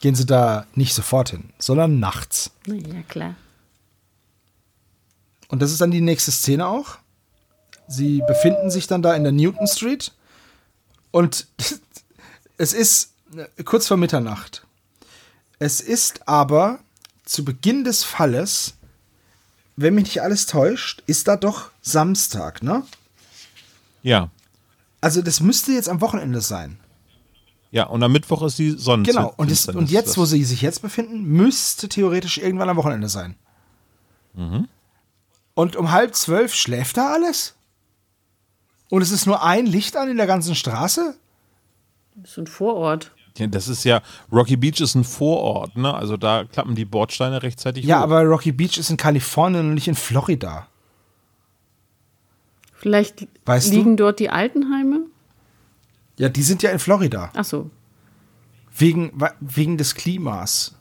gehen 0.01 0.15
sie 0.15 0.25
da 0.25 0.67
nicht 0.75 0.93
sofort 0.93 1.29
hin, 1.29 1.53
sondern 1.59 2.01
nachts. 2.01 2.51
Ja, 2.67 3.03
klar. 3.07 3.35
Und 5.47 5.61
das 5.61 5.71
ist 5.71 5.79
dann 5.79 5.91
die 5.91 6.01
nächste 6.01 6.31
Szene 6.31 6.67
auch. 6.67 6.97
Sie 7.87 8.21
befinden 8.27 8.69
sich 8.69 8.87
dann 8.87 9.01
da 9.01 9.15
in 9.15 9.23
der 9.23 9.31
Newton 9.31 9.65
Street 9.65 10.11
und 11.11 11.47
es 12.57 12.73
ist 12.73 13.13
äh, 13.33 13.63
kurz 13.63 13.87
vor 13.87 13.95
Mitternacht. 13.95 14.67
Es 15.57 15.79
ist 15.79 16.27
aber 16.27 16.79
zu 17.23 17.45
Beginn 17.45 17.85
des 17.85 18.03
Falles, 18.03 18.73
wenn 19.75 19.95
mich 19.95 20.05
nicht 20.05 20.21
alles 20.21 20.45
täuscht, 20.45 21.03
ist 21.05 21.27
da 21.27 21.35
doch 21.35 21.71
Samstag, 21.81 22.63
ne? 22.63 22.83
Ja. 24.03 24.29
Also 25.01 25.21
das 25.21 25.39
müsste 25.39 25.71
jetzt 25.71 25.89
am 25.89 26.01
Wochenende 26.01 26.41
sein. 26.41 26.79
Ja, 27.71 27.87
und 27.87 28.01
am 28.03 28.11
Mittwoch 28.11 28.43
ist 28.43 28.57
die 28.57 28.71
Sonne. 28.71 29.03
Genau. 29.03 29.33
Und, 29.35 29.51
es, 29.51 29.67
und 29.67 29.91
jetzt, 29.91 30.17
wo 30.17 30.25
sie 30.25 30.43
sich 30.43 30.61
jetzt 30.61 30.81
befinden, 30.81 31.23
müsste 31.23 31.89
theoretisch 31.89 32.37
irgendwann 32.37 32.69
am 32.69 32.77
Wochenende 32.77 33.09
sein. 33.09 33.35
Und 35.53 35.75
um 35.75 35.91
halb 35.91 36.15
zwölf 36.15 36.53
schläft 36.53 36.97
da 36.97 37.13
alles? 37.13 37.55
Und 38.89 39.01
es 39.01 39.11
ist 39.11 39.25
nur 39.25 39.43
ein 39.43 39.65
Licht 39.65 39.97
an 39.97 40.09
in 40.09 40.17
der 40.17 40.27
ganzen 40.27 40.55
Straße? 40.55 41.15
Das 42.15 42.31
ist 42.31 42.37
ein 42.37 42.47
Vorort. 42.47 43.11
Ja, 43.37 43.47
das 43.47 43.67
ist 43.67 43.83
ja, 43.83 44.01
Rocky 44.31 44.55
Beach 44.55 44.79
ist 44.79 44.95
ein 44.95 45.03
Vorort, 45.03 45.75
ne? 45.75 45.93
Also 45.93 46.15
da 46.17 46.45
klappen 46.45 46.73
die 46.75 46.85
Bordsteine 46.85 47.43
rechtzeitig 47.43 47.83
Ja, 47.85 47.99
hoch. 47.99 48.03
aber 48.03 48.21
Rocky 48.23 48.51
Beach 48.53 48.77
ist 48.77 48.89
in 48.89 48.97
Kalifornien 48.97 49.67
und 49.67 49.73
nicht 49.73 49.87
in 49.89 49.95
Florida. 49.95 50.67
Vielleicht 52.73 53.27
Weißt 53.45 53.71
du? 53.71 53.75
liegen 53.77 53.97
dort 53.97 54.19
die 54.19 54.29
Altenheime? 54.29 55.01
Ja, 56.17 56.29
die 56.29 56.43
sind 56.43 56.63
ja 56.63 56.69
in 56.71 56.79
Florida. 56.79 57.31
Ach 57.35 57.43
so. 57.43 57.69
Wegen, 58.77 59.11
wegen 59.39 59.77
des 59.77 59.95
Klimas. 59.95 60.75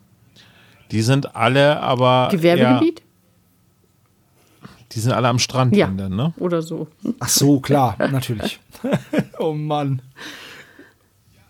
Die 0.90 1.02
sind 1.02 1.34
alle 1.34 1.80
aber. 1.80 2.28
Gewerbegebiet? 2.30 3.00
Ja, 3.00 4.68
die 4.92 5.00
sind 5.00 5.12
alle 5.12 5.28
am 5.28 5.38
Strand, 5.38 5.74
Ja. 5.74 5.88
dann, 5.88 6.14
ne? 6.14 6.32
Oder 6.36 6.62
so. 6.62 6.88
Ach 7.18 7.28
so, 7.28 7.58
klar, 7.60 7.96
natürlich. 8.10 8.60
oh 9.38 9.52
Mann. 9.54 10.02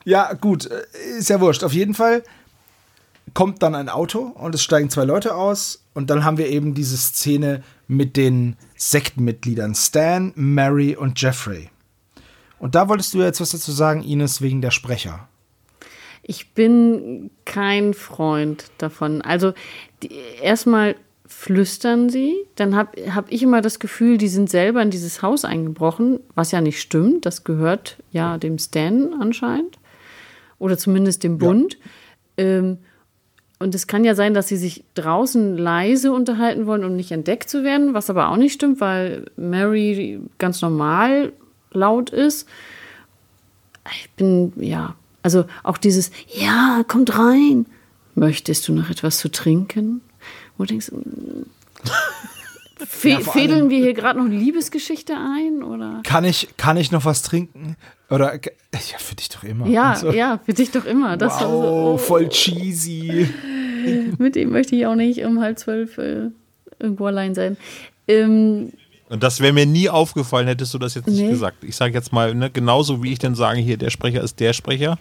Ja, 0.05 0.35
gut, 0.35 0.71
äh, 0.71 0.85
ist 1.19 1.31
ja 1.31 1.41
wurscht. 1.41 1.65
Auf 1.65 1.73
jeden 1.73 1.95
Fall 1.95 2.23
kommt 3.33 3.63
dann 3.63 3.75
ein 3.75 3.89
Auto 3.89 4.21
und 4.21 4.55
es 4.55 4.63
steigen 4.63 4.91
zwei 4.91 5.05
Leute 5.05 5.35
aus 5.35 5.85
und 5.95 6.11
dann 6.11 6.25
haben 6.25 6.39
wir 6.39 6.49
eben 6.49 6.75
diese 6.75 6.97
Szene 6.97 7.63
mit 7.89 8.17
den 8.17 8.57
Sektenmitgliedern 8.77 9.75
Stan, 9.75 10.33
Mary 10.35 10.95
und 10.97 11.21
Jeffrey. 11.21 11.71
Und 12.59 12.75
da 12.75 12.89
wolltest 12.89 13.15
du 13.15 13.23
jetzt 13.23 13.41
was 13.41 13.51
dazu 13.51 13.73
sagen, 13.73 14.03
Ines, 14.03 14.41
wegen 14.41 14.63
der 14.63 14.71
Sprecher. 14.71 15.29
Ich 16.23 16.53
bin 16.53 17.31
kein 17.45 17.93
Freund 17.93 18.71
davon. 18.79 19.21
Also 19.21 19.53
erstmal 20.41 20.97
flüstern 21.27 22.09
sie, 22.09 22.35
dann 22.55 22.75
habe 22.77 23.15
hab 23.15 23.31
ich 23.31 23.43
immer 23.43 23.61
das 23.61 23.79
Gefühl, 23.79 24.19
die 24.19 24.29
sind 24.29 24.49
selber 24.49 24.81
in 24.81 24.91
dieses 24.91 25.21
Haus 25.21 25.45
eingebrochen, 25.45 26.21
was 26.35 26.53
ja 26.53 26.61
nicht 26.61 26.81
stimmt. 26.81 27.27
Das 27.27 27.45
gehört 27.45 27.99
ja 28.13 28.39
dem 28.39 28.59
Stan 28.59 29.15
anscheinend. 29.21 29.79
Oder 30.65 30.79
zumindest 30.79 31.23
dem 31.23 31.37
Bund. 31.37 31.77
Ähm, 32.39 32.79
und 33.59 33.75
es 33.75 33.87
kann 33.87 34.03
ja 34.03 34.15
sein, 34.15 34.33
dass 34.33 34.49
sie 34.49 34.57
sich 34.57 34.83
draußen 34.95 35.59
leise 35.59 36.11
unterhalten 36.11 36.65
wollen, 36.65 36.85
um 36.85 36.97
nicht 36.97 37.13
entdeckt 37.13 37.51
zu 37.51 37.65
werden, 37.65 37.93
was 37.93 38.09
aber 38.09 38.31
auch 38.31 38.39
nicht 38.39 38.55
stimmt, 38.55 38.81
weil 38.81 39.27
Mary 39.37 40.21
ganz 40.39 40.63
normal 40.63 41.35
laut 41.71 42.09
ist. 42.09 42.49
ich 43.93 44.11
bin, 44.13 44.55
ja, 44.57 44.95
also 45.23 45.45
auch 45.65 45.77
dieses, 45.77 46.11
ja, 46.29 46.83
kommt 46.89 47.19
rein. 47.19 47.67
Möchtest 48.15 48.67
du 48.67 48.73
noch 48.73 48.89
etwas 48.89 49.19
zu 49.19 49.31
trinken? 49.31 50.01
Wo 50.57 50.65
du 50.65 50.69
denkst, 50.69 50.93
mm, 50.93 51.43
fe 52.87 53.09
Ja, 53.11 53.21
fädeln 53.21 53.61
allem- 53.63 53.71
wir 53.71 53.79
hier 53.79 53.95
gerade 53.95 54.19
noch 54.19 54.27
eine 54.27 54.37
Liebesgeschichte 54.37 55.15
ein? 55.15 55.63
Oder? 55.63 56.01
Kann 56.05 56.25
ich, 56.25 56.49
kann 56.57 56.77
ich 56.77 56.91
noch 56.93 57.05
was 57.05 57.23
trinken? 57.23 57.77
Oder, 58.11 58.35
ja, 58.35 58.99
für 58.99 59.15
dich 59.15 59.29
doch 59.29 59.43
immer. 59.45 59.67
Ja, 59.67 59.91
Also, 59.93 60.13
ja, 60.13 60.39
für 60.45 60.53
dich 60.55 60.71
doch 60.71 60.85
immer. 60.85 61.17
Das 61.17 61.41
wow, 61.41 61.99
so, 62.01 62.07
voll 62.07 62.29
cheesy. 62.29 63.29
oh, 63.87 64.15
mit 64.23 64.37
dem 64.37 64.51
möchte 64.51 64.77
ich 64.77 64.87
auch 64.87 64.95
nicht 64.95 65.25
um 65.25 65.41
halb 65.41 65.59
zwölf 65.59 65.99
äh, 65.99 66.31
irgendwo 66.79 67.07
allein 67.07 67.35
sein. 67.35 67.57
Ähm, 68.07 68.73
Und 69.09 69.23
das 69.23 69.41
wäre 69.41 69.53
mir 69.53 69.67
nie 69.67 69.89
aufgefallen, 69.89 70.47
hättest 70.47 70.75
du 70.75 70.79
das 70.79 70.95
jetzt 70.95 71.07
nicht 71.09 71.21
Nee. 71.21 71.31
gesagt. 71.31 71.65
Ich 71.65 71.77
sage 71.77 71.95
jetzt 71.95 72.13
mal, 72.13 72.35
ne, 72.35 72.51
genauso 72.51 73.03
wie 73.03 73.13
ich 73.13 73.19
dann 73.19 73.35
sage, 73.35 73.61
hier, 73.61 73.77
der 73.77 73.91
Sprecher 73.91 74.23
ist 74.23 74.39
der 74.41 74.53
Sprecher, 74.53 74.99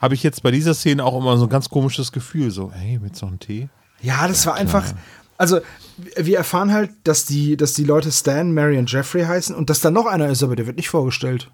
habe 0.00 0.14
ich 0.14 0.22
jetzt 0.22 0.42
bei 0.42 0.50
dieser 0.50 0.74
Szene 0.74 1.04
auch 1.04 1.18
immer 1.18 1.36
so 1.36 1.44
ein 1.46 1.50
ganz 1.50 1.68
komisches 1.68 2.12
Gefühl. 2.12 2.50
So, 2.50 2.70
hey, 2.72 2.98
mit 2.98 3.16
so 3.16 3.26
einem 3.26 3.38
Tee? 3.38 3.68
Ja, 4.02 4.26
das 4.28 4.46
war 4.46 4.54
einfach. 4.54 4.84
Also, 5.40 5.62
wir 5.96 6.36
erfahren 6.36 6.70
halt, 6.70 6.90
dass 7.04 7.24
die, 7.24 7.56
dass 7.56 7.72
die 7.72 7.84
Leute 7.84 8.12
Stan, 8.12 8.52
Mary 8.52 8.76
und 8.76 8.92
Jeffrey 8.92 9.22
heißen 9.22 9.56
und 9.56 9.70
dass 9.70 9.80
da 9.80 9.90
noch 9.90 10.04
einer 10.04 10.28
ist, 10.28 10.42
aber 10.42 10.54
der 10.54 10.66
wird 10.66 10.76
nicht 10.76 10.90
vorgestellt. 10.90 11.50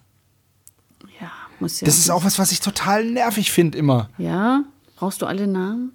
ja, 1.20 1.30
muss 1.60 1.80
ja. 1.80 1.84
Das 1.84 1.96
ist 1.96 2.10
auch 2.10 2.24
was, 2.24 2.36
was 2.40 2.50
ich 2.50 2.58
total 2.58 3.04
nervig 3.04 3.52
finde 3.52 3.78
immer. 3.78 4.10
Ja, 4.18 4.64
brauchst 4.96 5.22
du 5.22 5.26
alle 5.26 5.46
Namen? 5.46 5.92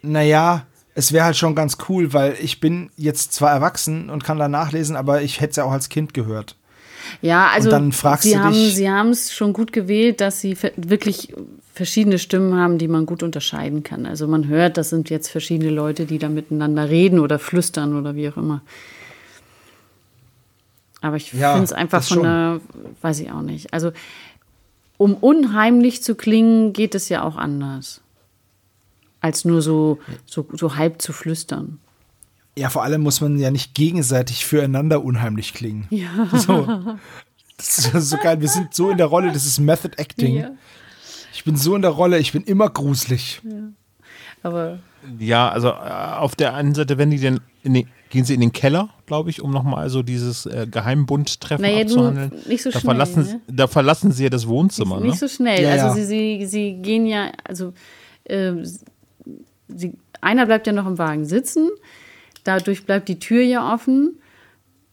Naja, 0.00 0.64
es 0.94 1.12
wäre 1.12 1.26
halt 1.26 1.36
schon 1.36 1.54
ganz 1.54 1.76
cool, 1.90 2.14
weil 2.14 2.34
ich 2.40 2.60
bin 2.60 2.88
jetzt 2.96 3.34
zwar 3.34 3.50
erwachsen 3.50 4.08
und 4.08 4.24
kann 4.24 4.38
da 4.38 4.48
nachlesen, 4.48 4.96
aber 4.96 5.20
ich 5.20 5.42
hätte 5.42 5.50
es 5.50 5.56
ja 5.56 5.64
auch 5.64 5.72
als 5.72 5.90
Kind 5.90 6.14
gehört. 6.14 6.56
Ja, 7.22 7.48
also 7.48 7.70
dann 7.70 7.92
fragst 7.92 8.24
sie 8.24 8.32
du 8.32 8.38
haben, 8.38 8.52
dich- 8.54 8.74
sie 8.76 8.90
haben 8.90 9.10
es 9.10 9.32
schon 9.32 9.52
gut 9.52 9.72
gewählt, 9.72 10.20
dass 10.20 10.40
sie 10.40 10.56
wirklich 10.76 11.34
verschiedene 11.72 12.18
Stimmen 12.18 12.54
haben, 12.54 12.78
die 12.78 12.88
man 12.88 13.04
gut 13.06 13.22
unterscheiden 13.22 13.82
kann. 13.82 14.06
Also 14.06 14.28
man 14.28 14.46
hört, 14.48 14.76
das 14.76 14.90
sind 14.90 15.10
jetzt 15.10 15.28
verschiedene 15.28 15.70
Leute, 15.70 16.06
die 16.06 16.18
da 16.18 16.28
miteinander 16.28 16.88
reden 16.88 17.18
oder 17.18 17.38
flüstern 17.38 17.98
oder 17.98 18.14
wie 18.14 18.28
auch 18.28 18.36
immer. 18.36 18.62
Aber 21.00 21.16
ich 21.16 21.32
Ja, 21.32 21.52
finde 21.52 21.64
es 21.64 21.72
einfach 21.72 22.02
von 22.02 22.14
schon. 22.16 22.22
der, 22.22 22.60
weiß 23.02 23.20
ich 23.20 23.30
auch 23.30 23.42
nicht. 23.42 23.72
Also 23.74 23.92
um 24.96 25.14
unheimlich 25.14 26.02
zu 26.02 26.14
klingen, 26.14 26.72
geht 26.72 26.94
es 26.94 27.08
ja 27.08 27.22
auch 27.24 27.36
anders. 27.36 28.00
Als 29.20 29.44
nur 29.44 29.60
so, 29.62 29.98
so, 30.26 30.46
so 30.52 30.76
halb 30.76 31.02
zu 31.02 31.12
flüstern. 31.12 31.78
Ja, 32.56 32.70
vor 32.70 32.82
allem 32.84 33.02
muss 33.02 33.20
man 33.20 33.38
ja 33.38 33.50
nicht 33.50 33.74
gegenseitig 33.74 34.44
füreinander 34.46 35.02
unheimlich 35.04 35.54
klingen. 35.54 35.86
Ja. 35.90 36.08
So. 36.32 36.66
Das 37.56 37.78
ist 37.94 38.10
so 38.10 38.16
geil. 38.16 38.40
Wir 38.40 38.48
sind 38.48 38.74
so 38.74 38.90
in 38.90 38.96
der 38.98 39.06
Rolle, 39.06 39.32
das 39.32 39.46
ist 39.46 39.58
Method 39.60 39.96
Acting. 39.96 40.36
Ja. 40.36 40.50
Ich 41.32 41.44
bin 41.44 41.56
so 41.56 41.74
in 41.76 41.82
der 41.82 41.92
Rolle, 41.92 42.18
ich 42.18 42.32
bin 42.32 42.42
immer 42.42 42.68
gruselig. 42.68 43.40
Aber 44.42 44.78
Ja, 45.18 45.48
also 45.48 45.68
äh, 45.68 45.72
auf 46.18 46.34
der 46.36 46.54
einen 46.54 46.74
Seite, 46.74 46.98
wenn 46.98 47.10
die 47.10 47.18
denn, 47.18 47.40
in 47.62 47.74
den, 47.74 47.88
gehen 48.10 48.24
sie 48.24 48.34
in 48.34 48.40
den 48.40 48.52
Keller, 48.52 48.90
glaube 49.06 49.30
ich, 49.30 49.40
um 49.42 49.50
nochmal 49.52 49.88
so 49.90 50.02
dieses 50.02 50.46
äh, 50.46 50.66
Geheimbundtreffen 50.70 51.64
Naja, 51.64 51.82
abzuhandeln. 51.82 52.32
nicht 52.48 52.62
so 52.62 52.70
da 52.70 52.78
schnell, 52.80 52.90
Verlassen, 52.94 53.22
ne? 53.24 53.40
Da 53.48 53.66
verlassen 53.66 54.12
sie 54.12 54.24
ja 54.24 54.30
das 54.30 54.46
Wohnzimmer, 54.46 55.00
Nicht 55.00 55.20
ne? 55.20 55.28
so 55.28 55.28
schnell. 55.28 55.62
Ja, 55.62 55.70
also 55.72 55.86
ja. 55.86 55.94
Sie, 55.94 56.04
sie, 56.04 56.46
sie 56.46 56.72
gehen 56.82 57.06
ja, 57.06 57.30
also 57.44 57.72
äh, 58.24 58.52
sie, 59.68 59.94
einer 60.20 60.46
bleibt 60.46 60.66
ja 60.66 60.72
noch 60.72 60.86
im 60.86 60.98
Wagen 60.98 61.24
sitzen, 61.24 61.68
dadurch 62.44 62.84
bleibt 62.86 63.08
die 63.08 63.18
Tür 63.18 63.42
ja 63.42 63.72
offen 63.74 64.18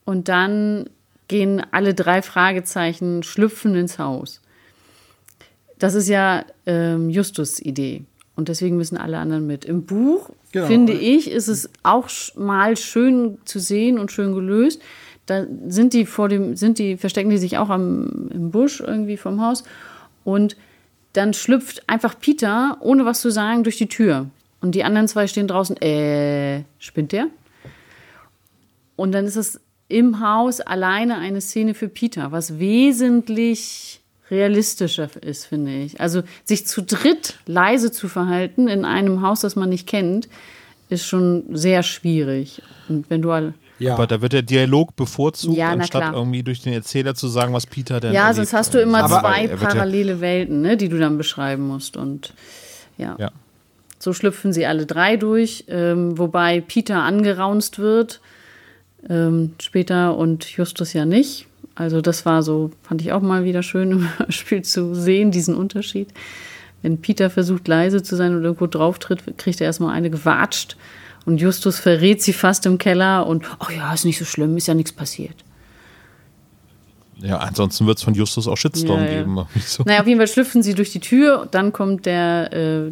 und 0.05 0.27
dann 0.27 0.89
gehen 1.27 1.61
alle 1.71 1.93
drei 1.93 2.21
Fragezeichen 2.21 3.23
schlüpfen 3.23 3.75
ins 3.75 3.99
Haus. 3.99 4.41
Das 5.79 5.93
ist 5.93 6.09
ja 6.09 6.45
ähm, 6.65 7.09
Justus 7.09 7.59
Idee. 7.59 8.03
Und 8.35 8.49
deswegen 8.49 8.77
müssen 8.77 8.97
alle 8.97 9.17
anderen 9.17 9.45
mit. 9.47 9.65
Im 9.65 9.85
Buch, 9.85 10.29
Genau. 10.51 10.67
finde 10.67 10.93
ich, 10.93 11.31
ist 11.31 11.47
es 11.47 11.69
auch 11.83 12.09
mal 12.35 12.75
schön 12.75 13.37
zu 13.45 13.59
sehen 13.59 13.97
und 13.97 14.11
schön 14.11 14.33
gelöst. 14.33 14.81
Da 15.25 15.45
sind 15.67 15.93
die 15.93 16.05
vor 16.05 16.27
dem, 16.27 16.55
sind 16.55 16.77
die, 16.77 16.97
verstecken 16.97 17.29
die 17.29 17.37
sich 17.37 17.57
auch 17.57 17.69
am, 17.69 18.29
im 18.33 18.51
Busch 18.51 18.81
irgendwie 18.81 19.15
vom 19.17 19.41
Haus. 19.41 19.63
Und 20.23 20.57
dann 21.13 21.33
schlüpft 21.33 21.87
einfach 21.87 22.19
Peter, 22.19 22.77
ohne 22.81 23.05
was 23.05 23.21
zu 23.21 23.31
sagen, 23.31 23.63
durch 23.63 23.77
die 23.77 23.87
Tür. 23.87 24.27
Und 24.61 24.75
die 24.75 24.83
anderen 24.83 25.07
zwei 25.07 25.27
stehen 25.27 25.47
draußen, 25.47 25.77
äh, 25.81 26.63
spinnt 26.79 27.11
der? 27.13 27.27
Und 28.95 29.11
dann 29.13 29.25
ist 29.25 29.35
es 29.35 29.59
im 29.87 30.19
Haus 30.21 30.61
alleine 30.61 31.17
eine 31.17 31.41
Szene 31.41 31.73
für 31.73 31.89
Peter, 31.89 32.31
was 32.31 32.59
wesentlich 32.59 34.01
realistischer 34.29 35.09
ist, 35.21 35.45
finde 35.45 35.71
ich. 35.75 35.99
Also 35.99 36.21
sich 36.45 36.65
zu 36.65 36.81
dritt 36.81 37.35
leise 37.45 37.91
zu 37.91 38.07
verhalten 38.07 38.67
in 38.69 38.85
einem 38.85 39.21
Haus, 39.21 39.41
das 39.41 39.55
man 39.57 39.69
nicht 39.69 39.87
kennt, 39.87 40.29
ist 40.89 41.05
schon 41.05 41.43
sehr 41.51 41.83
schwierig. 41.83 42.61
Und 42.87 43.09
wenn 43.09 43.21
du 43.21 43.53
Ja. 43.79 43.93
Aber 43.95 44.07
da 44.07 44.21
wird 44.21 44.31
der 44.33 44.41
Dialog 44.43 44.95
bevorzugt, 44.95 45.57
Ja, 45.57 45.71
anstatt 45.71 46.01
klar. 46.03 46.13
irgendwie 46.13 46.43
durch 46.43 46.61
den 46.61 46.71
Erzähler 46.73 47.15
zu 47.15 47.27
sagen, 47.27 47.51
was 47.53 47.65
Peter 47.67 47.99
denn 47.99 48.13
ja, 48.13 48.33
sonst 48.33 48.53
hast 48.53 48.73
du 48.73 48.79
immer 48.81 49.03
Aber 49.03 49.19
zwei 49.19 49.49
wird 49.49 49.61
ja- 49.61 49.67
parallele 49.67 50.21
Welten, 50.21 50.61
ne, 50.61 50.77
die 50.77 50.87
du 50.87 50.97
dann 50.99 51.17
beschreiben 51.17 51.67
musst. 51.67 51.97
Und 51.97 52.33
ja. 52.97 53.15
Ja. 53.19 53.31
So 53.99 54.13
schlüpfen 54.13 54.53
sie 54.53 54.65
alle 54.65 54.85
drei 54.85 55.17
durch, 55.17 55.65
ähm, 55.67 56.17
wobei 56.17 56.61
Peter 56.61 57.01
angeraunzt 57.03 57.79
wird 57.79 58.21
ähm, 59.09 59.53
später 59.61 60.17
und 60.17 60.45
Justus 60.45 60.93
ja 60.93 61.05
nicht. 61.05 61.47
Also 61.75 62.01
das 62.01 62.25
war 62.25 62.43
so, 62.43 62.71
fand 62.83 63.01
ich 63.01 63.11
auch 63.11 63.21
mal 63.21 63.43
wieder 63.43 63.63
schön 63.63 63.91
im 64.19 64.31
Spiel 64.31 64.61
zu 64.61 64.93
sehen, 64.95 65.31
diesen 65.31 65.55
Unterschied. 65.55 66.09
Wenn 66.81 66.99
Peter 66.99 67.29
versucht 67.29 67.67
leise 67.67 68.01
zu 68.01 68.15
sein 68.15 68.35
und 68.35 68.43
irgendwo 68.43 68.67
drauftritt, 68.67 69.37
kriegt 69.37 69.61
er 69.61 69.67
erstmal 69.67 69.93
eine 69.93 70.09
gewatscht 70.09 70.77
und 71.25 71.39
Justus 71.39 71.79
verrät 71.79 72.21
sie 72.21 72.33
fast 72.33 72.65
im 72.65 72.77
Keller 72.77 73.27
und, 73.27 73.45
ach 73.59 73.71
ja, 73.71 73.93
ist 73.93 74.05
nicht 74.05 74.17
so 74.17 74.25
schlimm, 74.25 74.57
ist 74.57 74.67
ja 74.67 74.73
nichts 74.73 74.91
passiert. 74.91 75.35
Ja, 77.19 77.37
ansonsten 77.37 77.85
wird 77.85 77.99
es 77.99 78.03
von 78.03 78.15
Justus 78.15 78.47
auch 78.47 78.57
Shitstorm 78.57 79.01
Ja, 79.01 79.05
ja. 79.05 79.17
geben. 79.19 79.45
So. 79.65 79.83
Naja, 79.85 80.01
auf 80.01 80.07
jeden 80.07 80.19
Fall 80.19 80.27
schlüpfen 80.27 80.63
sie 80.63 80.73
durch 80.73 80.91
die 80.91 80.99
Tür, 80.99 81.47
dann 81.51 81.71
kommt 81.71 82.07
der 82.07 82.51
äh, 82.51 82.91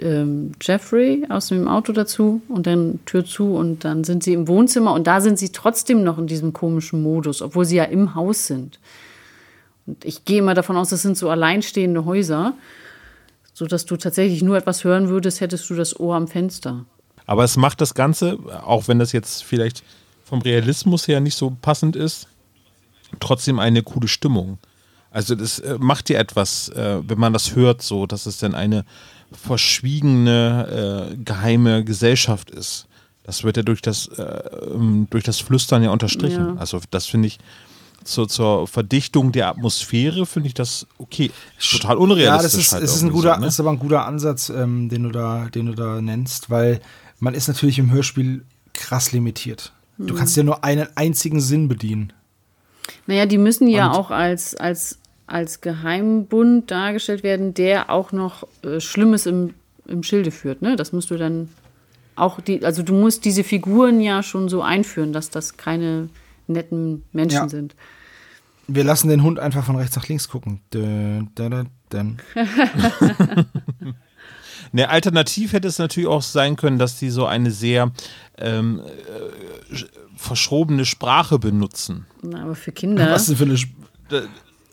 ähm, 0.00 0.52
Jeffrey 0.60 1.26
aus 1.28 1.48
dem 1.48 1.68
Auto 1.68 1.92
dazu 1.92 2.42
und 2.48 2.66
dann 2.66 3.00
Tür 3.06 3.24
zu 3.24 3.54
und 3.54 3.84
dann 3.84 4.04
sind 4.04 4.22
sie 4.22 4.32
im 4.32 4.48
Wohnzimmer 4.48 4.92
und 4.92 5.06
da 5.06 5.20
sind 5.20 5.38
sie 5.38 5.50
trotzdem 5.50 6.02
noch 6.04 6.18
in 6.18 6.26
diesem 6.26 6.52
komischen 6.52 7.02
Modus, 7.02 7.42
obwohl 7.42 7.64
sie 7.64 7.76
ja 7.76 7.84
im 7.84 8.14
Haus 8.14 8.46
sind. 8.46 8.78
Und 9.86 10.04
ich 10.04 10.24
gehe 10.24 10.42
mal 10.42 10.54
davon 10.54 10.76
aus, 10.76 10.90
das 10.90 11.02
sind 11.02 11.16
so 11.16 11.30
alleinstehende 11.30 12.04
Häuser, 12.04 12.54
sodass 13.52 13.86
du 13.86 13.96
tatsächlich 13.96 14.42
nur 14.42 14.56
etwas 14.56 14.84
hören 14.84 15.08
würdest, 15.08 15.40
hättest 15.40 15.68
du 15.70 15.74
das 15.74 15.98
Ohr 15.98 16.14
am 16.16 16.28
Fenster. 16.28 16.84
Aber 17.26 17.44
es 17.44 17.56
macht 17.56 17.80
das 17.80 17.94
Ganze, 17.94 18.38
auch 18.64 18.88
wenn 18.88 18.98
das 18.98 19.12
jetzt 19.12 19.44
vielleicht 19.44 19.82
vom 20.24 20.42
Realismus 20.42 21.08
her 21.08 21.20
nicht 21.20 21.36
so 21.36 21.56
passend 21.62 21.96
ist, 21.96 22.28
trotzdem 23.20 23.58
eine 23.58 23.82
coole 23.82 24.08
Stimmung. 24.08 24.58
Also 25.10 25.34
das 25.34 25.60
äh, 25.60 25.78
macht 25.78 26.08
dir 26.08 26.18
etwas, 26.18 26.68
äh, 26.70 27.00
wenn 27.06 27.18
man 27.18 27.32
das 27.32 27.54
hört, 27.54 27.80
so, 27.80 28.06
dass 28.06 28.26
es 28.26 28.38
dann 28.38 28.54
eine 28.54 28.84
verschwiegene, 29.36 31.10
äh, 31.12 31.16
geheime 31.24 31.84
Gesellschaft 31.84 32.50
ist. 32.50 32.86
Das 33.24 33.42
wird 33.44 33.56
ja 33.56 33.62
durch 33.62 33.82
das, 33.82 34.06
äh, 34.08 34.22
ähm, 34.72 35.06
durch 35.10 35.24
das 35.24 35.40
Flüstern 35.40 35.82
ja 35.82 35.90
unterstrichen. 35.90 36.54
Ja. 36.54 36.56
Also 36.58 36.80
das 36.90 37.06
finde 37.06 37.28
ich 37.28 37.38
zur, 38.04 38.28
zur 38.28 38.68
Verdichtung 38.68 39.32
der 39.32 39.48
Atmosphäre 39.48 40.26
finde 40.26 40.46
ich 40.48 40.54
das 40.54 40.86
okay. 40.98 41.32
Total 41.58 41.96
unrealistisch. 41.96 42.36
Ja, 42.36 42.42
das 42.42 42.54
ist, 42.54 42.72
halt 42.72 42.84
es 42.84 42.94
ist 42.94 43.02
ein 43.02 43.10
guter, 43.10 43.34
so, 43.34 43.40
ne? 43.40 43.46
ist 43.48 43.58
aber 43.60 43.70
ein 43.70 43.78
guter 43.80 44.06
Ansatz, 44.06 44.48
ähm, 44.48 44.88
den 44.88 45.02
du 45.02 45.10
da, 45.10 45.48
den 45.52 45.66
du 45.66 45.74
da 45.74 46.00
nennst, 46.00 46.48
weil 46.50 46.80
man 47.18 47.34
ist 47.34 47.48
natürlich 47.48 47.78
im 47.80 47.90
Hörspiel 47.90 48.44
krass 48.74 49.10
limitiert. 49.10 49.72
Du 49.98 50.14
Mhm. 50.14 50.18
kannst 50.18 50.36
ja 50.36 50.42
nur 50.44 50.62
einen 50.62 50.86
einzigen 50.94 51.40
Sinn 51.40 51.66
bedienen. 51.66 52.12
Naja, 53.08 53.26
die 53.26 53.38
müssen 53.38 53.66
ja 53.66 53.88
Und- 53.88 53.96
auch 53.96 54.10
als, 54.12 54.54
als, 54.54 54.98
als 55.26 55.60
Geheimbund 55.60 56.70
dargestellt 56.70 57.22
werden, 57.22 57.52
der 57.54 57.90
auch 57.90 58.12
noch 58.12 58.46
äh, 58.62 58.80
Schlimmes 58.80 59.26
im, 59.26 59.54
im 59.86 60.02
Schilde 60.02 60.30
führt. 60.30 60.62
Ne? 60.62 60.76
Das 60.76 60.92
musst 60.92 61.10
du 61.10 61.16
dann 61.16 61.48
auch, 62.14 62.40
die, 62.40 62.64
also 62.64 62.82
du 62.82 62.94
musst 62.94 63.24
diese 63.24 63.44
Figuren 63.44 64.00
ja 64.00 64.22
schon 64.22 64.48
so 64.48 64.62
einführen, 64.62 65.12
dass 65.12 65.30
das 65.30 65.56
keine 65.56 66.08
netten 66.46 67.02
Menschen 67.12 67.34
Ja. 67.42 67.48
sind. 67.48 67.74
Wir 68.68 68.82
lassen 68.84 69.08
den 69.08 69.22
Hund 69.22 69.38
einfach 69.38 69.64
von 69.64 69.76
rechts 69.76 69.94
nach 69.96 70.08
links 70.08 70.28
gucken. 70.28 70.60
Dun, 70.70 71.30
dun, 71.34 71.68
dun. 71.90 72.16
Ne, 74.72 74.88
alternativ 74.88 75.52
hätte 75.52 75.68
es 75.68 75.78
natürlich 75.78 76.08
auch 76.08 76.22
sein 76.22 76.56
können, 76.56 76.78
dass 76.78 76.98
die 76.98 77.10
so 77.10 77.24
eine 77.26 77.50
sehr 77.52 77.92
ähm, 78.38 78.80
äh, 78.80 79.76
verschrobene 80.16 80.84
Sprache 80.84 81.38
benutzen. 81.38 82.06
Na, 82.22 82.42
aber 82.42 82.56
für 82.56 82.72
Kinder. 82.72 83.08
Was 83.10 83.26
denn 83.26 83.36
für 83.36 83.44
eine. 83.44 83.54
Sp 83.54 83.72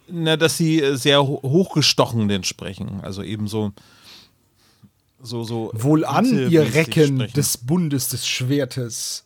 Na, 0.08 0.36
dass 0.38 0.58
sie 0.58 0.82
äh, 0.82 0.96
sehr 0.96 1.26
ho- 1.26 1.42
hochgestochen 1.44 2.28
denn 2.28 2.44
sprechen. 2.44 3.00
Also 3.02 3.24
eben 3.24 3.48
so. 3.48 3.72
So, 5.26 5.44
so 5.44 5.72
Wohlan, 5.74 6.26
ihr 6.26 6.62
Elite-mäßig 6.64 6.76
Recken 6.76 7.16
sprechen. 7.18 7.34
des 7.34 7.58
Bundes 7.58 8.10
des 8.10 8.28
Schwertes. 8.28 9.24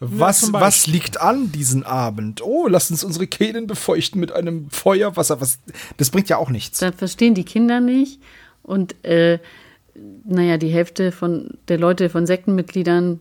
Was, 0.00 0.52
was 0.52 0.86
liegt 0.88 1.20
an 1.20 1.50
diesen 1.52 1.84
Abend? 1.84 2.40
Oh, 2.42 2.66
lasst 2.68 2.90
uns 2.90 3.02
unsere 3.04 3.26
Kehlen 3.28 3.66
befeuchten 3.66 4.20
mit 4.20 4.32
einem 4.32 4.68
Feuerwasser. 4.70 5.40
Was, 5.40 5.58
das 5.96 6.10
bringt 6.10 6.28
ja 6.28 6.36
auch 6.38 6.50
nichts. 6.50 6.80
Das 6.80 6.94
verstehen 6.94 7.34
die 7.34 7.44
Kinder 7.44 7.80
nicht. 7.80 8.20
Und 8.62 9.04
äh, 9.04 9.38
naja, 10.24 10.56
die 10.56 10.68
Hälfte 10.70 11.10
von 11.12 11.50
der 11.68 11.78
Leute, 11.78 12.10
von 12.10 12.26
Sektenmitgliedern 12.26 13.20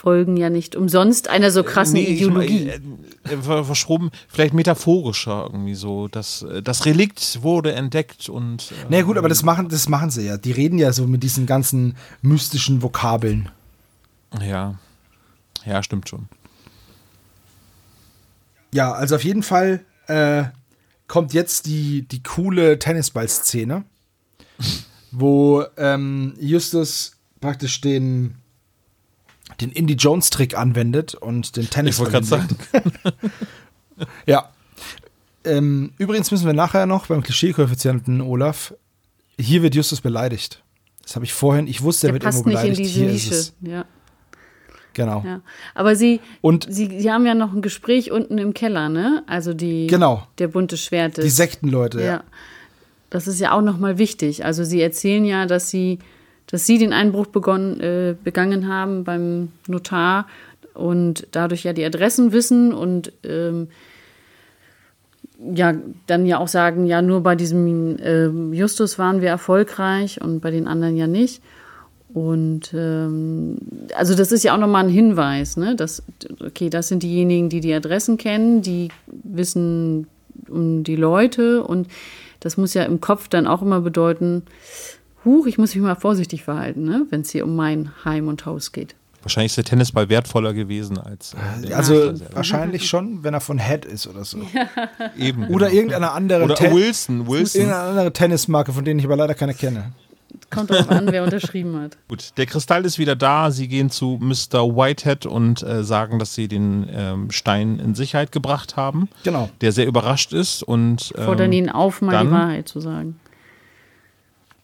folgen 0.00 0.38
ja 0.38 0.48
nicht 0.48 0.76
umsonst 0.76 1.28
einer 1.28 1.50
so 1.50 1.62
krassen 1.62 1.92
Nee, 1.92 2.04
ich 2.04 2.22
Ideologie. 2.22 2.72
mein, 3.22 3.34
äh, 3.42 3.58
äh, 3.60 3.64
verschoben, 3.64 4.10
vielleicht 4.28 4.54
metaphorischer 4.54 5.50
irgendwie 5.52 5.74
so. 5.74 6.08
Das, 6.08 6.40
äh, 6.40 6.62
das 6.62 6.86
Relikt 6.86 7.42
wurde 7.42 7.74
entdeckt 7.74 8.30
und. 8.30 8.70
Äh, 8.70 8.86
Na 8.88 8.96
ja, 8.96 9.02
gut, 9.02 9.18
aber 9.18 9.28
das 9.28 9.42
machen, 9.42 9.68
das 9.68 9.90
machen 9.90 10.10
sie 10.10 10.22
ja. 10.24 10.38
Die 10.38 10.52
reden 10.52 10.78
ja 10.78 10.94
so 10.94 11.06
mit 11.06 11.22
diesen 11.22 11.44
ganzen 11.44 11.96
mystischen 12.22 12.80
Vokabeln. 12.80 13.50
Ja. 14.40 14.76
Ja, 15.66 15.82
stimmt 15.82 16.08
schon. 16.08 16.30
Ja, 18.72 18.92
also 18.92 19.16
auf 19.16 19.24
jeden 19.24 19.42
Fall 19.42 19.80
äh, 20.06 20.44
kommt 21.08 21.34
jetzt 21.34 21.66
die, 21.66 22.08
die 22.08 22.22
coole 22.22 22.78
Tennisball-Szene, 22.78 23.84
wo 25.10 25.62
ähm, 25.76 26.32
Justus 26.40 27.16
praktisch 27.42 27.82
den, 27.82 28.36
den 29.60 29.70
Indie 29.72 29.94
Jones-Trick 29.94 30.56
anwendet 30.56 31.14
und 31.14 31.56
den 31.56 31.64
Ich 31.64 31.70
Tennisball. 31.70 32.12
wollte 32.12 32.26
gerade 32.26 32.26
sagen. 32.26 32.56
Ja. 34.26 34.48
Ähm, 35.44 35.92
übrigens 35.98 36.30
müssen 36.30 36.46
wir 36.46 36.52
nachher 36.52 36.86
noch 36.86 37.06
beim 37.06 37.22
Klischee-Koeffizienten, 37.22 38.20
Olaf, 38.20 38.74
hier 39.38 39.62
wird 39.62 39.74
Justus 39.74 40.00
beleidigt. 40.00 40.62
Das 41.02 41.16
habe 41.16 41.24
ich 41.24 41.32
vorhin, 41.32 41.66
ich 41.66 41.82
wusste, 41.82 42.06
er 42.06 42.08
Der 42.08 42.14
wird 42.14 42.22
passt 42.24 42.38
irgendwo 42.46 42.50
nicht 42.50 42.68
in 42.68 42.74
beleidigt. 42.74 42.94
diese 42.94 43.00
Hier 43.04 43.10
ist 43.10 43.24
Nische. 43.24 43.34
es. 43.34 43.54
Ja, 43.62 43.84
Genau. 44.92 45.22
ja. 45.24 45.40
Aber 45.74 45.96
sie, 45.96 46.20
Und 46.40 46.66
sie, 46.70 47.00
sie 47.00 47.10
haben 47.10 47.24
ja 47.26 47.34
noch 47.34 47.52
ein 47.52 47.62
Gespräch 47.62 48.10
unten 48.10 48.38
im 48.38 48.54
Keller, 48.54 48.88
ne? 48.88 49.22
Also 49.26 49.54
die, 49.54 49.86
Genau. 49.86 50.26
der 50.38 50.48
bunte 50.48 50.76
Schwert 50.76 51.16
die. 51.18 51.28
Sektenleute, 51.30 52.00
Ja. 52.00 52.04
ja. 52.06 52.24
Das 53.08 53.26
ist 53.26 53.40
ja 53.40 53.52
auch 53.52 53.62
nochmal 53.62 53.98
wichtig. 53.98 54.44
Also 54.44 54.62
sie 54.64 54.80
erzählen 54.80 55.24
ja, 55.24 55.46
dass 55.46 55.68
sie, 55.70 55.98
dass 56.50 56.66
sie 56.66 56.78
den 56.78 56.92
Einbruch 56.92 57.26
begonnen, 57.26 57.80
äh, 57.80 58.14
begangen 58.22 58.68
haben 58.68 59.04
beim 59.04 59.48
Notar 59.68 60.26
und 60.74 61.26
dadurch 61.32 61.64
ja 61.64 61.72
die 61.72 61.84
Adressen 61.84 62.32
wissen 62.32 62.72
und 62.72 63.12
ähm, 63.24 63.68
ja, 65.54 65.74
dann 66.06 66.26
ja 66.26 66.38
auch 66.38 66.48
sagen, 66.48 66.86
ja, 66.86 67.00
nur 67.00 67.22
bei 67.22 67.34
diesem 67.34 67.96
ähm, 68.02 68.52
Justus 68.52 68.98
waren 68.98 69.20
wir 69.20 69.28
erfolgreich 69.28 70.20
und 70.20 70.40
bei 70.40 70.50
den 70.50 70.66
anderen 70.66 70.96
ja 70.96 71.06
nicht. 71.06 71.42
Und 72.12 72.74
ähm, 72.74 73.56
also 73.94 74.14
das 74.14 74.32
ist 74.32 74.42
ja 74.42 74.54
auch 74.54 74.58
nochmal 74.58 74.84
ein 74.84 74.90
Hinweis, 74.90 75.56
ne? 75.56 75.76
Dass, 75.76 76.02
okay, 76.44 76.68
das 76.68 76.88
sind 76.88 77.02
diejenigen, 77.02 77.48
die 77.48 77.60
die 77.60 77.72
Adressen 77.72 78.16
kennen, 78.18 78.62
die 78.62 78.88
wissen 79.06 80.08
um 80.48 80.82
die 80.82 80.96
Leute 80.96 81.62
und 81.62 81.86
das 82.40 82.56
muss 82.56 82.74
ja 82.74 82.82
im 82.82 83.00
Kopf 83.00 83.28
dann 83.28 83.46
auch 83.46 83.62
immer 83.62 83.80
bedeuten, 83.80 84.42
huch, 85.24 85.46
ich 85.46 85.58
muss 85.58 85.74
mich 85.74 85.82
mal 85.82 85.94
vorsichtig 85.96 86.42
verhalten, 86.44 86.84
ne? 86.84 87.06
wenn 87.10 87.20
es 87.22 87.30
hier 87.30 87.44
um 87.44 87.56
mein 87.56 87.90
Heim 88.04 88.28
und 88.28 88.46
Haus 88.46 88.72
geht. 88.72 88.94
Wahrscheinlich 89.22 89.52
ist 89.52 89.56
der 89.58 89.64
Tennisball 89.64 90.08
wertvoller 90.08 90.54
gewesen 90.54 90.96
als. 90.96 91.34
Äh, 91.62 91.74
Also 91.74 92.14
wahrscheinlich 92.32 92.88
schon, 92.88 93.22
wenn 93.22 93.34
er 93.34 93.42
von 93.42 93.58
Head 93.58 93.84
ist 93.84 94.06
oder 94.06 94.24
so. 94.24 94.38
eben. 95.18 95.46
Oder 95.48 95.66
genau. 95.66 95.76
irgendeine 95.78 96.10
andere, 96.12 96.44
Oder 96.44 96.54
Ten- 96.54 96.74
Wilson. 96.74 97.28
Wilson. 97.28 97.60
irgendeine 97.62 97.88
andere 97.88 98.12
Tennismarke, 98.14 98.72
von 98.72 98.82
denen 98.84 98.98
ich 98.98 99.04
aber 99.04 99.16
leider 99.16 99.34
keine 99.34 99.52
kenne. 99.52 99.92
Kommt 100.48 100.70
darauf 100.70 100.88
an, 100.90 101.08
wer 101.10 101.22
unterschrieben 101.22 101.78
hat. 101.80 101.98
Gut, 102.08 102.30
der 102.38 102.46
Kristall 102.46 102.84
ist 102.86 102.98
wieder 102.98 103.14
da. 103.14 103.50
Sie 103.50 103.68
gehen 103.68 103.90
zu 103.90 104.16
Mr. 104.22 104.74
Whitehead 104.74 105.26
und 105.26 105.62
äh, 105.62 105.84
sagen, 105.84 106.18
dass 106.18 106.34
sie 106.34 106.48
den 106.48 106.88
ähm, 106.90 107.30
Stein 107.30 107.78
in 107.78 107.94
Sicherheit 107.94 108.32
gebracht 108.32 108.76
haben. 108.76 109.08
Genau. 109.24 109.50
Der 109.60 109.72
sehr 109.72 109.86
überrascht 109.86 110.32
ist 110.32 110.62
und. 110.62 111.12
Ähm, 111.18 111.24
Fordern 111.24 111.52
ihn 111.52 111.68
auf, 111.68 112.00
mal 112.00 112.24
die 112.24 112.30
Wahrheit 112.30 112.68
zu 112.68 112.80
sagen. 112.80 113.19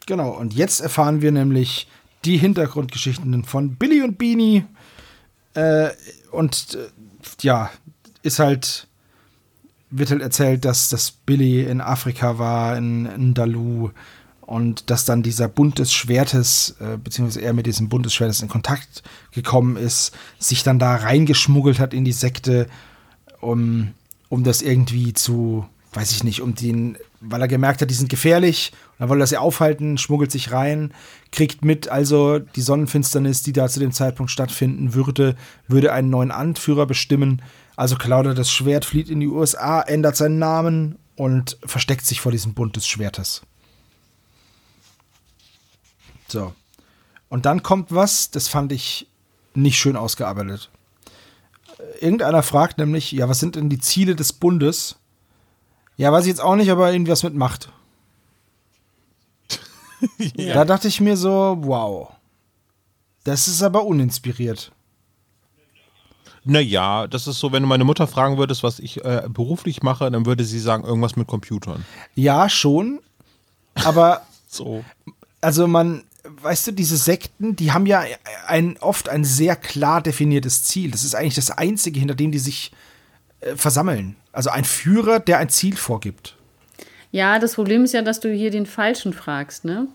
Genau, 0.07 0.31
und 0.31 0.55
jetzt 0.55 0.81
erfahren 0.81 1.21
wir 1.21 1.33
nämlich 1.33 1.89
die 2.25 2.39
Hintergrundgeschichten 2.39 3.45
von 3.45 3.75
Billy 3.77 4.03
und 4.03 4.19
Beanie. 4.19 4.65
Äh, 5.55 5.91
und 6.31 6.75
äh, 6.75 6.89
ja, 7.41 7.71
ist 8.23 8.39
halt, 8.39 8.87
wird 9.91 10.11
halt 10.11 10.23
erzählt, 10.23 10.65
dass, 10.65 10.89
dass 10.89 11.11
Billy 11.11 11.65
in 11.65 11.81
Afrika 11.81 12.39
war, 12.39 12.77
in, 12.77 13.07
in 13.07 13.35
Dalu. 13.35 13.91
Und 14.41 14.91
dass 14.91 15.05
dann 15.05 15.25
dieser 15.25 15.49
Bund 15.49 15.81
des 15.81 15.93
Schwertes, 15.93 16.77
äh, 16.79 16.97
beziehungsweise 16.99 17.41
er 17.41 17.53
mit 17.53 17.67
diesem 17.67 17.89
Bund 17.89 18.07
des 18.07 18.15
Schwertes 18.15 18.43
in 18.43 18.49
Kontakt 18.49 19.03
gekommen 19.33 19.77
ist, 19.77 20.13
sich 20.39 20.63
dann 20.63 20.79
da 20.79 20.95
reingeschmuggelt 20.95 21.81
hat 21.81 21.93
in 21.93 22.05
die 22.05 22.13
Sekte, 22.13 22.69
um, 23.41 23.93
um 24.29 24.45
das 24.45 24.63
irgendwie 24.63 25.15
zu, 25.15 25.67
weiß 25.95 26.13
ich 26.13 26.23
nicht, 26.23 26.43
um 26.43 26.55
den, 26.55 26.97
weil 27.27 27.41
er 27.41 27.49
gemerkt 27.49 27.81
hat, 27.81 27.91
die 27.91 27.95
sind 27.95 28.09
gefährlich, 28.09 28.73
und 28.93 29.01
dann 29.01 29.09
wollte 29.09 29.25
er 29.25 29.27
sie 29.27 29.37
aufhalten, 29.37 29.99
schmuggelt 29.99 30.33
sich 30.33 30.53
rein, 30.53 30.93
kriegt 31.33 31.65
mit, 31.65 31.89
also 31.89 32.39
die 32.39 32.63
Sonnenfinsternis, 32.63 33.43
die 33.43 33.53
da 33.53 33.69
zu 33.69 33.81
dem 33.81 33.93
Zeitpunkt 33.93 34.31
stattfinden 34.31 34.95
würde, 34.95 35.37
würde 35.69 35.93
einen 35.93 36.11
neuen 36.11 36.31
Anführer 36.31 36.87
bestimmen. 36.87 37.43
Also 37.77 37.97
klaut 37.97 38.27
er 38.27 38.35
das 38.35 38.51
Schwert, 38.51 38.85
flieht 38.85 39.11
in 39.11 39.21
die 39.21 39.29
USA, 39.29 39.81
ändert 39.83 40.17
seinen 40.17 40.39
Namen 40.39 40.99
und 41.15 41.59
versteckt 41.65 42.07
sich 42.07 42.21
vor 42.21 42.33
diesem 42.33 42.55
Bund 42.55 42.77
des 42.77 42.87
Schwertes. 42.87 43.43
So. 46.29 46.55
Und 47.29 47.47
dann 47.47 47.63
kommt 47.63 47.93
was, 47.95 48.31
das 48.31 48.49
fand 48.49 48.73
ich 48.73 49.09
nicht 49.55 49.79
schön 49.79 49.97
ausgearbeitet. 49.97 50.71
Irgendeiner 52.01 52.43
fragt 52.43 52.79
nämlich, 52.79 53.13
ja, 53.13 53.29
was 53.29 53.41
sind 53.41 53.57
denn 53.57 53.69
die 53.69 53.79
Ziele 53.79 54.17
des 54.17 54.33
Bundes? 54.33 54.97
Ja, 55.97 56.13
weiß 56.13 56.25
ich 56.25 56.31
jetzt 56.31 56.41
auch 56.41 56.57
nicht, 56.57 56.71
aber 56.71 56.93
irgendwas 56.93 57.23
mit 57.23 57.35
Macht. 57.35 57.71
Da 60.37 60.65
dachte 60.67 60.89
ich 60.89 61.01
mir 61.01 61.17
so, 61.17 61.57
wow. 61.61 62.13
Das 63.25 63.49
ist 63.49 63.63
aber 63.63 63.85
uninspiriert. 63.85 64.71
Naja, 66.45 67.09
das 67.09 67.27
ist 67.27 67.41
so, 67.41 67.51
wenn 67.51 67.63
du 67.63 67.69
meine 67.69 67.85
Mutter 67.85 68.07
fragen 68.07 68.39
würdest, 68.39 68.63
was 68.63 68.79
ich 68.79 69.05
äh, 69.05 69.27
beruflich 69.29 69.83
mache, 69.83 70.09
dann 70.11 70.27
würde 70.27 70.45
sie 70.45 70.61
sagen, 70.61 70.85
irgendwas 70.85 71.17
mit 71.17 71.27
Computern. 71.27 71.85
Ja, 72.15 72.49
schon. 72.49 73.01
Aber 73.75 74.23
So. 74.49 74.85
also 75.41 75.67
man, 75.67 76.05
weißt 76.43 76.69
du, 76.69 76.73
diese 76.73 76.97
Sekten, 76.97 77.57
die 77.57 77.73
haben 77.73 77.87
ja 77.87 78.05
ein, 78.47 78.77
oft 78.79 79.09
ein 79.09 79.25
sehr 79.25 79.57
klar 79.57 80.01
definiertes 80.03 80.63
Ziel. 80.63 80.93
Das 80.93 81.03
ist 81.03 81.17
eigentlich 81.17 81.35
das 81.35 81.51
Einzige, 81.51 81.99
hinter 81.99 82.15
dem 82.15 82.31
die 82.31 82.39
sich 82.39 82.71
äh, 83.41 83.57
versammeln. 83.57 84.15
Also 84.37 84.51
ein 84.51 84.65
Führer, 84.65 85.19
der 85.19 85.39
ein 85.39 85.49
Ziel 85.49 85.77
vorgibt. 85.77 86.37
Ja, 87.11 87.39
das 87.39 87.55
Problem 87.55 87.85
ist 87.85 87.95
ja, 87.95 88.03
dass 88.03 88.21
du 88.21 88.31
hier 88.31 88.51
den 88.51 88.67
Falschen 88.67 89.15
fragst, 89.15 89.65
ne? 89.65 89.89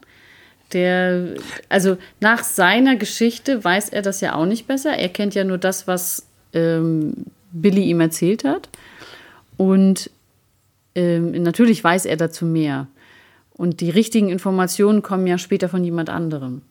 Der, 0.73 1.35
also 1.69 1.97
nach 2.21 2.43
seiner 2.43 2.95
Geschichte 2.95 3.63
weiß 3.63 3.89
er 3.89 4.01
das 4.01 4.19
ja 4.19 4.33
auch 4.33 4.47
nicht 4.47 4.65
besser. 4.65 4.97
Er 4.97 5.09
kennt 5.09 5.35
ja 5.35 5.43
nur 5.43 5.59
das, 5.59 5.85
was 5.85 6.25
ähm, 6.53 7.25
Billy 7.51 7.83
ihm 7.83 7.99
erzählt 7.99 8.43
hat. 8.43 8.69
Und 9.57 10.09
ähm, 10.95 11.43
natürlich 11.43 11.83
weiß 11.83 12.05
er 12.05 12.17
dazu 12.17 12.45
mehr. 12.47 12.87
Und 13.53 13.79
die 13.79 13.91
richtigen 13.91 14.29
Informationen 14.29 15.03
kommen 15.03 15.27
ja 15.27 15.37
später 15.37 15.69
von 15.69 15.83
jemand 15.83 16.09
anderem. 16.09 16.63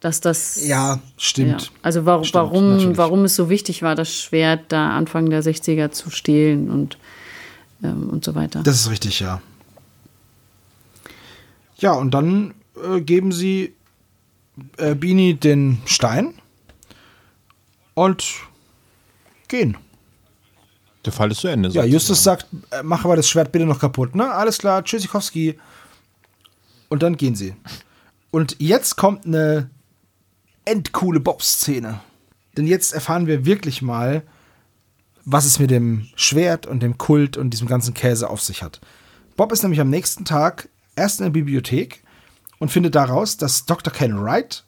Dass 0.00 0.20
das. 0.20 0.66
Ja, 0.66 0.98
stimmt. 1.18 1.62
Ja. 1.62 1.68
Also 1.82 2.06
warum, 2.06 2.24
Stimmt, 2.24 2.34
warum, 2.34 2.70
natürlich. 2.72 2.96
warum 2.96 3.24
es 3.24 3.36
so 3.36 3.50
wichtig 3.50 3.82
war, 3.82 3.94
das 3.94 4.14
Schwert 4.14 4.64
da 4.68 4.96
Anfang 4.96 5.28
der 5.28 5.42
60er 5.42 5.90
zu 5.90 6.08
stehlen 6.10 6.70
und, 6.70 6.96
ähm, 7.82 8.08
und 8.08 8.24
so 8.24 8.34
weiter. 8.34 8.62
Das 8.62 8.76
ist 8.76 8.90
richtig, 8.90 9.20
ja. 9.20 9.42
Ja, 11.76 11.92
und 11.92 12.12
dann 12.12 12.54
äh, 12.82 13.00
geben 13.00 13.32
sie 13.32 13.74
äh, 14.78 14.94
Bini 14.94 15.34
den 15.34 15.82
Stein 15.84 16.34
und 17.94 18.24
gehen. 19.48 19.76
Der 21.04 21.12
Fall 21.12 21.30
ist 21.30 21.40
zu 21.40 21.48
Ende. 21.48 21.70
Ja. 21.70 21.84
Justus 21.84 22.22
sagt, 22.22 22.46
äh, 22.70 22.82
mach 22.82 23.04
aber 23.04 23.16
das 23.16 23.28
Schwert 23.28 23.52
bitte 23.52 23.64
noch 23.64 23.78
kaputt, 23.78 24.14
ne? 24.14 24.30
Alles 24.30 24.58
klar, 24.58 24.84
Tschüssikowski. 24.84 25.58
Und 26.88 27.02
dann 27.02 27.16
gehen 27.16 27.34
sie. 27.34 27.54
Und 28.30 28.56
jetzt 28.58 28.96
kommt 28.96 29.26
eine 29.26 29.70
endcoole 30.70 31.18
Bob-Szene. 31.18 32.00
Denn 32.56 32.66
jetzt 32.66 32.92
erfahren 32.92 33.26
wir 33.26 33.44
wirklich 33.44 33.82
mal, 33.82 34.22
was 35.24 35.44
es 35.44 35.58
mit 35.58 35.70
dem 35.70 36.08
Schwert 36.14 36.66
und 36.66 36.80
dem 36.80 36.96
Kult 36.96 37.36
und 37.36 37.50
diesem 37.50 37.66
ganzen 37.66 37.92
Käse 37.92 38.30
auf 38.30 38.40
sich 38.40 38.62
hat. 38.62 38.80
Bob 39.36 39.50
ist 39.52 39.62
nämlich 39.62 39.80
am 39.80 39.90
nächsten 39.90 40.24
Tag 40.24 40.68
erst 40.94 41.18
in 41.18 41.24
der 41.24 41.30
Bibliothek 41.30 42.04
und 42.58 42.70
findet 42.70 42.94
daraus, 42.94 43.36
dass 43.36 43.66
Dr. 43.66 43.92
Ken 43.92 44.22
Wright 44.22 44.64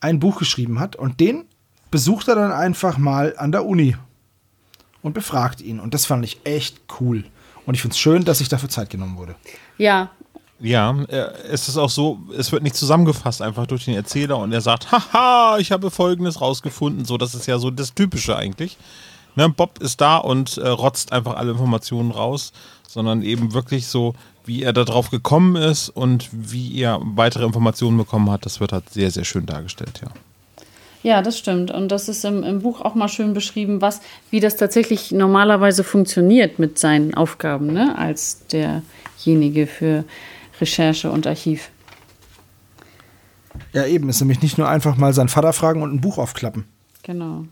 ein 0.00 0.18
Buch 0.18 0.38
geschrieben 0.38 0.80
hat 0.80 0.96
und 0.96 1.20
den 1.20 1.44
besucht 1.90 2.26
er 2.28 2.34
dann 2.34 2.52
einfach 2.52 2.98
mal 2.98 3.34
an 3.36 3.52
der 3.52 3.64
Uni 3.64 3.96
und 5.02 5.12
befragt 5.12 5.60
ihn. 5.60 5.78
Und 5.78 5.94
das 5.94 6.04
fand 6.04 6.24
ich 6.24 6.40
echt 6.44 6.80
cool. 7.00 7.24
Und 7.64 7.74
ich 7.74 7.82
finde 7.82 7.92
es 7.92 7.98
schön, 7.98 8.24
dass 8.24 8.38
sich 8.38 8.48
dafür 8.48 8.68
Zeit 8.68 8.90
genommen 8.90 9.16
wurde. 9.16 9.36
Ja, 9.76 10.10
Ja, 10.60 10.96
äh, 11.08 11.30
es 11.50 11.68
ist 11.68 11.76
auch 11.76 11.90
so, 11.90 12.18
es 12.36 12.50
wird 12.50 12.62
nicht 12.62 12.74
zusammengefasst 12.74 13.42
einfach 13.42 13.66
durch 13.66 13.84
den 13.84 13.94
Erzähler 13.94 14.38
und 14.38 14.52
er 14.52 14.60
sagt, 14.60 14.90
haha, 14.90 15.58
ich 15.58 15.70
habe 15.70 15.90
Folgendes 15.90 16.40
rausgefunden. 16.40 17.04
So, 17.04 17.16
das 17.16 17.34
ist 17.34 17.46
ja 17.46 17.58
so 17.58 17.70
das 17.70 17.94
Typische 17.94 18.36
eigentlich. 18.36 18.76
Ne, 19.36 19.48
Bob 19.48 19.78
ist 19.80 20.00
da 20.00 20.16
und 20.16 20.56
äh, 20.56 20.66
rotzt 20.66 21.12
einfach 21.12 21.36
alle 21.36 21.52
Informationen 21.52 22.10
raus, 22.10 22.52
sondern 22.88 23.22
eben 23.22 23.54
wirklich 23.54 23.86
so, 23.86 24.14
wie 24.44 24.62
er 24.64 24.72
darauf 24.72 25.10
gekommen 25.10 25.54
ist 25.54 25.90
und 25.90 26.28
wie 26.32 26.80
er 26.80 26.98
weitere 27.02 27.44
Informationen 27.44 27.98
bekommen 27.98 28.30
hat, 28.30 28.46
das 28.46 28.58
wird 28.58 28.72
halt 28.72 28.90
sehr, 28.90 29.10
sehr 29.12 29.24
schön 29.24 29.46
dargestellt, 29.46 30.00
ja. 30.02 30.08
Ja, 31.04 31.22
das 31.22 31.38
stimmt. 31.38 31.70
Und 31.70 31.92
das 31.92 32.08
ist 32.08 32.24
im, 32.24 32.42
im 32.42 32.60
Buch 32.60 32.80
auch 32.80 32.96
mal 32.96 33.08
schön 33.08 33.32
beschrieben, 33.32 33.80
was, 33.80 34.00
wie 34.30 34.40
das 34.40 34.56
tatsächlich 34.56 35.12
normalerweise 35.12 35.84
funktioniert 35.84 36.58
mit 36.58 36.78
seinen 36.78 37.14
Aufgaben, 37.14 37.72
ne, 37.72 37.96
als 37.96 38.44
derjenige 38.48 39.68
für 39.68 40.04
Recherche 40.60 41.10
und 41.10 41.26
Archiv. 41.26 41.70
Ja, 43.72 43.86
eben. 43.86 44.08
Ist 44.08 44.20
nämlich 44.20 44.42
nicht 44.42 44.58
nur 44.58 44.68
einfach 44.68 44.96
mal 44.96 45.12
seinen 45.12 45.28
Vater 45.28 45.52
fragen 45.52 45.82
und 45.82 45.92
ein 45.92 46.00
Buch 46.00 46.18
aufklappen. 46.18 46.64
Genau. 47.02 47.44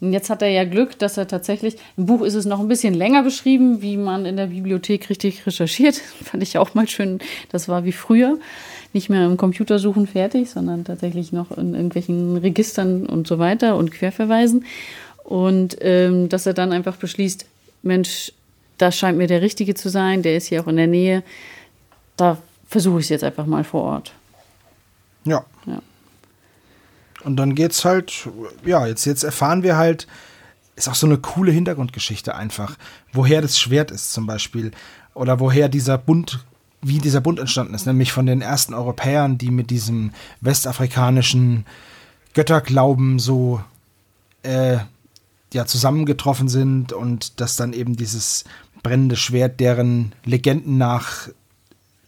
Und 0.00 0.12
jetzt 0.12 0.28
hat 0.28 0.42
er 0.42 0.48
ja 0.48 0.64
Glück, 0.64 0.98
dass 0.98 1.16
er 1.16 1.26
tatsächlich, 1.26 1.76
im 1.96 2.04
Buch 2.04 2.20
ist 2.22 2.34
es 2.34 2.44
noch 2.44 2.60
ein 2.60 2.68
bisschen 2.68 2.92
länger 2.92 3.22
beschrieben, 3.22 3.80
wie 3.80 3.96
man 3.96 4.26
in 4.26 4.36
der 4.36 4.48
Bibliothek 4.48 5.08
richtig 5.08 5.46
recherchiert. 5.46 5.96
Fand 6.22 6.42
ich 6.42 6.58
auch 6.58 6.74
mal 6.74 6.88
schön. 6.88 7.18
Das 7.50 7.68
war 7.68 7.84
wie 7.84 7.92
früher. 7.92 8.38
Nicht 8.92 9.08
mehr 9.08 9.24
im 9.26 9.36
Computersuchen 9.36 10.06
fertig, 10.06 10.50
sondern 10.50 10.84
tatsächlich 10.84 11.32
noch 11.32 11.50
in 11.56 11.74
irgendwelchen 11.74 12.36
Registern 12.36 13.06
und 13.06 13.26
so 13.26 13.38
weiter 13.38 13.76
und 13.76 13.90
Querverweisen. 13.90 14.64
Und 15.24 15.76
ähm, 15.80 16.28
dass 16.28 16.46
er 16.46 16.54
dann 16.54 16.72
einfach 16.72 16.96
beschließt, 16.96 17.46
Mensch, 17.82 18.32
das 18.78 18.96
scheint 18.96 19.18
mir 19.18 19.26
der 19.26 19.42
Richtige 19.42 19.74
zu 19.74 19.88
sein, 19.88 20.22
der 20.22 20.36
ist 20.36 20.46
hier 20.46 20.62
auch 20.62 20.68
in 20.68 20.76
der 20.76 20.86
Nähe. 20.86 21.22
Da 22.16 22.38
versuche 22.68 22.98
ich 22.98 23.06
es 23.06 23.10
jetzt 23.10 23.24
einfach 23.24 23.46
mal 23.46 23.64
vor 23.64 23.82
Ort. 23.82 24.12
Ja. 25.24 25.44
Ja. 25.66 25.80
Und 27.24 27.36
dann 27.36 27.54
geht's 27.54 27.84
halt, 27.84 28.28
ja, 28.64 28.86
jetzt, 28.86 29.04
jetzt 29.04 29.24
erfahren 29.24 29.62
wir 29.62 29.76
halt, 29.76 30.06
ist 30.76 30.88
auch 30.88 30.94
so 30.94 31.06
eine 31.06 31.18
coole 31.18 31.50
Hintergrundgeschichte 31.50 32.34
einfach, 32.34 32.76
woher 33.12 33.42
das 33.42 33.58
Schwert 33.58 33.90
ist 33.90 34.12
zum 34.12 34.26
Beispiel. 34.26 34.70
Oder 35.14 35.40
woher 35.40 35.68
dieser 35.68 35.98
Bund, 35.98 36.44
wie 36.82 36.98
dieser 36.98 37.20
Bund 37.20 37.40
entstanden 37.40 37.74
ist, 37.74 37.86
nämlich 37.86 38.12
von 38.12 38.26
den 38.26 38.42
ersten 38.42 38.74
Europäern, 38.74 39.38
die 39.38 39.50
mit 39.50 39.70
diesem 39.70 40.12
westafrikanischen 40.40 41.64
Götterglauben 42.34 43.18
so 43.18 43.62
äh, 44.42 44.78
ja, 45.52 45.64
zusammengetroffen 45.64 46.48
sind 46.48 46.92
und 46.92 47.40
dass 47.40 47.56
dann 47.56 47.72
eben 47.72 47.96
dieses 47.96 48.44
brennende 48.82 49.16
Schwert 49.16 49.58
deren 49.58 50.12
Legenden 50.24 50.76
nach 50.76 51.28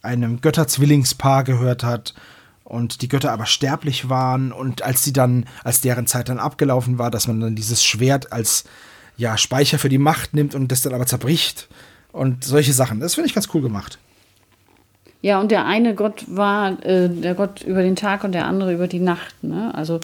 einem 0.08 0.40
Götterzwillingspaar 0.40 1.44
gehört 1.44 1.84
hat 1.84 2.14
und 2.64 3.02
die 3.02 3.08
Götter 3.08 3.32
aber 3.32 3.46
sterblich 3.46 4.08
waren 4.08 4.52
und 4.52 4.82
als 4.82 5.04
sie 5.04 5.12
dann, 5.12 5.46
als 5.64 5.80
deren 5.80 6.06
Zeit 6.06 6.28
dann 6.28 6.38
abgelaufen 6.38 6.98
war, 6.98 7.10
dass 7.10 7.28
man 7.28 7.40
dann 7.40 7.54
dieses 7.54 7.84
Schwert 7.84 8.32
als 8.32 8.64
ja, 9.16 9.36
Speicher 9.36 9.78
für 9.78 9.88
die 9.88 9.98
Macht 9.98 10.34
nimmt 10.34 10.54
und 10.54 10.72
das 10.72 10.82
dann 10.82 10.94
aber 10.94 11.06
zerbricht 11.06 11.68
und 12.12 12.44
solche 12.44 12.72
Sachen. 12.72 13.00
Das 13.00 13.14
finde 13.14 13.28
ich 13.28 13.34
ganz 13.34 13.48
cool 13.52 13.62
gemacht. 13.62 13.98
Ja, 15.20 15.40
und 15.40 15.50
der 15.50 15.66
eine 15.66 15.94
Gott 15.94 16.24
war 16.28 16.82
äh, 16.84 17.08
der 17.08 17.34
Gott 17.34 17.62
über 17.62 17.82
den 17.82 17.96
Tag 17.96 18.24
und 18.24 18.32
der 18.32 18.46
andere 18.46 18.72
über 18.72 18.86
die 18.86 19.00
Nacht. 19.00 19.42
Ne? 19.42 19.74
Also 19.74 20.00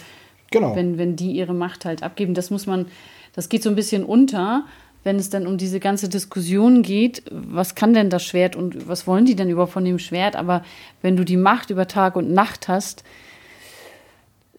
Genau. 0.55 0.76
wenn, 0.76 0.98
wenn 0.98 1.16
die 1.16 1.32
ihre 1.32 1.52
Macht 1.52 1.85
halt 1.85 2.02
abgeben, 2.05 2.32
das 2.32 2.51
muss 2.51 2.66
man, 2.66 2.86
das 3.35 3.48
geht 3.48 3.64
so 3.64 3.68
ein 3.70 3.74
bisschen 3.74 4.05
unter, 4.05 4.64
wenn 5.05 5.16
es 5.16 5.31
dann 5.31 5.47
um 5.47 5.59
diese 5.59 5.81
ganze 5.81 6.09
Diskussion 6.09 6.82
geht, 6.82 7.22
was 7.31 7.74
kann 7.74 7.93
denn 7.94 8.10
das 8.10 8.24
Schwert 8.24 8.56
und 8.56 8.89
was 8.89 9.06
wollen 9.06 9.26
die 9.26 9.36
denn 9.36 9.51
überhaupt 9.51 9.72
von 9.72 9.85
dem 9.85 9.98
Schwert? 9.98 10.35
Aber 10.35 10.64
wenn 11.02 11.16
du 11.16 11.24
die 11.24 11.36
Macht 11.36 11.70
über 11.70 11.86
Tag 11.86 12.16
und 12.16 12.32
Nacht 12.32 12.68
hast, 12.68 13.05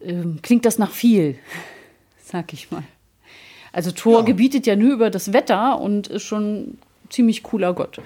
ähm, 0.02 0.40
klingt 0.44 0.66
das 0.66 0.78
nach 0.78 0.92
viel, 0.92 1.38
sag 2.24 2.54
ich 2.54 2.72
mal. 2.72 2.84
Also 3.74 3.92
Thor 3.92 4.20
Ja. 4.20 4.26
gebietet 4.26 4.66
ja 4.68 4.76
nur 4.76 4.94
über 4.94 5.10
das 5.10 5.34
Wetter 5.34 5.82
und 5.82 6.08
ist 6.08 6.24
schon 6.24 6.62
ein 6.62 6.80
ziemlich 7.10 7.44
cooler 7.44 7.74
Gott. 7.74 8.00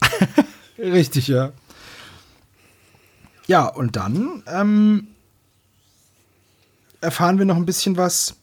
Richtig, 0.78 1.28
ja. 1.28 1.52
Ja, 3.46 3.66
und 3.68 3.94
dann 3.94 4.42
ähm, 4.48 5.06
erfahren 7.00 7.38
wir 7.38 7.44
noch 7.44 7.56
ein 7.56 7.66
bisschen 7.66 7.96
was 7.96 8.34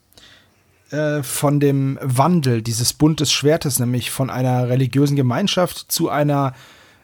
äh, 0.93 1.23
von 1.23 1.59
dem 1.59 1.97
Wandel 2.01 2.61
dieses 2.61 2.93
Bund 2.93 3.27
Schwertes, 3.27 3.79
nämlich 3.79 4.11
von 4.11 4.29
einer 4.29 4.69
religiösen 4.69 5.15
Gemeinschaft 5.15 5.91
zu 5.91 6.09
einer 6.09 6.53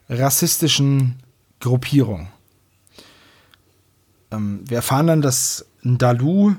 rassistischen 0.07 1.23
Gruppierung. 1.59 2.27
Ähm, 4.29 4.61
wir 4.67 4.77
erfahren 4.77 5.07
dann, 5.07 5.21
dass 5.23 5.65
Ndalu 5.81 6.53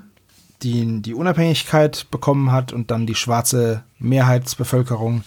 die, 0.63 1.03
die 1.03 1.15
Unabhängigkeit 1.15 2.11
bekommen 2.11 2.51
hat 2.51 2.73
und 2.73 2.91
dann 2.91 3.07
die 3.07 3.15
schwarze 3.15 3.85
Mehrheitsbevölkerung 4.01 5.23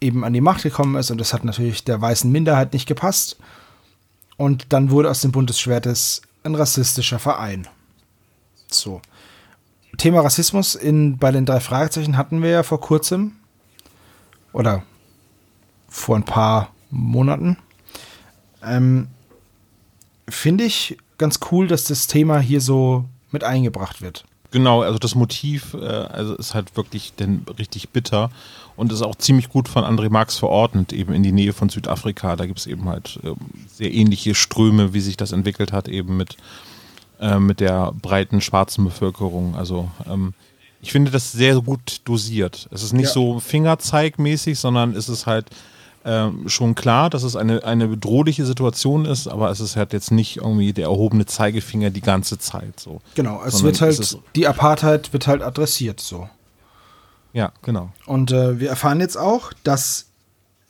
eben 0.00 0.24
an 0.24 0.32
die 0.32 0.40
Macht 0.40 0.64
gekommen 0.64 0.96
ist 0.96 1.12
und 1.12 1.18
das 1.18 1.32
hat 1.32 1.44
natürlich 1.44 1.84
der 1.84 2.00
weißen 2.00 2.30
Minderheit 2.30 2.72
nicht 2.72 2.86
gepasst. 2.86 3.36
Und 4.36 4.72
dann 4.72 4.90
wurde 4.90 5.08
aus 5.08 5.20
dem 5.20 5.30
Bund 5.30 5.54
Schwertes 5.54 6.22
ein 6.42 6.56
rassistischer 6.56 7.20
Verein. 7.20 7.68
So. 8.66 9.00
Thema 9.96 10.20
Rassismus 10.20 10.74
in, 10.74 11.18
bei 11.18 11.30
den 11.30 11.46
drei 11.46 11.60
Fragezeichen 11.60 12.16
hatten 12.16 12.42
wir 12.42 12.50
ja 12.50 12.62
vor 12.62 12.80
kurzem. 12.80 13.32
Oder 14.52 14.82
vor 15.88 16.16
ein 16.16 16.24
paar 16.24 16.72
Monaten. 16.90 17.56
Ähm, 18.62 19.08
Finde 20.28 20.64
ich 20.64 20.96
ganz 21.18 21.40
cool, 21.50 21.66
dass 21.66 21.84
das 21.84 22.06
Thema 22.06 22.40
hier 22.40 22.60
so 22.60 23.04
mit 23.30 23.44
eingebracht 23.44 24.00
wird. 24.00 24.24
Genau, 24.52 24.82
also 24.82 24.98
das 24.98 25.14
Motiv 25.14 25.74
äh, 25.74 25.86
also 25.86 26.34
ist 26.34 26.54
halt 26.54 26.76
wirklich 26.76 27.12
denn 27.14 27.44
richtig 27.58 27.90
bitter 27.90 28.30
und 28.76 28.92
ist 28.92 29.02
auch 29.02 29.14
ziemlich 29.14 29.48
gut 29.48 29.68
von 29.68 29.84
André 29.84 30.10
Marx 30.10 30.38
verordnet, 30.38 30.92
eben 30.92 31.12
in 31.12 31.22
die 31.22 31.30
Nähe 31.30 31.52
von 31.52 31.68
Südafrika. 31.68 32.34
Da 32.34 32.46
gibt 32.46 32.58
es 32.58 32.66
eben 32.66 32.88
halt 32.88 33.20
ähm, 33.22 33.36
sehr 33.68 33.92
ähnliche 33.92 34.34
Ströme, 34.34 34.92
wie 34.92 35.00
sich 35.00 35.16
das 35.16 35.30
entwickelt 35.32 35.72
hat, 35.72 35.86
eben 35.86 36.16
mit, 36.16 36.36
äh, 37.20 37.38
mit 37.38 37.60
der 37.60 37.92
breiten 38.00 38.40
schwarzen 38.40 38.84
Bevölkerung. 38.84 39.54
Also 39.56 39.90
ähm, 40.08 40.34
ich 40.82 40.92
finde 40.92 41.10
das 41.10 41.32
sehr 41.32 41.60
gut 41.60 42.00
dosiert. 42.04 42.68
Es 42.70 42.82
ist 42.82 42.92
nicht 42.92 43.06
Ja. 43.08 43.12
so 43.12 43.40
fingerzeigmäßig, 43.40 44.58
sondern 44.58 44.94
es 44.96 45.08
ist 45.08 45.26
halt 45.26 45.46
ähm, 46.02 46.48
schon 46.48 46.74
klar, 46.74 47.10
dass 47.10 47.22
es 47.22 47.36
eine, 47.36 47.62
eine 47.64 47.86
bedrohliche 47.88 48.46
Situation 48.46 49.04
ist, 49.04 49.28
aber 49.28 49.50
es 49.50 49.60
ist 49.60 49.76
halt 49.76 49.92
jetzt 49.92 50.10
nicht 50.10 50.38
irgendwie 50.38 50.72
der 50.72 50.84
erhobene 50.86 51.26
Zeigefinger 51.26 51.90
die 51.90 52.00
ganze 52.00 52.38
Zeit 52.38 52.80
so. 52.80 53.02
Genau, 53.14 53.42
es 53.44 53.52
Sondern 53.58 53.66
wird 53.66 53.80
halt, 53.82 53.98
es 53.98 54.18
die 54.34 54.46
Apartheid 54.48 55.12
wird 55.12 55.26
halt 55.26 55.42
adressiert 55.42 56.00
so. 56.00 56.28
Ja, 57.34 57.52
genau. 57.62 57.90
Und 58.06 58.32
äh, 58.32 58.58
wir 58.58 58.70
erfahren 58.70 59.00
jetzt 59.00 59.16
auch, 59.18 59.52
dass 59.62 60.06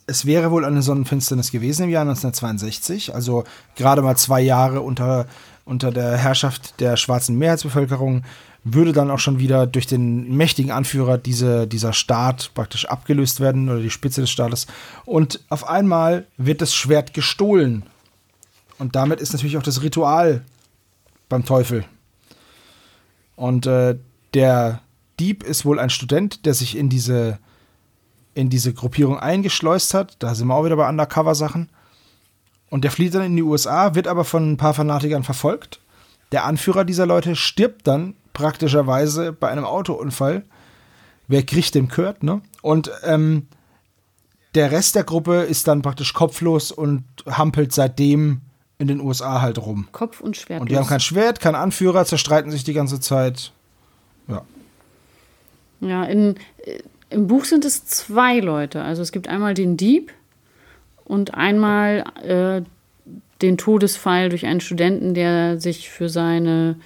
es 0.06 0.26
wäre 0.26 0.50
wohl 0.50 0.64
eine 0.64 0.82
Sonnenfinsternis 0.82 1.52
gewesen 1.52 1.84
im 1.84 1.90
Jahr 1.90 2.02
1962, 2.02 3.14
also 3.14 3.44
gerade 3.76 4.02
mal 4.02 4.16
zwei 4.16 4.40
Jahre 4.40 4.80
unter, 4.80 5.26
unter 5.70 5.92
der 5.92 6.16
Herrschaft 6.16 6.80
der 6.80 6.96
schwarzen 6.96 7.38
Mehrheitsbevölkerung, 7.38 8.24
würde 8.64 8.92
dann 8.92 9.08
auch 9.08 9.20
schon 9.20 9.38
wieder 9.38 9.68
durch 9.68 9.86
den 9.86 10.36
mächtigen 10.36 10.72
Anführer 10.72 11.16
diese, 11.16 11.68
dieser 11.68 11.92
Staat 11.92 12.50
praktisch 12.54 12.86
abgelöst 12.86 13.38
werden 13.38 13.70
oder 13.70 13.80
die 13.80 13.88
Spitze 13.88 14.20
des 14.20 14.30
Staates. 14.30 14.66
Und 15.06 15.40
auf 15.48 15.68
einmal 15.68 16.26
wird 16.36 16.60
das 16.60 16.74
Schwert 16.74 17.14
gestohlen. 17.14 17.84
Und 18.78 18.96
damit 18.96 19.20
ist 19.20 19.32
natürlich 19.32 19.56
auch 19.56 19.62
das 19.62 19.80
Ritual 19.80 20.44
beim 21.28 21.44
Teufel. 21.44 21.84
Und 23.36 23.66
äh, 23.66 23.96
der 24.34 24.80
Dieb 25.20 25.44
ist 25.44 25.64
wohl 25.64 25.78
ein 25.78 25.90
Student, 25.90 26.46
der 26.46 26.54
sich 26.54 26.76
in 26.76 26.88
diese, 26.88 27.38
in 28.34 28.50
diese 28.50 28.74
Gruppierung 28.74 29.20
eingeschleust 29.20 29.94
hat. 29.94 30.16
Da 30.18 30.34
sind 30.34 30.48
wir 30.48 30.54
auch 30.56 30.64
wieder 30.64 30.76
bei 30.76 30.88
Undercover-Sachen. 30.88 31.68
Und 32.70 32.84
der 32.84 32.90
flieht 32.90 33.14
dann 33.14 33.22
in 33.22 33.36
die 33.36 33.42
USA, 33.42 33.94
wird 33.94 34.06
aber 34.06 34.24
von 34.24 34.52
ein 34.52 34.56
paar 34.56 34.74
Fanatikern 34.74 35.24
verfolgt. 35.24 35.80
Der 36.32 36.44
Anführer 36.44 36.84
dieser 36.84 37.04
Leute 37.04 37.36
stirbt 37.36 37.86
dann 37.86 38.14
praktischerweise 38.32 39.32
bei 39.32 39.48
einem 39.48 39.64
Autounfall. 39.64 40.44
Wer 41.26 41.42
kriegt 41.42 41.74
dem 41.74 41.88
gehört, 41.88 42.22
ne? 42.22 42.40
Und 42.62 42.90
ähm, 43.04 43.48
der 44.54 44.70
Rest 44.70 44.94
der 44.94 45.04
Gruppe 45.04 45.42
ist 45.42 45.68
dann 45.68 45.82
praktisch 45.82 46.14
kopflos 46.14 46.72
und 46.72 47.04
hampelt 47.26 47.72
seitdem 47.72 48.40
in 48.78 48.88
den 48.88 49.00
USA 49.00 49.40
halt 49.40 49.58
rum. 49.58 49.88
Kopf 49.92 50.20
und 50.20 50.36
Schwert. 50.36 50.62
Und 50.62 50.70
die 50.70 50.76
haben 50.76 50.86
kein 50.86 51.00
Schwert, 51.00 51.40
keinen 51.40 51.54
Anführer, 51.54 52.04
zerstreiten 52.04 52.50
sich 52.50 52.64
die 52.64 52.72
ganze 52.72 52.98
Zeit. 53.00 53.52
Ja. 54.26 54.42
Ja, 55.80 56.04
in, 56.04 56.36
äh, 56.64 56.78
im 57.10 57.26
Buch 57.26 57.44
sind 57.44 57.64
es 57.64 57.84
zwei 57.84 58.38
Leute. 58.38 58.82
Also 58.82 59.02
es 59.02 59.12
gibt 59.12 59.28
einmal 59.28 59.54
den 59.54 59.76
Dieb 59.76 60.12
und 61.10 61.34
einmal 61.34 62.04
äh, 62.22 62.62
den 63.42 63.58
Todesfall 63.58 64.28
durch 64.28 64.46
einen 64.46 64.60
Studenten, 64.60 65.14
der 65.14 65.60
sich 65.60 65.90
für 65.90 66.08
seine 66.08 66.76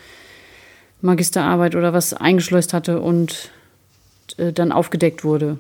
Magisterarbeit 1.01 1.75
oder 1.75 1.93
was 1.93 2.15
eingeschleust 2.15 2.73
hatte 2.73 3.01
und 3.01 3.51
äh, 4.37 4.53
dann 4.53 4.73
aufgedeckt 4.73 5.25
wurde. 5.25 5.59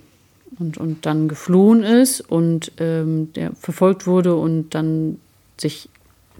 und, 0.58 0.78
und 0.78 1.06
dann 1.06 1.28
geflohen 1.28 1.82
ist 1.82 2.20
und 2.20 2.72
ähm, 2.78 3.32
der 3.34 3.52
verfolgt 3.52 4.06
wurde 4.06 4.36
und 4.36 4.74
dann 4.74 5.18
sich 5.58 5.88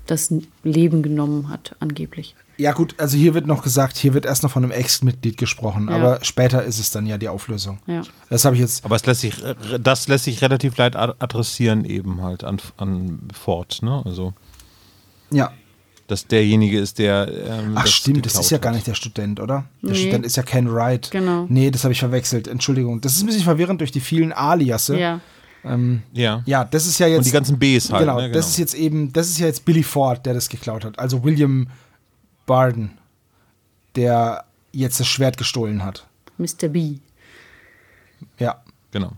das 0.07 0.33
Leben 0.63 1.03
genommen 1.03 1.49
hat, 1.49 1.77
angeblich. 1.81 2.35
Ja, 2.57 2.73
gut, 2.73 2.95
also 2.99 3.17
hier 3.17 3.35
wird 3.35 3.47
noch 3.47 3.63
gesagt, 3.63 3.97
hier 3.97 4.15
wird 4.15 4.27
erst 4.27 4.43
noch 4.45 4.51
von 4.51 4.63
einem 4.63 4.71
Ex-Mitglied 4.73 5.37
gesprochen, 5.37 5.89
Ja. 5.91 5.97
aber 5.97 6.19
später 6.23 6.63
ist 6.63 6.79
es 6.79 6.91
dann 6.93 7.05
ja 7.07 7.19
die 7.19 7.29
Auflösung. 7.29 7.79
Ja. 7.87 8.03
Das 8.31 8.45
habe 8.45 8.55
ich 8.55 8.61
jetzt. 8.61 8.85
Aber 8.85 8.95
es 8.97 9.05
lässt 9.07 9.23
sich, 9.23 9.35
das 9.81 10.07
lässt 10.09 10.25
sich 10.25 10.41
relativ 10.41 10.77
leicht 10.77 10.95
ad- 10.95 11.15
adressieren 11.19 11.85
eben 11.85 12.23
halt 12.23 12.45
an, 12.45 12.59
an 12.77 13.19
Ford, 13.33 13.81
ne? 13.83 14.03
Also, 14.05 14.35
Ja. 15.31 15.51
dass 16.07 16.27
derjenige 16.29 16.79
ist, 16.79 16.99
der. 17.01 17.27
Ähm, 17.29 17.73
Ach, 17.75 17.83
das 17.83 17.93
stimmt, 17.93 18.25
das 18.27 18.37
ist 18.39 18.51
ja 18.51 18.59
gar 18.59 18.73
nicht 18.73 18.87
der 18.87 18.95
Student, 18.95 19.41
oder? 19.41 19.65
Der 19.83 19.91
Nee. 19.93 19.97
Student 19.99 20.25
ist 20.27 20.37
ja 20.37 20.43
Ken 20.45 20.73
Wright. 20.73 21.11
Genau. 21.11 21.47
Nee, 21.49 21.71
das 21.73 21.83
habe 21.83 21.93
ich 21.93 21.99
verwechselt. 21.99 22.47
Entschuldigung. 22.47 23.01
Das 23.01 23.17
ist 23.17 23.23
ein 23.23 23.27
bisschen 23.27 23.43
verwirrend 23.43 23.81
durch 23.81 23.91
die 23.91 24.01
vielen 24.01 24.33
Aliasse. 24.33 24.97
Ja. 24.99 25.21
Ja. 26.13 26.43
Ja, 26.45 26.65
das 26.67 26.87
ist 26.87 26.99
ja 26.99 27.07
jetzt. 27.07 27.19
Und 27.19 27.27
die 27.27 27.31
ganzen 27.31 27.59
Bs 27.59 27.91
halt. 27.91 28.03
genau, 28.03 28.21
ne? 28.21 28.31
das 28.31 28.49
ist 28.51 28.59
jetzt 28.59 28.75
eben, 28.75 29.13
das 29.15 29.29
ist 29.29 29.39
ja 29.39 29.47
jetzt 29.47 29.65
Billy 29.65 29.83
Ford, 29.83 30.27
der 30.27 30.35
das 30.35 30.51
geklaut 30.51 30.85
hat. 30.85 30.99
Also 30.99 31.25
William 31.25 31.69
Barden, 32.47 32.99
der 33.97 34.45
jetzt 34.73 35.01
das 35.01 35.07
Schwert 35.07 35.37
gestohlen 35.37 35.85
hat. 35.85 36.07
Mr. 36.39 36.69
B. 36.69 36.97
Ja, 38.39 38.63
Genau. 38.91 39.13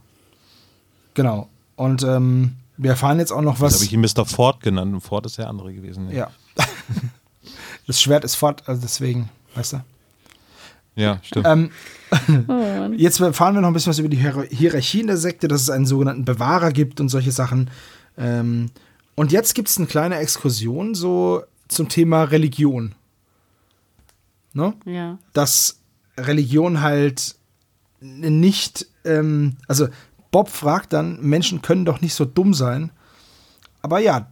genau. 1.15 1.48
Und 1.77 2.03
ähm, 2.03 2.57
wir 2.77 2.90
erfahren 2.90 3.19
jetzt 3.19 3.32
auch 3.32 3.43
noch 3.43 3.55
Das 3.55 3.61
was. 3.62 3.74
habe 3.74 3.85
ich 3.85 3.93
ihn 3.93 4.01
Mr. 4.01 4.24
Ford 4.27 4.62
genannt 4.62 4.93
und 4.94 5.01
Ford 5.01 5.27
ist 5.27 5.39
der 5.39 5.48
andere 5.48 5.73
gewesen. 5.73 6.11
ja. 6.11 6.31
das 7.86 8.01
Schwert 8.01 8.24
ist 8.24 8.35
fort, 8.35 8.62
also 8.66 8.81
deswegen, 8.82 9.28
weißt 9.55 9.74
du? 9.74 9.85
ja 10.97 11.19
stimmt. 11.23 11.47
Ähm, 11.47 11.70
Oh. 12.48 12.89
Jetzt 12.97 13.20
erfahren 13.20 13.55
wir 13.55 13.61
noch 13.61 13.69
ein 13.69 13.74
bisschen 13.74 13.90
was 13.90 13.98
über 13.98 14.09
die 14.09 14.16
Hier 14.16 14.47
Hierarchie 14.48 15.01
in 15.01 15.09
der 15.09 15.16
Sekte, 15.16 15.48
dass 15.48 15.61
es 15.62 15.70
einen 15.70 15.85
sogenannten 15.85 16.24
Bewahrer 16.24 16.70
gibt 16.70 17.01
und 17.01 17.09
solche 17.09 17.32
Sachen. 17.32 17.69
Ähm, 18.16 18.70
und 19.16 19.32
jetzt 19.32 19.55
gibt 19.55 19.69
es 19.69 19.77
eine 19.77 19.86
kleine 19.86 20.16
Exkursion 20.19 20.94
so 20.94 21.43
zum 21.69 21.89
Thema 21.89 22.23
Religion. 22.24 22.94
Ne? 24.57 24.73
Ja. 24.87 25.19
Dass 25.35 25.81
Religion 26.19 26.81
halt 26.81 27.37
nicht, 28.01 28.87
ähm, 29.05 29.57
also 29.69 29.89
Bob 30.31 30.49
fragt 30.49 30.95
dann, 30.95 31.20
Menschen 31.20 31.61
können 31.61 31.85
doch 31.85 32.01
nicht 32.01 32.15
so 32.15 32.24
dumm 32.24 32.55
sein. 32.55 32.91
Aber 33.83 34.01
ja, 34.01 34.31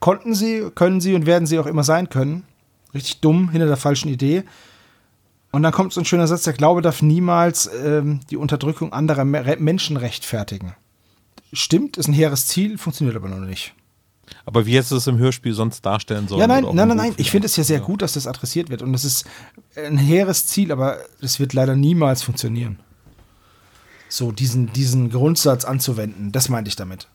konnten 0.00 0.34
sie, 0.34 0.70
können 0.74 1.02
sie 1.02 1.14
und 1.14 1.26
werden 1.26 1.46
sie 1.46 1.58
auch 1.58 1.66
immer 1.66 1.84
sein 1.84 2.08
können. 2.08 2.44
Richtig 2.94 3.20
dumm, 3.20 3.50
hinter 3.50 3.66
der 3.66 3.76
falschen 3.76 4.08
Idee. 4.08 4.44
Und 5.52 5.62
dann 5.62 5.72
kommt 5.72 5.92
so 5.92 6.00
ein 6.00 6.06
schöner 6.06 6.26
Satz, 6.26 6.44
der 6.44 6.54
Glaube 6.54 6.80
darf 6.80 7.02
niemals 7.02 7.70
ähm, 7.84 8.20
die 8.30 8.36
Unterdrückung 8.38 8.92
anderer 8.94 9.26
Me 9.26 9.44
Re- 9.44 9.58
Menschen 9.58 9.98
rechtfertigen. 9.98 10.74
Stimmt, 11.52 11.98
ist 11.98 12.08
ein 12.08 12.14
hehres 12.14 12.46
Ziel, 12.46 12.78
funktioniert 12.78 13.16
aber 13.16 13.28
noch 13.28 13.40
nicht. 13.40 13.74
Aber 14.44 14.66
wie 14.66 14.74
hättest 14.74 14.92
du 14.92 14.96
es 14.96 15.06
im 15.06 15.18
Hörspiel 15.18 15.54
sonst 15.54 15.84
darstellen 15.84 16.28
sollen? 16.28 16.40
Ja, 16.40 16.46
nein, 16.46 16.64
nein, 16.72 16.88
nein, 16.88 16.96
nein. 16.96 17.14
Ich 17.16 17.30
finde 17.30 17.46
es 17.46 17.56
ja 17.56 17.64
sehr 17.64 17.80
gut, 17.80 18.02
dass 18.02 18.14
das 18.14 18.26
adressiert 18.26 18.70
wird. 18.70 18.82
Und 18.82 18.92
das 18.92 19.04
ist 19.04 19.24
ein 19.76 19.98
hehres 19.98 20.46
Ziel, 20.46 20.72
aber 20.72 20.98
das 21.20 21.40
wird 21.40 21.52
leider 21.52 21.76
niemals 21.76 22.22
funktionieren. 22.22 22.78
So, 24.08 24.32
diesen, 24.32 24.72
diesen 24.72 25.10
Grundsatz 25.10 25.64
anzuwenden, 25.64 26.32
das 26.32 26.48
meinte 26.48 26.68
ich 26.68 26.76
damit. 26.76 27.08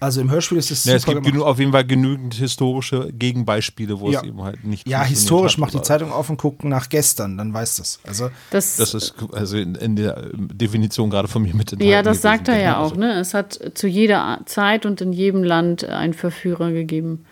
Also 0.00 0.20
im 0.20 0.30
Hörspiel 0.30 0.58
ist 0.58 0.70
es 0.70 0.84
Ja, 0.84 0.94
es 0.94 1.04
gibt 1.04 1.22
gemacht. 1.22 1.42
auf 1.42 1.58
jeden 1.58 1.72
Fall 1.72 1.84
genügend 1.84 2.34
historische 2.34 3.12
Gegenbeispiele, 3.12 4.00
wo 4.00 4.10
Ja. 4.10 4.20
es 4.20 4.26
eben 4.26 4.42
halt 4.42 4.64
nicht 4.64 4.88
Ja, 4.88 5.02
historisch 5.02 5.58
macht 5.58 5.74
die 5.74 5.82
Zeitung 5.82 6.10
auf 6.12 6.30
und 6.30 6.38
guckt 6.40 6.64
nach 6.64 6.88
gestern, 6.88 7.36
dann 7.36 7.52
weiß 7.52 7.76
das. 7.76 8.00
Also 8.06 8.30
Das, 8.50 8.76
Das 8.76 8.94
ist 8.94 9.14
also 9.32 9.56
in, 9.56 9.74
in 9.74 9.96
der 9.96 10.16
ähm, 10.32 10.48
Definition 10.52 11.10
gerade 11.10 11.28
von 11.28 11.42
mir 11.42 11.54
mit 11.54 11.72
enthalten 11.72 11.90
ja, 11.92 12.02
das 12.02 12.22
sagt 12.22 12.48
er 12.48 12.60
ja 12.60 12.78
auch. 12.78 12.96
Ne? 12.96 13.18
Es 13.20 13.34
hat 13.34 13.58
zu 13.74 13.86
jeder 13.86 14.40
Zeit 14.46 14.86
und 14.86 15.00
in 15.00 15.12
jedem 15.12 15.42
Land 15.42 15.84
einen 15.84 16.14
Verführer 16.14 16.72
gegeben, 16.72 17.24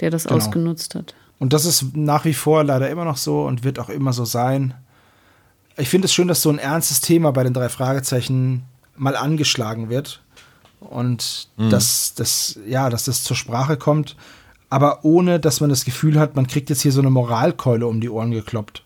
der 0.00 0.10
das 0.10 0.24
Genau. 0.24 0.36
ausgenutzt 0.36 0.94
hat. 0.94 1.14
Und 1.38 1.52
das 1.52 1.64
ist 1.66 1.94
nach 1.96 2.24
wie 2.24 2.34
vor 2.34 2.64
leider 2.64 2.88
immer 2.90 3.04
noch 3.04 3.18
so 3.18 3.42
und 3.44 3.62
wird 3.62 3.78
auch 3.78 3.88
immer 3.90 4.12
so 4.12 4.24
sein. 4.24 4.74
Ich 5.76 5.88
finde 5.90 6.06
es 6.06 6.14
schön, 6.14 6.28
dass 6.28 6.40
so 6.42 6.48
ein 6.50 6.58
ernstes 6.58 7.02
Thema 7.02 7.30
bei 7.32 7.44
den 7.44 7.52
drei 7.52 7.68
Fragezeichen 7.68 8.62
mal 8.96 9.14
angeschlagen 9.14 9.90
wird 9.90 10.22
und 10.80 11.48
dass, 11.56 12.14
das, 12.14 12.58
ja, 12.66 12.90
dass 12.90 13.04
das 13.04 13.22
zur 13.22 13.36
Sprache 13.36 13.76
kommt, 13.76 14.16
aber 14.68 15.04
ohne, 15.04 15.40
dass 15.40 15.60
man 15.60 15.70
das 15.70 15.84
Gefühl 15.84 16.18
hat, 16.18 16.36
man 16.36 16.46
kriegt 16.46 16.70
jetzt 16.70 16.82
hier 16.82 16.92
so 16.92 17.00
eine 17.00 17.10
Moralkeule 17.10 17.86
um 17.86 18.00
die 18.00 18.10
Ohren 18.10 18.30
gekloppt. 18.30 18.82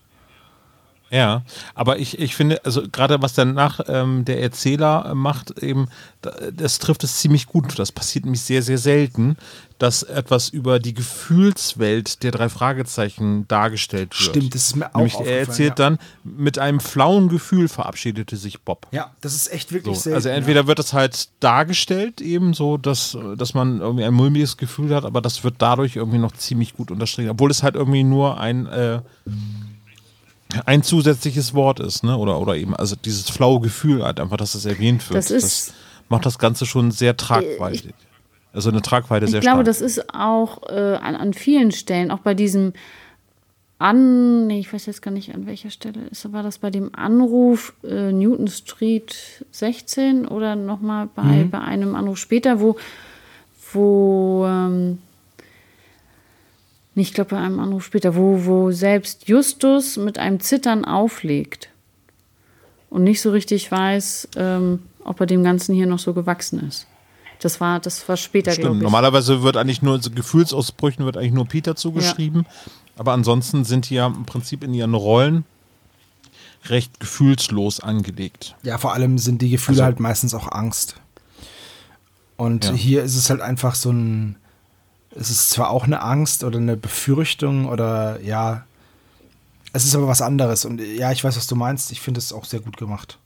Ja, 1.10 1.42
aber 1.74 1.98
ich, 1.98 2.18
ich 2.20 2.36
finde, 2.36 2.64
also 2.64 2.82
gerade 2.90 3.20
was 3.20 3.34
danach 3.34 3.80
ähm, 3.88 4.24
der 4.24 4.40
Erzähler 4.42 5.06
äh, 5.10 5.14
macht, 5.14 5.58
eben, 5.62 5.88
da- 6.22 6.32
das 6.52 6.78
trifft 6.78 7.02
es 7.02 7.18
ziemlich 7.18 7.46
gut. 7.46 7.78
Das 7.80 7.90
passiert 7.90 8.24
nämlich 8.26 8.42
sehr, 8.42 8.62
sehr 8.62 8.78
selten, 8.78 9.36
dass 9.78 10.02
etwas 10.04 10.50
über 10.50 10.78
die 10.78 10.94
Gefühlswelt 10.94 12.22
der 12.22 12.30
drei 12.30 12.48
Fragezeichen 12.48 13.48
dargestellt 13.48 14.10
wird. 14.10 14.30
Stimmt, 14.36 14.54
das 14.54 14.68
ist 14.68 14.76
mir 14.76 14.86
auch 14.94 14.98
Nämlich 14.98 15.14
er 15.18 15.40
erzählt 15.40 15.70
ja. 15.70 15.74
dann, 15.86 15.98
mit 16.22 16.58
einem 16.58 16.80
flauen 16.80 17.28
Gefühl 17.28 17.68
verabschiedete 17.68 18.36
sich 18.36 18.60
Bob. 18.60 18.86
ja, 18.92 19.10
das 19.20 19.34
ist 19.34 19.52
echt 19.52 19.70
So, 19.70 19.74
wirklich 19.74 19.98
selten. 19.98 20.14
also 20.16 20.28
entweder 20.28 20.66
wird 20.66 20.78
das 20.78 20.92
halt 20.92 21.28
dargestellt, 21.40 22.20
eben 22.20 22.54
so, 22.54 22.76
dass, 22.76 23.16
dass 23.36 23.54
man 23.54 23.80
irgendwie 23.80 24.04
ein 24.04 24.14
mulmiges 24.14 24.56
Gefühl 24.56 24.94
hat, 24.94 25.04
aber 25.04 25.20
das 25.20 25.42
wird 25.44 25.56
dadurch 25.58 25.96
irgendwie 25.96 26.18
noch 26.18 26.32
ziemlich 26.32 26.74
gut 26.76 26.90
unterstrichen, 26.90 27.30
obwohl 27.30 27.50
es 27.50 27.62
halt 27.62 27.74
irgendwie 27.74 28.04
nur 28.04 28.38
ein, 28.38 28.66
äh, 28.66 29.00
ein 30.66 30.82
zusätzliches 30.82 31.54
Wort 31.54 31.80
ist, 31.80 32.02
ne? 32.04 32.16
Oder, 32.16 32.40
oder 32.40 32.56
eben, 32.56 32.74
also 32.74 32.96
dieses 32.96 33.30
flaue 33.30 33.60
Gefühl 33.60 34.02
halt 34.04 34.20
einfach, 34.20 34.36
dass 34.36 34.54
es 34.54 34.64
erwähnt 34.64 35.08
wird. 35.10 35.16
Das 35.18 35.30
ist- 35.30 35.74
macht 36.08 36.26
das 36.26 36.38
Ganze 36.38 36.66
schon 36.66 36.90
sehr 36.90 37.16
tragweite. 37.16 37.90
Also 38.52 38.70
eine 38.70 38.82
Tragweite 38.82 39.26
Ich 39.26 39.30
sehr 39.30 39.40
glaube, 39.40 39.58
stark. 39.62 39.66
das 39.66 39.80
ist 39.80 40.12
auch 40.12 40.68
äh, 40.68 40.96
an, 41.00 41.14
an 41.14 41.34
vielen 41.34 41.70
Stellen, 41.70 42.10
auch 42.10 42.18
bei 42.18 42.34
diesem 42.34 42.72
An, 43.78 44.46
nee, 44.48 44.58
ich 44.58 44.72
weiß 44.72 44.86
jetzt 44.86 45.00
gar 45.02 45.10
nicht, 45.12 45.34
an 45.34 45.46
welcher 45.46 45.70
Stelle 45.70 46.00
ist, 46.10 46.30
war 46.32 46.42
das 46.42 46.58
bei 46.58 46.68
dem 46.70 46.94
Anruf 46.94 47.72
äh, 47.82 48.12
Newton 48.12 48.48
Street 48.48 49.44
16 49.52 50.26
oder 50.28 50.54
nochmal 50.56 51.08
bei, 51.14 51.22
Mhm. 51.22 51.50
bei 51.50 51.60
einem 51.60 51.94
Anruf 51.94 52.18
später, 52.18 52.60
wo, 52.60 52.76
wo 53.72 54.44
ähm, 54.46 54.98
ich 56.94 57.14
glaube 57.14 57.30
bei 57.30 57.38
einem 57.38 57.60
Anruf 57.60 57.84
später, 57.84 58.14
wo, 58.16 58.44
wo 58.44 58.70
selbst 58.72 59.28
Justus 59.28 59.96
mit 59.96 60.18
einem 60.18 60.40
Zittern 60.40 60.84
auflegt 60.84 61.68
und 62.90 63.04
nicht 63.04 63.20
so 63.22 63.30
richtig 63.30 63.70
weiß, 63.70 64.28
ähm, 64.36 64.80
ob 65.04 65.20
er 65.20 65.26
dem 65.26 65.42
Ganzen 65.44 65.74
hier 65.74 65.86
noch 65.86 65.98
so 65.98 66.12
gewachsen 66.12 66.66
ist. 66.66 66.86
Das 67.40 67.58
war, 67.60 67.80
das 67.80 68.06
war 68.08 68.16
später, 68.18 68.50
glaube 68.50 68.62
Stimmt. 68.62 68.76
ich. 68.78 68.82
Normalerweise 68.82 69.42
wird 69.42 69.56
eigentlich 69.56 69.80
nur 69.80 70.02
so 70.02 70.10
Gefühlsausbrüchen 70.10 71.04
wird 71.06 71.16
eigentlich 71.16 71.32
nur 71.32 71.46
Peter 71.46 71.74
zugeschrieben. 71.74 72.44
Aber 72.98 73.12
ansonsten 73.12 73.64
sind 73.64 73.88
die 73.88 73.94
ja 73.94 74.06
im 74.08 74.26
Prinzip 74.26 74.62
in 74.62 74.74
ihren 74.74 74.92
Rollen 74.92 75.44
recht 76.66 77.00
gefühlslos 77.00 77.80
angelegt. 77.80 78.56
Ja, 78.62 78.76
vor 78.76 78.92
allem 78.92 79.16
sind 79.16 79.40
die 79.40 79.48
Gefühle 79.48 79.76
Also- 79.76 79.84
halt 79.84 80.00
meistens 80.00 80.34
auch 80.34 80.52
Angst. 80.52 80.96
Und 82.36 82.66
Ja. 82.66 82.72
hier 82.72 83.02
ist 83.02 83.16
es 83.16 83.30
halt 83.30 83.40
einfach 83.40 83.74
so 83.74 83.90
ein, 83.90 84.36
es 85.14 85.30
ist 85.30 85.50
zwar 85.50 85.70
auch 85.70 85.84
eine 85.84 86.02
Angst 86.02 86.44
oder 86.44 86.58
eine 86.58 86.76
Befürchtung 86.76 87.66
oder 87.66 88.20
ja, 88.20 88.64
es 89.72 89.84
ist 89.84 89.94
aber 89.94 90.08
was 90.08 90.22
anderes. 90.22 90.64
Und 90.64 90.80
ja, 90.80 91.12
ich 91.12 91.22
weiß, 91.22 91.36
was 91.36 91.46
du 91.46 91.56
meinst. 91.56 91.92
Ich 91.92 92.00
finde 92.00 92.18
es 92.18 92.32
auch 92.32 92.44
sehr 92.44 92.60
gut 92.60 92.76
gemacht. 92.76 93.18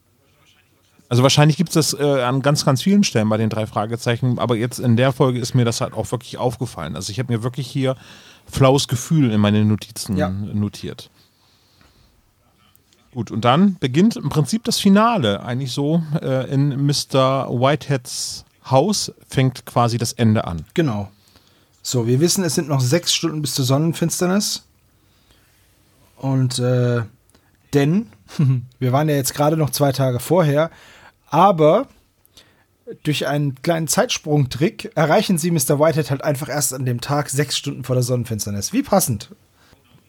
Also 1.08 1.22
wahrscheinlich 1.22 1.56
gibt 1.56 1.74
es 1.76 1.90
das 1.92 2.00
äh, 2.00 2.22
an 2.22 2.42
ganz, 2.42 2.64
ganz 2.64 2.82
vielen 2.82 3.04
Stellen 3.04 3.28
bei 3.28 3.36
den 3.36 3.50
drei 3.50 3.66
Fragezeichen, 3.66 4.38
aber 4.38 4.56
jetzt 4.56 4.78
in 4.78 4.96
der 4.96 5.12
Folge 5.12 5.38
ist 5.38 5.54
mir 5.54 5.64
das 5.64 5.80
halt 5.80 5.92
auch 5.92 6.10
wirklich 6.10 6.38
aufgefallen. 6.38 6.96
Also 6.96 7.10
ich 7.12 7.18
habe 7.18 7.32
mir 7.32 7.42
wirklich 7.42 7.66
hier 7.68 7.96
flaues 8.50 8.88
Gefühl 8.88 9.30
in 9.30 9.40
meine 9.40 9.64
Notizen 9.64 10.16
Ja. 10.16 10.28
notiert. 10.30 11.10
Gut, 13.12 13.30
und 13.30 13.44
dann 13.44 13.76
beginnt 13.78 14.16
im 14.16 14.28
Prinzip 14.28 14.64
das 14.64 14.80
Finale. 14.80 15.42
Eigentlich 15.44 15.70
so 15.72 16.02
äh, 16.20 16.50
in 16.52 16.84
Mr. 16.84 17.48
Whiteheads 17.48 18.44
Haus 18.68 19.12
fängt 19.28 19.66
quasi 19.66 19.98
das 19.98 20.14
Ende 20.14 20.46
an. 20.46 20.64
Genau. 20.74 21.10
So, 21.86 22.06
wir 22.06 22.18
wissen, 22.18 22.42
es 22.44 22.54
sind 22.54 22.66
noch 22.66 22.80
sechs 22.80 23.12
Stunden 23.12 23.42
bis 23.42 23.54
zur 23.54 23.66
Sonnenfinsternis. 23.66 24.64
Und 26.16 26.58
äh, 26.58 27.02
denn, 27.74 28.06
wir 28.78 28.90
waren 28.90 29.10
ja 29.10 29.16
jetzt 29.16 29.34
gerade 29.34 29.58
noch 29.58 29.68
zwei 29.68 29.92
Tage 29.92 30.18
vorher, 30.18 30.70
aber 31.28 31.86
durch 33.02 33.26
einen 33.26 33.60
kleinen 33.60 33.86
Zeitsprungtrick 33.86 34.92
erreichen 34.94 35.36
sie 35.36 35.50
Mr. 35.50 35.78
Whitehead 35.78 36.10
halt 36.10 36.24
einfach 36.24 36.48
erst 36.48 36.72
an 36.72 36.86
dem 36.86 37.02
Tag 37.02 37.28
sechs 37.28 37.58
Stunden 37.58 37.84
vor 37.84 37.96
der 37.96 38.02
Sonnenfinsternis. 38.02 38.72
Wie 38.72 38.82
passend. 38.82 39.28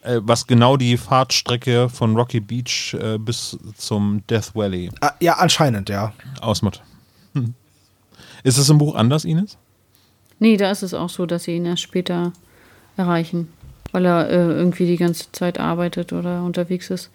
Äh, 0.01 0.21
was 0.23 0.47
genau 0.47 0.77
die 0.77 0.95
Fahrtstrecke 0.95 1.89
von 1.89 2.15
Rocky 2.15 2.39
Beach 2.39 2.93
äh, 2.93 3.17
bis 3.17 3.57
zum 3.75 4.25
Death 4.29 4.55
Valley 4.55 4.91
Ah, 5.01 5.11
ja, 5.19 5.33
anscheinend, 5.33 5.89
ja. 5.89 6.13
ausmacht. 6.39 6.83
Hm. 7.33 7.53
Ist 8.45 8.57
es 8.57 8.69
im 8.69 8.77
Buch 8.77 8.95
anders, 8.95 9.25
Ines? 9.25 9.57
Nee, 10.39 10.57
da 10.57 10.71
ist 10.71 10.83
es 10.83 10.93
auch 10.93 11.09
so, 11.09 11.25
dass 11.25 11.43
sie 11.43 11.55
ihn 11.55 11.65
erst 11.65 11.81
später 11.81 12.33
erreichen, 12.97 13.47
weil 13.91 14.05
er 14.05 14.29
äh, 14.29 14.35
irgendwie 14.35 14.85
die 14.85 14.97
ganze 14.97 15.31
Zeit 15.31 15.59
arbeitet 15.59 16.13
oder 16.13 16.43
unterwegs 16.43 16.89
ist. 16.89 17.09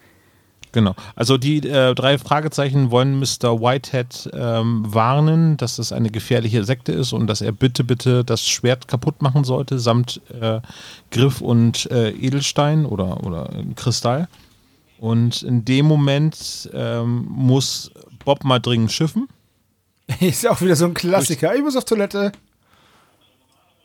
Genau. 0.71 0.95
Also 1.15 1.37
die 1.37 1.57
äh, 1.67 1.93
drei 1.93 2.17
Fragezeichen 2.17 2.91
wollen 2.91 3.19
Mr. 3.19 3.59
Whitehead 3.59 4.29
ähm, 4.33 4.83
warnen, 4.87 5.57
dass 5.57 5.75
das 5.75 5.91
eine 5.91 6.09
gefährliche 6.09 6.63
Sekte 6.63 6.93
ist 6.93 7.11
und 7.11 7.27
dass 7.27 7.41
er 7.41 7.51
bitte, 7.51 7.83
bitte 7.83 8.23
das 8.23 8.47
Schwert 8.47 8.87
kaputt 8.87 9.21
machen 9.21 9.43
sollte, 9.43 9.79
samt 9.79 10.21
äh, 10.39 10.61
Griff 11.11 11.41
und 11.41 11.91
äh, 11.91 12.11
Edelstein 12.11 12.85
oder, 12.85 13.25
oder 13.25 13.49
Kristall. 13.75 14.29
Und 14.97 15.43
in 15.43 15.65
dem 15.65 15.87
Moment 15.87 16.69
ähm, 16.73 17.25
muss 17.27 17.91
Bob 18.23 18.43
mal 18.43 18.59
dringend 18.59 18.91
schiffen. 18.91 19.27
Ist 20.19 20.43
ja 20.43 20.51
auch 20.51 20.61
wieder 20.61 20.75
so 20.75 20.85
ein 20.85 20.93
Klassiker. 20.93 21.53
Ich 21.55 21.61
muss 21.61 21.75
auf 21.75 21.85
Toilette. 21.85 22.31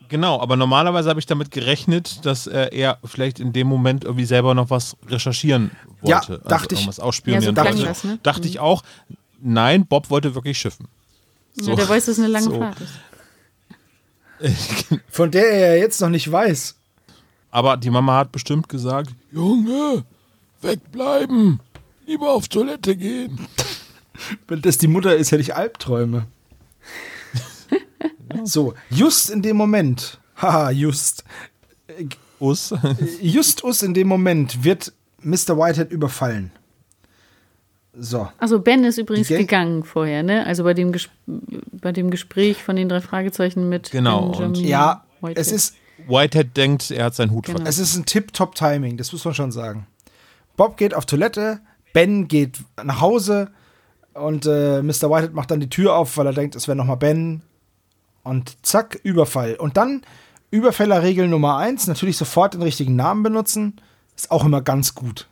Genau, 0.09 0.39
aber 0.39 0.55
normalerweise 0.55 1.09
habe 1.09 1.19
ich 1.19 1.25
damit 1.25 1.51
gerechnet, 1.51 2.25
dass 2.25 2.47
äh, 2.47 2.69
er 2.71 2.99
vielleicht 3.03 3.39
in 3.39 3.53
dem 3.53 3.67
Moment 3.67 4.03
irgendwie 4.03 4.25
selber 4.25 4.53
noch 4.53 4.69
was 4.69 4.95
recherchieren 5.07 5.71
wollte. 6.01 6.33
Ja, 6.33 6.49
dachte 6.49 6.75
also 6.75 6.81
ich. 6.81 6.87
Was 6.87 6.99
ausspionieren 6.99 7.55
Ja, 7.55 7.63
so 7.63 7.69
klang 7.69 7.85
das, 7.85 8.03
ne? 8.03 8.19
Dachte 8.23 8.47
ich 8.47 8.59
auch. 8.59 8.83
Nein, 9.39 9.85
Bob 9.85 10.09
wollte 10.09 10.35
wirklich 10.35 10.57
schiffen. 10.57 10.87
Ja, 11.61 11.75
der 11.75 11.89
weiß, 11.89 12.05
dass 12.05 12.17
es 12.17 12.23
eine 12.23 12.31
lange 12.31 12.45
so. 12.45 12.59
Fahrt 12.59 12.77
ist. 12.81 12.93
Von 15.09 15.31
der 15.31 15.49
er 15.49 15.75
ja 15.75 15.81
jetzt 15.81 15.99
noch 16.01 16.09
nicht 16.09 16.31
weiß. 16.31 16.75
Aber 17.49 17.77
die 17.77 17.89
Mama 17.89 18.17
hat 18.17 18.31
bestimmt 18.31 18.69
gesagt, 18.69 19.11
Junge, 19.31 20.03
wegbleiben, 20.61 21.59
lieber 22.05 22.31
auf 22.31 22.47
Toilette 22.47 22.95
gehen. 22.95 23.47
Wenn 24.47 24.61
das 24.61 24.77
die 24.77 24.87
Mutter 24.87 25.15
ist, 25.15 25.31
hätte 25.31 25.41
ich 25.41 25.55
Albträume. 25.55 26.27
So, 28.43 28.73
just 28.89 29.29
in 29.29 29.41
dem 29.41 29.57
Moment, 29.57 30.19
haha, 30.35 30.71
just, 30.71 31.23
Us. 32.39 32.73
just 33.21 33.63
us 33.63 33.81
in 33.81 33.93
dem 33.93 34.07
Moment 34.07 34.63
wird 34.63 34.93
Mr. 35.21 35.57
Whitehead 35.57 35.91
überfallen. 35.91 36.51
So, 37.99 38.27
Also 38.37 38.59
Ben 38.59 38.83
ist 38.83 38.99
übrigens 38.99 39.27
gegangen 39.27 39.83
vorher, 39.83 40.21
ne? 40.21 40.45
Also 40.45 40.63
bei 40.63 40.75
dem, 40.75 40.91
Ges 40.91 41.09
bei 41.25 41.91
dem 41.91 42.11
Gespräch 42.11 42.61
von 42.63 42.75
den 42.75 42.89
drei 42.89 43.01
Fragezeichen 43.01 43.69
mit 43.69 43.89
Genau, 43.89 44.29
Benjamin 44.29 44.47
und- 44.57 44.57
ja, 44.67 45.03
Whitehead. 45.21 45.37
es 45.39 45.51
ist, 45.51 45.75
Whitehead 46.07 46.55
denkt, 46.55 46.91
er 46.91 47.05
hat 47.05 47.15
seinen 47.15 47.31
Hut 47.31 47.45
Genau. 47.47 47.57
vergessen. 47.57 47.81
es 47.81 47.89
ist 47.89 47.95
ein 47.97 48.05
Tip-Top-Timing, 48.05 48.97
das 48.97 49.11
muss 49.13 49.25
man 49.25 49.33
schon 49.33 49.51
sagen. 49.51 49.87
Bob 50.57 50.77
geht 50.77 50.93
auf 50.93 51.07
Toilette, 51.07 51.59
Ben 51.93 52.27
geht 52.27 52.59
nach 52.83 53.01
Hause 53.01 53.49
und 54.13 54.45
äh, 54.45 54.83
Mr. 54.83 55.09
Whitehead 55.09 55.33
macht 55.33 55.49
dann 55.49 55.59
die 55.59 55.69
Tür 55.69 55.95
auf, 55.95 56.17
weil 56.17 56.27
er 56.27 56.33
denkt, 56.33 56.55
es 56.55 56.67
wäre 56.67 56.75
nochmal 56.75 56.97
Ben. 56.97 57.41
Und 58.27 58.57
zack, 58.65 58.99
Überfall. 59.03 59.55
Und 59.55 59.77
dann 59.77 60.01
Überfällerregel 60.51 61.27
Nummer 61.27 61.57
eins, 61.57 61.87
natürlich 61.87 62.17
sofort 62.17 62.53
den 62.53 62.61
richtigen 62.61 62.95
Namen 62.95 63.23
benutzen. 63.23 63.75
Ist 64.15 64.31
auch 64.31 64.45
immer 64.45 64.61
ganz 64.61 64.95
gut. 64.95 65.27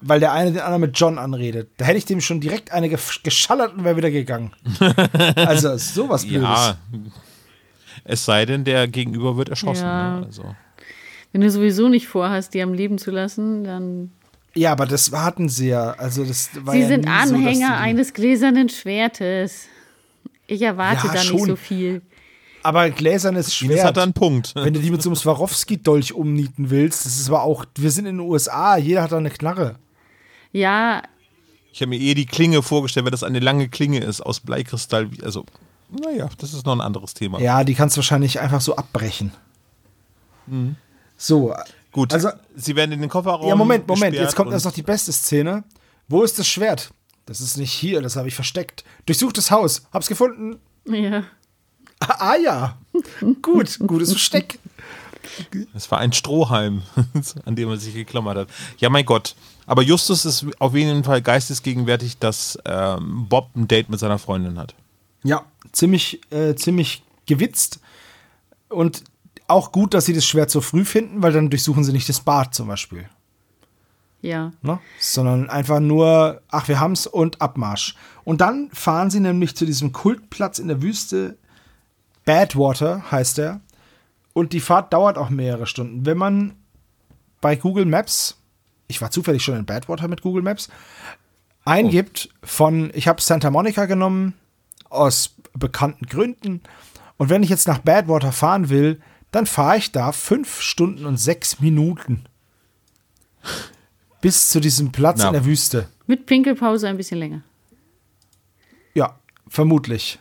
Weil 0.00 0.20
der 0.20 0.32
eine 0.32 0.52
den 0.52 0.60
anderen 0.60 0.82
mit 0.82 0.98
John 0.98 1.18
anredet. 1.18 1.70
Da 1.78 1.86
hätte 1.86 1.96
ich 1.98 2.04
dem 2.04 2.20
schon 2.20 2.40
direkt 2.40 2.72
eine 2.72 2.88
gesch- 2.88 3.22
geschallert 3.22 3.74
und 3.74 3.84
wäre 3.84 3.96
wieder 3.96 4.10
gegangen. 4.10 4.52
also 5.36 5.76
sowas 5.78 6.24
Blödes. 6.26 6.42
Ja. 6.42 6.76
Es 8.04 8.24
sei 8.24 8.44
denn, 8.44 8.64
der 8.64 8.86
Gegenüber 8.88 9.36
wird 9.36 9.48
erschossen. 9.48 9.84
Ja. 9.84 10.20
Ne? 10.20 10.26
Also. 10.26 10.54
Wenn 11.32 11.40
du 11.40 11.50
sowieso 11.50 11.88
nicht 11.88 12.06
vorhast, 12.06 12.52
die 12.52 12.60
am 12.62 12.74
Leben 12.74 12.98
zu 12.98 13.10
lassen, 13.10 13.64
dann. 13.64 14.12
Ja, 14.54 14.72
aber 14.72 14.86
das 14.86 15.10
hatten 15.10 15.48
sie 15.48 15.68
ja. 15.68 15.92
Also 15.92 16.24
das 16.24 16.50
war 16.64 16.74
Sie 16.74 16.80
ja 16.80 16.88
sind 16.88 17.04
so, 17.06 17.10
Anhänger 17.10 17.68
die- 17.68 17.72
eines 17.82 18.12
gläsernen 18.12 18.68
Schwertes. 18.68 19.68
Ich 20.46 20.60
erwarte 20.62 21.06
Ja, 21.06 21.12
da 21.14 21.18
schon. 21.20 21.36
nicht 21.36 21.46
so 21.46 21.56
viel. 21.56 22.02
Aber 22.62 22.88
gläsernes 22.90 23.46
Das 23.46 23.54
Schwert. 23.54 23.84
hat 23.84 23.96
er 23.98 24.02
einen 24.04 24.12
Punkt. 24.14 24.54
wenn 24.54 24.72
du 24.72 24.80
die 24.80 24.90
mit 24.90 25.02
so 25.02 25.10
einem 25.10 25.16
Swarovski-Dolch 25.16 26.14
umnieten 26.14 26.70
willst, 26.70 27.04
das 27.04 27.16
ist 27.18 27.28
aber 27.28 27.42
auch, 27.42 27.64
wir 27.76 27.90
sind 27.90 28.06
in 28.06 28.18
den 28.18 28.26
USA, 28.26 28.76
jeder 28.76 29.02
hat 29.02 29.12
da 29.12 29.18
eine 29.18 29.30
Knarre. 29.30 29.76
Ja, 30.52 31.02
Ich 31.72 31.80
habe 31.82 31.90
mir 31.90 31.98
eh 32.00 32.14
die 32.14 32.24
Klinge 32.26 32.62
vorgestellt, 32.62 33.04
weil 33.04 33.10
das 33.10 33.22
eine 33.24 33.40
lange 33.40 33.68
Klinge 33.68 33.98
ist 33.98 34.20
aus 34.20 34.40
Bleikristall. 34.40 35.10
Also, 35.22 35.44
naja, 35.90 36.28
das 36.38 36.54
ist 36.54 36.64
noch 36.64 36.72
ein 36.74 36.80
anderes 36.80 37.12
Thema. 37.14 37.40
Ja, 37.40 37.64
die 37.64 37.74
kannst 37.74 37.96
du 37.96 37.98
wahrscheinlich 37.98 38.38
einfach 38.40 38.60
so 38.60 38.76
abbrechen. 38.76 39.32
So, 41.16 41.54
Gut, 41.92 42.12
Also- 42.12 42.30
sie 42.56 42.74
werden 42.74 42.90
in 42.92 43.00
den 43.00 43.08
Kofferraum. 43.10 43.46
ja, 43.48 43.54
Moment, 43.54 43.86
Moment, 43.86 44.14
jetzt 44.16 44.34
kommt 44.34 44.50
erst 44.52 44.64
noch 44.64 44.72
die 44.72 44.82
beste 44.82 45.12
Szene. 45.12 45.62
Wo 46.08 46.22
ist 46.24 46.36
das 46.38 46.46
Schwert? 46.48 46.90
Das 47.26 47.40
ist 47.40 47.56
nicht 47.56 47.72
hier, 47.72 48.02
das 48.02 48.16
habe 48.16 48.28
ich 48.28 48.34
versteckt. 48.34 48.84
Durchsucht 49.06 49.38
das 49.38 49.50
Haus, 49.50 49.86
hab's 49.92 50.08
gefunden. 50.08 50.58
ja. 50.86 51.24
Ah, 52.00 52.32
ah 52.32 52.36
ja, 52.36 52.78
gut, 53.40 53.78
gutes 53.78 54.10
Versteck. 54.10 54.58
Es 55.74 55.90
war 55.90 55.98
ein 55.98 56.12
Strohhalm, 56.12 56.82
an 57.44 57.56
dem 57.56 57.70
er 57.70 57.76
sich 57.78 57.94
geklammert 57.94 58.36
hat. 58.36 58.48
Ja, 58.78 58.90
mein 58.90 59.06
Gott. 59.06 59.34
Aber 59.66 59.82
Justus 59.82 60.24
ist 60.24 60.46
auf 60.58 60.74
jeden 60.74 61.04
Fall 61.04 61.22
geistesgegenwärtig, 61.22 62.18
dass 62.18 62.58
ähm, 62.66 63.26
Bob 63.28 63.48
ein 63.56 63.68
Date 63.68 63.88
mit 63.88 64.00
seiner 64.00 64.18
Freundin 64.18 64.58
hat. 64.58 64.74
Ja, 65.22 65.46
ziemlich, 65.72 66.20
äh, 66.30 66.54
ziemlich 66.54 67.02
gewitzt. 67.26 67.80
Und 68.68 69.04
auch 69.46 69.72
gut, 69.72 69.94
dass 69.94 70.04
sie 70.04 70.12
das 70.12 70.26
Schwert 70.26 70.50
so 70.50 70.60
früh 70.60 70.84
finden, 70.84 71.22
weil 71.22 71.32
dann 71.32 71.48
durchsuchen 71.50 71.84
sie 71.84 71.92
nicht 71.92 72.08
das 72.08 72.20
Bad 72.20 72.54
zum 72.54 72.68
Beispiel. 72.68 73.08
Ja. 74.24 74.52
ne? 74.62 74.78
sondern 74.98 75.50
einfach 75.50 75.80
nur, 75.80 76.40
ach, 76.48 76.66
wir 76.68 76.80
haben's 76.80 77.06
und 77.06 77.42
Abmarsch. 77.42 77.94
Und 78.24 78.40
dann 78.40 78.70
fahren 78.72 79.10
sie 79.10 79.20
nämlich 79.20 79.54
zu 79.54 79.66
diesem 79.66 79.92
Kultplatz 79.92 80.58
in 80.58 80.68
der 80.68 80.80
Wüste. 80.80 81.36
Badwater 82.24 83.10
heißt 83.10 83.38
er. 83.38 83.60
Und 84.32 84.54
die 84.54 84.60
Fahrt 84.60 84.94
dauert 84.94 85.18
auch 85.18 85.28
mehrere 85.28 85.66
Stunden. 85.66 86.06
Wenn 86.06 86.16
man 86.16 86.54
bei 87.42 87.54
Google 87.54 87.84
Maps, 87.84 88.38
ich 88.88 89.02
war 89.02 89.10
zufällig 89.10 89.44
schon 89.44 89.56
in 89.56 89.66
Badwater 89.66 90.08
mit 90.08 90.22
Google 90.22 90.42
Maps, 90.42 90.70
eingibt 91.66 92.30
von, 92.42 92.90
ich 92.94 93.08
habe 93.08 93.20
Santa 93.20 93.50
Monica 93.50 93.84
genommen, 93.84 94.32
aus 94.88 95.34
bekannten 95.52 96.06
Gründen. 96.06 96.62
Und 97.18 97.28
wenn 97.28 97.42
ich 97.42 97.50
jetzt 97.50 97.68
nach 97.68 97.80
Badwater 97.80 98.32
fahren 98.32 98.70
will, 98.70 99.02
dann 99.32 99.44
fahre 99.44 99.76
ich 99.76 99.92
da 99.92 100.12
fünf 100.12 100.62
Stunden 100.62 101.04
und 101.04 101.18
sechs 101.18 101.60
Minuten. 101.60 102.24
Bis 104.24 104.48
zu 104.48 104.58
diesem 104.58 104.90
Platz 104.90 105.18
Na. 105.18 105.26
in 105.26 105.32
der 105.34 105.44
Wüste. 105.44 105.86
Mit 106.06 106.24
Pinkelpause 106.24 106.88
ein 106.88 106.96
bisschen 106.96 107.18
länger. 107.18 107.42
Ja, 108.94 109.18
vermutlich. 109.46 110.18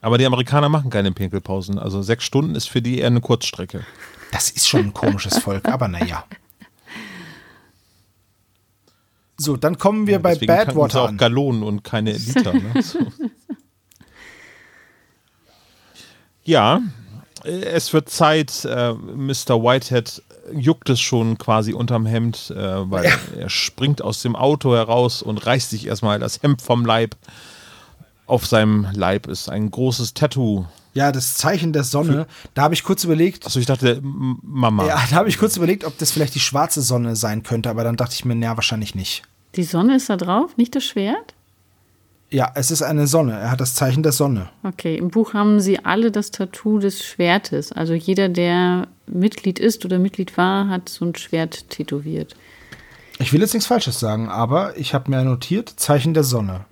Aber 0.00 0.18
die 0.18 0.26
Amerikaner 0.26 0.68
machen 0.68 0.90
keine 0.90 1.12
Pinkelpausen. 1.12 1.78
Also 1.78 2.02
sechs 2.02 2.24
Stunden 2.24 2.56
ist 2.56 2.68
für 2.68 2.82
die 2.82 2.98
eher 2.98 3.06
eine 3.06 3.20
Kurzstrecke. 3.20 3.86
Das 4.32 4.50
ist 4.50 4.66
schon 4.66 4.86
ein 4.86 4.92
komisches 4.92 5.38
Volk, 5.38 5.68
aber 5.68 5.86
naja. 5.86 6.24
So, 9.36 9.56
dann 9.56 9.78
kommen 9.78 10.08
wir 10.08 10.18
bei 10.18 10.30
tanken 10.30 10.40
sie 10.40 10.46
Badwater 10.46 11.02
auch. 11.04 11.16
Gallonen 11.16 11.62
und 11.62 11.84
keine 11.84 12.14
Liter. 12.14 12.52
Ne? 12.52 12.82
So. 12.82 12.98
Ja, 16.46 16.82
es 17.44 17.92
wird 17.92 18.08
Zeit. 18.08 18.64
Äh, 18.64 18.92
Mr. 18.94 19.62
Whitehead 19.62 20.22
juckt 20.52 20.90
es 20.90 21.00
schon 21.00 21.38
quasi 21.38 21.72
unterm 21.72 22.06
Hemd, 22.06 22.50
äh, 22.50 22.90
weil 22.90 23.12
er 23.38 23.48
springt 23.50 24.02
aus 24.02 24.22
dem 24.22 24.36
Auto 24.36 24.74
heraus 24.74 25.22
und 25.22 25.44
reißt 25.44 25.70
sich 25.70 25.86
erstmal 25.86 26.18
das 26.18 26.42
Hemd 26.42 26.62
vom 26.62 26.84
Leib. 26.84 27.16
Auf 28.26 28.46
seinem 28.46 28.86
Leib 28.94 29.26
ist 29.26 29.48
ein 29.50 29.70
großes 29.70 30.14
Tattoo. 30.14 30.64
Ja, 30.94 31.12
das 31.12 31.34
Zeichen 31.34 31.72
der 31.72 31.84
Sonne. 31.84 32.26
Da 32.54 32.62
habe 32.62 32.74
ich 32.74 32.84
kurz 32.84 33.04
überlegt, 33.04 33.44
Achso, 33.44 33.58
ich 33.58 33.66
dachte, 33.66 34.00
Mama. 34.02 34.86
ja, 34.86 35.02
da 35.10 35.16
habe 35.16 35.28
ich 35.28 35.38
kurz 35.38 35.56
überlegt, 35.56 35.84
ob 35.84 35.98
das 35.98 36.12
vielleicht 36.12 36.34
die 36.34 36.40
schwarze 36.40 36.82
Sonne 36.82 37.16
sein 37.16 37.42
könnte, 37.42 37.68
aber 37.68 37.84
dann 37.84 37.96
dachte 37.96 38.14
ich 38.14 38.24
mir, 38.24 38.36
ja, 38.36 38.56
wahrscheinlich 38.56 38.94
nicht. 38.94 39.24
Die 39.56 39.64
Sonne 39.64 39.96
ist 39.96 40.08
da 40.08 40.16
drauf, 40.16 40.56
nicht 40.56 40.74
das 40.74 40.84
Schwert? 40.84 41.34
Ja, 42.34 42.50
es 42.56 42.72
ist 42.72 42.82
eine 42.82 43.06
Sonne. 43.06 43.38
Er 43.38 43.52
hat 43.52 43.60
das 43.60 43.76
Zeichen 43.76 44.02
der 44.02 44.10
Sonne. 44.10 44.48
Okay, 44.64 44.96
im 44.96 45.10
Buch 45.10 45.34
haben 45.34 45.60
sie 45.60 45.84
alle 45.84 46.10
das 46.10 46.32
Tattoo 46.32 46.80
des 46.80 47.04
Schwertes. 47.04 47.70
Also 47.70 47.94
jeder, 47.94 48.28
der 48.28 48.88
Mitglied 49.06 49.60
ist 49.60 49.84
oder 49.84 50.00
Mitglied 50.00 50.36
war, 50.36 50.68
hat 50.68 50.88
so 50.88 51.04
ein 51.04 51.14
Schwert 51.14 51.70
tätowiert. 51.70 52.34
Ich 53.20 53.32
will 53.32 53.40
jetzt 53.40 53.54
nichts 53.54 53.68
Falsches 53.68 54.00
sagen, 54.00 54.28
aber 54.28 54.76
ich 54.76 54.94
habe 54.94 55.12
mir 55.12 55.22
notiert, 55.22 55.74
Zeichen 55.76 56.12
der 56.12 56.24
Sonne. 56.24 56.64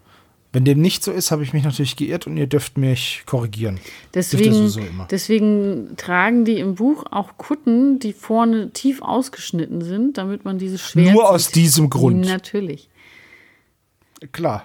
Wenn 0.52 0.64
dem 0.64 0.80
nicht 0.80 1.04
so 1.04 1.12
ist, 1.12 1.30
habe 1.30 1.44
ich 1.44 1.52
mich 1.52 1.62
natürlich 1.62 1.94
geirrt 1.94 2.26
und 2.26 2.36
ihr 2.36 2.48
dürft 2.48 2.76
mich 2.76 3.22
korrigieren. 3.26 3.78
Deswegen, 4.14 5.06
deswegen 5.12 5.96
tragen 5.96 6.44
die 6.44 6.58
im 6.58 6.74
Buch 6.74 7.04
auch 7.08 7.38
Kutten, 7.38 8.00
die 8.00 8.14
vorne 8.14 8.72
tief 8.72 9.00
ausgeschnitten 9.00 9.80
sind, 9.80 10.18
damit 10.18 10.44
man 10.44 10.58
dieses 10.58 10.80
Schwert. 10.80 11.14
Nur 11.14 11.30
aus 11.30 11.52
diesem 11.52 11.88
Grund. 11.88 12.26
Natürlich. 12.26 12.90
Klar. 14.32 14.64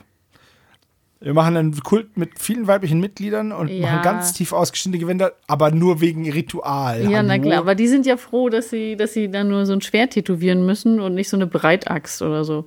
Wir 1.20 1.34
machen 1.34 1.58
einen 1.58 1.80
Kult 1.80 2.16
mit 2.16 2.38
vielen 2.40 2.68
weiblichen 2.68 3.00
Mitgliedern 3.00 3.52
und 3.52 3.70
Ja. 3.70 3.88
machen 3.88 4.04
ganz 4.04 4.34
tief 4.34 4.54
ausgeschnittene 4.54 5.00
Gewänder, 5.02 5.32
aber 5.48 5.72
nur 5.72 6.00
wegen 6.00 6.32
Ritual. 6.32 7.10
Ja, 7.10 7.24
na 7.24 7.40
klar, 7.40 7.58
aber 7.60 7.74
die 7.74 7.88
sind 7.88 8.06
ja 8.06 8.18
froh, 8.18 8.50
dass 8.50 8.70
sie, 8.70 8.96
dass 8.96 9.14
sie 9.14 9.30
dann 9.32 9.48
nur 9.48 9.66
so 9.66 9.74
ein 9.74 9.82
Schwert 9.82 10.12
tätowieren 10.12 10.64
müssen 10.66 11.00
und 11.00 11.16
nicht 11.16 11.30
so 11.30 11.36
eine 11.38 11.48
Breitaxt 11.48 12.22
oder 12.22 12.44
so. 12.44 12.66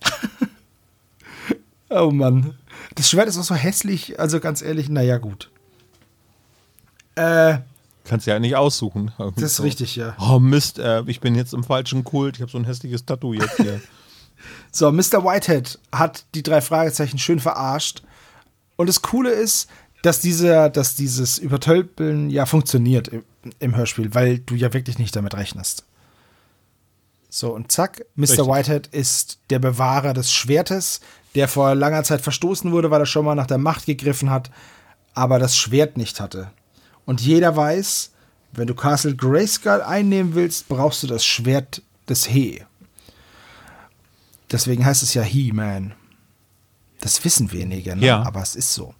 Oh 1.88 2.10
Mann. 2.10 2.54
Das 2.96 3.08
Schwert 3.08 3.28
ist 3.28 3.38
auch 3.38 3.44
so 3.44 3.54
hässlich, 3.54 4.18
also 4.18 4.40
ganz 4.40 4.60
ehrlich, 4.60 4.88
naja, 4.88 5.18
gut. 5.18 5.50
Äh, 7.14 7.58
Kannst 8.04 8.26
ja 8.26 8.38
nicht 8.38 8.56
aussuchen. 8.56 9.12
Das 9.36 9.42
ist 9.44 9.56
so. 9.56 9.62
richtig, 9.62 9.96
ja. 9.96 10.16
Oh 10.20 10.38
Mist, 10.38 10.78
äh, 10.78 11.02
ich 11.06 11.20
bin 11.20 11.34
jetzt 11.34 11.54
im 11.54 11.64
falschen 11.64 12.04
Kult. 12.04 12.36
Ich 12.36 12.42
habe 12.42 12.50
so 12.50 12.58
ein 12.58 12.64
hässliches 12.64 13.04
Tattoo 13.04 13.34
jetzt 13.34 13.56
hier. 13.56 13.80
so, 14.70 14.90
Mr. 14.92 15.24
Whitehead 15.24 15.78
hat 15.92 16.24
die 16.34 16.42
drei 16.42 16.60
Fragezeichen 16.60 17.18
schön 17.18 17.40
verarscht. 17.40 18.02
Und 18.76 18.88
das 18.88 19.02
Coole 19.02 19.30
ist, 19.30 19.68
dass, 20.02 20.20
dieser, 20.20 20.70
dass 20.70 20.94
dieses 20.94 21.38
Übertölpeln 21.38 22.30
ja 22.30 22.46
funktioniert 22.46 23.08
im, 23.08 23.24
im 23.58 23.76
Hörspiel, 23.76 24.14
weil 24.14 24.38
du 24.38 24.54
ja 24.54 24.72
wirklich 24.72 24.98
nicht 24.98 25.16
damit 25.16 25.34
rechnest. 25.34 25.84
So, 27.28 27.52
und 27.52 27.72
zack, 27.72 28.04
Mr. 28.14 28.22
Richtig. 28.22 28.46
Whitehead 28.46 28.86
ist 28.88 29.38
der 29.50 29.58
Bewahrer 29.58 30.14
des 30.14 30.32
Schwertes, 30.32 31.00
der 31.34 31.48
vor 31.48 31.74
langer 31.74 32.04
Zeit 32.04 32.20
verstoßen 32.20 32.72
wurde, 32.72 32.90
weil 32.90 33.02
er 33.02 33.06
schon 33.06 33.24
mal 33.24 33.34
nach 33.34 33.46
der 33.46 33.58
Macht 33.58 33.86
gegriffen 33.86 34.30
hat, 34.30 34.50
aber 35.12 35.38
das 35.38 35.56
Schwert 35.56 35.96
nicht 35.96 36.20
hatte. 36.20 36.50
Und 37.04 37.20
jeder 37.20 37.56
weiß, 37.56 38.12
wenn 38.52 38.66
du 38.66 38.74
Castle 38.74 39.14
Grayskull 39.14 39.82
einnehmen 39.82 40.34
willst, 40.34 40.68
brauchst 40.68 41.02
du 41.02 41.06
das 41.06 41.24
Schwert 41.24 41.82
des 42.08 42.26
He. 42.26 42.62
Deswegen 44.50 44.84
heißt 44.84 45.02
es 45.02 45.14
ja 45.14 45.22
He-Man. 45.22 45.94
Das 47.00 47.24
wissen 47.24 47.52
wenige, 47.52 47.96
ne? 47.96 48.06
ja. 48.06 48.22
aber 48.22 48.42
es 48.42 48.56
ist 48.56 48.72
so. 48.72 48.94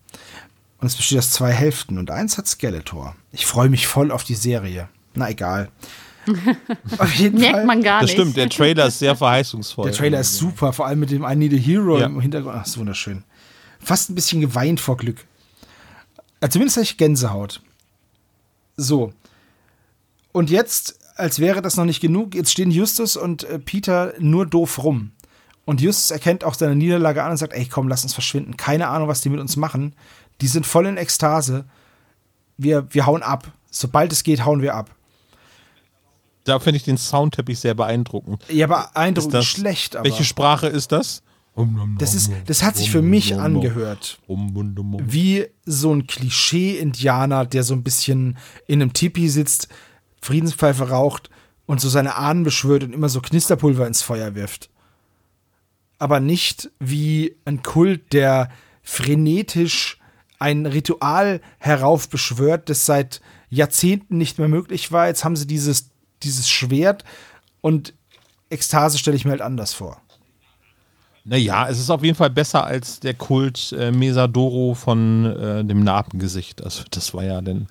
Und 0.78 0.88
es 0.88 0.96
besteht 0.96 1.18
aus 1.18 1.30
zwei 1.30 1.52
Hälften 1.52 1.98
und 1.98 2.10
eins 2.10 2.36
hat 2.36 2.46
Skeletor. 2.46 3.16
Ich 3.32 3.46
freue 3.46 3.68
mich 3.68 3.86
voll 3.86 4.10
auf 4.10 4.24
die 4.24 4.34
Serie. 4.34 4.88
Na 5.14 5.30
egal. 5.30 5.70
auf 6.98 7.14
jeden 7.14 7.38
Merkt 7.38 7.56
Fall. 7.56 7.66
man 7.66 7.82
gar 7.82 8.02
nicht. 8.02 8.10
Das 8.10 8.20
stimmt, 8.20 8.36
der 8.36 8.48
Trailer 8.48 8.86
ist 8.86 8.98
sehr 8.98 9.16
verheißungsvoll. 9.16 9.86
Der 9.86 9.94
Trailer 9.94 10.20
ist 10.20 10.36
super, 10.36 10.72
vor 10.72 10.86
allem 10.86 11.00
mit 11.00 11.10
dem 11.10 11.24
I 11.24 11.36
Need 11.36 11.54
a 11.54 11.56
Hero 11.56 11.98
ja. 11.98 12.06
im 12.06 12.20
Hintergrund. 12.20 12.56
Ach, 12.58 12.66
ist 12.66 12.78
wunderschön. 12.78 13.24
Fast 13.78 14.10
ein 14.10 14.14
bisschen 14.14 14.40
geweint 14.40 14.80
vor 14.80 14.96
Glück. 14.96 15.24
Äh, 16.40 16.48
zumindest 16.48 16.76
habe 16.76 16.84
ich 16.84 16.96
Gänsehaut. 16.96 17.62
So. 18.76 19.12
Und 20.32 20.50
jetzt, 20.50 20.98
als 21.14 21.38
wäre 21.38 21.62
das 21.62 21.76
noch 21.76 21.84
nicht 21.84 22.00
genug, 22.00 22.34
jetzt 22.34 22.50
stehen 22.50 22.70
Justus 22.70 23.16
und 23.16 23.44
äh, 23.44 23.58
Peter 23.58 24.12
nur 24.18 24.46
doof 24.46 24.82
rum. 24.82 25.12
Und 25.66 25.80
Justus 25.80 26.12
erkennt 26.12 26.44
auch 26.44 26.54
seine 26.54 26.76
Niederlage 26.76 27.22
an 27.22 27.32
und 27.32 27.36
sagt, 27.36 27.52
ey, 27.52 27.66
komm, 27.66 27.88
lass 27.88 28.04
uns 28.04 28.14
verschwinden. 28.14 28.56
Keine 28.56 28.88
Ahnung, 28.88 29.08
was 29.08 29.20
die 29.20 29.28
mit 29.28 29.40
uns 29.40 29.56
machen. 29.56 29.94
Die 30.40 30.46
sind 30.46 30.64
voll 30.64 30.86
in 30.86 30.96
Ekstase. 30.96 31.64
Wir, 32.56 32.86
wir 32.94 33.04
hauen 33.04 33.22
ab. 33.22 33.52
Sobald 33.70 34.12
es 34.12 34.22
geht, 34.22 34.44
hauen 34.44 34.62
wir 34.62 34.74
ab. 34.74 34.94
Da 36.44 36.60
finde 36.60 36.76
ich 36.76 36.84
den 36.84 36.96
Soundteppich 36.96 37.58
sehr 37.58 37.74
beeindruckend. 37.74 38.42
Ja, 38.48 38.68
beeindruckend 38.68 39.44
schlecht. 39.44 39.96
Aber. 39.96 40.04
Welche 40.04 40.24
Sprache 40.24 40.68
ist 40.68 40.92
das? 40.92 41.22
Das, 41.98 42.14
ist, 42.14 42.30
das 42.46 42.62
hat 42.62 42.76
sich 42.76 42.90
für 42.90 43.00
mich 43.00 43.34
angehört 43.34 44.18
wie 44.28 45.46
so 45.64 45.94
ein 45.94 46.06
Klischee-Indianer, 46.06 47.46
der 47.46 47.62
so 47.62 47.72
ein 47.72 47.82
bisschen 47.82 48.36
in 48.66 48.82
einem 48.82 48.92
Tipi 48.92 49.30
sitzt, 49.30 49.68
Friedenspfeife 50.20 50.90
raucht 50.90 51.30
und 51.64 51.80
so 51.80 51.88
seine 51.88 52.16
Ahnen 52.16 52.44
beschwört 52.44 52.84
und 52.84 52.92
immer 52.92 53.08
so 53.08 53.22
Knisterpulver 53.22 53.86
ins 53.86 54.02
Feuer 54.02 54.34
wirft. 54.34 54.68
Aber 55.98 56.20
nicht 56.20 56.70
wie 56.78 57.36
ein 57.44 57.62
Kult, 57.62 58.12
der 58.12 58.50
frenetisch 58.82 59.98
ein 60.38 60.66
Ritual 60.66 61.40
heraufbeschwört, 61.58 62.68
das 62.68 62.86
seit 62.86 63.20
Jahrzehnten 63.48 64.18
nicht 64.18 64.38
mehr 64.38 64.48
möglich 64.48 64.92
war. 64.92 65.06
Jetzt 65.06 65.24
haben 65.24 65.36
sie 65.36 65.46
dieses, 65.46 65.90
dieses 66.22 66.48
Schwert 66.48 67.04
und 67.60 67.94
Ekstase 68.50 68.98
stelle 68.98 69.16
ich 69.16 69.24
mir 69.24 69.32
halt 69.32 69.40
anders 69.40 69.72
vor. 69.72 70.00
Naja, 71.24 71.68
es 71.68 71.80
ist 71.80 71.90
auf 71.90 72.04
jeden 72.04 72.16
Fall 72.16 72.30
besser 72.30 72.64
als 72.64 73.00
der 73.00 73.14
Kult 73.14 73.74
äh, 73.76 73.90
Mesadoro 73.90 74.74
von 74.74 75.24
äh, 75.24 75.64
dem 75.64 75.82
Narbengesicht. 75.82 76.62
Also 76.62 76.84
das 76.90 77.14
war 77.14 77.24
ja 77.24 77.40
denn 77.40 77.66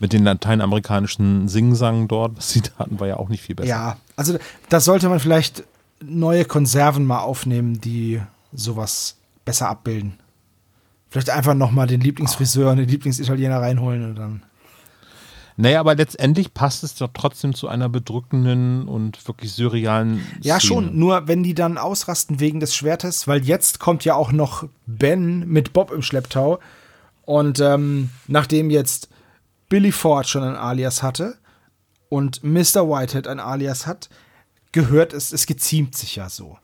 mit 0.00 0.12
den 0.12 0.24
lateinamerikanischen 0.24 1.48
Singsangen 1.48 2.08
dort, 2.08 2.36
was 2.36 2.50
sie 2.50 2.62
da 2.62 2.70
hatten, 2.78 2.98
war 2.98 3.06
ja 3.06 3.16
auch 3.16 3.28
nicht 3.28 3.42
viel 3.42 3.54
besser. 3.54 3.68
Ja, 3.68 3.96
also 4.16 4.38
da 4.68 4.80
sollte 4.80 5.08
man 5.08 5.20
vielleicht 5.20 5.62
neue 6.02 6.44
Konserven 6.44 7.04
mal 7.04 7.20
aufnehmen, 7.20 7.80
die 7.80 8.20
sowas 8.52 9.16
besser 9.44 9.68
abbilden. 9.68 10.18
Vielleicht 11.08 11.30
einfach 11.30 11.54
noch 11.54 11.70
mal 11.70 11.86
den 11.86 12.00
Lieblingsfriseur 12.00 12.72
und 12.72 12.78
den 12.78 12.88
Lieblingsitaliener 12.88 13.60
reinholen 13.60 14.04
und 14.04 14.16
dann 14.16 14.42
naja, 15.58 15.80
aber 15.80 15.94
letztendlich 15.94 16.52
passt 16.52 16.84
es 16.84 16.96
doch 16.96 17.08
trotzdem 17.14 17.54
zu 17.54 17.68
einer 17.68 17.88
bedrückenden 17.88 18.86
und 18.86 19.26
wirklich 19.26 19.52
surrealen 19.52 20.18
Szene. 20.18 20.40
Ja, 20.42 20.60
schon. 20.60 20.98
Nur 20.98 21.28
wenn 21.28 21.42
die 21.42 21.54
dann 21.54 21.78
ausrasten 21.78 22.40
wegen 22.40 22.60
des 22.60 22.74
Schwertes, 22.74 23.26
weil 23.26 23.42
jetzt 23.42 23.80
kommt 23.80 24.04
ja 24.04 24.14
auch 24.14 24.32
noch 24.32 24.68
Ben 24.86 25.48
mit 25.48 25.72
Bob 25.72 25.92
im 25.92 26.02
Schlepptau. 26.02 26.58
Und 27.24 27.58
ähm, 27.60 28.10
nachdem 28.28 28.68
jetzt 28.68 29.08
Billy 29.70 29.92
Ford 29.92 30.28
schon 30.28 30.42
ein 30.42 30.56
Alias 30.56 31.02
hatte 31.02 31.36
und 32.10 32.44
Mr. 32.44 32.86
Whitehead 32.88 33.26
ein 33.26 33.40
Alias 33.40 33.86
hat, 33.86 34.10
gehört 34.76 35.14
es, 35.14 35.32
es 35.32 35.46
geziemt 35.46 35.96
sich 35.96 36.16
ja 36.16 36.28
so. 36.28 36.58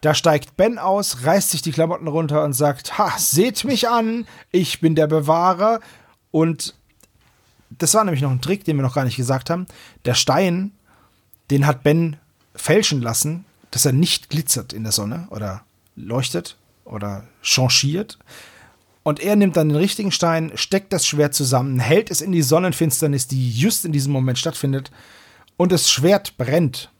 Da 0.00 0.14
steigt 0.14 0.56
Ben 0.56 0.78
aus, 0.78 1.24
reißt 1.24 1.50
sich 1.50 1.60
die 1.60 1.70
Klamotten 1.70 2.08
runter 2.08 2.42
und 2.42 2.54
sagt: 2.54 2.96
Ha, 2.96 3.12
seht 3.18 3.62
mich 3.64 3.90
an, 3.90 4.26
ich 4.50 4.80
bin 4.80 4.94
der 4.94 5.06
Bewahrer. 5.06 5.80
Und 6.30 6.74
das 7.68 7.92
war 7.92 8.04
nämlich 8.04 8.22
noch 8.22 8.30
ein 8.30 8.40
Trick, 8.40 8.64
den 8.64 8.76
wir 8.76 8.82
noch 8.82 8.94
gar 8.94 9.04
nicht 9.04 9.18
gesagt 9.18 9.50
haben. 9.50 9.66
Der 10.06 10.14
Stein, 10.14 10.72
den 11.50 11.66
hat 11.66 11.82
Ben 11.82 12.16
fälschen 12.54 13.02
lassen, 13.02 13.44
dass 13.70 13.84
er 13.84 13.92
nicht 13.92 14.30
glitzert 14.30 14.72
in 14.72 14.82
der 14.82 14.92
Sonne 14.92 15.28
oder 15.30 15.62
leuchtet 15.94 16.56
oder 16.86 17.28
changiert. 17.42 18.18
Und 19.02 19.20
er 19.20 19.36
nimmt 19.36 19.58
dann 19.58 19.68
den 19.68 19.76
richtigen 19.76 20.10
Stein, 20.10 20.52
steckt 20.54 20.94
das 20.94 21.06
Schwert 21.06 21.34
zusammen, 21.34 21.80
hält 21.80 22.10
es 22.10 22.22
in 22.22 22.32
die 22.32 22.42
Sonnenfinsternis, 22.42 23.26
die 23.26 23.50
just 23.50 23.84
in 23.84 23.92
diesem 23.92 24.12
Moment 24.12 24.38
stattfindet, 24.38 24.90
und 25.58 25.70
das 25.70 25.90
Schwert 25.90 26.38
brennt. 26.38 26.90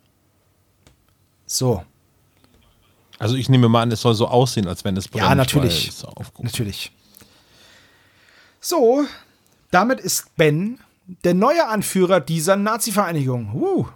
So. 1.48 1.82
Also 3.18 3.34
ich 3.34 3.48
nehme 3.48 3.68
mal 3.68 3.82
an, 3.82 3.90
es 3.90 4.02
soll 4.02 4.14
so 4.14 4.28
aussehen, 4.28 4.68
als 4.68 4.84
wenn 4.84 4.96
es 4.96 5.08
brennt. 5.08 5.26
Ja, 5.26 5.34
natürlich. 5.34 5.90
Natürlich. 6.38 6.92
So, 8.60 9.04
damit 9.72 9.98
ist 9.98 10.36
Ben 10.36 10.78
der 11.24 11.34
neue 11.34 11.66
Anführer 11.66 12.20
dieser 12.20 12.56
Nazi-Vereinigung. 12.56 13.54
Uh. 13.54 13.86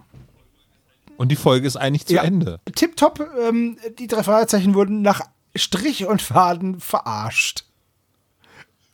Und 1.15 1.29
die 1.29 1.35
Folge 1.35 1.67
ist 1.67 1.77
eigentlich 1.77 2.07
zu 2.07 2.15
ja, 2.15 2.23
Ende. 2.23 2.59
Tipptopp, 2.75 3.29
ähm, 3.39 3.77
die 3.99 4.07
drei 4.07 4.23
Fragezeichen 4.23 4.73
wurden 4.73 5.03
nach 5.03 5.21
Strich 5.55 6.05
und 6.05 6.21
Faden 6.21 6.79
verarscht. 6.79 7.65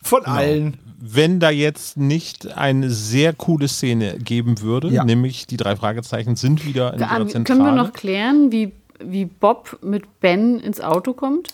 Von 0.02 0.24
genau. 0.24 0.36
allen. 0.36 0.80
Wenn 1.02 1.40
da 1.40 1.50
jetzt 1.50 1.96
nicht 1.98 2.58
eine 2.58 2.90
sehr 2.90 3.32
coole 3.34 3.68
Szene 3.68 4.18
geben 4.20 4.62
würde, 4.62 4.90
ja. 4.90 5.06
nämlich 5.06 5.48
die 5.48 5.56
drei 5.56 5.76
Fragezeichen 5.78 6.36
sind 6.36 6.66
wieder 6.66 6.94
in 6.94 7.00
ihrer 7.00 7.28
Zentrale. 7.28 7.44
Können 7.44 7.76
wir 7.76 7.84
noch 7.84 7.94
klären, 7.94 8.52
wie, 8.52 8.74
wie 9.00 9.26
Bob 9.26 9.80
mit 9.82 10.20
Ben 10.20 10.60
ins 10.60 10.82
Auto 10.82 11.14
kommt? 11.14 11.54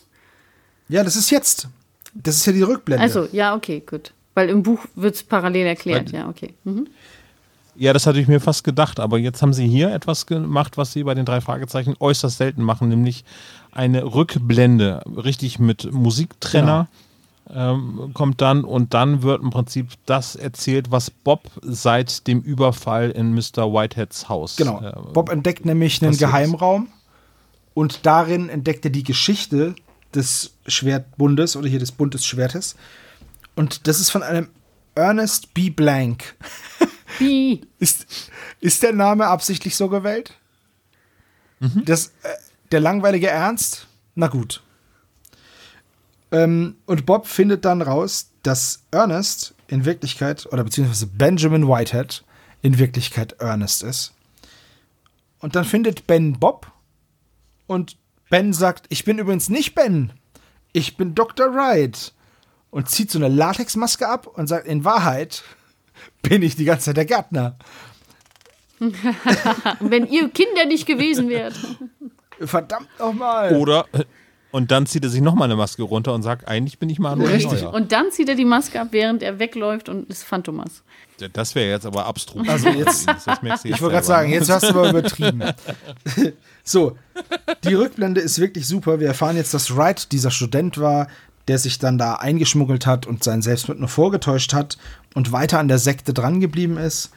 Ja, 0.90 1.04
das 1.04 1.16
ist 1.16 1.30
jetzt. 1.30 1.68
Das 2.16 2.38
ist 2.38 2.46
ja 2.46 2.54
die 2.54 2.64
Rückblende. 2.64 3.04
Also, 3.04 3.28
ja, 3.32 3.56
okay, 3.56 3.84
gut. 3.86 4.14
Weil 4.34 4.50
im 4.50 4.64
Buch 4.64 4.80
wird 4.96 5.16
es 5.16 5.24
parallel 5.24 5.68
erklärt, 5.68 6.12
Weil, 6.12 6.20
ja, 6.20 6.30
okay. 6.30 6.54
Mhm. 6.64 6.88
Ja, 7.76 7.92
das 7.92 8.08
hatte 8.08 8.20
ich 8.20 8.28
mir 8.28 8.40
fast 8.40 8.64
gedacht, 8.64 9.00
aber 9.00 9.18
jetzt 9.18 9.42
haben 9.42 9.54
sie 9.54 9.68
hier 9.68 9.94
etwas 9.94 10.26
gemacht, 10.26 10.78
was 10.78 10.94
sie 10.94 11.04
bei 11.04 11.14
den 11.14 11.26
drei 11.26 11.42
Fragezeichen 11.42 11.96
äußerst 12.00 12.38
selten 12.38 12.64
machen, 12.64 12.88
nämlich 12.88 13.26
eine 13.72 14.04
Rückblende, 14.14 15.02
richtig 15.18 15.60
mit 15.60 15.92
Musiktrenner. 15.92 16.88
Genau. 16.90 17.05
Ähm, 17.48 18.12
kommt 18.16 18.42
dann 18.42 18.64
und 18.64 18.96
dann 18.96 19.22
wird 19.22 19.44
im 19.44 19.52
Prinzip 19.52 19.90
das 20.08 20.36
erzählt, 20.36 20.90
was 20.90 21.12
Bob 21.12 21.44
seit 21.62 22.26
dem 22.26 22.42
Überfall 22.42 23.12
in 23.12 23.36
Mr. 23.36 23.72
Whiteheads 23.72 24.30
Haus. 24.30 24.56
Genau. 24.56 24.82
Äh, 24.82 24.94
Bob 25.14 25.30
entdeckt 25.30 25.64
nämlich 25.64 26.02
einen 26.02 26.18
Geheimraum 26.18 26.88
und 27.76 28.06
darin 28.08 28.50
entdeckt 28.50 28.86
er 28.86 28.92
die 28.92 29.04
Geschichte 29.04 29.76
des 30.16 30.56
Schwertbundes 30.66 31.56
oder 31.56 31.68
hier 31.68 31.78
des 31.78 31.92
Bund 31.92 32.16
des 32.16 32.26
Schwertes. 32.26 32.76
Und 33.56 33.88
das 33.88 34.00
ist 34.00 34.10
von 34.10 34.24
einem 34.24 34.50
Ernest 34.96 35.54
B. 35.54 35.70
Blank. 35.70 36.36
B. 37.20 37.60
ist, 37.80 38.08
ist 38.60 38.82
der 38.82 38.94
Name 38.94 39.28
absichtlich 39.28 39.76
so 39.76 39.90
gewählt? 39.90 40.34
Mhm. 41.60 41.84
Das, 41.86 42.08
äh, 42.24 42.30
der 42.72 42.80
langweilige 42.80 43.28
Ernst? 43.28 43.88
Na 44.16 44.28
gut. 44.28 44.64
Ähm, 46.36 46.76
und 46.86 47.06
Bob 47.06 47.28
findet 47.28 47.64
dann 47.64 47.82
raus, 47.82 48.32
dass 48.44 48.84
Ernest 48.92 49.56
in 49.68 49.86
Wirklichkeit, 49.86 50.46
oder 50.52 50.66
beziehungsweise 50.66 51.08
Benjamin 51.08 51.68
Whitehead 51.68 52.26
in 52.62 52.78
Wirklichkeit 52.78 53.34
Ernest 53.40 53.84
ist. 53.84 54.14
Und 55.40 55.56
dann 55.56 55.64
findet 55.64 56.08
Ben 56.08 56.34
Bob 56.34 56.72
und 57.68 57.96
Ben 58.30 58.52
sagt, 58.52 58.86
ich 58.90 59.06
bin 59.06 59.18
übrigens 59.18 59.48
nicht 59.48 59.76
Ben. 59.76 60.12
Ich 60.74 60.98
bin 60.98 61.16
Dr. 61.16 61.54
Wright 61.54 62.14
und 62.70 62.90
zieht 62.90 63.12
so 63.12 63.20
eine 63.20 63.30
Latexmaske 63.30 64.06
ab 64.06 64.28
und 64.28 64.48
sagt, 64.48 64.68
in 64.68 64.84
Wahrheit 64.84 65.42
bin 66.22 66.42
ich 66.42 66.58
die 66.58 66.66
ganze 66.66 66.88
Zeit 66.88 66.98
der 66.98 67.06
Gärtner. 67.06 67.58
Wenn 69.80 70.06
ihr 70.08 70.30
Kinder 70.32 70.66
nicht 70.66 70.86
gewesen 70.86 71.30
wärt. 71.30 71.56
Verdammt 72.42 72.90
nochmal. 73.00 73.56
Oder, 73.56 73.86
Und 74.56 74.72
dann 74.72 74.86
zieht 74.86 75.04
er 75.04 75.10
sich 75.10 75.20
nochmal 75.20 75.50
eine 75.50 75.58
Maske 75.58 75.84
runter 75.84 76.14
und 76.14 76.24
sagt, 76.24 76.48
eigentlich 76.48 76.80
bin 76.80 76.90
ich 76.90 76.98
Manuel 76.98 77.30
Richtig. 77.30 77.62
Neuer. 77.62 77.74
Und 77.74 77.92
dann 77.92 78.10
zieht 78.12 78.30
er 78.30 78.36
die 78.36 78.46
Maske 78.46 78.80
ab, 78.80 78.88
während 78.92 79.22
er 79.22 79.38
wegläuft 79.38 79.90
und 79.90 80.10
ist 80.10 80.24
Phantomas. 80.24 80.82
Das 81.34 81.56
wäre 81.56 81.70
jetzt 81.70 81.86
aber 81.86 82.06
abstrus. 82.06 82.48
Also 82.48 82.70
jetzt- 82.70 83.06
Das 83.06 83.42
merkst 83.42 83.66
du 83.66 83.68
Ich 83.68 83.74
jetzt 83.74 83.82
wollte 83.82 83.96
gerade 83.96 84.06
sagen, 84.08 84.32
jetzt 84.32 84.50
hast 84.50 84.64
du 84.64 84.70
aber 84.70 84.92
übertrieben. 84.92 85.44
so, 86.64 86.98
die 87.66 87.74
Rückblende 87.74 88.22
ist 88.22 88.40
wirklich 88.40 88.66
super. 88.66 89.02
Wir 89.02 89.08
erfahren 89.08 89.36
jetzt, 89.36 89.54
dass 89.54 89.76
Wright 89.76 90.14
dieser 90.14 90.32
Student 90.32 90.78
war, 90.78 91.10
der 91.50 91.58
sich 91.58 91.78
dann 91.78 91.98
da 91.98 92.14
eingeschmuggelt 92.14 92.86
hat 92.86 93.06
und 93.08 93.26
seinen 93.26 93.42
Selbstmord 93.42 93.80
nur 93.80 93.90
vorgetäuscht 93.90 94.54
hat 94.54 94.78
und 95.16 95.34
weiter 95.34 95.60
an 95.60 95.68
der 95.68 95.80
Sekte 95.80 96.14
drangeblieben 96.14 96.78
ist. 96.78 97.12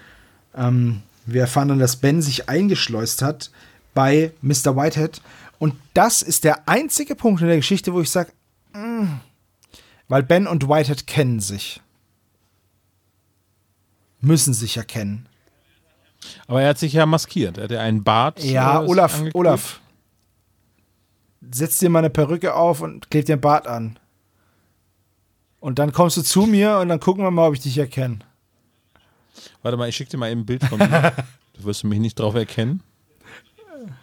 Ähm, 0.56 1.02
wir 1.24 1.42
erfahren 1.42 1.68
dann, 1.68 1.78
dass 1.78 1.94
Ben 1.94 2.20
sich 2.20 2.48
eingeschleust 2.48 3.22
hat 3.22 3.52
bei 3.94 4.32
Mr. 4.42 4.74
Whitehead. 4.74 5.20
Und 5.58 5.74
das 5.94 6.22
ist 6.22 6.44
der 6.44 6.68
einzige 6.68 7.14
Punkt 7.14 7.40
in 7.40 7.48
der 7.48 7.56
Geschichte, 7.56 7.92
wo 7.92 8.00
ich 8.00 8.10
sage, 8.10 8.32
weil 10.08 10.22
Ben 10.22 10.46
und 10.46 10.68
Whitehead 10.68 11.06
kennen 11.06 11.40
sich. 11.40 11.80
Müssen 14.20 14.54
sich 14.54 14.76
ja 14.76 14.82
kennen. 14.82 15.28
Aber 16.46 16.62
er 16.62 16.70
hat 16.70 16.78
sich 16.78 16.92
ja 16.92 17.06
maskiert. 17.06 17.58
Er 17.58 17.64
hat 17.64 17.70
ja 17.70 17.80
einen 17.80 18.02
Bart. 18.02 18.42
Ja, 18.42 18.78
äh, 18.78 18.80
sich 18.82 18.90
Olaf, 18.90 19.14
angeklebt. 19.14 19.36
Olaf. 19.36 19.80
Setz 21.50 21.78
dir 21.78 21.88
mal 21.88 22.00
eine 22.00 22.10
Perücke 22.10 22.54
auf 22.54 22.80
und 22.80 23.10
kleb 23.10 23.26
dir 23.26 23.36
ein 23.36 23.40
Bart 23.40 23.66
an. 23.66 23.98
Und 25.60 25.78
dann 25.78 25.92
kommst 25.92 26.16
du 26.16 26.22
zu 26.22 26.46
mir 26.46 26.78
und 26.78 26.88
dann 26.88 27.00
gucken 27.00 27.24
wir 27.24 27.30
mal, 27.30 27.48
ob 27.48 27.54
ich 27.54 27.60
dich 27.60 27.78
erkenne. 27.78 28.18
Warte 29.62 29.76
mal, 29.76 29.88
ich 29.88 29.96
schicke 29.96 30.10
dir 30.10 30.18
mal 30.18 30.30
eben 30.30 30.42
ein 30.42 30.46
Bild 30.46 30.64
von 30.64 30.78
mir. 30.78 31.12
Du 31.54 31.64
wirst 31.64 31.82
mich 31.82 31.98
nicht 31.98 32.20
drauf 32.20 32.36
erkennen. 32.36 32.84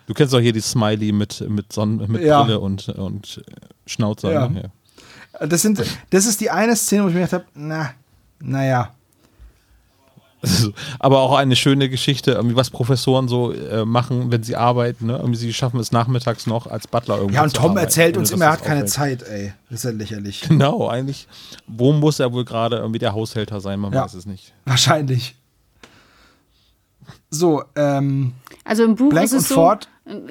Du 0.08 0.14
kennst 0.14 0.34
doch 0.34 0.40
hier 0.40 0.54
die 0.54 0.62
Smiley 0.62 1.12
mit, 1.12 1.44
mit, 1.50 1.74
Sonn 1.74 1.98
mit 2.08 2.22
Ja. 2.24 2.44
Brille 2.44 2.60
und, 2.60 2.90
und 2.90 3.42
äh, 3.48 3.52
Schnauzer. 3.88 4.32
Ja. 4.32 4.48
Ne? 4.50 4.72
Ja. 5.40 5.48
Das, 5.48 5.62
sind, 5.64 5.84
das 6.12 6.26
ist 6.26 6.40
die 6.42 6.50
eine 6.52 6.76
Szene, 6.76 7.04
wo 7.04 7.08
ich 7.08 7.14
mir 7.14 7.22
gedacht 7.22 7.34
habe, 7.34 7.46
na, 7.56 7.92
naja. 8.40 8.92
Aber 11.00 11.22
auch 11.22 11.36
eine 11.36 11.56
schöne 11.56 11.90
Geschichte, 11.90 12.34
irgendwie 12.34 12.56
was 12.56 12.70
Professoren 12.70 13.28
so 13.28 13.52
äh, 13.52 13.84
machen, 13.84 14.32
wenn 14.32 14.44
sie 14.44 14.56
arbeiten. 14.56 15.08
Ne? 15.08 15.14
Irgendwie 15.18 15.38
sie 15.40 15.52
schaffen 15.54 15.80
es 15.80 15.92
nachmittags 15.92 16.46
noch 16.46 16.68
als 16.68 16.88
Butler 16.88 17.16
irgendwie 17.18 17.36
Ja, 17.36 17.44
und 17.44 17.50
zu 17.50 17.56
Tom 17.56 17.72
arbeiten, 17.72 17.86
erzählt 17.86 18.16
uns 18.18 18.30
immer, 18.30 18.46
er 18.46 18.52
hat 18.52 18.64
keine 18.64 18.84
auffällt. 18.84 19.22
Zeit, 19.22 19.24
ey. 19.28 19.54
Das 19.72 19.80
ist 19.80 19.86
ja 19.86 19.92
lächerlich. 19.92 20.42
Genau, 20.42 20.88
eigentlich. 20.88 21.28
Wo 21.66 21.94
muss 21.94 22.20
er 22.20 22.32
wohl 22.32 22.46
gerade 22.46 22.78
irgendwie 22.78 23.00
der 23.00 23.14
Haushälter 23.14 23.60
sein? 23.60 23.80
Man 23.80 23.92
Ja. 23.92 24.04
weiß 24.04 24.14
es 24.14 24.28
nicht. 24.28 24.54
Wahrscheinlich. 24.66 25.36
So, 27.32 27.64
ähm, 27.76 28.34
Also 28.64 28.84
im 28.84 28.96
Buch 28.96 29.10
Blank 29.10 29.26
ist 29.26 29.32
und 29.34 29.40
es 29.40 29.48
so. 29.50 29.56
Ford. 29.56 29.88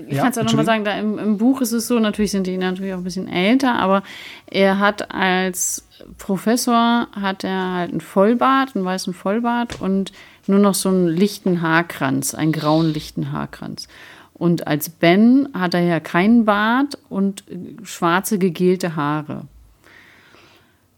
Ich 0.06 0.14
Ja, 0.16 0.22
kann 0.22 0.30
es 0.30 0.38
auch 0.38 0.44
nochmal 0.44 0.64
sagen, 0.64 0.84
da 0.84 0.96
im, 0.96 1.18
im 1.18 1.36
Buch 1.38 1.60
ist 1.60 1.72
es 1.72 1.88
so, 1.88 1.98
natürlich 1.98 2.30
sind 2.30 2.46
die 2.46 2.56
natürlich 2.56 2.92
auch 2.94 2.98
ein 2.98 3.04
bisschen 3.04 3.26
älter, 3.28 3.74
aber 3.74 4.02
er 4.46 4.78
hat 4.78 5.12
als 5.12 5.84
Professor 6.18 7.08
hat 7.20 7.42
er 7.42 7.72
halt 7.72 7.90
einen 7.90 8.00
Vollbart, 8.00 8.76
einen 8.76 8.84
weißen 8.84 9.14
Vollbart 9.14 9.80
und 9.80 10.12
nur 10.46 10.60
noch 10.60 10.74
so 10.74 10.90
einen 10.90 11.08
lichten 11.08 11.60
Haarkranz, 11.60 12.34
einen 12.34 12.52
grauen 12.52 12.92
lichten 12.92 13.32
Haarkranz. 13.32 13.88
Und 14.32 14.66
als 14.66 14.90
Ben 14.90 15.48
hat 15.54 15.74
er 15.74 15.80
ja 15.82 15.98
keinen 16.00 16.44
Bart 16.44 16.98
und 17.08 17.42
schwarze 17.82 18.38
gegelte 18.38 18.94
Haare. 18.96 19.42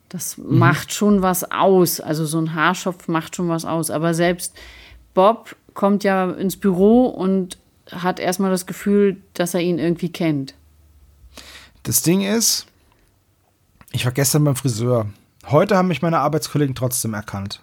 Das 0.08 0.38
Mhm. 0.38 0.58
macht 0.58 0.92
schon 0.92 1.22
was 1.22 1.50
aus. 1.50 2.00
Also 2.00 2.24
so 2.26 2.38
ein 2.38 2.54
Haarschopf 2.54 3.08
macht 3.08 3.36
schon 3.36 3.48
was 3.48 3.64
aus. 3.64 3.90
Aber 3.90 4.14
selbst 4.14 4.56
Bob 5.14 5.54
kommt 5.74 6.04
ja 6.04 6.30
ins 6.30 6.56
Büro 6.56 7.06
und 7.06 7.58
hat 7.92 8.18
erstmal 8.20 8.50
das 8.50 8.66
Gefühl, 8.66 9.16
dass 9.34 9.54
er 9.54 9.60
ihn 9.60 9.78
irgendwie 9.78 10.10
kennt. 10.10 10.54
das 11.82 12.02
Ding 12.02 12.22
ist, 12.22 12.66
ich 13.92 14.04
war 14.04 14.12
gestern 14.12 14.44
beim 14.44 14.56
Friseur. 14.56 15.06
Heute 15.46 15.76
haben 15.76 15.88
mich 15.88 16.02
meine 16.02 16.18
Arbeitskollegen 16.18 16.74
trotzdem 16.74 17.14
erkannt. 17.14 17.62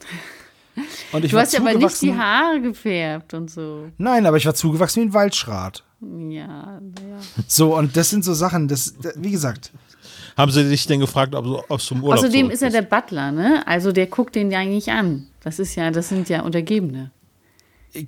Und 1.12 1.24
ich 1.24 1.30
Du 1.32 1.38
hast 1.38 1.52
ja 1.52 1.60
aber 1.60 1.74
nicht 1.74 2.02
die 2.02 2.14
Haare 2.14 2.60
gefärbt 2.60 3.34
und 3.34 3.50
so. 3.50 3.90
Nein, 3.98 4.24
aber 4.24 4.36
ich 4.36 4.46
war 4.46 4.54
zugewachsen 4.54 5.02
wie 5.02 5.06
ein 5.08 5.12
Waldschrat. 5.12 5.82
Ja, 6.00 6.80
ja. 6.80 6.80
So, 7.46 7.76
und 7.76 7.96
das 7.96 8.08
sind 8.08 8.24
so 8.24 8.32
Sachen, 8.32 8.68
das, 8.68 8.94
das 9.02 9.14
wie 9.16 9.32
gesagt, 9.32 9.72
Haben 10.36 10.50
sie 10.52 10.68
dich 10.68 10.86
denn 10.86 11.00
gefragt, 11.00 11.34
ob 11.34 11.44
du 11.44 11.76
zum 11.76 12.02
Urlaub 12.02 12.18
Außerdem 12.18 12.48
ist 12.50 12.62
er 12.62 12.70
der 12.70 12.82
Butler, 12.82 13.32
ne? 13.32 13.66
Also 13.66 13.92
der 13.92 14.06
guckt 14.06 14.34
den 14.34 14.50
ja 14.50 14.64
nicht 14.64 14.88
an. 14.88 15.26
Das 15.42 15.58
ist 15.58 15.74
ja, 15.74 15.90
das 15.90 16.08
sind 16.08 16.28
ja 16.28 16.42
Untergebene. 16.42 17.10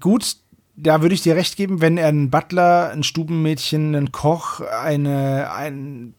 gut, 0.01 0.37
da 0.77 1.03
würde 1.03 1.15
ich 1.15 1.23
dir 1.23 1.37
recht 1.37 1.57
geben, 1.57 1.81
wenn 1.81 1.99
er 1.99 2.09
einen 2.09 2.31
Butler, 2.31 2.91
ein 2.91 3.03
Stubenmädchen, 3.03 3.95
einen 3.95 4.13
Koch, 4.13 4.61
eine, 4.61 5.53
einen 5.53 6.15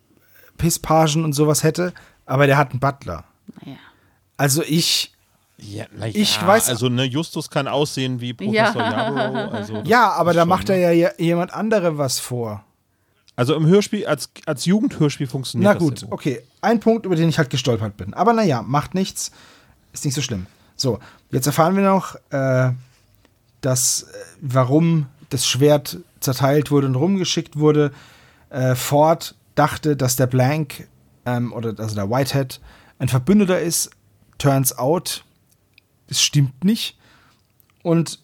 Pisspagen 0.58 1.24
und 1.24 1.34
sowas 1.34 1.64
hätte, 1.64 1.94
aber 2.26 2.48
der 2.48 2.58
hat 2.58 2.72
einen 2.72 2.80
Butler. 2.80 3.24
Naja. 3.66 3.78
Also 4.38 4.64
ich, 4.64 5.12
Ja, 5.58 5.86
na 5.98 6.08
ja, 6.08 6.14
Ich 6.16 6.38
weiß- 6.38 6.70
Also, 6.70 6.90
ne, 6.90 7.04
Justus 7.04 7.50
kann 7.50 7.68
aussehen 7.68 8.20
wie 8.22 8.34
Professor 8.34 8.82
Ja. 8.82 9.50
Also, 9.52 9.74
das 9.76 9.88
ja, 9.88 10.12
aber 10.12 10.34
da 10.34 10.42
schon, 10.42 10.50
macht 10.50 10.70
er 10.70 10.94
ja 10.94 11.10
jemand 11.18 11.54
andere 11.54 11.98
was 11.98 12.20
vor. 12.20 12.64
Also 13.36 13.56
im 13.56 13.66
Hörspiel, 13.66 14.06
als, 14.06 14.30
als 14.46 14.66
Jugendhörspiel 14.66 15.26
funktioniert 15.28 15.68
Na 15.68 15.74
das 15.74 15.82
gut, 15.84 16.00
sehr 16.00 16.10
gut. 16.10 16.20
okay. 16.20 16.42
Ein 16.62 16.80
Punkt, 16.80 17.06
über 17.08 17.16
den 17.16 17.30
ich 17.30 17.38
halt 17.40 17.50
gestolpert 17.50 17.98
bin. 17.98 18.14
Aber 18.14 18.32
naja, 18.34 18.62
macht 18.62 18.94
nichts. 18.94 19.32
Ist 19.92 20.06
nicht 20.06 20.14
so 20.14 20.22
schlimm. 20.22 20.46
So, 20.76 21.00
jetzt 21.32 21.48
erfahren 21.48 21.76
wir 21.76 21.84
noch, 21.84 22.16
äh, 22.32 22.72
dass, 23.64 24.04
äh, 24.04 24.08
warum 24.42 25.08
das 25.30 25.48
Schwert 25.48 25.98
zerteilt 26.20 26.72
wurde 26.72 26.88
und 26.88 26.96
rumgeschickt 26.96 27.58
wurde. 27.58 27.92
Äh, 28.50 28.76
Ford 28.76 29.36
dachte, 29.56 29.96
dass 29.96 30.16
der 30.16 30.28
Blank, 30.28 30.88
ähm, 31.26 31.52
oder 31.54 31.74
also 31.78 31.96
der 31.96 32.10
Whitehead, 32.10 32.62
ein 33.00 33.08
Verbündeter 33.08 33.60
ist. 33.60 33.90
Turns 34.38 34.78
out, 34.78 35.24
es 36.08 36.22
stimmt 36.22 36.64
nicht. 36.64 36.98
Und 37.82 38.20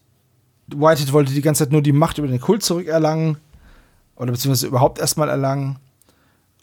Whitehead 0.68 1.14
wollte 1.14 1.34
die 1.34 1.42
ganze 1.42 1.64
Zeit 1.64 1.72
nur 1.72 1.82
die 1.82 1.94
Macht 1.94 2.18
über 2.18 2.28
den 2.28 2.42
Kult 2.42 2.64
zurückerlangen. 2.64 3.38
Oder 4.16 4.32
beziehungsweise 4.32 4.68
überhaupt 4.68 5.00
erstmal 5.00 5.30
erlangen. 5.30 5.80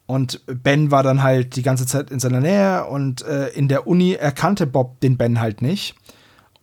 Und 0.07 0.43
Ben 0.47 0.91
war 0.91 1.03
dann 1.03 1.23
halt 1.23 1.57
die 1.57 1.63
ganze 1.63 1.87
Zeit 1.87 2.11
in 2.11 2.21
seiner 2.21 2.41
Nähe 2.41 2.85
und 2.87 3.23
äh, 3.23 3.49
in 3.49 3.67
der 3.67 3.89
Uni 3.89 4.13
erkannte 4.13 4.67
Bob 4.67 5.01
den 5.01 5.17
Ben 5.17 5.41
halt 5.41 5.63
nicht. 5.63 5.97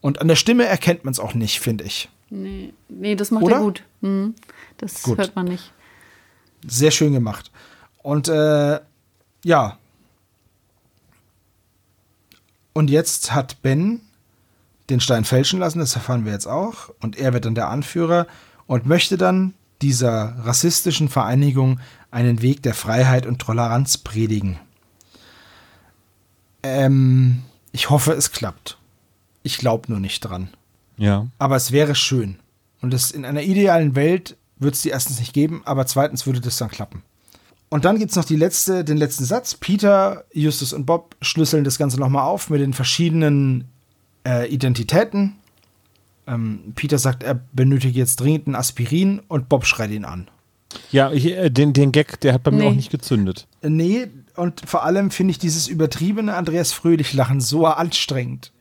Und 0.04 0.20
an 0.20 0.28
der 0.28 0.36
Stimme 0.36 0.66
erkennt 0.66 1.06
man 1.06 1.14
es 1.14 1.20
auch 1.20 1.34
nicht, 1.34 1.62
finde 1.62 1.86
ich. 1.86 2.10
Nee, 2.30 2.74
nee, 2.90 3.16
das 3.16 3.32
macht 3.32 3.46
Oder? 3.46 3.56
er 3.56 3.62
gut. 3.62 3.84
Hm. 4.02 4.36
Das 4.76 5.02
Gut. 5.02 5.18
hört 5.18 5.34
man 5.38 5.46
nicht. 5.46 5.72
Sehr 6.68 6.92
schön 6.92 7.14
gemacht. 7.14 7.52
Und 8.00 8.28
äh, 8.28 8.82
ja. 9.46 9.78
Und 12.74 12.90
jetzt 12.90 13.34
hat 13.34 13.62
Ben 13.62 14.02
den 14.90 15.00
Stein 15.00 15.24
fälschen 15.24 15.62
lassen, 15.62 15.80
das 15.80 15.96
erfahren 15.96 16.26
wir 16.26 16.34
jetzt 16.34 16.48
auch. 16.48 16.90
Und 17.00 17.16
er 17.16 17.32
wird 17.32 17.46
dann 17.46 17.56
der 17.56 17.70
Anführer 17.70 18.28
und 18.68 18.86
möchte 18.86 19.16
dann 19.16 19.54
dieser 19.82 20.36
rassistischen 20.40 21.08
Vereinigung 21.08 21.80
einen 22.12 22.42
Weg 22.42 22.62
der 22.62 22.74
Freiheit 22.74 23.26
und 23.26 23.40
Toleranz 23.40 23.98
predigen. 24.00 24.60
Ähm, 26.62 27.44
ich 27.72 27.90
hoffe, 27.90 28.12
es 28.12 28.34
klappt. 28.34 28.78
Ich 29.44 29.58
glaube 29.58 29.92
nur 29.92 30.00
nicht 30.00 30.22
dran. 30.22 30.50
Ja. 30.98 31.28
Aber 31.38 31.56
es 31.56 31.72
wäre 31.72 31.96
schön. 31.96 32.38
Und 32.82 32.94
es 32.94 33.12
in 33.12 33.26
einer 33.26 33.42
idealen 33.44 33.96
Welt 33.96 34.36
würde 34.58 34.76
es 34.76 34.82
die 34.82 34.90
erstens 34.90 35.20
nicht 35.20 35.34
geben, 35.34 35.62
aber 35.66 35.86
zweitens 35.86 36.26
würde 36.26 36.42
das 36.42 36.58
dann 36.58 36.70
klappen. 36.70 37.04
Und 37.70 37.86
dann 37.86 37.98
gibt 37.98 38.12
es 38.12 38.18
noch 38.18 38.26
die 38.26 38.36
letzte, 38.36 38.84
den 38.84 38.98
letzten 38.98 39.26
Satz. 39.26 39.56
Peter, 39.56 40.26
Justus 40.32 40.74
und 40.74 40.86
Bob 40.86 41.16
schlüsseln 41.22 41.64
das 41.64 41.78
Ganze 41.78 42.00
nochmal 42.00 42.26
auf 42.26 42.50
mit 42.50 42.62
den 42.62 42.74
verschiedenen 42.74 43.66
äh, 44.28 44.48
Identitäten. 44.48 45.36
Ähm, 46.28 46.74
Peter 46.76 46.98
sagt, 47.00 47.24
er 47.24 47.42
benötige 47.52 47.98
jetzt 47.98 48.18
dringend 48.20 48.48
ein 48.48 48.56
Aspirin 48.56 49.22
und 49.28 49.50
Bob 49.50 49.66
schreit 49.66 49.92
ihn 49.92 50.06
an. 50.06 50.30
Ja, 50.92 51.12
ich, 51.12 51.26
äh, 51.26 51.50
den, 51.50 51.74
den 51.74 51.92
Gag, 51.92 52.20
der 52.22 52.34
hat 52.34 52.44
bei 52.44 52.52
mir 52.52 52.58
Nee. 52.60 52.68
auch 52.68 52.74
nicht 52.76 52.92
gezündet. 52.92 53.48
Äh, 53.62 53.70
Nee, 53.70 54.08
und 54.36 54.62
vor 54.66 54.84
allem 54.84 55.12
finde 55.12 55.32
ich 55.32 55.40
dieses 55.40 55.68
übertriebene 55.68 56.36
Andreas 56.36 56.72
Fröhlich-Lachen 56.74 57.42
so 57.42 57.66
anstrengend. 57.68 58.52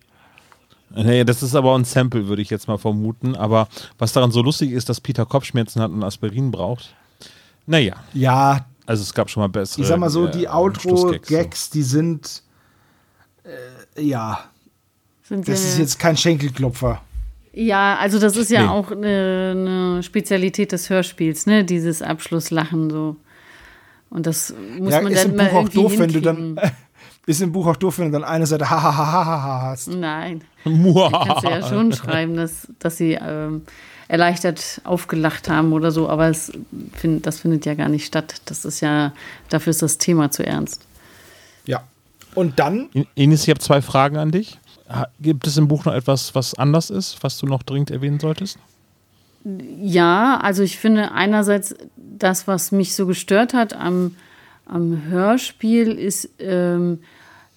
Nee, 0.94 1.24
das 1.24 1.42
ist 1.42 1.54
aber 1.54 1.74
ein 1.76 1.84
Sample, 1.84 2.28
würde 2.28 2.42
ich 2.42 2.50
jetzt 2.50 2.68
mal 2.68 2.78
vermuten. 2.78 3.34
Aber 3.36 3.68
was 3.98 4.12
daran 4.12 4.30
so 4.30 4.42
lustig 4.42 4.70
ist, 4.72 4.88
dass 4.88 5.00
Peter 5.00 5.24
Kopfschmerzen 5.26 5.80
hat 5.82 5.90
und 5.90 6.02
Aspirin 6.04 6.50
braucht. 6.50 6.94
Naja, 7.66 7.94
Ja, 8.12 8.66
also 8.86 9.02
es 9.02 9.14
gab 9.14 9.30
schon 9.30 9.42
mal 9.42 9.48
bessere. 9.48 9.80
ich 9.82 9.86
sag 9.88 9.98
mal 9.98 10.10
so, 10.10 10.26
äh, 10.26 10.30
die 10.32 10.42
so. 10.42 10.48
Outro-Gags, 10.50 11.70
die 11.70 11.82
sind, 11.82 12.42
äh, 13.44 14.02
ja, 14.02 14.44
Sind 15.22 15.46
Das 15.48 15.62
ist 15.64 15.78
jetzt 15.78 15.98
kein 15.98 16.16
Schenkelklopfer. 16.16 17.00
ja, 17.52 17.96
also 17.98 18.18
das 18.18 18.36
ist 18.36 18.50
ja 18.50 18.62
Nee. 18.62 18.68
auch 18.68 18.90
eine, 18.90 19.54
eine 19.56 20.02
Spezialität 20.02 20.72
des 20.72 20.90
Hörspiels, 20.90 21.46
ne? 21.46 21.64
Dieses 21.64 22.02
Abschlusslachen 22.02 22.90
so. 22.90 23.16
Und 24.10 24.26
das 24.26 24.52
muss 24.78 24.92
ja, 24.92 25.00
man 25.00 25.12
ist 25.12 25.24
dann 25.24 25.30
im 25.30 25.36
mal 25.36 25.44
Buch 25.46 25.52
auch 25.54 25.60
irgendwie 25.62 25.76
doof, 25.82 25.92
wenn 25.98 26.08
du 26.12 26.20
hinkriegen. 26.20 26.56
dann, 26.56 26.72
ist 27.26 27.40
im 27.40 27.52
Buch 27.52 27.66
auch 27.66 27.76
doof, 27.76 27.98
wenn 27.98 28.06
du 28.06 28.12
dann 28.12 28.24
eine 28.24 28.46
Seite 28.46 28.68
hahaha 28.68 29.62
hast. 29.70 29.88
Nein. 29.88 30.42
kannst 30.64 31.44
du 31.44 31.48
ja 31.48 31.68
schon 31.68 31.92
schreiben, 31.92 32.36
dass, 32.36 32.68
dass 32.78 32.96
sie 32.96 33.12
ähm, 33.12 33.62
erleichtert 34.08 34.80
aufgelacht 34.84 35.48
haben 35.48 35.72
oder 35.72 35.92
so, 35.92 36.08
aber 36.08 36.28
es 36.28 36.52
find, 36.94 37.26
das 37.26 37.40
findet 37.40 37.64
ja 37.64 37.74
gar 37.74 37.88
nicht 37.88 38.06
statt. 38.06 38.42
Das 38.46 38.64
ist 38.64 38.80
ja, 38.80 39.12
dafür 39.48 39.70
ist 39.70 39.82
das 39.82 39.98
Thema 39.98 40.30
zu 40.30 40.44
ernst. 40.44 40.82
Ja. 41.64 41.82
Und 42.34 42.58
dann. 42.58 42.88
Ines, 43.14 43.44
ich 43.44 43.50
habe 43.50 43.60
zwei 43.60 43.82
Fragen 43.82 44.16
an 44.16 44.30
dich. 44.30 44.58
Gibt 45.20 45.46
es 45.46 45.56
im 45.56 45.68
Buch 45.68 45.84
noch 45.84 45.94
etwas, 45.94 46.34
was 46.34 46.54
anders 46.54 46.90
ist, 46.90 47.22
was 47.22 47.38
du 47.38 47.46
noch 47.46 47.62
dringend 47.62 47.90
erwähnen 47.90 48.20
solltest? 48.20 48.58
Ja, 49.80 50.38
also 50.42 50.62
ich 50.62 50.78
finde 50.78 51.12
einerseits 51.12 51.74
das, 51.96 52.46
was 52.46 52.72
mich 52.72 52.94
so 52.94 53.06
gestört 53.06 53.54
hat 53.54 53.74
am, 53.74 54.16
am 54.72 55.04
Hörspiel, 55.08 55.92
ist, 55.92 56.30
ähm, 56.38 57.00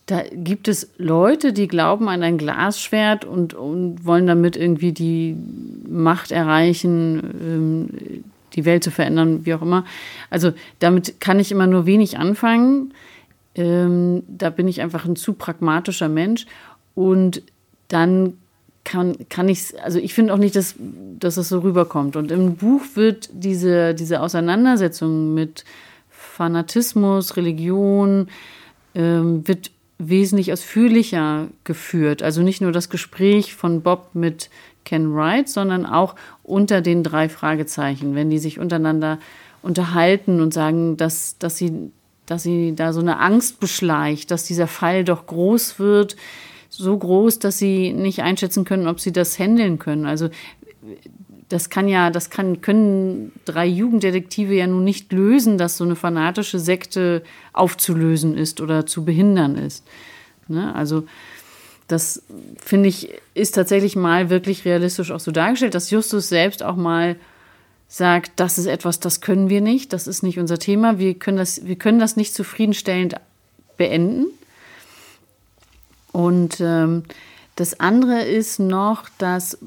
da 0.06 0.22
gibt 0.32 0.68
es 0.68 0.92
Leute, 0.98 1.54
die 1.54 1.68
glauben 1.68 2.10
an 2.10 2.22
ein 2.22 2.38
Glasschwert 2.38 3.26
und, 3.26 3.54
und 3.54 4.06
wollen 4.06 4.28
damit 4.28 4.56
irgendwie 4.56 4.92
die 4.92 5.36
Macht 5.90 6.32
erreichen, 6.32 7.24
ähm, 7.42 8.24
die 8.54 8.66
Welt 8.66 8.84
zu 8.84 8.92
verändern, 8.92 9.46
wie 9.46 9.54
auch 9.54 9.62
immer. 9.62 9.86
Also 10.30 10.52
damit 10.80 11.20
kann 11.20 11.40
ich 11.40 11.52
immer 11.52 11.68
nur 11.68 11.86
wenig 11.86 12.18
anfangen. 12.18 12.94
Ähm, 13.56 14.24
da 14.28 14.50
bin 14.50 14.68
ich 14.68 14.82
einfach 14.82 15.06
ein 15.06 15.16
zu 15.16 15.34
pragmatischer 15.34 16.10
Mensch. 16.10 16.46
Und 16.94 17.42
dann 17.88 18.34
kann, 18.84 19.16
kann 19.30 19.50
ich, 19.50 19.82
also 19.84 20.00
ich 20.00 20.14
finde 20.14 20.34
auch 20.34 20.38
nicht, 20.38 20.56
dass, 20.56 20.76
dass 21.20 21.36
das 21.36 21.50
so 21.50 21.60
rüberkommt. 21.60 22.16
Und 22.16 22.32
im 22.32 22.56
Buch 22.56 22.84
wird 22.94 23.30
diese, 23.34 23.96
diese 23.96 24.22
Auseinandersetzung 24.22 25.34
mit 25.34 25.66
Fanatismus, 26.36 27.38
Religion, 27.38 28.28
ähm, 28.94 29.48
wird 29.48 29.72
wesentlich 29.98 30.52
ausführlicher 30.52 31.48
geführt. 31.64 32.22
Also 32.22 32.42
nicht 32.42 32.62
nur 32.62 32.74
das 32.74 32.90
Gespräch 32.90 33.56
von 33.56 33.82
Bob 33.82 34.10
mit 34.14 34.50
Ken 34.84 35.16
Wright, 35.16 35.48
sondern 35.48 35.86
auch 35.86 36.16
unter 36.44 36.82
den 36.82 37.04
drei 37.04 37.30
Fragezeichen, 37.30 38.16
wenn 38.16 38.30
die 38.30 38.38
sich 38.38 38.60
untereinander 38.60 39.20
unterhalten 39.62 40.42
und 40.42 40.54
sagen, 40.54 40.98
dass, 40.98 41.38
dass, 41.38 41.58
sie, 41.58 41.92
dass 42.26 42.44
sie 42.44 42.76
da 42.76 42.92
so 42.92 43.00
eine 43.00 43.20
Angst 43.20 43.62
beschleicht, 43.62 44.30
dass 44.30 44.44
dieser 44.44 44.68
Fall 44.68 45.06
doch 45.06 45.26
groß 45.28 45.80
wird, 45.80 46.18
so 46.70 46.98
groß, 46.98 47.40
dass 47.40 47.58
sie 47.58 47.94
nicht 47.94 48.22
einschätzen 48.22 48.66
können, 48.66 48.88
ob 48.88 49.00
sie 49.00 49.14
das 49.14 49.40
handeln 49.40 49.80
können. 49.80 50.06
Also 50.06 50.30
das 51.56 51.70
kann 51.70 51.88
ja, 51.88 52.10
das 52.10 52.30
kann, 52.30 52.60
können 52.60 53.32
drei 53.46 53.66
Jugenddetektive 53.66 54.54
ja 54.54 54.68
nun 54.68 54.84
nicht 54.84 55.14
lösen, 55.14 55.58
dass 55.58 55.78
so 55.78 55.86
eine 55.86 55.96
fanatische 55.96 56.60
Sekte 56.60 57.24
aufzulösen 57.54 58.36
ist 58.36 58.60
oder 58.60 58.86
zu 58.86 59.06
behindern 59.06 59.56
ist. 59.56 59.86
Ne? 60.50 60.76
Also 60.76 61.06
das 61.88 62.24
finde 62.58 62.90
ich, 62.90 63.10
ist 63.36 63.56
tatsächlich 63.56 63.96
mal 63.96 64.30
wirklich 64.30 64.66
realistisch 64.66 65.12
auch 65.12 65.22
so 65.22 65.32
dargestellt, 65.32 65.76
dass 65.76 65.92
Justus 65.92 66.28
selbst 66.28 66.62
auch 66.62 66.76
mal 66.76 67.16
sagt, 67.88 68.34
das 68.36 68.58
ist 68.58 68.66
etwas, 68.66 69.00
das 69.00 69.22
können 69.22 69.50
wir 69.50 69.62
nicht, 69.62 69.94
das 69.94 70.08
ist 70.08 70.24
nicht 70.24 70.40
unser 70.40 70.60
Thema, 70.60 71.00
wir 71.00 71.14
können 71.14 71.38
das, 71.38 71.66
wir 71.66 71.78
können 71.78 72.00
das 72.00 72.18
nicht 72.18 72.36
zufriedenstellend 72.36 73.16
beenden. 73.78 74.26
Und 76.12 76.60
ähm, 76.60 77.04
das 77.56 77.80
andere 77.80 78.24
ist 78.24 78.60
noch, 78.60 79.08
dass 79.18 79.58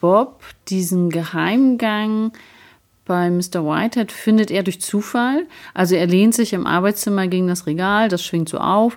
Bob 0.00 0.42
diesen 0.68 1.10
Geheimgang 1.10 2.32
bei 3.04 3.30
Mr. 3.30 3.64
Whitehead 3.64 4.12
findet 4.12 4.50
er 4.50 4.62
durch 4.62 4.80
Zufall. 4.80 5.46
Also 5.74 5.94
er 5.94 6.06
lehnt 6.06 6.34
sich 6.34 6.52
im 6.52 6.66
Arbeitszimmer 6.66 7.26
gegen 7.26 7.48
das 7.48 7.66
Regal, 7.66 8.08
das 8.08 8.24
schwingt 8.24 8.48
so 8.48 8.58
auf. 8.58 8.96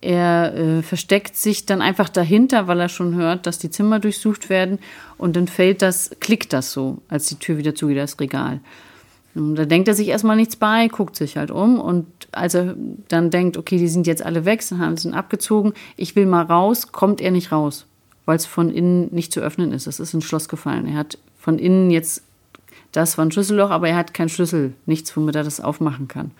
Er 0.00 0.54
äh, 0.54 0.82
versteckt 0.82 1.36
sich 1.36 1.64
dann 1.64 1.80
einfach 1.80 2.08
dahinter, 2.08 2.66
weil 2.66 2.80
er 2.80 2.88
schon 2.88 3.14
hört, 3.14 3.46
dass 3.46 3.60
die 3.60 3.70
Zimmer 3.70 4.00
durchsucht 4.00 4.50
werden. 4.50 4.80
Und 5.16 5.36
dann 5.36 5.46
fällt 5.46 5.80
das, 5.80 6.10
klickt 6.18 6.52
das 6.52 6.72
so, 6.72 6.98
als 7.08 7.26
die 7.26 7.36
Tür 7.36 7.56
wieder 7.56 7.76
zugeht, 7.76 7.98
das 7.98 8.18
Regal. 8.18 8.60
Und 9.34 9.54
da 9.54 9.64
denkt 9.64 9.88
er 9.88 9.94
sich 9.94 10.08
erstmal 10.08 10.36
nichts 10.36 10.56
bei, 10.56 10.88
guckt 10.88 11.16
sich 11.16 11.36
halt 11.36 11.50
um 11.50 11.80
und 11.80 12.06
als 12.32 12.54
er 12.54 12.74
dann 13.08 13.30
denkt, 13.30 13.56
okay, 13.56 13.78
die 13.78 13.88
sind 13.88 14.06
jetzt 14.06 14.22
alle 14.22 14.44
weg, 14.44 14.62
haben 14.72 14.96
sie 14.96 15.12
abgezogen, 15.12 15.72
ich 15.96 16.16
will 16.16 16.26
mal 16.26 16.42
raus, 16.42 16.92
kommt 16.92 17.20
er 17.22 17.30
nicht 17.30 17.50
raus, 17.50 17.86
weil 18.24 18.36
es 18.36 18.46
von 18.46 18.70
innen 18.70 19.08
nicht 19.12 19.32
zu 19.32 19.40
öffnen 19.40 19.72
ist. 19.72 19.86
Es 19.86 20.00
ist 20.00 20.14
ins 20.14 20.24
Schloss 20.24 20.48
gefallen. 20.48 20.86
Er 20.86 20.94
hat 20.94 21.18
von 21.38 21.58
innen 21.58 21.90
jetzt, 21.90 22.22
das 22.92 23.18
war 23.18 23.24
ein 23.24 23.32
Schlüsselloch, 23.32 23.70
aber 23.70 23.88
er 23.88 23.96
hat 23.96 24.14
keinen 24.14 24.28
Schlüssel, 24.28 24.74
nichts, 24.86 25.16
womit 25.16 25.34
er 25.34 25.44
das 25.44 25.60
aufmachen 25.60 26.08
kann. 26.08 26.30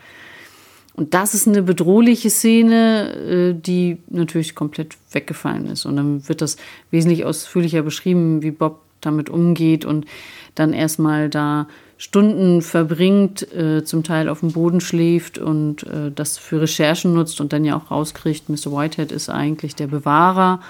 Und 0.95 1.15
das 1.15 1.35
ist 1.35 1.49
eine 1.49 1.63
bedrohliche 1.63 2.29
Szene, 2.29 3.15
äh, 3.15 3.55
die 3.55 3.99
natürlich 4.09 4.55
komplett 4.55 4.97
weggefallen 5.11 5.67
ist. 5.67 5.87
Und 5.87 5.97
dann 5.97 6.29
wird 6.29 6.43
das 6.43 6.57
wesentlich 6.91 7.25
ausführlicher 7.25 7.83
beschrieben, 7.83 8.43
wie 8.43 8.51
Bob 8.51 8.81
damit 9.01 9.31
umgeht 9.31 9.85
und 9.85 10.07
dann 10.55 10.73
erstmal 10.73 11.29
da 11.29 11.67
Stunden 11.99 12.63
verbringt, 12.63 13.53
äh, 13.55 13.85
zum 13.85 14.03
Teil 14.03 14.29
auf 14.29 14.41
dem 14.41 14.53
Boden 14.53 14.81
schläft 14.81 15.39
und 15.39 15.85
äh, 15.85 16.11
das 16.13 16.37
für 16.37 16.61
Recherchen 16.61 17.15
nutzt 17.15 17.41
und 17.41 17.53
dann 17.53 17.65
ja 17.65 17.77
auch 17.77 17.91
rauskriegt, 17.91 18.49
Mr. 18.49 18.73
Whitehead 18.73 19.13
ist 19.13 19.29
eigentlich 19.29 19.77
der 19.77 19.87
Bewahrer 19.87 20.61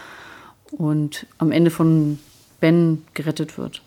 und 0.73 1.27
am 1.39 1.53
Ende 1.53 1.71
von 1.71 2.19
Ben 2.61 3.05
gerettet 3.15 3.59
wird. 3.59 3.83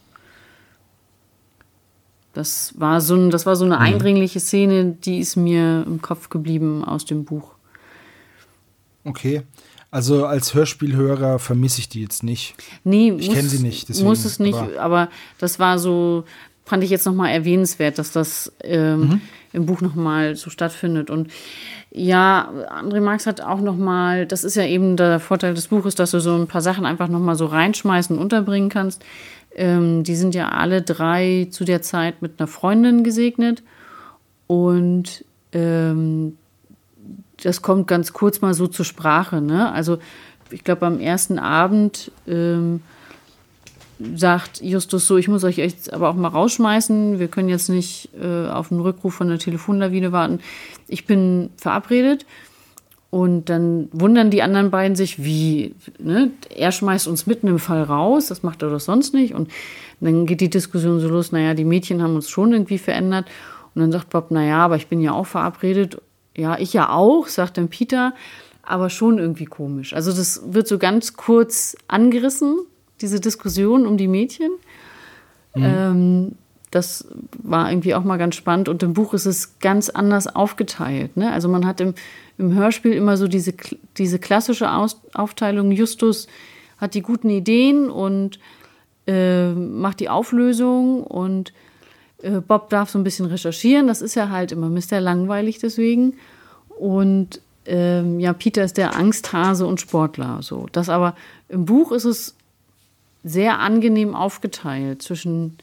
Das 2.33 2.73
war 2.77 2.99
so, 2.99 3.15
ein, 3.15 3.31
das 3.31 3.45
war 3.45 3.55
so 3.55 3.65
eine 3.65 3.75
mhm. 3.75 3.81
eindringliche 3.81 4.39
Szene, 4.39 4.91
die 4.91 5.19
ist 5.19 5.35
mir 5.35 5.83
im 5.87 6.01
Kopf 6.01 6.29
geblieben 6.29 6.83
aus 6.83 7.05
dem 7.05 7.23
Buch. 7.23 7.51
Okay. 9.05 9.43
Also 9.89 10.25
als 10.25 10.53
Hörspielhörer 10.53 11.39
vermisse 11.39 11.79
ich 11.79 11.87
die 11.87 12.01
jetzt 12.01 12.23
nicht. 12.23 12.55
Nee, 12.83 13.13
ich 13.17 13.31
kenne 13.31 13.47
sie 13.47 13.59
nicht. 13.59 13.87
Deswegen, 13.87 14.07
muss 14.09 14.25
es 14.25 14.39
nicht, 14.39 14.57
aber, 14.57 14.81
aber, 14.81 15.09
das 15.37 15.57
war 15.57 15.79
so, 15.79 16.25
fand 16.65 16.83
ich 16.83 16.89
jetzt 16.89 17.05
nochmal 17.05 17.31
erwähnenswert, 17.31 17.97
dass 17.99 18.11
das 18.11 18.51
ähm, 18.63 18.99
mhm. 18.99 19.21
im 19.53 19.65
Buch 19.65 19.81
nochmal 19.81 20.35
so 20.35 20.49
stattfindet. 20.49 21.09
Und 21.09 21.31
ja, 21.91 22.51
André 22.69 22.99
Marx 22.99 23.25
hat 23.25 23.39
auch 23.39 23.61
nochmal, 23.61 24.25
das 24.25 24.43
ist 24.43 24.55
ja 24.55 24.65
eben 24.65 24.97
der 24.97 25.19
Vorteil 25.19 25.53
des 25.53 25.67
Buches, 25.67 25.95
dass 25.95 26.11
du 26.11 26.19
so 26.19 26.35
ein 26.35 26.47
paar 26.47 26.61
Sachen 26.61 26.85
einfach 26.85 27.07
nochmal 27.07 27.35
so 27.35 27.45
reinschmeißen 27.45 28.17
und 28.17 28.21
unterbringen 28.21 28.69
kannst. 28.69 29.03
Ähm, 29.55 30.03
die 30.03 30.15
sind 30.15 30.35
ja 30.35 30.49
alle 30.49 30.81
drei 30.81 31.47
zu 31.51 31.63
der 31.63 31.81
Zeit 31.81 32.21
mit 32.21 32.33
einer 32.37 32.47
Freundin 32.47 33.03
gesegnet. 33.03 33.63
Und 34.47 35.23
ähm, 35.53 36.37
das 37.41 37.61
kommt 37.61 37.87
ganz 37.87 38.11
kurz 38.11 38.41
mal 38.41 38.53
so 38.53 38.67
zur 38.67 38.85
Sprache. 38.85 39.39
Ne? 39.39 39.71
Also 39.71 39.99
ich 40.51 40.63
glaube, 40.63 40.85
am 40.85 40.99
ersten 40.99 41.39
Abend 41.39 42.11
ähm, 42.27 42.81
sagt 44.15 44.61
Justus 44.61 45.07
so, 45.07 45.17
ich 45.17 45.27
muss 45.27 45.43
euch 45.43 45.57
jetzt 45.57 45.93
aber 45.93 46.09
auch 46.09 46.15
mal 46.15 46.27
rausschmeißen. 46.27 47.19
Wir 47.19 47.27
können 47.27 47.49
jetzt 47.49 47.69
nicht 47.69 48.09
äh, 48.21 48.47
auf 48.47 48.71
einen 48.71 48.81
Rückruf 48.81 49.13
von 49.13 49.29
der 49.29 49.39
Telefonlawine 49.39 50.11
warten. 50.11 50.39
Ich 50.87 51.05
bin 51.05 51.49
verabredet. 51.57 52.25
Und 53.11 53.49
dann 53.49 53.87
wundern 53.93 54.29
die 54.29 54.41
anderen 54.41 54.71
beiden 54.71 54.97
sich, 54.97 55.23
wie, 55.23 55.73
ne? 55.99 56.31
er 56.53 56.73
schmeißt 56.73 57.07
uns 57.07 57.27
mitten 57.27 57.47
im 57.47 57.59
Fall 57.59 57.83
raus, 57.83 58.27
das 58.27 58.43
macht 58.43 58.61
er 58.61 58.69
doch 58.69 58.81
sonst 58.81 59.13
nicht. 59.13 59.33
Und 59.33 59.49
dann 60.01 60.25
geht 60.25 60.41
die 60.41 60.49
Diskussion 60.49 60.99
so 60.99 61.07
los, 61.07 61.31
naja, 61.31 61.53
die 61.53 61.63
Mädchen 61.63 62.03
haben 62.03 62.15
uns 62.15 62.29
schon 62.29 62.51
irgendwie 62.51 62.77
verändert. 62.77 63.25
Und 63.73 63.81
dann 63.81 63.91
sagt 63.93 64.09
Bob, 64.09 64.31
naja, 64.31 64.57
aber 64.57 64.75
ich 64.75 64.87
bin 64.87 64.99
ja 64.99 65.13
auch 65.13 65.27
verabredet. 65.27 66.01
Ja, 66.35 66.57
ich 66.59 66.73
ja 66.73 66.89
auch, 66.89 67.29
sagt 67.29 67.57
dann 67.57 67.69
Peter, 67.69 68.13
aber 68.63 68.89
schon 68.89 69.17
irgendwie 69.17 69.45
komisch. 69.45 69.93
Also 69.93 70.11
das 70.11 70.41
wird 70.47 70.67
so 70.67 70.77
ganz 70.77 71.13
kurz 71.13 71.77
angerissen, 71.87 72.57
diese 73.01 73.19
Diskussion 73.19 73.85
um 73.85 73.97
die 73.97 74.07
Mädchen. 74.07 74.51
Mhm. 75.55 75.63
Ähm, 75.63 76.31
das 76.71 77.07
war 77.41 77.71
irgendwie 77.71 77.95
auch 77.95 78.03
mal 78.03 78.17
ganz 78.17 78.35
spannend. 78.35 78.67
Und 78.67 78.83
im 78.83 78.93
Buch 78.93 79.13
ist 79.13 79.25
es 79.25 79.59
ganz 79.59 79.89
anders 79.89 80.27
aufgeteilt. 80.27 81.15
Ne? 81.15 81.31
Also 81.31 81.47
man 81.47 81.65
hat 81.65 81.79
im, 81.79 81.93
im 82.37 82.53
Hörspiel 82.53 82.93
immer 82.93 83.15
so 83.15 83.27
diese, 83.27 83.53
diese 83.97 84.19
klassische 84.19 84.71
Aus, 84.71 84.99
Aufteilung. 85.13 85.71
Justus 85.71 86.27
hat 86.77 86.93
die 86.93 87.01
guten 87.01 87.29
Ideen 87.29 87.89
und 87.89 88.39
äh, 89.07 89.53
macht 89.53 90.01
die 90.01 90.09
Auflösung 90.09 91.03
und 91.03 91.53
äh, 92.21 92.41
Bob 92.41 92.69
darf 92.69 92.89
so 92.89 92.99
ein 92.99 93.03
bisschen 93.03 93.27
recherchieren. 93.27 93.87
Das 93.87 94.01
ist 94.01 94.15
ja 94.15 94.29
halt 94.29 94.51
immer 94.51 94.69
Mr. 94.69 94.99
Langweilig 94.99 95.59
deswegen. 95.59 96.15
Und 96.67 97.39
ähm, 97.65 98.19
ja, 98.19 98.33
Peter 98.33 98.63
ist 98.63 98.77
der 98.77 98.95
Angsthase 98.95 99.65
und 99.65 99.79
Sportler. 99.79 100.39
So. 100.41 100.67
Das 100.71 100.89
aber 100.89 101.15
im 101.47 101.65
Buch 101.65 101.91
ist 101.91 102.05
es 102.05 102.35
sehr 103.25 103.59
angenehm 103.59 104.13
aufgeteilt 104.13 105.01
zwischen, 105.01 105.57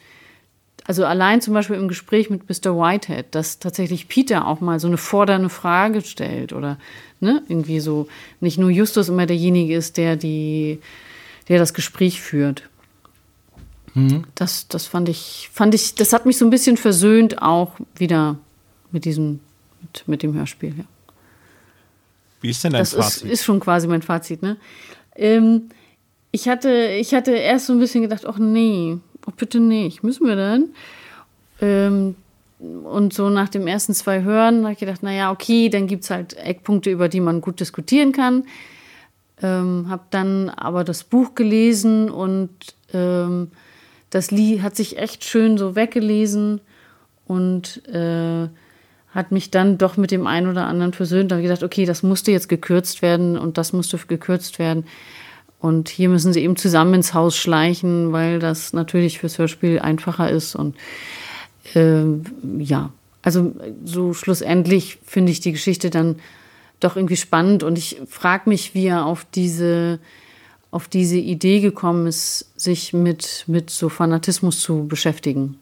also 0.83 1.05
allein 1.05 1.39
zum 1.39 1.53
Beispiel 1.53 1.77
im 1.77 1.87
Gespräch 1.87 2.29
mit 2.29 2.49
Mr. 2.49 2.77
Whitehead, 2.77 3.27
dass 3.31 3.57
tatsächlich 3.57 4.09
Peter 4.09 4.45
auch 4.45 4.59
mal 4.59 4.81
so 4.81 4.87
eine 4.87 4.97
fordernde 4.97 5.47
Frage 5.47 6.01
stellt 6.01 6.51
oder 6.51 6.77
ne, 7.21 7.41
irgendwie 7.47 7.79
so 7.79 8.07
nicht 8.41 8.59
nur 8.59 8.69
Justus 8.69 9.07
immer 9.07 9.25
derjenige 9.25 9.75
ist, 9.75 9.95
der 9.95 10.17
die, 10.17 10.79
der 11.47 11.57
das 11.57 11.73
Gespräch 11.73 12.21
führt. 12.21 12.63
Mhm. 13.93 14.25
Das, 14.35 14.67
das 14.67 14.85
fand 14.85 15.07
ich, 15.07 15.49
fand 15.53 15.73
ich, 15.73 15.95
das 15.95 16.11
hat 16.11 16.25
mich 16.25 16.37
so 16.37 16.45
ein 16.45 16.51
bisschen 16.51 16.75
versöhnt 16.75 17.41
auch 17.41 17.77
wieder 17.95 18.37
mit 18.91 19.05
diesem, 19.05 19.39
mit, 19.81 20.07
mit 20.07 20.21
dem 20.21 20.33
Hörspiel, 20.33 20.73
ja. 20.77 20.85
Wie 22.41 22.49
ist 22.49 22.61
denn 22.61 22.73
dein 22.73 22.81
das 22.81 22.93
Fazit? 22.93 23.23
Ist, 23.23 23.31
ist 23.31 23.45
schon 23.45 23.61
quasi 23.61 23.87
mein 23.87 24.01
Fazit, 24.01 24.41
ne? 24.41 24.57
Ähm, 25.15 25.69
ich, 26.33 26.49
hatte, 26.49 26.87
ich 26.99 27.13
hatte 27.13 27.31
erst 27.31 27.67
so 27.67 27.73
ein 27.73 27.79
bisschen 27.79 28.01
gedacht, 28.01 28.25
ach 28.27 28.39
nee, 28.39 28.97
oh, 29.27 29.31
bitte 29.37 29.59
nicht, 29.59 30.03
müssen 30.03 30.27
wir 30.27 30.35
denn? 30.35 30.73
Ähm, 31.61 32.15
und 32.59 33.13
so 33.13 33.29
nach 33.29 33.49
dem 33.49 33.67
ersten 33.67 33.93
zwei 33.93 34.23
Hören 34.23 34.63
habe 34.63 34.73
ich 34.73 34.79
gedacht, 34.79 35.03
naja, 35.03 35.31
okay, 35.31 35.69
dann 35.69 35.85
gibt 35.85 36.05
es 36.05 36.09
halt 36.09 36.33
Eckpunkte, 36.33 36.89
über 36.89 37.07
die 37.07 37.19
man 37.19 37.39
gut 37.39 37.59
diskutieren 37.59 38.13
kann. 38.13 38.45
Ähm, 39.43 39.85
habe 39.89 40.03
dann 40.09 40.49
aber 40.49 40.83
das 40.83 41.03
Buch 41.03 41.35
gelesen 41.35 42.09
und 42.09 42.49
ähm, 42.93 43.51
das 44.09 44.31
Lied 44.31 44.63
hat 44.63 44.75
sich 44.75 44.97
echt 44.97 45.23
schön 45.23 45.59
so 45.59 45.75
weggelesen 45.75 46.61
und 47.27 47.87
äh, 47.87 48.47
hat 49.13 49.31
mich 49.31 49.51
dann 49.51 49.77
doch 49.77 49.97
mit 49.97 50.09
dem 50.09 50.25
einen 50.25 50.47
oder 50.47 50.65
anderen 50.65 50.93
versöhnt. 50.93 51.29
Da 51.29 51.35
habe 51.35 51.43
ich 51.43 51.49
gedacht, 51.49 51.63
okay, 51.63 51.85
das 51.85 52.01
musste 52.01 52.31
jetzt 52.31 52.49
gekürzt 52.49 53.03
werden 53.03 53.37
und 53.37 53.59
das 53.59 53.71
musste 53.71 53.97
gekürzt 53.97 54.57
werden. 54.57 54.85
Und 55.63 55.87
hier 55.87 56.09
müssen 56.09 56.33
sie 56.33 56.41
eben 56.41 56.57
zusammen 56.57 56.95
ins 56.95 57.13
Haus 57.13 57.37
schleichen, 57.37 58.11
weil 58.11 58.39
das 58.39 58.73
natürlich 58.73 59.19
fürs 59.19 59.39
Hörspiel 59.39 59.79
einfacher 59.79 60.29
ist. 60.29 60.55
Und 60.55 60.75
äh, 61.73 62.03
ja, 62.57 62.91
also 63.21 63.55
so 63.85 64.13
schlussendlich 64.13 64.99
finde 65.05 65.31
ich 65.31 65.39
die 65.39 65.53
Geschichte 65.53 65.89
dann 65.89 66.17
doch 66.81 66.97
irgendwie 66.97 67.15
spannend 67.15 67.63
und 67.63 67.77
ich 67.77 68.01
frage 68.09 68.49
mich, 68.49 68.73
wie 68.73 68.87
er 68.87 69.05
auf 69.05 69.25
diese, 69.33 69.99
auf 70.69 70.89
diese 70.89 71.15
Idee 71.15 71.61
gekommen 71.61 72.07
ist, 72.07 72.51
sich 72.57 72.91
mit, 72.91 73.45
mit 73.47 73.69
so 73.69 73.87
Fanatismus 73.87 74.59
zu 74.59 74.85
beschäftigen. 74.85 75.57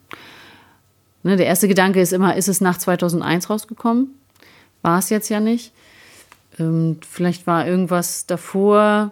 Ne, 1.21 1.37
der 1.37 1.45
erste 1.45 1.67
Gedanke 1.67 2.01
ist 2.01 2.11
immer, 2.11 2.35
ist 2.35 2.47
es 2.47 2.59
nach 2.59 2.79
2001 2.79 3.51
rausgekommen? 3.51 4.07
War 4.81 4.97
es 4.97 5.11
jetzt 5.11 5.29
ja 5.29 5.39
nicht. 5.39 5.71
Ähm, 6.57 6.97
vielleicht 7.07 7.45
war 7.45 7.67
irgendwas 7.67 8.25
davor 8.25 9.11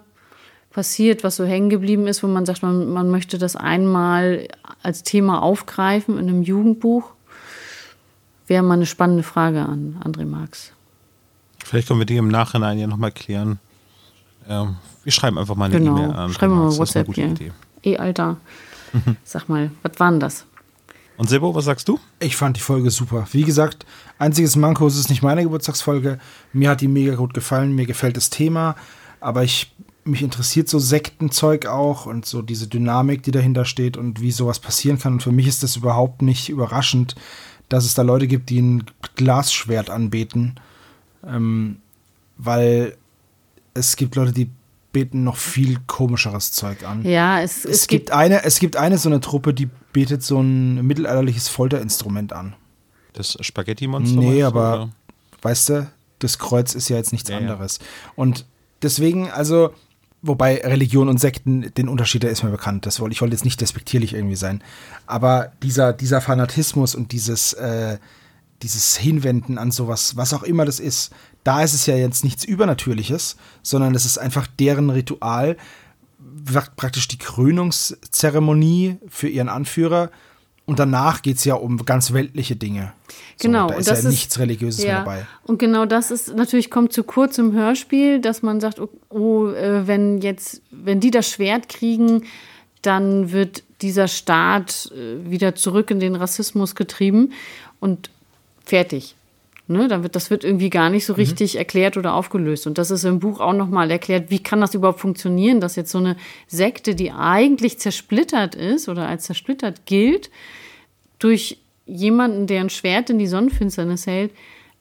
passiert, 0.71 1.23
was 1.23 1.35
so 1.35 1.45
hängen 1.45 1.69
geblieben 1.69 2.07
ist, 2.07 2.23
wo 2.23 2.27
man 2.27 2.45
sagt, 2.45 2.61
man, 2.61 2.91
man 2.91 3.09
möchte 3.09 3.37
das 3.37 3.55
einmal 3.55 4.47
als 4.83 5.03
Thema 5.03 5.41
aufgreifen 5.41 6.17
in 6.17 6.29
einem 6.29 6.43
Jugendbuch. 6.43 7.11
Wäre 8.47 8.63
mal 8.63 8.75
eine 8.75 8.85
spannende 8.85 9.23
Frage 9.23 9.61
an 9.61 10.01
André 10.03 10.25
Marx. 10.25 10.71
Vielleicht 11.63 11.87
können 11.87 11.99
wir 11.99 12.05
die 12.05 12.17
im 12.17 12.29
Nachhinein 12.29 12.79
ja 12.79 12.87
nochmal 12.87 13.11
klären. 13.11 13.59
Ähm, 14.47 14.77
wir 15.03 15.11
schreiben 15.11 15.37
einfach 15.37 15.55
mal 15.55 15.65
eine 15.65 15.77
genau. 15.77 15.97
E-Mail 15.97 16.11
an. 16.11 16.33
Schreiben 16.33 16.53
wir 16.53 16.59
mal 16.59 16.65
Das 16.65 16.73
ist 16.73 16.79
eine 16.79 17.07
WhatsApp 17.07 17.07
gute 17.07 17.21
hier. 17.21 17.31
Idee. 17.31 17.51
Eh, 17.83 17.97
Alter. 17.97 18.37
Sag 19.23 19.49
mal, 19.49 19.71
was 19.83 19.99
war 19.99 20.11
denn 20.11 20.19
das? 20.19 20.45
Und 21.17 21.29
Sebo, 21.29 21.53
was 21.53 21.65
sagst 21.65 21.87
du? 21.87 21.99
Ich 22.19 22.37
fand 22.37 22.55
die 22.55 22.61
Folge 22.61 22.89
super. 22.91 23.27
Wie 23.33 23.43
gesagt, 23.43 23.85
einziges 24.17 24.55
Manko, 24.55 24.87
es 24.87 24.97
ist 24.97 25.09
nicht 25.09 25.21
meine 25.21 25.43
Geburtstagsfolge. 25.43 26.17
Mir 26.53 26.69
hat 26.69 26.81
die 26.81 26.87
mega 26.87 27.15
gut 27.15 27.33
gefallen, 27.33 27.73
mir 27.73 27.85
gefällt 27.85 28.15
das 28.15 28.29
Thema, 28.29 28.75
aber 29.19 29.43
ich 29.43 29.75
mich 30.03 30.21
interessiert 30.21 30.69
so 30.69 30.80
Sektenzeug 30.80 31.65
auch 31.65 32.05
und 32.05 32.26
so 32.26 32.41
diese 32.41 32.67
Dynamik, 32.67 33.23
die 33.23 33.31
dahinter 33.31 33.65
steht 33.65 33.97
und 33.97 34.21
wie 34.21 34.31
sowas 34.31 34.59
passieren 34.59 34.97
kann. 34.97 35.13
Und 35.13 35.23
für 35.23 35.31
mich 35.31 35.47
ist 35.47 35.63
das 35.63 35.76
überhaupt 35.76 36.21
nicht 36.21 36.49
überraschend, 36.49 37.15
dass 37.67 37.85
es 37.85 37.93
da 37.93 38.01
Leute 38.01 38.27
gibt, 38.27 38.49
die 38.49 38.61
ein 38.61 38.84
Glasschwert 39.15 39.89
anbeten, 39.89 40.55
ähm, 41.26 41.77
weil 42.38 42.97
es 43.73 43.95
gibt 43.95 44.15
Leute, 44.15 44.31
die 44.31 44.49
beten 44.91 45.23
noch 45.23 45.38
viel 45.38 45.77
komischeres 45.85 46.51
Zeug 46.51 46.84
an. 46.84 47.05
Ja, 47.05 47.41
es, 47.41 47.63
Es, 47.65 47.88
gibt 47.88 48.11
eine, 48.11 48.43
es 48.43 48.59
gibt 48.59 48.76
eine 48.76 48.97
so 48.97 49.09
eine 49.09 49.19
Truppe, 49.19 49.53
die 49.53 49.69
betet 49.93 50.23
so 50.23 50.39
ein 50.39 50.85
mittelalterliches 50.85 51.47
Folterinstrument 51.47 52.34
an. 52.34 52.55
Das 53.13 53.38
Spaghetti-Monster? 53.39 54.19
Nee, 54.19 54.43
aber 54.43 54.73
oder? 54.73 54.89
weißt 55.41 55.69
du, 55.69 55.91
das 56.19 56.39
Kreuz 56.39 56.73
ist 56.73 56.89
ja 56.89 56.97
jetzt 56.97 57.11
nichts 57.11 57.30
ja. 57.30 57.38
anderes. 57.38 57.80
Und 58.15 58.45
deswegen, 58.81 59.30
also, 59.30 59.73
wobei 60.21 60.61
Religion 60.63 61.09
und 61.09 61.19
Sekten, 61.19 61.73
den 61.75 61.87
Unterschied, 61.87 62.23
der 62.23 62.31
ist 62.31 62.43
mir 62.43 62.49
bekannt. 62.49 62.85
Das 62.85 62.99
wollte, 62.99 63.13
ich 63.13 63.21
wollte 63.21 63.35
jetzt 63.35 63.45
nicht 63.45 63.61
despektierlich 63.61 64.13
irgendwie 64.13 64.35
sein. 64.35 64.63
Aber 65.07 65.51
dieser, 65.63 65.93
dieser 65.93 66.21
Fanatismus 66.21 66.95
und 66.95 67.11
dieses, 67.11 67.53
äh, 67.53 67.97
dieses 68.61 68.97
Hinwenden 68.97 69.57
an 69.57 69.71
sowas, 69.71 70.17
was 70.17 70.33
auch 70.33 70.43
immer 70.43 70.65
das 70.65 70.79
ist, 70.79 71.13
da 71.43 71.63
ist 71.63 71.73
es 71.73 71.85
ja 71.85 71.95
jetzt 71.95 72.23
nichts 72.23 72.43
Übernatürliches, 72.43 73.37
sondern 73.63 73.95
es 73.95 74.05
ist 74.05 74.17
einfach 74.17 74.47
deren 74.47 74.89
Ritual, 74.89 75.55
praktisch 76.75 77.07
die 77.07 77.17
Krönungszeremonie 77.17 78.97
für 79.07 79.29
ihren 79.29 79.49
Anführer. 79.49 80.11
Und 80.69 80.77
danach 80.77 81.23
geht 81.23 81.37
es 81.37 81.45
ja 81.45 81.55
um 81.55 81.83
ganz 81.83 82.13
weltliche 82.13 82.55
Dinge. 82.55 82.93
So, 83.37 83.47
Genau, 83.47 83.69
da 83.69 83.73
und 83.73 83.79
ist 83.79 83.89
das 83.89 84.03
ja 84.03 84.09
ist- 84.09 84.13
nichts 84.13 84.37
Religiöses 84.37 84.85
mehr 84.85 84.99
dabei. 84.99 85.25
Und 85.43 85.57
genau 85.57 85.87
das 85.87 86.11
ist 86.11 86.35
natürlich 86.35 86.69
kommt 86.69 86.93
zu 86.93 87.03
kurz 87.03 87.39
im 87.39 87.53
Hörspiel, 87.53 88.21
dass 88.21 88.43
man 88.43 88.59
sagt, 88.59 88.79
oh, 88.79 88.87
oh 89.09 89.47
äh, 89.47 89.87
wenn 89.87 90.21
jetzt, 90.21 90.61
wenn 90.69 90.99
die 90.99 91.09
das 91.09 91.27
Schwert 91.27 91.69
kriegen, 91.69 92.25
dann 92.83 93.31
wird 93.31 93.63
dieser 93.81 94.07
Staat 94.07 94.91
äh, 94.93 95.27
wieder 95.27 95.55
zurück 95.55 95.89
in 95.89 95.99
den 95.99 96.15
Rassismus 96.15 96.75
getrieben 96.75 97.33
und 97.79 98.11
fertig. 98.63 99.15
Ne, 99.71 99.87
dann 99.87 100.01
wird, 100.01 100.15
das 100.15 100.31
wird 100.31 100.43
irgendwie 100.43 100.71
gar 100.71 100.89
nicht 100.89 101.05
so 101.05 101.13
richtig 101.13 101.55
erklärt 101.55 101.95
oder 101.95 102.15
aufgelöst. 102.15 102.65
Und 102.65 102.79
das 102.79 102.89
ist 102.89 103.03
im 103.03 103.19
Buch 103.19 103.39
auch 103.39 103.53
nochmal 103.53 103.91
erklärt, 103.91 104.31
wie 104.31 104.41
kann 104.41 104.61
das 104.61 104.73
überhaupt 104.73 104.99
funktionieren, 104.99 105.61
dass 105.61 105.75
jetzt 105.75 105.91
so 105.91 105.99
eine 105.99 106.15
Sekte, 106.47 106.95
die 106.95 107.11
eigentlich 107.11 107.77
zersplittert 107.77 108.55
ist 108.55 108.89
oder 108.89 109.07
als 109.07 109.25
zersplittert 109.25 109.85
gilt, 109.85 110.31
durch 111.19 111.59
jemanden, 111.85 112.47
der 112.47 112.61
ein 112.61 112.71
Schwert 112.71 113.11
in 113.11 113.19
die 113.19 113.27
Sonnenfinsternis 113.27 114.07
hält, 114.07 114.31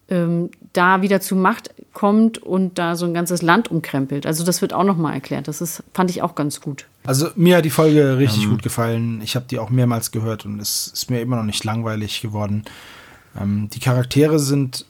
ähm, 0.08 0.48
da 0.72 1.02
wieder 1.02 1.20
zu 1.20 1.36
Macht 1.36 1.74
kommt 1.92 2.38
und 2.38 2.78
da 2.78 2.96
so 2.96 3.04
ein 3.04 3.12
ganzes 3.12 3.42
Land 3.42 3.70
umkrempelt. 3.70 4.24
Also 4.24 4.42
das 4.42 4.62
wird 4.62 4.72
auch 4.72 4.84
nochmal 4.84 5.12
erklärt. 5.12 5.48
Das 5.48 5.60
ist, 5.60 5.82
fand 5.92 6.08
ich 6.08 6.22
auch 6.22 6.34
ganz 6.34 6.62
gut. 6.62 6.86
Also 7.04 7.28
mir 7.36 7.58
hat 7.58 7.66
die 7.66 7.70
Folge 7.70 8.16
richtig 8.16 8.48
gut 8.48 8.62
gefallen. 8.62 9.20
Ich 9.22 9.36
habe 9.36 9.44
die 9.50 9.58
auch 9.58 9.68
mehrmals 9.68 10.12
gehört 10.12 10.46
und 10.46 10.60
es 10.60 10.86
ist 10.86 11.10
mir 11.10 11.20
immer 11.20 11.36
noch 11.36 11.44
nicht 11.44 11.62
langweilig 11.64 12.22
geworden. 12.22 12.64
Ähm, 13.38 13.68
die 13.72 13.80
Charaktere 13.80 14.38
sind 14.38 14.84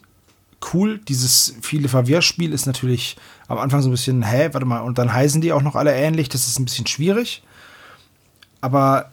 cool. 0.73 0.99
Dieses 1.09 1.55
viele 1.63 1.89
Verwirrspiel 1.89 2.53
ist 2.53 2.67
natürlich 2.67 3.17
am 3.47 3.59
Anfang 3.59 3.83
so 3.83 3.89
ein 3.89 3.93
bisschen, 3.93 4.23
hä, 4.23 4.49
warte 4.53 4.67
mal, 4.67 4.81
und 4.81 4.99
dann 4.99 5.13
heißen 5.13 5.41
die 5.41 5.53
auch 5.53 5.63
noch 5.63 5.77
alle 5.77 5.95
ähnlich. 5.95 6.29
Das 6.29 6.47
ist 6.49 6.59
ein 6.59 6.65
bisschen 6.65 6.87
schwierig. 6.87 7.43
Aber 8.61 9.13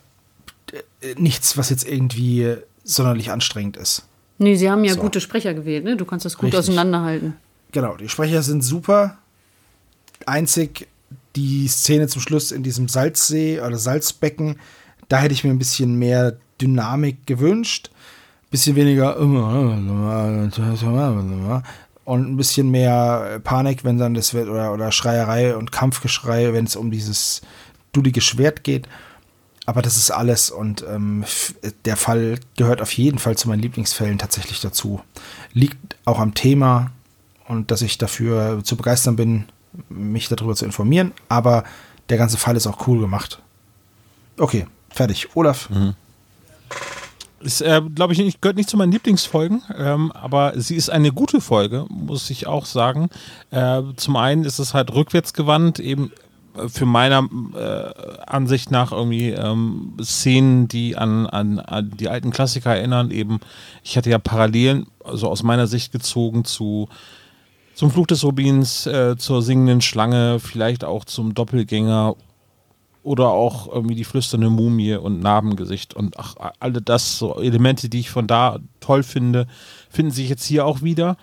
äh, 1.02 1.16
nichts, 1.18 1.58
was 1.58 1.70
jetzt 1.70 1.88
irgendwie 1.88 2.56
sonderlich 2.84 3.32
anstrengend 3.32 3.78
ist. 3.78 4.04
Nee, 4.38 4.56
sie 4.56 4.70
haben 4.70 4.84
ja 4.84 4.94
So. 4.94 5.02
gute 5.02 5.22
Sprecher 5.22 5.54
gewählt, 5.54 5.84
ne? 5.84 5.96
Du 5.96 6.06
kannst 6.06 6.26
das 6.26 6.36
gut 6.36 6.46
Richtig. 6.46 6.60
auseinanderhalten. 6.60 7.36
Genau, 7.72 7.96
die 7.96 8.10
Sprecher 8.10 8.42
sind 8.44 8.64
super. 8.64 9.18
Einzig 10.26 10.88
die 11.36 11.68
Szene 11.68 12.08
zum 12.08 12.22
Schluss 12.22 12.52
in 12.52 12.64
diesem 12.64 12.88
Salzsee 12.88 13.60
oder 13.60 13.78
Salzbecken, 13.78 14.58
da 15.10 15.20
hätte 15.20 15.34
ich 15.34 15.44
mir 15.44 15.50
ein 15.52 15.60
bisschen 15.60 15.96
mehr 15.96 16.38
Dynamik 16.62 17.26
gewünscht. 17.28 17.92
Bisschen 18.52 18.76
weniger 18.76 19.18
und 22.06 22.32
ein 22.32 22.38
bisschen 22.38 22.70
mehr 22.72 23.42
Panik, 23.44 23.84
wenn 23.84 23.98
dann 23.98 24.14
das 24.14 24.34
wird, 24.34 24.48
oder, 24.48 24.72
oder 24.72 24.92
Schreierei 24.92 25.56
und 25.56 25.72
Kampfgeschrei, 25.72 26.54
wenn 26.54 26.66
es 26.66 26.76
um 26.76 26.92
dieses 26.92 27.42
dullige 27.92 28.22
Schwert 28.22 28.64
geht. 28.64 28.88
Aber 29.66 29.82
das 29.82 29.98
ist 29.98 30.12
alles 30.12 30.52
und 30.52 30.86
ähm, 30.88 31.26
der 31.86 31.98
Fall 31.98 32.40
gehört 32.56 32.82
auf 32.82 32.92
jeden 32.92 33.18
Fall 33.18 33.36
zu 33.36 33.50
meinen 33.50 33.62
Lieblingsfällen 33.62 34.20
tatsächlich 34.20 34.62
dazu. 34.62 35.02
Liegt 35.54 35.96
auch 36.06 36.20
am 36.20 36.36
Thema 36.36 36.92
und 37.48 37.72
dass 37.72 37.82
ich 37.82 37.98
dafür 37.98 38.64
zu 38.64 38.78
begeistern 38.78 39.16
bin, 39.16 39.46
mich 39.90 40.30
darüber 40.30 40.56
zu 40.56 40.66
informieren. 40.66 41.14
Aber 41.30 41.64
der 42.10 42.18
ganze 42.18 42.38
Fall 42.38 42.56
ist 42.56 42.68
auch 42.68 42.88
cool 42.88 43.00
gemacht. 43.00 43.42
Okay, 44.38 44.68
fertig. 44.92 45.30
Olaf. 45.36 45.68
Ist, 47.46 47.62
äh, 47.62 47.80
glaube 47.94 48.14
ich, 48.14 48.20
nicht, 48.20 48.42
gehört 48.42 48.58
nicht 48.58 48.70
zu 48.70 48.76
meinen 48.76 48.92
Lieblingsfolgen, 48.92 49.62
ähm, 49.78 50.12
aber 50.14 50.54
sie 50.56 50.76
ist 50.76 50.90
eine 50.90 51.12
gute 51.12 51.42
Folge, 51.42 51.86
muss 51.90 52.32
ich 52.32 52.48
auch 52.48 52.66
sagen. 52.66 53.10
Äh, 53.52 53.84
zum 53.98 54.16
einen 54.16 54.46
ist 54.46 54.58
es 54.58 54.74
halt 54.74 54.92
rückwärtsgewandt, 54.92 55.80
eben 55.80 56.12
äh, 56.58 56.68
für 56.70 56.88
meiner 56.88 57.30
äh, 57.54 58.24
Ansicht 58.26 58.72
nach 58.72 58.92
irgendwie 58.92 59.30
ähm, 59.30 59.94
Szenen, 60.02 60.68
die 60.68 60.98
an, 60.98 61.28
an, 61.28 61.60
an 61.60 61.92
die 61.92 62.10
alten 62.10 62.32
Klassiker 62.32 62.76
erinnern. 62.76 63.12
Eben, 63.12 63.40
ich 63.84 63.96
hatte 63.96 64.10
ja 64.10 64.18
Parallelen, 64.18 64.88
also 65.04 65.30
aus 65.30 65.44
meiner 65.44 65.68
Sicht 65.68 65.92
gezogen 65.92 66.46
zu 66.46 66.90
zum 67.76 67.92
Fluch 67.92 68.08
des 68.08 68.24
Rubins, 68.24 68.88
äh, 68.88 69.18
zur 69.18 69.44
singenden 69.44 69.82
Schlange, 69.82 70.40
vielleicht 70.40 70.84
auch 70.84 71.06
zum 71.06 71.36
Doppelgänger 71.36 72.16
oder 73.06 73.30
auch 73.30 73.72
irgendwie 73.72 73.94
die 73.94 74.04
flüsternde 74.04 74.50
Mumie 74.50 74.96
und 74.96 75.20
Narbengesicht 75.20 75.94
und 75.94 76.18
ach, 76.18 76.36
alle 76.60 76.82
das, 76.82 77.20
so 77.20 77.40
Elemente, 77.40 77.88
die 77.88 78.00
ich 78.00 78.10
von 78.10 78.26
da 78.26 78.58
toll 78.80 79.04
finde, 79.04 79.46
finden 79.92 80.12
sich 80.12 80.28
jetzt 80.28 80.44
hier 80.44 80.66
auch 80.66 80.82
wieder. 80.82 81.16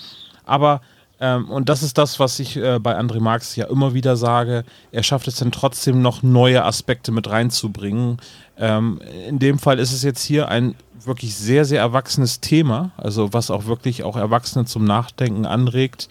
Aber, 0.47 0.81
ähm, 1.19 1.51
und 1.51 1.69
das 1.69 1.83
ist 1.83 1.99
das, 1.99 2.21
was 2.21 2.39
ich 2.39 2.57
äh, 2.57 2.79
bei 2.79 2.97
André 2.97 3.19
Marx 3.19 3.57
ja 3.57 3.67
immer 3.67 3.95
wieder 3.95 4.17
sage, 4.17 4.65
er 4.93 5.03
schafft 5.03 5.27
es 5.27 5.37
dann 5.37 5.51
trotzdem 5.51 6.01
noch 6.01 6.23
neue 6.23 6.65
Aspekte 6.65 7.11
mit 7.11 7.29
reinzubringen. 7.29 8.19
Ähm, 8.57 9.01
in 9.29 9.41
dem 9.41 9.59
Fall 9.59 9.81
ist 9.81 9.93
es 9.93 10.05
jetzt 10.05 10.23
hier 10.23 10.49
ein 10.49 10.77
wirklich 11.05 11.35
sehr, 11.35 11.65
sehr 11.65 11.81
erwachsenes 11.81 12.39
Thema, 12.39 12.93
also 12.97 13.33
was 13.33 13.51
auch 13.51 13.67
wirklich 13.67 14.05
auch 14.05 14.17
Erwachsene 14.17 14.67
zum 14.67 14.85
Nachdenken 14.85 15.47
anregt. 15.47 16.09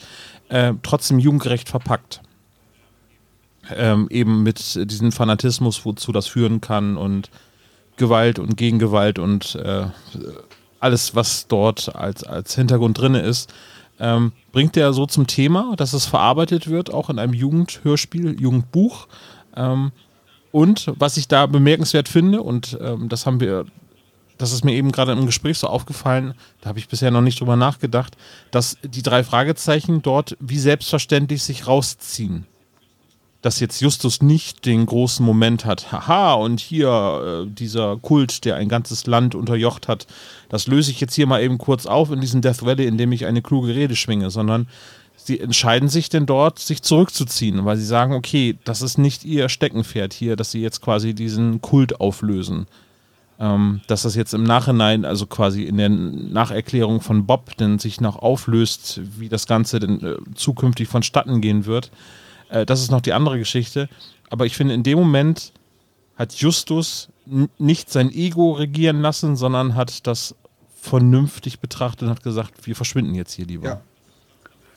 äh, 0.50 0.74
trotzdem 0.84 1.18
jugendgerecht 1.18 1.70
verpackt. 1.70 2.22
Ähm, 3.76 4.08
eben 4.10 4.44
mit 4.44 4.90
diesem 4.90 5.12
Fanatismus, 5.12 5.86
wozu 5.86 6.12
das 6.12 6.28
führen 6.28 6.62
kann 6.62 6.98
und 6.98 7.30
Gewalt 7.96 8.40
und 8.40 8.58
Gegengewalt 8.58 9.20
und 9.20 9.56
äh, 9.56 9.86
alles, 10.80 11.16
was 11.16 11.48
dort 11.48 11.96
als, 11.96 12.24
als 12.24 12.56
Hintergrund 12.56 12.98
drin 12.98 13.14
ist, 13.14 13.54
ähm, 14.00 14.32
bringt 14.52 14.76
er 14.76 14.94
so 14.94 15.06
zum 15.06 15.28
Thema, 15.28 15.76
dass 15.78 15.94
es 15.94 16.08
verarbeitet 16.08 16.68
wird, 16.68 16.92
auch 16.92 17.10
in 17.10 17.20
einem 17.20 17.34
Jugendhörspiel, 17.34 18.42
Jugendbuch. 18.42 19.08
Ähm, 19.56 19.92
und 20.52 20.92
was 20.98 21.18
ich 21.18 21.28
da 21.28 21.46
bemerkenswert 21.46 22.10
finde, 22.10 22.42
und 22.42 22.78
ähm, 22.82 23.08
das 23.08 23.28
haben 23.28 23.40
wir, 23.40 23.66
das 24.40 24.52
ist 24.52 24.66
mir 24.66 24.74
eben 24.74 24.92
gerade 24.92 25.12
im 25.12 25.28
Gespräch 25.28 25.60
so 25.60 25.68
aufgefallen, 25.68 26.34
da 26.62 26.70
habe 26.70 26.80
ich 26.80 26.88
bisher 26.88 27.12
noch 27.12 27.22
nicht 27.22 27.40
drüber 27.40 27.56
nachgedacht, 27.56 28.18
dass 28.50 28.78
die 28.84 29.04
drei 29.04 29.24
Fragezeichen 29.24 30.02
dort 30.02 30.36
wie 30.40 30.58
selbstverständlich 30.58 31.44
sich 31.44 31.68
rausziehen 31.68 32.48
dass 33.42 33.60
jetzt 33.60 33.82
Justus 33.82 34.22
nicht 34.22 34.66
den 34.66 34.86
großen 34.86 35.26
Moment 35.26 35.66
hat, 35.66 35.92
haha, 35.92 36.34
und 36.34 36.60
hier 36.60 37.46
äh, 37.46 37.50
dieser 37.50 37.98
Kult, 37.98 38.46
der 38.46 38.56
ein 38.56 38.70
ganzes 38.70 39.08
Land 39.08 39.34
unterjocht 39.34 39.88
hat, 39.88 40.06
das 40.50 40.68
löse 40.68 40.92
ich 40.92 41.02
jetzt 41.02 41.16
hier 41.16 41.28
mal 41.28 41.42
eben 41.42 41.58
kurz 41.58 41.86
auf 41.86 42.12
in 42.12 42.22
diesen 42.22 42.42
Death 42.42 42.64
Valley, 42.64 42.86
indem 42.86 43.12
ich 43.12 43.26
eine 43.26 43.42
kluge 43.42 43.74
Rede 43.74 43.96
schwinge, 43.96 44.30
sondern 44.30 44.68
sie 45.16 45.40
entscheiden 45.40 45.90
sich 45.90 46.10
denn 46.10 46.28
dort, 46.28 46.60
sich 46.60 46.84
zurückzuziehen, 46.84 47.66
weil 47.66 47.78
sie 47.78 47.86
sagen, 47.86 48.14
okay, 48.14 48.58
das 48.64 48.82
ist 48.84 48.98
nicht 48.98 49.24
ihr 49.24 49.50
Steckenpferd 49.50 50.14
hier, 50.14 50.36
dass 50.36 50.52
sie 50.52 50.62
jetzt 50.62 50.82
quasi 50.82 51.14
diesen 51.16 51.62
Kult 51.62 52.00
auflösen. 52.00 52.68
Ähm, 53.40 53.82
dass 53.88 54.04
das 54.04 54.14
jetzt 54.14 54.36
im 54.36 54.44
Nachhinein, 54.44 55.04
also 55.04 55.26
quasi 55.26 55.64
in 55.64 55.78
der 55.78 55.90
Nacherklärung 55.90 57.02
von 57.02 57.26
Bob, 57.26 57.58
denn 57.58 57.80
sich 57.80 58.00
noch 58.00 58.18
auflöst, 58.18 59.02
wie 59.18 59.30
das 59.30 59.48
Ganze 59.48 59.80
denn 59.80 60.04
äh, 60.04 60.16
zukünftig 60.36 60.88
vonstatten 60.88 61.42
gehen 61.42 61.66
wird 61.66 61.90
äh, 62.52 62.66
das 62.66 62.82
ist 62.82 62.92
noch 62.92 63.02
die 63.02 63.14
andere 63.14 63.40
Geschichte. 63.40 63.90
Aber 64.30 64.46
ich 64.46 64.56
finde, 64.56 64.74
in 64.74 64.84
dem 64.84 64.98
Moment 65.00 65.52
hat 66.16 66.34
Justus 66.34 67.10
nicht 67.58 67.90
sein 67.90 68.12
Ego 68.12 68.52
regieren 68.52 69.02
lassen, 69.02 69.36
sondern 69.36 69.76
hat 69.76 70.06
das 70.08 70.36
vernünftig 70.76 71.60
betrachtet 71.60 72.04
und 72.04 72.10
hat 72.10 72.24
gesagt, 72.24 72.66
wir 72.66 72.76
verschwinden 72.76 73.16
jetzt 73.16 73.34
hier 73.34 73.46
lieber. 73.46 73.68
Ja. 73.68 73.82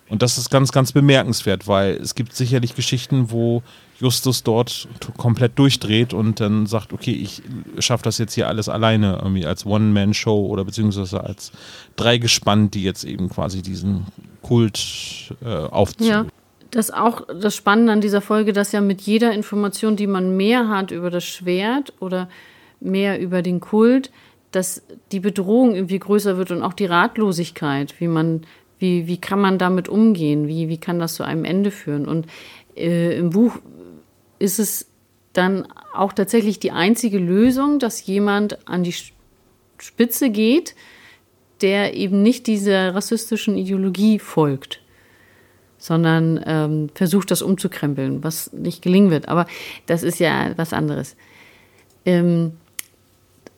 Und 0.09 0.23
das 0.23 0.37
ist 0.37 0.51
ganz, 0.51 0.71
ganz 0.71 0.93
bemerkenswert, 0.93 1.67
weil 1.67 1.95
es 1.95 2.15
gibt 2.15 2.35
sicherlich 2.35 2.75
Geschichten, 2.75 3.31
wo 3.31 3.63
Justus 3.99 4.43
dort 4.43 4.87
komplett 5.17 5.59
durchdreht 5.59 6.13
und 6.13 6.41
dann 6.41 6.67
sagt, 6.67 6.93
okay, 6.93 7.13
ich 7.13 7.43
schaffe 7.79 8.05
das 8.05 8.19
jetzt 8.19 8.35
hier 8.35 8.49
alles 8.49 8.69
alleine, 8.69 9.19
irgendwie 9.23 9.47
als 9.47 9.65
One-Man-Show 9.65 10.47
oder 10.47 10.65
beziehungsweise 10.65 11.25
als 11.25 11.53
Dreigespann, 11.97 12.71
die 12.71 12.83
jetzt 12.83 13.05
eben 13.05 13.31
quasi 13.31 13.63
diesen 13.63 14.07
Kult 14.43 15.35
äh, 15.43 15.49
aufziehen. 15.49 16.09
Ja. 16.09 16.27
Das 16.75 16.91
auch 16.91 17.23
das 17.29 17.55
Spannende 17.55 17.93
an 17.93 18.01
dieser 18.01 18.21
Folge, 18.21 18.53
dass 18.53 18.73
ja 18.73 18.81
mit 18.81 19.01
jeder 19.03 19.33
Information, 19.33 19.95
die 19.95 20.09
man 20.09 20.37
mehr 20.37 20.69
hat 20.69 20.91
über 20.91 21.09
das 21.09 21.23
Schwert 21.23 21.93
oder 22.01 22.29
mehr 22.81 23.21
über 23.21 23.43
den 23.43 23.61
Kult, 23.61 24.11
dass 24.51 24.83
die 25.13 25.21
Bedrohung 25.21 25.77
irgendwie 25.77 26.01
größer 26.01 26.37
wird 26.37 26.51
und 26.51 26.65
auch 26.65 26.73
die 26.73 26.87
Ratlosigkeit, 26.87 27.95
wie 28.01 28.09
man, 28.09 28.43
wie, 28.81 29.07
wie 29.07 29.19
kann 29.19 29.41
man 29.41 29.57
damit 29.57 29.89
umgehen, 29.89 30.49
wie, 30.49 30.69
wie 30.69 30.79
kann 30.79 30.99
das 30.99 31.15
zu 31.15 31.23
einem 31.23 31.45
Ende 31.45 31.71
führen. 31.71 32.09
Und 32.09 32.27
äh, 32.77 33.17
im 33.19 33.31
Buch 33.31 33.57
ist 34.41 34.59
es 34.59 34.89
dann 35.33 35.69
auch 35.95 36.13
tatsächlich 36.13 36.59
die 36.59 36.73
einzige 36.73 37.19
Lösung, 37.19 37.79
dass 37.79 38.05
jemand 38.05 38.69
an 38.69 38.83
die 38.83 38.97
Spitze 39.79 40.29
geht, 40.29 40.75
der 41.61 41.95
eben 41.95 42.21
nicht 42.21 42.49
dieser 42.49 42.97
rassistischen 42.97 43.57
Ideologie 43.57 44.19
folgt 44.19 44.84
sondern 45.85 46.41
ähm, 46.47 46.89
versucht, 46.95 47.31
das 47.31 47.43
umzukrempeln, 47.43 48.25
was 48.25 48.51
nicht 48.55 48.81
gelingen 48.81 49.11
wird. 49.11 49.29
Aber 49.29 49.47
das 49.85 50.03
ist 50.03 50.19
ja 50.19 50.53
was 50.57 50.73
anderes. 50.73 51.15
Ähm, 52.07 52.53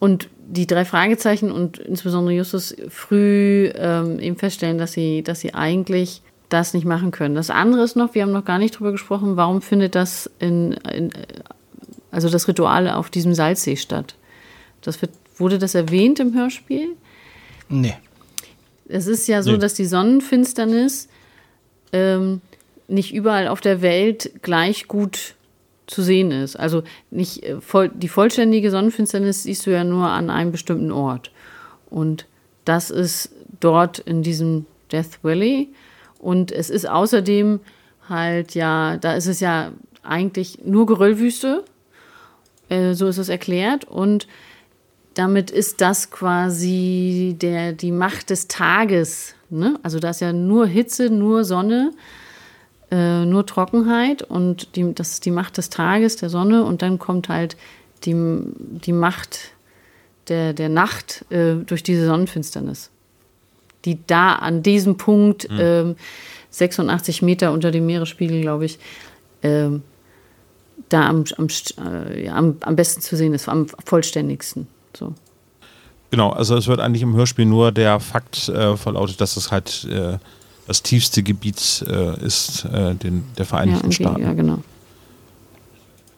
und 0.01 0.29
die 0.49 0.67
drei 0.67 0.85
Fragezeichen 0.85 1.53
und 1.53 1.79
insbesondere 1.79 2.35
Justus 2.35 2.75
früh 2.89 3.71
ähm, 3.77 4.19
eben 4.19 4.35
feststellen, 4.35 4.77
dass 4.77 4.93
sie, 4.93 5.23
dass 5.23 5.39
sie 5.39 5.55
eigentlich 5.55 6.21
das 6.49 6.75
nicht 6.75 6.85
machen 6.85 7.13
können. 7.13 7.37
Das 7.37 7.49
andere 7.49 7.85
ist 7.85 7.95
noch, 7.95 8.17
wir 8.17 8.23
haben 8.23 8.33
noch 8.33 8.45
gar 8.45 8.59
nicht 8.59 8.77
drüber 8.77 8.91
gesprochen, 8.91 9.37
warum 9.37 9.63
findet 9.63 9.95
das 9.95 10.29
in, 10.41 10.73
in 10.73 11.13
also 12.11 12.29
das 12.29 12.49
Ritual 12.49 12.91
auf 12.91 13.09
diesem 13.09 13.35
Salzsee 13.35 13.77
statt? 13.77 14.17
Das 14.83 15.01
wird, 15.01 15.13
wurde 15.37 15.61
das 15.61 15.77
erwähnt 15.77 16.19
im 16.19 16.35
Hörspiel? 16.35 16.89
Nee. 17.69 17.95
Es 18.89 19.07
ist 19.07 19.29
ja 19.29 19.45
so, 19.45 19.53
nee. 19.53 19.59
dass 19.59 19.75
die 19.75 19.87
Sonnenfinsternis 19.87 21.09
ähm, 21.93 22.41
nicht 22.89 23.15
überall 23.15 23.49
auf 23.49 23.61
der 23.61 23.83
Welt 23.83 24.31
gleich 24.43 24.87
gut 24.89 25.35
zu 25.87 26.03
sehen 26.03 26.31
ist. 26.31 26.57
Also 26.57 26.83
nicht 27.11 27.45
äh, 27.45 27.61
voll, 27.61 27.89
die 27.89 28.09
vollständige 28.09 28.71
Sonnenfinsternis 28.71 29.45
siehst 29.45 29.67
du 29.67 29.71
ja 29.71 29.85
nur 29.85 30.09
an 30.09 30.31
einem 30.31 30.53
bestimmten 30.53 30.93
Ort. 30.93 31.31
Und 31.91 32.27
das 32.65 32.91
ist 32.91 33.31
dort 33.61 33.99
in 34.01 34.23
diesem 34.23 34.67
Death 34.91 35.23
Valley. 35.23 35.69
Und 36.19 36.53
es 36.53 36.71
ist 36.71 36.89
außerdem 36.89 37.61
halt 38.09 38.55
ja, 38.55 38.97
da 38.97 39.15
ist 39.15 39.27
es 39.27 39.41
ja 39.41 39.73
eigentlich 40.03 40.59
nur 40.65 40.87
Geröllwüste. 40.87 41.65
Äh, 42.69 42.95
so 42.95 43.07
ist 43.07 43.19
es 43.19 43.29
erklärt. 43.29 43.85
Und 43.85 44.27
damit 45.15 45.51
ist 45.51 45.81
das 45.81 46.11
quasi 46.11 47.37
der, 47.41 47.73
die 47.73 47.93
Macht 47.93 48.31
des 48.31 48.49
Tages 48.49 49.36
Ne? 49.51 49.79
Also 49.83 49.99
da 50.01 50.11
ist 50.11 50.21
ja 50.21 50.33
nur 50.33 50.67
Hitze, 50.67 51.11
nur 51.11 51.45
Sonne, 51.45 51.93
äh, 52.91 53.25
nur 53.25 53.47
Trockenheit 53.47 54.23
und 54.23 54.77
die, 54.77 54.95
das 54.95 55.13
ist 55.13 55.25
die 55.25 55.31
Macht 55.31 55.57
des 55.59 55.71
Tages, 55.71 56.17
der 56.17 56.31
Sonne 56.31 56.65
und 56.65 56.83
dann 56.83 56.99
kommt 56.99 57.29
halt 57.29 57.57
die, 58.05 58.15
die 58.15 58.93
Macht 58.93 59.53
der, 60.29 60.53
der 60.53 60.69
Nacht 60.69 61.25
äh, 61.31 61.55
durch 61.55 61.83
diese 61.83 62.07
Sonnenfinsternis, 62.07 62.91
die 63.85 63.99
da 64.07 64.35
an 64.35 64.63
diesem 64.63 64.97
Punkt 64.97 65.51
mhm. 65.51 65.59
äh, 65.59 65.95
86 66.51 67.23
Meter 67.23 67.53
unter 67.53 67.71
dem 67.71 67.87
Meeresspiegel, 67.87 68.41
glaube 68.41 68.65
ich, 68.65 68.79
ähm, 69.43 69.83
da 70.89 71.09
am, 71.09 71.25
am, 71.37 71.49
äh, 71.85 72.25
ja, 72.25 72.35
am, 72.35 72.57
am 72.61 72.77
besten 72.77 73.01
zu 73.01 73.17
sehen 73.17 73.35
ist, 73.35 73.49
am 73.49 73.67
vollständigsten. 73.85 74.67
So. 74.97 75.15
Genau, 76.11 76.31
also 76.31 76.57
es 76.57 76.67
wird 76.67 76.81
eigentlich 76.81 77.03
im 77.03 77.15
Hörspiel 77.15 77.47
nur 77.47 77.73
der 77.73 78.01
Fakt 78.01 78.49
äh, 78.49 78.77
verlautet, 78.77 79.21
dass 79.21 79.37
es 79.37 79.51
halt 79.51 79.85
äh, 79.91 80.19
das 80.67 80.83
tiefste 80.83 81.23
Gebiet 81.23 81.85
äh, 81.89 82.25
ist 82.25 82.65
äh, 82.65 82.95
den, 82.95 83.25
der 83.39 83.47
Vereinigten 83.47 83.87
ja, 83.87 83.93
Staaten. 83.93 84.23
Ja, 84.23 84.33
genau. 84.33 84.59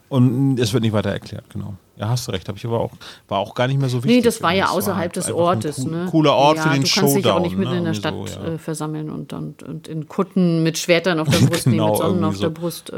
Und 0.09 0.59
es 0.59 0.73
wird 0.73 0.83
nicht 0.83 0.93
weiter 0.93 1.11
erklärt, 1.11 1.45
genau. 1.51 1.75
Ja, 1.99 2.09
hast 2.09 2.29
du 2.29 2.33
recht, 2.33 2.49
habe 2.49 2.57
ich 2.57 2.65
aber 2.65 2.81
auch, 2.81 2.93
war 3.27 3.39
auch 3.39 3.55
gar 3.55 3.67
nicht 3.67 3.79
mehr 3.79 3.89
so 3.89 3.99
wichtig. 3.99 4.17
Nee, 4.17 4.23
das 4.23 4.41
war 4.41 4.53
ja 4.53 4.69
außerhalb 4.69 5.13
des 5.13 5.31
Ortes. 5.33 5.79
Ein 5.79 5.87
cool, 5.87 5.91
ne? 5.91 6.07
Cooler 6.11 6.35
Ort 6.35 6.57
ja, 6.59 6.63
für 6.63 6.69
den 6.71 6.87
Showdown. 6.87 7.09
Du 7.09 7.13
kannst 7.13 7.25
dich 7.25 7.33
auch 7.33 7.41
nicht 7.41 7.59
mitten 7.59 7.73
ne? 7.73 7.79
in 7.79 7.85
der 7.85 7.95
Stadt 7.95 8.15
so, 8.15 8.41
ja. 8.41 8.55
äh, 8.55 8.59
versammeln 8.59 9.11
und, 9.11 9.33
und, 9.33 9.63
und 9.65 9.89
in 9.89 10.09
Kutten 10.09 10.63
mit 10.63 10.79
Schwertern 10.79 11.19
auf 11.19 11.29
der 11.29 11.39
Brust, 11.47 11.65
genau, 11.65 11.87
nee, 11.87 11.91
mit 11.91 11.99
Sonnen 11.99 12.25
auf 12.25 12.37
so. 12.37 12.43
der 12.43 12.51
Brust. 12.51 12.93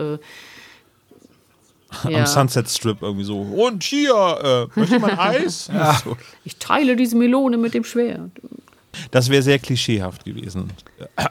Ja. 2.08 2.20
am 2.20 2.26
Sunset 2.26 2.68
Strip 2.68 3.02
irgendwie 3.02 3.24
so. 3.24 3.40
Und 3.40 3.82
hier, 3.82 4.68
äh, 4.74 4.78
möchte 4.78 4.98
man 4.98 5.10
Eis? 5.18 5.68
ja. 5.72 6.00
so. 6.04 6.16
Ich 6.44 6.56
teile 6.56 6.96
diese 6.96 7.16
Melone 7.16 7.56
mit 7.56 7.74
dem 7.74 7.84
Schwert. 7.84 8.30
Das 9.10 9.28
wäre 9.28 9.42
sehr 9.42 9.58
klischeehaft 9.58 10.24
gewesen. 10.24 10.72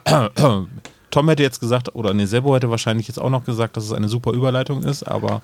Tom 1.10 1.28
hätte 1.28 1.42
jetzt 1.42 1.60
gesagt, 1.60 1.94
oder 1.94 2.14
ne, 2.14 2.26
Sebo 2.26 2.54
hätte 2.54 2.70
wahrscheinlich 2.70 3.08
jetzt 3.08 3.18
auch 3.18 3.30
noch 3.30 3.44
gesagt, 3.44 3.76
dass 3.76 3.84
es 3.84 3.92
eine 3.92 4.08
super 4.08 4.32
Überleitung 4.32 4.82
ist, 4.82 5.02
aber 5.02 5.42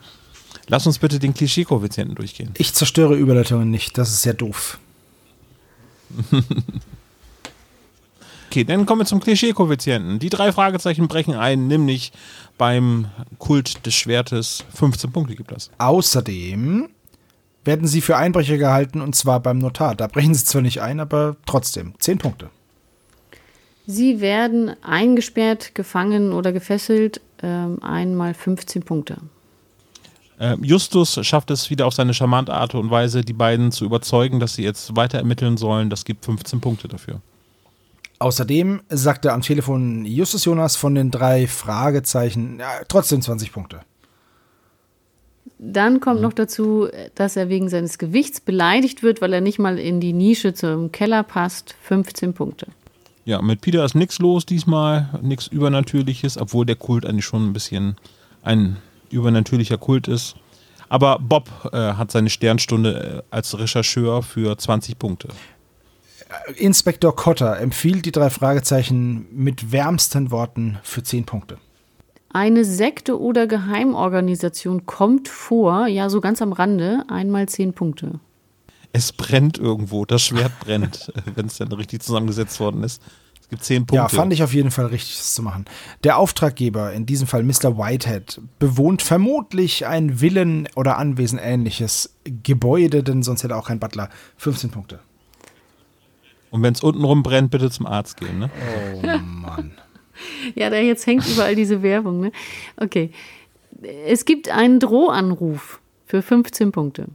lass 0.68 0.86
uns 0.86 0.98
bitte 0.98 1.18
den 1.18 1.34
Klischee-Koeffizienten 1.34 2.14
durchgehen. 2.14 2.50
Ich 2.56 2.72
zerstöre 2.72 3.16
Überleitungen 3.16 3.70
nicht, 3.70 3.98
das 3.98 4.10
ist 4.10 4.22
sehr 4.22 4.34
doof. 4.34 4.78
okay, 8.48 8.64
dann 8.64 8.86
kommen 8.86 9.00
wir 9.00 9.06
zum 9.06 9.20
Klischee-Koeffizienten. 9.20 10.18
Die 10.20 10.30
drei 10.30 10.52
Fragezeichen 10.52 11.08
brechen 11.08 11.34
ein, 11.34 11.66
nämlich 11.66 12.12
beim 12.58 13.06
Kult 13.38 13.84
des 13.86 13.94
Schwertes 13.94 14.64
15 14.74 15.12
Punkte 15.12 15.36
gibt 15.36 15.52
das. 15.52 15.70
Außerdem 15.78 16.88
werden 17.64 17.86
sie 17.86 18.00
für 18.00 18.16
Einbrecher 18.16 18.58
gehalten 18.58 19.00
und 19.00 19.14
zwar 19.14 19.40
beim 19.40 19.58
Notar. 19.58 19.94
Da 19.94 20.06
brechen 20.06 20.34
sie 20.34 20.44
zwar 20.44 20.62
nicht 20.62 20.80
ein, 20.80 21.00
aber 21.00 21.36
trotzdem 21.46 21.94
10 21.98 22.18
Punkte. 22.18 22.50
Sie 23.86 24.20
werden 24.20 24.74
eingesperrt, 24.82 25.74
gefangen 25.74 26.32
oder 26.32 26.52
gefesselt, 26.52 27.20
ähm, 27.42 27.82
einmal 27.82 28.34
15 28.34 28.82
Punkte. 28.82 29.18
Ähm, 30.38 30.62
Justus 30.64 31.18
schafft 31.22 31.50
es 31.50 31.70
wieder 31.70 31.86
auf 31.86 31.94
seine 31.94 32.12
charmante 32.12 32.52
Art 32.52 32.74
und 32.74 32.90
Weise, 32.90 33.22
die 33.22 33.32
beiden 33.32 33.72
zu 33.72 33.84
überzeugen, 33.84 34.40
dass 34.40 34.54
sie 34.54 34.62
jetzt 34.62 34.96
weiter 34.96 35.18
ermitteln 35.18 35.56
sollen. 35.56 35.88
Das 35.88 36.04
gibt 36.04 36.24
15 36.24 36.60
Punkte 36.60 36.88
dafür. 36.88 37.20
Außerdem 38.18 38.82
sagte 38.88 39.32
am 39.32 39.42
Telefon 39.42 40.04
Justus 40.04 40.44
Jonas 40.44 40.76
von 40.76 40.94
den 40.94 41.10
drei 41.10 41.46
Fragezeichen 41.46 42.58
ja, 42.60 42.70
trotzdem 42.88 43.20
20 43.20 43.52
Punkte. 43.52 43.80
Dann 45.58 46.00
kommt 46.00 46.20
noch 46.20 46.32
dazu, 46.32 46.88
dass 47.14 47.36
er 47.36 47.48
wegen 47.48 47.68
seines 47.68 47.98
Gewichts 47.98 48.40
beleidigt 48.40 49.02
wird, 49.02 49.22
weil 49.22 49.32
er 49.32 49.40
nicht 49.40 49.58
mal 49.58 49.78
in 49.78 50.00
die 50.00 50.12
Nische 50.12 50.52
zum 50.52 50.92
Keller 50.92 51.22
passt. 51.22 51.74
15 51.82 52.34
Punkte. 52.34 52.66
Ja, 53.24 53.40
mit 53.42 53.60
Peter 53.60 53.84
ist 53.84 53.94
nichts 53.94 54.18
los 54.18 54.46
diesmal, 54.46 55.08
nichts 55.22 55.46
Übernatürliches, 55.46 56.38
obwohl 56.38 56.66
der 56.66 56.76
Kult 56.76 57.04
eigentlich 57.04 57.24
schon 57.24 57.48
ein 57.48 57.52
bisschen 57.52 57.96
ein 58.42 58.76
übernatürlicher 59.10 59.78
Kult 59.78 60.08
ist. 60.08 60.36
Aber 60.88 61.18
Bob 61.18 61.50
äh, 61.72 61.76
hat 61.76 62.12
seine 62.12 62.30
Sternstunde 62.30 63.24
äh, 63.30 63.34
als 63.34 63.58
Rechercheur 63.58 64.22
für 64.22 64.56
20 64.56 64.98
Punkte. 64.98 65.28
Inspektor 66.56 67.14
Cotter 67.14 67.58
empfiehlt 67.58 68.04
die 68.04 68.12
drei 68.12 68.30
Fragezeichen 68.30 69.26
mit 69.32 69.72
wärmsten 69.72 70.30
Worten 70.30 70.78
für 70.82 71.02
10 71.02 71.24
Punkte. 71.24 71.58
Eine 72.32 72.64
Sekte 72.64 73.20
oder 73.20 73.46
Geheimorganisation 73.46 74.86
kommt 74.86 75.28
vor, 75.28 75.86
ja, 75.86 76.10
so 76.10 76.20
ganz 76.20 76.42
am 76.42 76.52
Rande, 76.52 77.04
einmal 77.08 77.48
10 77.48 77.72
Punkte. 77.72 78.20
Es 78.92 79.12
brennt 79.12 79.58
irgendwo, 79.58 80.04
das 80.04 80.22
Schwert 80.22 80.52
brennt, 80.60 81.12
wenn 81.34 81.46
es 81.46 81.58
dann 81.58 81.72
richtig 81.72 82.02
zusammengesetzt 82.02 82.58
worden 82.60 82.82
ist. 82.82 83.00
Es 83.40 83.48
gibt 83.48 83.64
10 83.64 83.86
Punkte. 83.86 83.96
Ja, 83.96 84.08
fand 84.08 84.32
ich 84.32 84.42
auf 84.42 84.52
jeden 84.52 84.72
Fall 84.72 84.86
richtig, 84.86 85.16
das 85.18 85.34
zu 85.34 85.42
machen. 85.42 85.66
Der 86.02 86.18
Auftraggeber, 86.18 86.92
in 86.92 87.06
diesem 87.06 87.28
Fall 87.28 87.44
Mr. 87.44 87.78
Whitehead, 87.78 88.40
bewohnt 88.58 89.02
vermutlich 89.02 89.86
ein 89.86 90.18
Villen- 90.18 90.68
oder 90.74 90.98
Anwesen 90.98 91.38
ähnliches 91.38 92.16
Gebäude, 92.42 93.04
denn 93.04 93.22
sonst 93.22 93.44
hätte 93.44 93.54
er 93.54 93.58
auch 93.58 93.68
kein 93.68 93.78
Butler. 93.78 94.08
15 94.38 94.70
Punkte. 94.70 94.98
Und 96.56 96.62
wenn 96.62 96.72
es 96.72 96.82
untenrum 96.82 97.22
brennt, 97.22 97.50
bitte 97.50 97.70
zum 97.70 97.84
Arzt 97.84 98.16
gehen. 98.18 98.38
Ne? 98.38 98.50
Oh 99.02 99.06
Mann. 99.18 99.72
Ja, 100.54 100.70
da 100.70 100.78
jetzt 100.78 101.06
hängt 101.06 101.28
überall 101.28 101.54
diese 101.54 101.82
Werbung, 101.82 102.20
ne? 102.20 102.32
Okay. 102.78 103.10
Es 104.06 104.24
gibt 104.24 104.48
einen 104.48 104.80
Drohanruf 104.80 105.78
für 106.06 106.22
15 106.22 106.72
Punkte. 106.72 107.08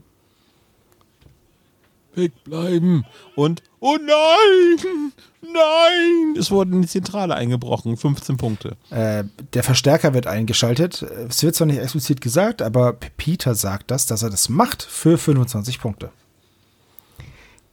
Wegbleiben. 2.14 3.04
Und, 3.34 3.64
oh 3.80 3.96
nein, 3.96 5.10
nein. 5.42 6.36
Es 6.38 6.52
wurde 6.52 6.70
in 6.70 6.82
die 6.82 6.86
Zentrale 6.86 7.34
eingebrochen, 7.34 7.96
15 7.96 8.36
Punkte. 8.36 8.76
Äh, 8.90 9.24
der 9.52 9.64
Verstärker 9.64 10.14
wird 10.14 10.28
eingeschaltet. 10.28 11.02
Es 11.28 11.42
wird 11.42 11.56
zwar 11.56 11.66
nicht 11.66 11.80
explizit 11.80 12.20
gesagt, 12.20 12.62
aber 12.62 12.92
Peter 13.16 13.56
sagt 13.56 13.90
das, 13.90 14.06
dass 14.06 14.22
er 14.22 14.30
das 14.30 14.48
macht 14.48 14.84
für 14.84 15.18
25 15.18 15.80
Punkte. 15.80 16.12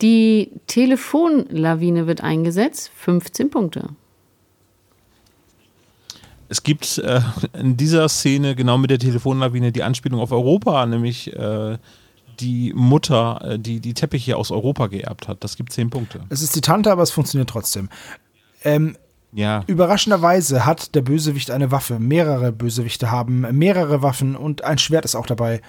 Die 0.02 0.52
Telefonlawine 0.68 2.08
wird 2.08 2.22
eingesetzt, 2.22 2.92
15 2.96 3.50
Punkte. 3.50 3.90
Es 6.48 6.64
gibt 6.64 6.98
äh, 6.98 7.22
in 7.54 7.78
dieser 7.78 8.10
Szene 8.10 8.56
genau 8.56 8.78
mit 8.78 8.90
der 8.90 9.00
Telefonlawine 9.00 9.72
die 9.72 9.84
Anspielung 9.84 10.20
auf 10.20 10.32
Europa, 10.32 10.86
nämlich 10.86 11.32
äh, 11.36 11.78
die 12.40 12.74
Mutter, 12.74 13.42
äh, 13.44 13.60
die 13.60 13.80
die 13.80 13.94
Teppiche 13.94 14.36
aus 14.36 14.50
Europa 14.52 14.88
geerbt 14.88 15.28
hat. 15.28 15.44
Das 15.44 15.58
gibt 15.58 15.72
10 15.72 15.90
Punkte. 15.90 16.22
Es 16.30 16.42
ist 16.42 16.56
die 16.56 16.62
Tante, 16.62 16.92
aber 16.92 17.04
es 17.04 17.12
funktioniert 17.12 17.50
trotzdem. 17.50 17.90
Ähm, 18.64 18.98
Ja, 19.32 19.64
Überraschenderweise 19.68 20.66
hat 20.66 20.96
der 20.96 21.02
Bösewicht 21.02 21.52
eine 21.52 21.72
Waffe. 21.72 22.00
Mehrere 22.00 22.52
Bösewichte 22.52 23.12
haben 23.12 23.42
mehrere 23.58 24.02
Waffen 24.02 24.36
und 24.36 24.64
ein 24.64 24.80
Schwert 24.80 25.06
ist 25.06 25.16
auch 25.16 25.28
dabei. 25.28 25.62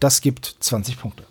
Das 0.00 0.22
gibt 0.22 0.56
20 0.60 0.98
Punkte. 0.98 1.24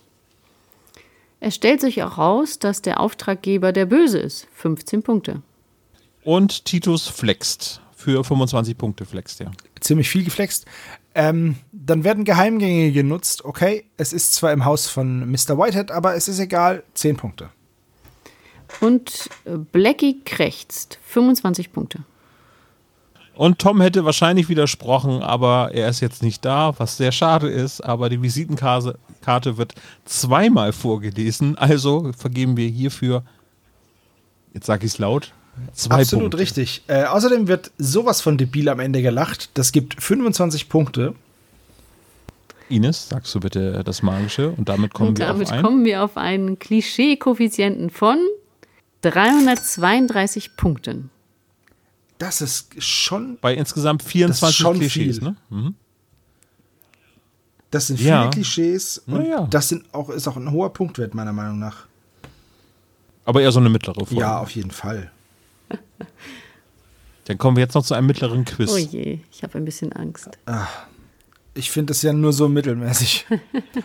Es 1.42 1.56
stellt 1.56 1.82
sich 1.82 2.02
auch 2.04 2.18
raus, 2.20 2.60
dass 2.60 2.82
der 2.84 3.00
Auftraggeber 3.00 3.74
der 3.74 3.88
Böse 3.88 4.20
ist, 4.20 4.48
15 4.54 5.04
Punkte. 5.04 5.42
und 6.24 6.66
Titus 6.66 7.08
flext. 7.08 7.82
Für 7.96 8.24
25 8.24 8.78
Punkte 8.78 9.06
flext 9.06 9.42
er. 9.42 9.52
Ziemlich 9.80 10.10
viel 10.10 10.24
geflext. 10.24 10.66
Ähm, 11.14 11.56
dann 11.72 12.04
werden 12.04 12.26
Geheimgänge 12.26 12.92
genutzt. 12.92 13.44
Okay, 13.44 13.86
es 13.98 14.14
ist 14.14 14.34
zwar 14.34 14.54
im 14.54 14.66
Haus 14.66 14.88
von 14.88 15.30
Mr. 15.32 15.58
Whitehead, 15.58 15.92
aber 15.92 16.16
es 16.16 16.28
ist 16.28 16.40
egal. 16.40 16.84
10 16.94 17.18
Punkte. 17.18 17.50
Und 18.80 19.30
äh, 19.46 19.58
Blackie 19.58 20.22
krächzt, 20.24 21.00
25 21.04 21.72
Punkte. 21.74 22.00
Und 23.36 23.60
Tom 23.60 23.82
hätte 23.82 24.06
wahrscheinlich 24.06 24.50
widersprochen, 24.50 25.22
aber 25.24 25.72
er 25.74 25.90
ist 25.90 26.00
jetzt 26.02 26.22
nicht 26.22 26.46
da, 26.46 26.74
was 26.78 26.98
sehr 26.98 27.12
schade 27.12 27.50
ist. 27.50 27.82
Aber 27.82 28.10
die 28.10 28.22
Visitenkarte 28.22 28.98
Karte 29.22 29.58
wird 29.58 29.76
zweimal 30.06 30.74
vorgelesen. 30.74 31.58
Also 31.58 32.12
vergeben 32.18 32.58
wir 32.58 32.68
hierfür, 32.68 33.24
jetzt 34.54 34.66
sage 34.66 34.86
ich 34.86 34.94
es 34.94 34.98
laut, 34.98 35.34
zwei 35.74 36.02
Absolut 36.02 36.24
Punkte. 36.24 36.38
richtig. 36.40 36.84
Äh, 36.88 37.04
außerdem 37.06 37.48
wird 37.48 37.72
sowas 37.78 38.22
von 38.22 38.38
debil 38.38 38.70
am 38.70 38.80
Ende 38.80 39.02
gelacht. 39.02 39.50
Das 39.54 39.72
gibt 39.72 40.02
25 40.02 40.70
Punkte. 40.70 41.14
Ines, 42.70 43.10
sagst 43.10 43.36
du 43.36 43.42
bitte 43.42 43.84
das 43.84 44.02
Magische 44.02 44.52
und 44.52 44.70
damit 44.70 44.94
kommen 44.94 45.10
Und 45.10 45.20
wir 45.20 45.26
damit 45.28 45.48
auf 45.48 45.54
ein. 45.54 45.62
kommen 45.62 45.84
wir 45.84 46.04
auf 46.04 46.16
einen 46.16 46.58
Klischee-Koeffizienten 46.58 47.90
von 47.90 48.18
332 49.02 50.56
Punkten. 50.56 51.10
Das 52.18 52.40
ist 52.42 52.82
schon, 52.82 53.38
Bei 53.42 53.54
insgesamt 53.56 54.04
24 54.04 54.56
schon 54.58 54.78
Klischees, 54.80 55.18
viel. 55.18 55.28
ne? 55.30 55.36
Mhm. 55.50 55.76
Das 57.72 57.88
sind 57.88 57.98
viele 57.98 58.10
Ja. 58.10 58.30
Klischees 58.30 59.02
und 59.08 59.26
ja. 59.26 59.48
das 59.50 59.70
sind 59.70 59.86
auch, 59.94 60.10
ist 60.10 60.28
auch 60.28 60.38
ein 60.38 60.52
hoher 60.52 60.72
Punktwert 60.72 61.16
meiner 61.16 61.34
Meinung 61.34 61.58
nach. 61.60 61.88
Aber 63.26 63.42
eher 63.42 63.52
so 63.52 63.60
eine 63.60 63.70
mittlere 63.70 64.06
Folge. 64.06 64.22
Ja, 64.22 64.40
auf 64.40 64.52
jeden 64.52 64.72
Fall. 64.72 65.12
Dann 67.26 67.38
kommen 67.38 67.56
wir 67.56 67.62
jetzt 67.64 67.76
noch 67.76 67.86
zu 67.86 67.94
einem 67.94 68.08
mittleren 68.08 68.46
Quiz. 68.46 68.72
Oh 68.72 68.78
je, 68.78 69.20
ich 69.32 69.44
habe 69.44 69.58
ein 69.58 69.66
bisschen 69.66 69.94
Angst. 69.94 70.30
Ich 71.54 71.70
finde 71.72 71.94
es 71.94 72.02
ja 72.02 72.14
nur 72.14 72.34
so 72.34 72.50
mittelmäßig. 72.50 73.28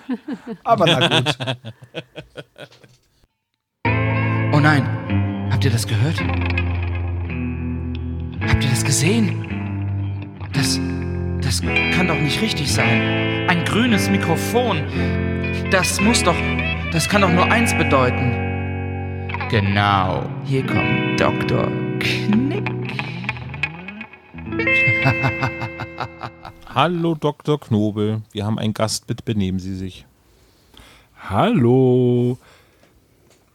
Aber 0.64 0.86
na 0.86 1.20
gut. 1.20 1.36
Oh 4.52 4.60
nein, 4.60 5.48
habt 5.52 5.64
ihr 5.66 5.70
das 5.70 5.86
gehört? 5.86 6.18
Habt 6.18 6.30
ihr 8.64 8.70
das 8.70 8.82
gesehen? 8.84 9.44
Das, 10.54 10.80
das 11.47 11.60
kann 11.60 12.09
doch 12.09 12.18
nicht 12.18 12.43
richtig 12.43 12.73
sein. 12.73 13.48
Ein 13.48 13.64
grünes 13.64 14.10
Mikrofon. 14.10 14.82
Das 15.70 16.01
muss 16.01 16.24
doch, 16.24 16.35
das 16.93 17.09
kann 17.09 17.23
doch 17.23 17.31
nur 17.31 17.44
eins 17.44 17.73
bedeuten. 17.73 19.28
Genau, 19.48 20.28
hier 20.44 20.66
kommt 20.66 21.20
Dr. 21.20 21.70
Knick. 22.01 22.66
Hallo 26.74 27.14
Dr. 27.14 27.60
Knobel, 27.60 28.23
wir 28.32 28.44
haben 28.44 28.59
einen 28.59 28.74
Gast, 28.74 29.06
bitte 29.06 29.23
benehmen 29.23 29.60
Sie 29.60 29.77
sich. 29.77 30.05
Hallo. 31.31 32.39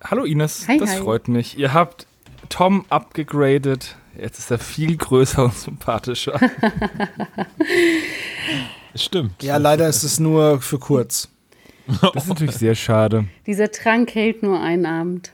Hallo 0.01 0.23
Ines, 0.23 0.65
Hi, 0.69 0.77
das 0.77 0.91
hi. 0.91 1.01
freut 1.01 1.27
mich. 1.27 1.57
Ihr 1.57 1.73
habt 1.73 2.07
Tom 2.47 2.85
abgegradet. 2.87 3.97
Jetzt 4.21 4.37
ist 4.37 4.51
er 4.51 4.59
viel 4.59 4.95
größer 4.97 5.45
und 5.45 5.55
sympathischer. 5.55 6.39
Es 8.93 9.05
stimmt. 9.05 9.41
Ja, 9.41 9.55
leider 9.55 9.87
ist 9.87 10.03
es 10.03 10.19
nur 10.19 10.59
für 10.59 10.77
kurz. 10.77 11.29
Das 12.13 12.23
ist 12.23 12.27
natürlich 12.27 12.55
sehr 12.55 12.75
schade. 12.75 13.23
Dieser 13.47 13.71
Trank 13.71 14.13
hält 14.13 14.43
nur 14.43 14.59
einen 14.59 14.85
Abend. 14.85 15.31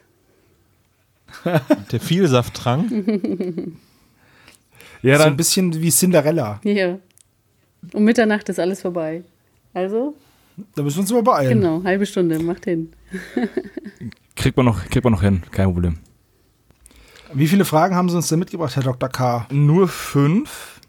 Der 1.92 2.00
Vielsafttrank. 2.00 2.92
Ja, 5.02 5.18
so 5.18 5.24
ein 5.24 5.30
dann 5.30 5.38
bisschen 5.38 5.82
wie 5.82 5.90
Cinderella. 5.90 6.60
Hier. 6.62 7.00
Um 7.94 8.04
Mitternacht 8.04 8.48
ist 8.50 8.60
alles 8.60 8.82
vorbei. 8.82 9.24
Also, 9.74 10.14
Da 10.76 10.84
müssen 10.84 10.98
wir 10.98 11.02
uns 11.02 11.12
mal 11.12 11.24
beeilen. 11.24 11.60
genau, 11.60 11.84
halbe 11.84 12.06
Stunde, 12.06 12.38
macht 12.38 12.66
hin. 12.66 12.94
kriegt 14.36 14.56
man, 14.56 14.68
noch, 14.68 14.86
kriegt 14.86 15.04
man 15.04 15.14
noch 15.14 15.24
hin, 15.24 15.42
kein 15.50 15.66
Problem. 15.66 15.98
Wie 17.38 17.48
viele 17.48 17.66
Fragen 17.66 17.96
haben 17.96 18.10
Sie 18.10 18.16
uns 18.16 18.30
denn 18.30 18.40
mitgebracht, 18.40 18.76
Herr 18.76 18.84
Dr. 18.84 19.10
K? 19.10 19.46
Nur 19.52 19.88
fünf, 19.88 20.82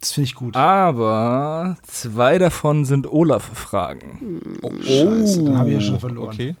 Das 0.00 0.12
finde 0.12 0.26
ich 0.28 0.34
gut. 0.34 0.56
aber 0.56 1.76
zwei 1.82 2.38
davon 2.38 2.84
sind 2.86 3.06
Olaf-Fragen. 3.06 4.40
Scheiße, 4.82 5.44
dann 5.44 5.58
habe 5.58 5.68
ich 5.70 5.74
ja 5.74 5.80
schon 5.82 6.00
verloren. 6.00 6.28
Okay. 6.32 6.56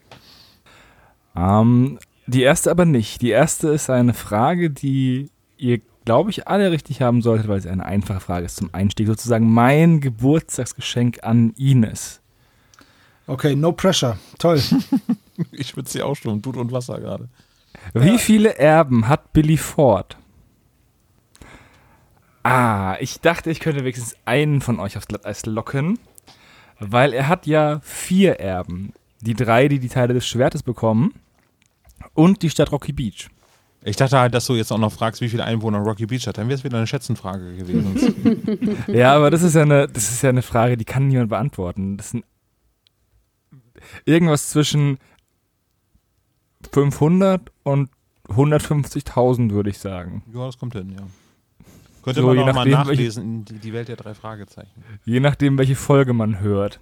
Ähm, 1.34 1.98
die 2.26 2.42
erste 2.42 2.70
aber 2.70 2.84
nicht. 2.84 3.22
Die 3.22 3.30
erste 3.30 3.68
ist 3.68 3.88
eine 3.88 4.12
Frage, 4.12 4.68
die 4.70 5.30
ihr, 5.56 5.80
glaube 6.04 6.28
ich, 6.30 6.46
alle 6.46 6.70
richtig 6.70 7.00
haben 7.00 7.22
solltet, 7.22 7.48
weil 7.48 7.58
es 7.58 7.66
eine 7.66 7.86
einfache 7.86 8.20
Frage 8.20 8.44
ist 8.46 8.56
zum 8.56 8.68
Einstieg. 8.74 9.06
Sozusagen 9.06 9.48
mein 9.50 10.00
Geburtstagsgeschenk 10.00 11.20
an 11.22 11.54
Ines. 11.56 12.20
Okay, 13.26 13.56
no 13.56 13.72
pressure. 13.72 14.18
Toll. 14.38 14.60
Ich 15.52 15.68
schwitze 15.68 15.98
hier 15.98 16.06
auch 16.06 16.14
schon, 16.16 16.40
Blut 16.40 16.56
und 16.56 16.72
Wasser 16.72 16.98
gerade. 16.98 17.28
Wie 17.94 18.18
viele 18.18 18.58
Erben 18.58 19.08
hat 19.08 19.32
Billy 19.32 19.56
Ford? 19.56 20.16
Ah, 22.42 22.96
ich 23.00 23.20
dachte, 23.20 23.50
ich 23.50 23.60
könnte 23.60 23.80
wenigstens 23.80 24.16
einen 24.24 24.60
von 24.60 24.78
euch 24.78 24.96
aufs 24.96 25.08
Glatteis 25.08 25.46
locken, 25.46 25.98
weil 26.78 27.12
er 27.12 27.28
hat 27.28 27.46
ja 27.46 27.80
vier 27.82 28.38
Erben. 28.38 28.92
Die 29.20 29.34
drei, 29.34 29.66
die 29.66 29.80
die 29.80 29.88
Teile 29.88 30.14
des 30.14 30.26
Schwertes 30.26 30.62
bekommen 30.62 31.14
und 32.14 32.42
die 32.42 32.50
Stadt 32.50 32.70
Rocky 32.70 32.92
Beach. 32.92 33.28
Ich 33.82 33.96
dachte 33.96 34.18
halt, 34.18 34.34
dass 34.34 34.46
du 34.46 34.54
jetzt 34.54 34.72
auch 34.72 34.78
noch 34.78 34.92
fragst, 34.92 35.20
wie 35.20 35.28
viele 35.28 35.44
Einwohner 35.44 35.78
Rocky 35.78 36.06
Beach 36.06 36.26
hat. 36.26 36.38
Dann 36.38 36.48
wäre 36.48 36.58
es 36.58 36.64
wieder 36.64 36.76
eine 36.76 36.86
Schätzenfrage 36.86 37.56
gewesen. 37.56 38.76
Ja, 38.88 39.14
aber 39.14 39.30
das 39.30 39.42
ist 39.42 39.54
ja 39.54 39.62
eine, 39.62 39.86
das 39.86 40.10
ist 40.10 40.22
ja 40.22 40.28
eine 40.28 40.42
Frage, 40.42 40.76
die 40.76 40.84
kann 40.84 41.08
niemand 41.08 41.30
beantworten. 41.30 41.96
Das 41.96 42.10
sind 42.10 42.24
irgendwas 44.04 44.50
zwischen 44.50 44.98
500 46.72 47.50
und 47.62 47.90
150.000, 48.28 49.50
würde 49.52 49.70
ich 49.70 49.78
sagen. 49.78 50.22
Ja, 50.34 50.46
das 50.46 50.58
kommt 50.58 50.74
hin, 50.74 50.90
ja. 50.90 51.06
Könnte 52.02 52.20
So, 52.20 52.26
man 52.28 52.38
auch 52.38 52.46
mal 52.46 52.52
nachdem, 52.52 52.72
welche- 52.72 52.78
nachlesen, 52.90 53.44
die, 53.44 53.58
die 53.58 53.72
Welt 53.72 53.88
der 53.88 53.96
drei 53.96 54.14
Fragezeichen. 54.14 54.70
Je 55.04 55.20
nachdem, 55.20 55.58
welche 55.58 55.76
Folge 55.76 56.12
man 56.12 56.40
hört. 56.40 56.78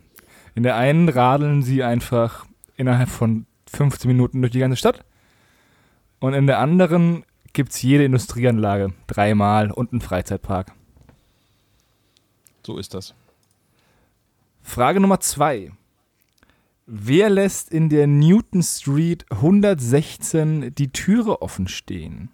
In 0.55 0.62
der 0.62 0.77
einen 0.77 1.09
radeln 1.09 1.62
sie 1.62 1.82
einfach 1.82 2.47
innerhalb 2.77 3.09
von 3.09 3.47
15 3.66 4.09
Minuten 4.09 4.40
durch 4.40 4.52
die 4.52 4.59
ganze 4.61 4.77
Stadt. 4.77 5.05
Und 6.20 6.35
in 6.35 6.47
der 6.47 6.59
anderen 6.59 7.24
gibt 7.52 7.73
es 7.73 7.82
jede 7.82 8.05
Industrieanlage 8.05 8.93
dreimal 9.06 9.70
und 9.70 9.93
einen 9.93 10.01
Freizeitpark. 10.01 10.73
So 12.66 12.78
ist 12.78 12.94
das. 12.94 13.15
Frage 14.62 15.01
Nummer 15.01 15.20
zwei. 15.20 15.73
Wer 16.86 17.31
lässt 17.31 17.70
in 17.73 17.89
der 17.89 18.06
Newton 18.06 18.62
Street 18.62 19.24
116 19.31 20.74
die 20.74 20.93
Türe 20.93 21.40
offen 21.40 21.66
stehen? 21.66 22.28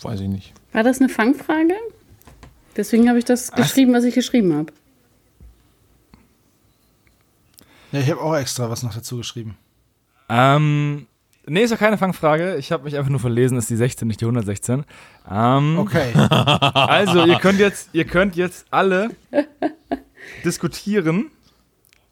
Weiß 0.00 0.20
ich 0.20 0.28
nicht. 0.28 0.54
War 0.72 0.84
das 0.84 1.00
eine 1.00 1.08
Fangfrage? 1.08 1.74
Deswegen 2.76 3.08
habe 3.08 3.18
ich 3.18 3.24
das 3.24 3.50
geschrieben, 3.52 3.92
was 3.92 4.04
ich 4.04 4.14
geschrieben 4.14 4.54
habe. 4.54 4.72
Ja, 7.90 8.00
ich 8.00 8.10
habe 8.10 8.20
auch 8.20 8.36
extra 8.36 8.70
was 8.70 8.82
noch 8.82 8.94
dazu 8.94 9.16
geschrieben. 9.16 9.58
Ähm, 10.28 11.07
nee, 11.48 11.62
ist 11.62 11.70
ja 11.70 11.76
keine 11.76 11.98
Fangfrage. 11.98 12.56
Ich 12.56 12.72
habe 12.72 12.84
mich 12.84 12.96
einfach 12.96 13.10
nur 13.10 13.20
verlesen, 13.20 13.58
ist 13.58 13.70
die 13.70 13.76
16, 13.76 14.06
nicht 14.06 14.20
die 14.20 14.24
116. 14.24 14.84
Ähm, 15.30 15.78
Okay. 15.78 16.12
Also, 16.74 17.24
ihr 17.24 17.38
könnt 17.38 17.58
jetzt, 17.58 17.90
ihr 17.92 18.04
könnt 18.04 18.36
jetzt 18.36 18.66
alle 18.70 19.10
diskutieren, 20.44 21.30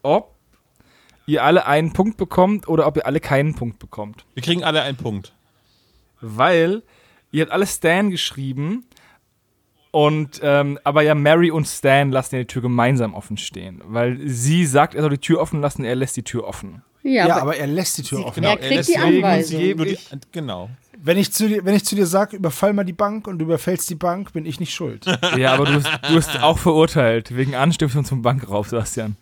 ob 0.03 0.35
ihr 1.27 1.43
alle 1.45 1.67
einen 1.67 1.93
Punkt 1.93 2.17
bekommt 2.17 2.69
oder 2.69 2.87
ob 2.87 2.97
ihr 2.97 3.07
alle 3.07 3.21
keinen 3.21 3.55
Punkt 3.55 3.79
bekommt. 3.79 4.25
Wir 4.35 4.43
kriegen 4.43 4.65
alle 4.65 4.83
einen 4.83 4.97
Punkt. 4.97 5.35
Weil 6.21 6.83
ihr 7.31 7.43
habt 7.43 7.53
alle 7.53 7.67
Stan 7.67 8.11
geschrieben 8.11 8.85
und 9.91 10.41
ähm, 10.43 10.79
aber 10.85 11.03
ja 11.03 11.15
Mary 11.15 11.51
und 11.51 11.67
Stan 11.67 12.11
lassen 12.11 12.37
ja 12.37 12.41
die 12.43 12.47
Tür 12.47 12.63
gemeinsam 12.63 13.15
offen 13.15 13.37
stehen, 13.37 13.83
weil 13.85 14.19
sie 14.29 14.65
sagt, 14.67 14.95
er 14.95 15.03
soll 15.03 15.11
die 15.11 15.19
Tür 15.19 15.41
offen 15.41 15.61
lassen, 15.61 15.85
er 15.85 15.95
lässt 15.95 16.17
die 16.17 16.23
Tür 16.23 16.45
offen. 16.45 16.83
Ja, 17.07 17.27
Ja, 17.29 17.35
aber, 17.37 17.43
aber 17.43 17.57
er 17.57 17.67
lässt 17.67 17.99
die 17.99 18.03
Tür 18.03 18.25
offen. 18.27 18.43
er 18.45 18.57
kriegt 18.57 18.71
lässt 18.75 18.89
die 18.91 18.99
Anweisung. 18.99 19.61
die- 19.61 19.99
Genau. 20.33 20.71
Wenn 20.99 21.19
ich 21.19 21.31
zu 21.33 21.47
dir, 21.49 21.65
wenn 21.65 21.75
ich 21.75 21.85
zu 21.85 21.95
dir 21.95 22.07
sage, 22.07 22.37
überfall 22.37 22.73
mal 22.73 22.83
die 22.85 22.93
Bank 22.95 23.29
und 23.29 23.39
du 23.39 23.45
überfällst 23.45 23.89
die 23.91 23.95
Bank, 23.95 24.33
bin 24.33 24.47
ich 24.47 24.59
nicht 24.61 24.75
schuld. 24.75 25.05
Ja, 25.37 25.53
aber 25.55 25.67
du 25.67 25.75
hast, 25.75 25.87
du 26.09 26.17
hast 26.17 26.43
auch 26.43 26.59
verurteilt 26.59 27.37
wegen 27.37 27.55
Anstiftung 27.55 28.05
zum 28.05 28.23
Bankraub, 28.23 28.67
Sebastian. 28.67 29.17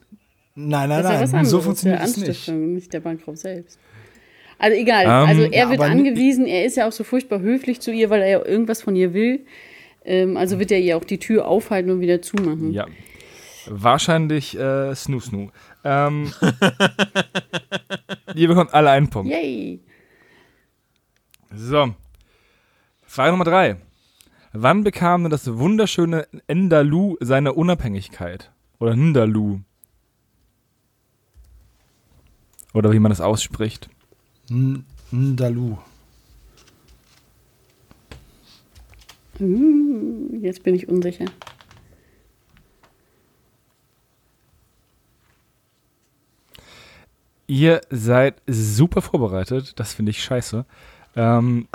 Nein, 0.55 0.89
das 0.89 1.02
nein, 1.02 1.12
ja 1.12 1.19
nein. 1.20 1.28
anderes. 1.31 1.51
So 1.51 1.61
funktioniert 1.61 1.98
der 2.01 2.06
es 2.06 2.16
nicht. 2.16 2.28
Anstiftung, 2.28 2.74
nicht 2.74 2.93
der 2.93 3.01
Bankraub 3.01 3.36
selbst. 3.36 3.78
Also 4.59 4.77
egal, 4.78 5.05
Ähm, 5.05 5.11
also 5.28 5.43
er 5.43 5.65
ja, 5.65 5.70
wird 5.70 5.81
angewiesen, 5.81 6.47
er 6.47 6.65
ist 6.65 6.77
ja 6.77 6.86
auch 6.86 6.93
so 6.93 7.02
furchtbar 7.02 7.40
höflich 7.40 7.81
zu 7.81 7.90
ihr, 7.90 8.09
weil 8.09 8.23
er 8.23 8.28
ja 8.28 8.44
irgendwas 8.47 8.81
von 8.82 8.94
ihr 8.94 9.12
will. 9.12 9.40
Ähm, 10.05 10.36
also 10.36 10.61
wird 10.61 10.70
er 10.70 10.78
ihr 10.78 10.97
auch 10.97 11.05
die 11.05 11.19
Tür 11.19 11.48
aufhalten 11.48 11.90
und 11.90 12.01
wieder 12.01 12.23
zumachen. 12.23 12.73
Ja. 12.73 12.86
Wahrscheinlich 13.66 14.59
äh, 14.59 14.94
Snoo 14.94 15.20
Snoo. 15.20 15.48
Ähm, 15.85 16.32
ihr 18.35 18.48
bekommt 18.48 18.73
alle 18.73 18.90
einen 18.90 19.11
Punkt. 19.11 19.31
Yay! 19.31 19.81
So. 21.55 21.94
Frage 23.06 23.31
Nummer 23.32 23.44
drei. 23.44 23.77
Wann 24.52 24.82
bekam 24.82 25.23
denn 25.23 25.31
das 25.31 25.47
wunderschöne 25.59 26.27
Endalu 26.47 27.16
seine 27.20 27.52
Unabhängigkeit? 27.52 28.51
Oder 28.78 28.97
Ndalu? 28.97 29.61
Oder 32.73 32.93
wie 32.93 32.98
man 32.98 33.11
das 33.11 33.20
ausspricht. 33.20 33.89
Ndalu. 35.11 35.78
Uh, 39.40 40.39
jetzt 40.40 40.62
bin 40.62 40.74
ich 40.74 40.89
unsicher. 40.89 41.27
Ihr 47.46 47.80
seid 47.90 48.36
super 48.46 49.02
vorbereitet. 49.02 49.72
Das 49.78 49.94
finde 49.94 50.10
ich 50.10 50.22
scheiße. 50.24 50.64
Ähm, 51.16 51.68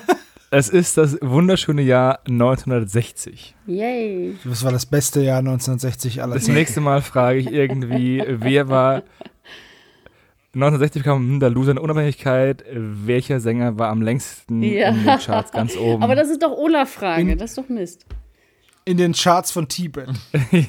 es 0.50 0.68
ist 0.68 0.96
das 0.96 1.18
wunderschöne 1.20 1.82
Jahr 1.82 2.20
1960. 2.28 3.54
Yay! 3.66 4.36
Das 4.44 4.64
war 4.64 4.72
das 4.72 4.86
beste 4.86 5.20
Jahr 5.22 5.38
1960 5.40 6.22
aller 6.22 6.34
Das 6.34 6.44
Zeiten. 6.44 6.54
nächste 6.54 6.80
Mal 6.80 7.02
frage 7.02 7.38
ich 7.40 7.50
irgendwie, 7.50 8.22
wer 8.28 8.68
war 8.68 9.02
1960 10.54 11.02
bekam 11.02 11.36
Ndalu 11.36 11.64
seine 11.64 11.80
Unabhängigkeit. 11.82 12.64
Welcher 12.72 13.40
Sänger 13.40 13.78
war 13.78 13.88
am 13.90 14.00
längsten 14.02 14.62
Ja. 14.62 14.88
in 14.90 15.04
den 15.04 15.18
Charts 15.18 15.52
ganz 15.52 15.76
oben? 15.76 16.02
Aber 16.02 16.14
das 16.14 16.30
ist 16.30 16.42
doch 16.42 16.52
Olaf-Frage, 16.52 17.32
In- 17.32 17.38
das 17.38 17.50
ist 17.50 17.58
doch 17.58 17.68
Mist. 17.68 18.06
In 18.88 18.96
den 18.98 19.12
Charts 19.14 19.50
von 19.50 19.66
Tibet. 19.66 20.08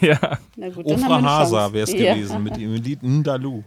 ja. 0.01 0.39
Na 0.55 0.69
gut, 0.69 0.89
dann 0.89 1.03
haben 1.03 1.09
wir 1.11 1.17
Ofra 1.19 1.37
Hasa 1.39 1.71
wäre 1.71 1.83
es 1.83 1.93
Ja. 1.93 2.15
gewesen 2.15 2.43
mit 2.43 2.57
dem 2.57 2.73
Lied 2.73 3.03
Ndalu. 3.03 3.61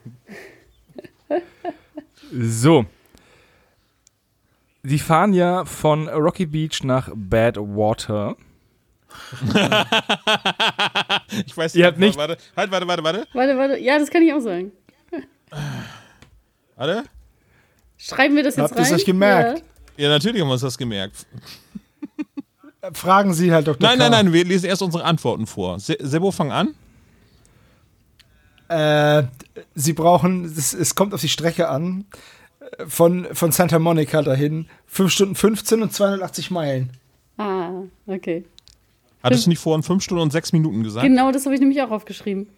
So. 2.32 2.84
Sie 4.82 4.98
fahren 4.98 5.32
ja 5.34 5.64
von 5.64 6.08
Rocky 6.08 6.46
Beach 6.46 6.82
nach 6.84 7.10
Badwater. 7.14 8.36
Ich 11.46 11.56
weiß 11.56 11.74
Ihr 11.74 11.86
habt 11.86 11.98
nicht- 11.98 12.16
Warte, 12.16 12.36
halt, 12.56 12.70
warte, 12.70 12.86
warte, 12.88 13.02
warte. 13.04 13.26
Warte, 13.32 13.56
warte, 13.56 13.78
ja, 13.78 13.98
das 13.98 14.10
kann 14.10 14.22
ich 14.22 14.32
auch 14.32 14.40
sagen. 14.40 14.72
Warte. 16.76 17.04
Schreiben 17.98 18.34
wir 18.36 18.42
das 18.42 18.56
jetzt 18.56 18.70
Habt 18.70 18.78
rein? 18.78 18.94
euch 18.94 19.04
gemerkt? 19.04 19.62
Ja, 19.96 20.08
natürlich 20.08 20.40
haben 20.40 20.48
wir 20.48 20.52
uns 20.54 20.62
das 20.62 20.78
gemerkt. 20.78 21.26
Fragen 22.94 23.34
Sie 23.34 23.52
halt 23.52 23.66
Dr. 23.68 23.86
Nein, 23.86 23.98
K. 23.98 24.08
nein, 24.08 24.10
nein, 24.26 24.32
wir 24.32 24.44
lesen 24.44 24.66
erst 24.66 24.82
unsere 24.82 25.04
Antworten 25.04 25.46
vor. 25.46 25.78
Se 25.78 25.96
Sebo, 26.00 26.30
fang 26.32 26.50
an. 26.50 26.74
Äh, 28.70 29.24
Sie 29.74 29.92
brauchen, 29.92 30.44
es, 30.44 30.72
es 30.72 30.94
kommt 30.94 31.12
auf 31.12 31.20
die 31.20 31.28
Strecke 31.28 31.68
an, 31.68 32.04
von, 32.86 33.26
von 33.32 33.50
Santa 33.50 33.78
Monica 33.78 34.22
dahin, 34.22 34.66
5 34.86 35.12
Stunden 35.12 35.34
15 35.34 35.82
und 35.82 35.92
280 35.92 36.50
Meilen. 36.50 36.90
Ah, 37.36 37.82
okay. 38.06 38.44
Hattest 39.22 39.46
du 39.46 39.50
nicht 39.50 39.58
vorhin 39.58 39.82
5 39.82 40.02
Stunden 40.02 40.22
und 40.22 40.30
6 40.30 40.52
Minuten 40.52 40.84
gesagt? 40.84 41.04
Genau, 41.04 41.32
das 41.32 41.44
habe 41.44 41.54
ich 41.54 41.60
nämlich 41.60 41.82
auch 41.82 41.90
aufgeschrieben. 41.90 42.48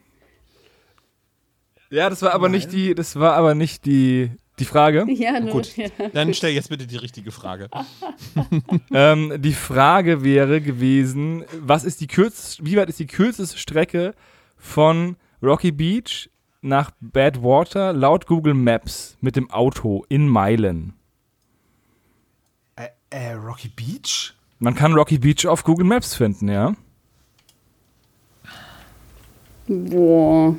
Ja, 1.91 2.09
das 2.11 2.23
war 2.23 2.35
aber 2.35 2.49
nicht 2.49 2.73
die, 2.73 2.95
das 2.95 3.17
war 3.17 3.35
aber 3.35 3.55
nicht 3.55 3.85
die, 3.87 4.31
die 4.59 4.65
Frage. 4.65 5.07
Ja, 5.09 5.41
nur, 5.41 5.51
gut. 5.53 5.71
Ja. 5.77 5.89
Dann 6.13 6.35
stell 6.35 6.53
jetzt 6.53 6.69
bitte 6.69 6.87
die 6.87 6.97
richtige 6.97 7.31
Frage. 7.31 7.69
ähm, 8.93 9.35
die 9.39 9.55
Frage 9.55 10.23
wäre 10.23 10.61
gewesen, 10.61 11.45
was 11.59 11.85
ist 11.85 12.03
die 12.03 12.07
kürzeste, 12.07 12.65
wie 12.65 12.77
weit 12.77 12.91
ist 12.91 12.99
die 12.99 13.07
kürzeste 13.07 13.57
Strecke 13.57 14.15
von 14.59 15.17
Rocky 15.43 15.73
Beach 15.73 16.31
nach 16.61 16.93
Badwater 17.01 17.93
laut 17.93 18.27
Google 18.27 18.55
Maps 18.55 19.17
mit 19.21 19.35
dem 19.35 19.51
Auto 19.51 20.05
in 20.09 20.29
Meilen? 20.29 20.93
Äh, 22.77 22.89
äh, 23.11 23.33
Rocky 23.33 23.69
Beach? 23.69 24.35
Man 24.61 24.77
kann 24.77 24.95
Rocky 24.95 25.19
Beach 25.19 25.47
auf 25.49 25.65
Google 25.65 25.87
Maps 25.87 26.15
finden, 26.15 26.49
ja. 26.49 26.75
Boah. 29.67 30.55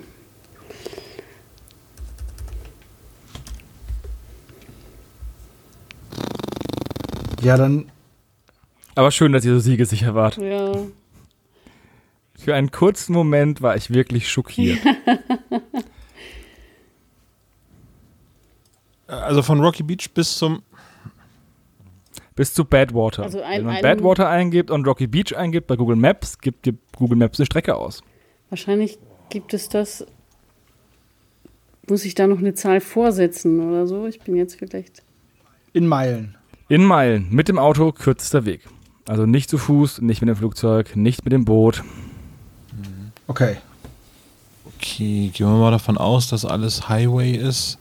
Ja, 7.41 7.57
dann, 7.57 7.91
Aber 8.95 9.11
schön, 9.11 9.31
dass 9.31 9.45
ihr 9.45 9.53
so 9.53 9.59
siegesicher 9.59 10.15
wart. 10.15 10.37
Ja. 10.37 10.73
Für 12.43 12.55
einen 12.55 12.71
kurzen 12.71 13.13
Moment 13.13 13.61
war 13.61 13.75
ich 13.75 13.91
wirklich 13.93 14.29
schockiert. 14.29 14.79
Also 19.07 19.43
von 19.43 19.59
Rocky 19.59 19.83
Beach 19.83 20.09
bis 20.13 20.37
zum. 20.37 20.63
Bis 22.35 22.53
zu 22.53 22.65
Badwater. 22.65 23.23
Also 23.23 23.41
ein- 23.41 23.59
Wenn 23.59 23.65
man 23.65 23.81
Badwater 23.81 24.27
eingibt 24.29 24.71
und 24.71 24.87
Rocky 24.87 25.05
Beach 25.07 25.35
eingibt 25.37 25.67
bei 25.67 25.75
Google 25.75 25.97
Maps, 25.97 26.39
gibt 26.39 26.65
dir 26.65 26.73
Google 26.97 27.17
Maps 27.17 27.39
eine 27.39 27.45
Strecke 27.45 27.75
aus. 27.75 28.01
Wahrscheinlich 28.49 28.97
gibt 29.29 29.53
es 29.53 29.69
das. 29.69 30.05
Muss 31.87 32.05
ich 32.05 32.15
da 32.15 32.25
noch 32.27 32.39
eine 32.39 32.53
Zahl 32.55 32.79
vorsetzen 32.81 33.59
oder 33.69 33.85
so? 33.85 34.07
Ich 34.07 34.19
bin 34.21 34.35
jetzt 34.35 34.55
vielleicht. 34.55 35.03
in 35.73 35.85
Meilen. 35.85 36.35
In 36.69 36.85
Meilen, 36.85 37.27
mit 37.29 37.49
dem 37.49 37.59
Auto, 37.59 37.91
kürzester 37.91 38.45
Weg. 38.45 38.61
Also 39.07 39.25
nicht 39.25 39.49
zu 39.49 39.57
Fuß, 39.57 40.01
nicht 40.01 40.21
mit 40.21 40.29
dem 40.29 40.35
Flugzeug, 40.37 40.95
nicht 40.95 41.25
mit 41.25 41.33
dem 41.33 41.45
Boot. 41.45 41.83
Okay. 43.27 43.57
Okay, 44.65 45.29
gehen 45.33 45.47
wir 45.47 45.57
mal 45.57 45.71
davon 45.71 45.97
aus, 45.97 46.29
dass 46.29 46.45
alles 46.45 46.89
Highway 46.89 47.31
ist. 47.31 47.77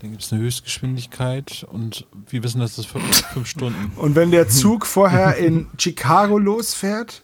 Dann 0.00 0.10
gibt 0.10 0.22
es 0.22 0.32
eine 0.32 0.42
Höchstgeschwindigkeit 0.42 1.66
und 1.70 2.06
wir 2.28 2.42
wissen, 2.42 2.60
dass 2.60 2.76
das 2.76 2.86
fünf, 2.86 3.04
fünf 3.32 3.46
Stunden. 3.46 3.92
Und 3.96 4.14
wenn 4.14 4.30
der 4.30 4.48
Zug 4.48 4.86
vorher 4.86 5.36
in 5.36 5.66
Chicago 5.78 6.38
losfährt, 6.38 7.22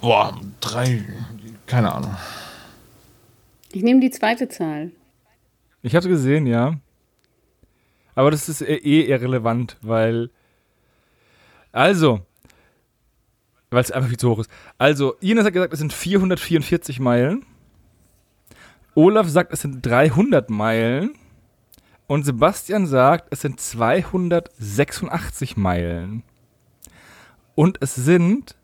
Boah, 0.00 0.40
drei. 0.60 1.04
Keine 1.66 1.92
Ahnung. 1.94 2.16
Ich 3.70 3.82
nehme 3.82 4.00
die 4.00 4.10
zweite 4.10 4.48
Zahl. 4.48 4.92
Ich 5.82 5.94
habe 5.94 6.08
gesehen, 6.08 6.46
ja. 6.46 6.80
Aber 8.14 8.30
das 8.30 8.48
ist 8.48 8.62
eh 8.62 8.76
eh 8.76 9.06
irrelevant, 9.06 9.76
weil. 9.82 10.30
Also. 11.70 12.20
Weil 13.70 13.82
es 13.82 13.90
einfach 13.92 14.08
viel 14.08 14.18
zu 14.18 14.30
hoch 14.30 14.40
ist. 14.40 14.50
Also, 14.78 15.14
Ines 15.20 15.44
hat 15.44 15.52
gesagt, 15.52 15.72
es 15.72 15.78
sind 15.78 15.92
444 15.92 16.98
Meilen. 17.00 17.46
Olaf 18.94 19.28
sagt, 19.28 19.52
es 19.52 19.60
sind 19.60 19.86
300 19.86 20.50
Meilen. 20.50 21.14
Und 22.06 22.24
Sebastian 22.24 22.86
sagt, 22.86 23.28
es 23.30 23.40
sind 23.42 23.60
286 23.60 25.56
Meilen. 25.56 26.24
Und 27.54 27.78
es 27.80 27.94
sind 27.94 28.56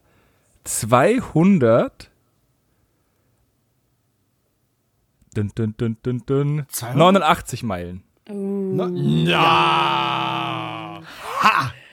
200. 0.64 2.10
Dun, 5.34 5.52
dun, 5.54 5.74
dun, 5.76 5.96
dun, 6.02 6.22
dun, 6.26 6.66
200? 6.68 6.96
89 6.96 7.62
Meilen. 7.62 8.02
Ja! 9.28 11.02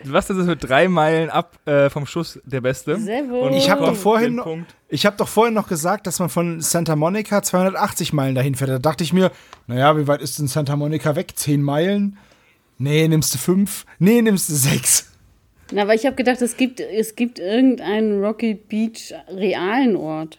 Sebastian 0.04 0.40
ist 0.40 0.48
mit 0.48 0.64
drei 0.64 0.88
Meilen 0.88 1.30
ab 1.30 1.58
äh, 1.66 1.90
vom 1.90 2.06
Schuss 2.06 2.40
der 2.46 2.62
Beste. 2.62 3.00
Sehr 3.00 3.28
wohl. 3.30 3.50
Und 3.50 3.54
Ich 3.54 3.70
hab 3.70 3.80
doch 3.80 3.96
vorhin 3.96 4.36
noch- 4.36 4.44
Punkt. 4.46 4.76
Ich 4.90 5.06
habe 5.06 5.16
doch 5.18 5.28
vorhin 5.28 5.54
noch 5.54 5.68
gesagt, 5.68 6.06
dass 6.08 6.20
man 6.20 6.30
von 6.30 6.62
Santa 6.62 6.96
Monica 6.96 7.42
280 7.42 8.14
Meilen 8.14 8.36
dahin 8.36 8.56
fährt. 8.56 8.70
Da 8.70 8.80
dachte 8.80 9.04
ich 9.04 9.12
mir, 9.14 9.32
naja, 9.68 9.98
wie 9.98 10.08
weit 10.08 10.22
ist 10.22 10.38
denn 10.40 10.48
Santa 10.48 10.76
Monica 10.76 11.16
weg? 11.16 11.32
10 11.36 11.62
Meilen? 11.62 12.18
Nee, 12.78 13.08
nimmst 13.08 13.34
du 13.34 13.38
5? 13.38 13.86
Nee, 14.00 14.22
nimmst 14.22 14.50
du 14.50 14.54
6. 14.54 15.12
Na, 15.72 15.84
aber 15.84 15.96
ich 15.96 16.06
habe 16.06 16.16
gedacht, 16.16 16.42
es 16.42 16.58
gibt, 16.58 16.80
es 16.80 17.16
gibt 17.16 17.40
irgendeinen 17.40 18.24
Rocky 18.24 18.54
Beach 18.54 19.14
realen 19.30 19.96
Ort. 19.96 20.38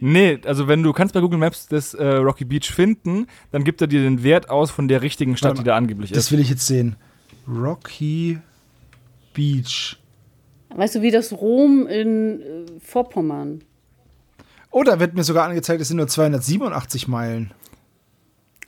Nee, 0.00 0.38
also 0.44 0.68
wenn 0.68 0.82
du 0.82 0.92
kannst 0.92 1.14
bei 1.14 1.20
Google 1.20 1.38
Maps 1.38 1.66
das 1.68 1.94
äh, 1.94 2.04
Rocky 2.06 2.44
Beach 2.44 2.70
finden, 2.70 3.26
dann 3.50 3.64
gibt 3.64 3.80
er 3.80 3.86
dir 3.86 4.02
den 4.02 4.22
Wert 4.22 4.48
aus 4.50 4.70
von 4.70 4.88
der 4.88 5.00
richtigen 5.02 5.36
Stadt, 5.36 5.58
die 5.58 5.64
da 5.64 5.74
angeblich 5.76 6.10
Das 6.12 6.24
ist. 6.26 6.32
will 6.32 6.40
ich 6.40 6.50
jetzt 6.50 6.66
sehen. 6.66 6.96
Rocky 7.48 8.38
Beach. 9.36 9.96
Weißt 10.74 10.94
du, 10.94 11.02
wie 11.02 11.10
das 11.10 11.32
Rom 11.32 11.86
in 11.86 12.40
äh, 12.40 12.44
Vorpommern? 12.80 13.62
Oh, 14.70 14.82
da 14.82 14.98
wird 14.98 15.14
mir 15.14 15.24
sogar 15.24 15.46
angezeigt, 15.48 15.80
es 15.80 15.88
sind 15.88 15.98
nur 15.98 16.08
287 16.08 17.06
Meilen. 17.08 17.52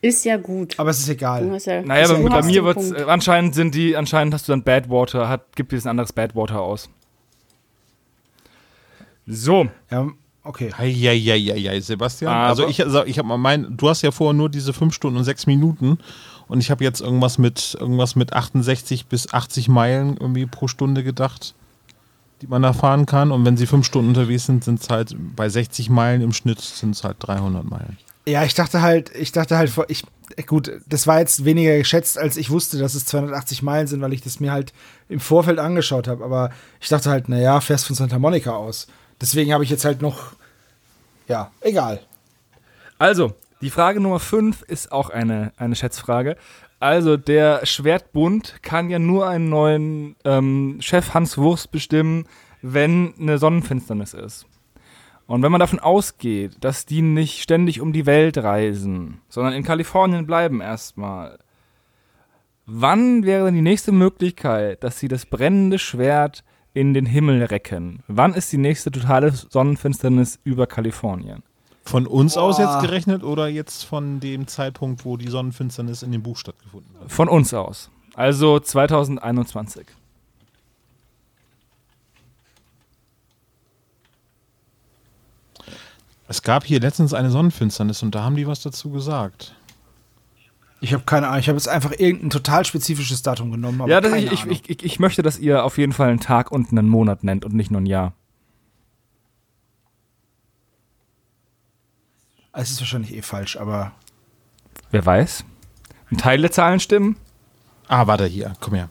Ist 0.00 0.24
ja 0.24 0.36
gut. 0.36 0.78
Aber 0.78 0.90
es 0.90 1.00
ist 1.00 1.08
egal. 1.08 1.44
ja, 1.64 1.82
Naja, 1.82 2.08
aber 2.08 2.28
bei 2.28 2.42
mir 2.42 2.62
Punkt. 2.62 2.96
äh, 2.96 3.02
anscheinend 3.02 3.54
sind 3.54 3.74
die, 3.74 3.96
anscheinend 3.96 4.32
hast 4.32 4.46
du 4.46 4.52
dann 4.52 4.62
Badwater, 4.62 5.28
hat, 5.28 5.56
gibt 5.56 5.72
dir 5.72 5.78
ein 5.78 5.88
anderes 5.88 6.12
Badwater 6.12 6.60
aus. 6.60 6.88
So, 9.26 9.68
Ja, 9.90 10.08
okay. 10.44 10.70
Eieieiei, 10.76 11.80
Sebastian. 11.80 12.32
Aber- 12.32 12.48
also 12.48 12.68
ich, 12.68 12.82
also 12.82 13.04
ich 13.04 13.18
habe 13.18 13.28
mal 13.28 13.36
mein, 13.38 13.76
du 13.76 13.88
hast 13.88 14.02
ja 14.02 14.10
vorher 14.10 14.34
nur 14.34 14.48
diese 14.48 14.72
5 14.72 14.94
Stunden 14.94 15.18
und 15.18 15.24
6 15.24 15.46
Minuten 15.46 15.98
und 16.48 16.60
ich 16.60 16.70
habe 16.70 16.82
jetzt 16.84 17.00
irgendwas 17.00 17.38
mit 17.38 17.76
irgendwas 17.78 18.16
mit 18.16 18.32
68 18.32 19.06
bis 19.06 19.32
80 19.32 19.68
Meilen 19.68 20.16
irgendwie 20.16 20.46
pro 20.46 20.66
Stunde 20.68 21.04
gedacht, 21.04 21.54
die 22.42 22.46
man 22.46 22.62
da 22.62 22.72
fahren 22.72 23.06
kann. 23.06 23.32
Und 23.32 23.44
wenn 23.44 23.56
sie 23.56 23.66
5 23.66 23.84
Stunden 23.84 24.08
unterwegs 24.10 24.46
sind, 24.46 24.64
sind 24.64 24.80
es 24.80 24.88
halt 24.90 25.14
bei 25.36 25.48
60 25.48 25.90
Meilen 25.90 26.20
im 26.22 26.32
Schnitt 26.32 26.60
sind 26.60 26.94
es 26.94 27.04
halt 27.04 27.16
300 27.20 27.64
Meilen. 27.64 27.98
Ja, 28.26 28.44
ich 28.44 28.54
dachte 28.54 28.82
halt, 28.82 29.10
ich 29.14 29.32
dachte 29.32 29.56
halt, 29.56 29.70
vor- 29.70 29.86
ich, 29.88 30.04
gut, 30.46 30.70
das 30.86 31.06
war 31.06 31.18
jetzt 31.18 31.44
weniger 31.46 31.76
geschätzt, 31.78 32.18
als 32.18 32.36
ich 32.36 32.50
wusste, 32.50 32.78
dass 32.78 32.94
es 32.94 33.06
280 33.06 33.62
Meilen 33.62 33.86
sind, 33.86 34.02
weil 34.02 34.12
ich 34.12 34.20
das 34.20 34.38
mir 34.38 34.52
halt 34.52 34.72
im 35.08 35.18
Vorfeld 35.18 35.58
angeschaut 35.58 36.06
habe. 36.08 36.22
Aber 36.24 36.50
ich 36.80 36.88
dachte 36.88 37.08
halt, 37.10 37.28
naja, 37.30 37.60
fährst 37.60 37.86
von 37.86 37.96
Santa 37.96 38.18
Monica 38.18 38.50
aus. 38.52 38.86
Deswegen 39.20 39.52
habe 39.52 39.64
ich 39.64 39.70
jetzt 39.70 39.84
halt 39.86 40.02
noch, 40.02 40.32
ja, 41.26 41.50
egal. 41.62 42.00
also, 42.98 43.32
die 43.60 43.70
Frage 43.70 44.00
Nummer 44.00 44.20
5 44.20 44.62
ist 44.62 44.92
auch 44.92 45.10
eine, 45.10 45.52
eine 45.56 45.74
Schätzfrage. 45.74 46.36
Also, 46.80 47.16
der 47.16 47.66
Schwertbund 47.66 48.62
kann 48.62 48.88
ja 48.88 48.98
nur 48.98 49.28
einen 49.28 49.48
neuen 49.48 50.16
ähm, 50.24 50.78
Chef 50.80 51.12
Hans 51.12 51.36
Wurst 51.36 51.72
bestimmen, 51.72 52.26
wenn 52.62 53.14
eine 53.18 53.38
Sonnenfinsternis 53.38 54.14
ist. 54.14 54.46
Und 55.26 55.42
wenn 55.42 55.52
man 55.52 55.58
davon 55.58 55.78
ausgeht, 55.78 56.56
dass 56.60 56.86
die 56.86 57.02
nicht 57.02 57.42
ständig 57.42 57.80
um 57.80 57.92
die 57.92 58.06
Welt 58.06 58.38
reisen, 58.38 59.20
sondern 59.28 59.52
in 59.52 59.62
Kalifornien 59.62 60.26
bleiben 60.26 60.60
erstmal, 60.60 61.38
wann 62.64 63.24
wäre 63.24 63.46
denn 63.46 63.54
die 63.54 63.60
nächste 63.60 63.92
Möglichkeit, 63.92 64.82
dass 64.82 64.98
sie 64.98 65.08
das 65.08 65.26
brennende 65.26 65.78
Schwert 65.78 66.44
in 66.72 66.94
den 66.94 67.06
Himmel 67.06 67.42
recken? 67.42 68.02
Wann 68.06 68.32
ist 68.34 68.52
die 68.52 68.58
nächste 68.58 68.90
totale 68.90 69.32
Sonnenfinsternis 69.32 70.38
über 70.44 70.66
Kalifornien? 70.66 71.42
Von 71.88 72.06
uns 72.06 72.36
aus 72.36 72.58
Boah. 72.58 72.64
jetzt 72.64 72.82
gerechnet 72.82 73.22
oder 73.24 73.48
jetzt 73.48 73.84
von 73.84 74.20
dem 74.20 74.46
Zeitpunkt, 74.46 75.06
wo 75.06 75.16
die 75.16 75.28
Sonnenfinsternis 75.28 76.02
in 76.02 76.12
dem 76.12 76.22
Buch 76.22 76.36
stattgefunden 76.36 76.94
hat? 77.00 77.10
Von 77.10 77.30
uns 77.30 77.54
aus. 77.54 77.88
Also 78.12 78.60
2021. 78.60 79.86
Es 86.28 86.42
gab 86.42 86.64
hier 86.64 86.78
letztens 86.78 87.14
eine 87.14 87.30
Sonnenfinsternis 87.30 88.02
und 88.02 88.14
da 88.14 88.22
haben 88.22 88.36
die 88.36 88.46
was 88.46 88.60
dazu 88.60 88.90
gesagt. 88.90 89.54
Ich 90.82 90.92
habe 90.92 91.04
keine 91.06 91.28
Ahnung, 91.28 91.40
ich 91.40 91.48
habe 91.48 91.56
jetzt 91.56 91.68
einfach 91.68 91.92
irgendein 91.92 92.28
total 92.28 92.66
spezifisches 92.66 93.22
Datum 93.22 93.50
genommen. 93.50 93.80
Aber 93.80 93.90
ja, 93.90 94.04
ich, 94.14 94.44
ich, 94.44 94.68
ich, 94.68 94.84
ich 94.84 95.00
möchte, 95.00 95.22
dass 95.22 95.38
ihr 95.38 95.64
auf 95.64 95.78
jeden 95.78 95.94
Fall 95.94 96.10
einen 96.10 96.20
Tag 96.20 96.52
und 96.52 96.70
einen 96.70 96.90
Monat 96.90 97.24
nennt 97.24 97.46
und 97.46 97.54
nicht 97.54 97.70
nur 97.70 97.80
ein 97.80 97.86
Jahr. 97.86 98.12
Es 102.62 102.70
ist 102.70 102.80
wahrscheinlich 102.80 103.14
eh 103.14 103.22
falsch, 103.22 103.56
aber 103.56 103.92
Wer 104.90 105.04
weiß? 105.04 105.44
Ein 106.10 106.16
Teil 106.16 106.40
der 106.40 106.50
Zahlen 106.50 106.80
stimmen? 106.80 107.16
Ah, 107.88 108.06
warte 108.06 108.26
hier, 108.26 108.54
komm 108.60 108.74
her. 108.74 108.88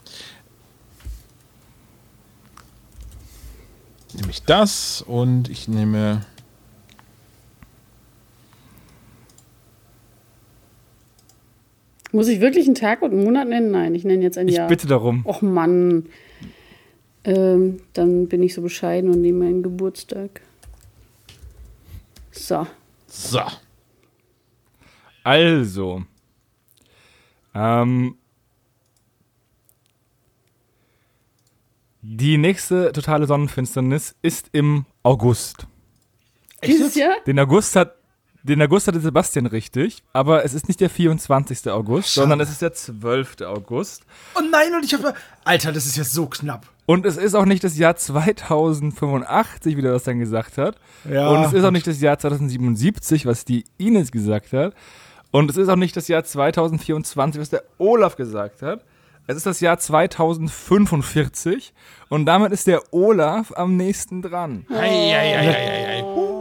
Nehme 4.14 4.30
ich 4.30 4.44
das 4.44 5.02
und 5.02 5.50
ich 5.50 5.68
nehme. 5.68 6.26
Muss 12.12 12.28
ich 12.28 12.40
wirklich 12.40 12.66
einen 12.66 12.76
Tag 12.76 13.02
und 13.02 13.12
einen 13.12 13.24
Monat 13.24 13.48
nennen? 13.48 13.72
Nein, 13.72 13.94
ich 13.94 14.04
nenne 14.06 14.24
jetzt 14.24 14.38
ein 14.38 14.48
Ich 14.48 14.56
Jahr. 14.56 14.68
bitte 14.68 14.88
darum. 14.88 15.26
Och 15.26 15.42
Mann. 15.42 16.06
Ähm, 17.24 17.82
dann 17.94 18.28
bin 18.28 18.42
ich 18.42 18.54
so 18.54 18.62
bescheiden 18.62 19.10
und 19.10 19.22
nehme 19.22 19.46
meinen 19.46 19.62
Geburtstag. 19.62 20.42
So. 22.32 22.66
So. 23.08 23.42
Also. 25.24 26.04
Ähm, 27.54 28.18
die 32.02 32.38
nächste 32.38 32.92
totale 32.92 33.26
Sonnenfinsternis 33.26 34.16
ist 34.22 34.50
im 34.52 34.86
August. 35.04 35.68
Dieses 36.64 36.96
Jahr? 36.96 37.16
Den 37.26 37.40
August 37.40 37.76
hat 37.76 37.97
den 38.48 38.62
August 38.62 38.88
hatte 38.88 39.00
Sebastian 39.00 39.46
richtig, 39.46 40.04
aber 40.14 40.46
es 40.46 40.54
ist 40.54 40.68
nicht 40.68 40.80
der 40.80 40.90
24. 40.90 41.70
August, 41.70 42.10
Schade. 42.10 42.24
sondern 42.24 42.40
es 42.40 42.50
ist 42.50 42.62
der 42.62 42.74
12. 42.74 43.42
August. 43.42 44.04
Oh 44.36 44.42
nein, 44.52 44.74
und 44.74 44.86
ich 44.86 44.94
habe. 44.94 45.14
Alter, 45.44 45.72
das 45.72 45.86
ist 45.86 45.98
jetzt 45.98 46.14
so 46.14 46.28
knapp. 46.28 46.66
Und 46.86 47.06
es 47.06 47.18
ist 47.18 47.36
auch 47.36 47.46
nicht 47.46 47.64
das 47.64 47.78
Jahr 47.78 47.96
2085, 47.96 49.76
wie 49.76 49.82
der 49.82 49.92
das 49.92 50.04
dann 50.04 50.20
gesagt 50.20 50.58
hat. 50.58 50.78
Ja. 51.10 51.28
Und 51.30 51.44
es 51.44 51.54
ist 51.54 51.64
auch 51.64 51.72
nicht 51.72 51.88
das 51.88 52.00
Jahr 52.00 52.18
2077, 52.18 53.26
was 53.26 53.44
die 53.44 53.66
Ines 53.78 54.12
gesagt 54.12 54.54
hat. 54.54 54.74
Und 55.32 55.52
es 55.52 55.58
ist 55.58 55.68
auch 55.68 55.76
nicht 55.76 55.98
das 55.98 56.08
Jahr 56.08 56.24
2024, 56.24 57.42
was 57.42 57.50
der 57.50 57.64
Olaf 57.78 58.16
gesagt 58.16 58.62
hat. 58.62 58.86
Es 59.30 59.36
ist 59.36 59.46
das 59.46 59.60
Jahr 59.60 59.78
2045 59.78 61.74
und 62.08 62.26
damit 62.26 62.54
ist 62.54 62.66
der 62.66 62.82
Olaf 62.94 63.52
am 63.54 63.76
nächsten 63.76 64.22
dran. 64.22 64.66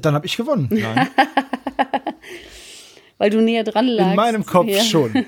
Dann 0.00 0.14
habe 0.14 0.26
ich 0.26 0.36
gewonnen. 0.36 0.68
Nein. 0.70 1.08
Weil 3.18 3.30
du 3.30 3.40
näher 3.40 3.64
dran 3.64 3.86
lagst. 3.86 4.10
In 4.10 4.16
meinem 4.16 4.44
Kopf 4.44 4.68
ja. 4.68 4.82
schon. 4.82 5.12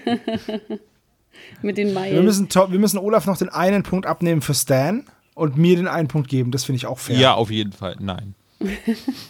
Mit 1.62 1.78
den 1.78 1.94
Meilen. 1.94 2.14
Wir 2.14 2.22
müssen, 2.22 2.48
wir 2.48 2.78
müssen 2.78 2.98
Olaf 2.98 3.26
noch 3.26 3.38
den 3.38 3.48
einen 3.48 3.82
Punkt 3.82 4.06
abnehmen 4.06 4.42
für 4.42 4.54
Stan 4.54 5.04
und 5.34 5.56
mir 5.56 5.76
den 5.76 5.88
einen 5.88 6.08
Punkt 6.08 6.28
geben. 6.28 6.50
Das 6.50 6.64
finde 6.64 6.76
ich 6.76 6.86
auch 6.86 6.98
fair. 6.98 7.18
Ja, 7.18 7.34
auf 7.34 7.50
jeden 7.50 7.72
Fall. 7.72 7.96
Nein. 7.98 8.34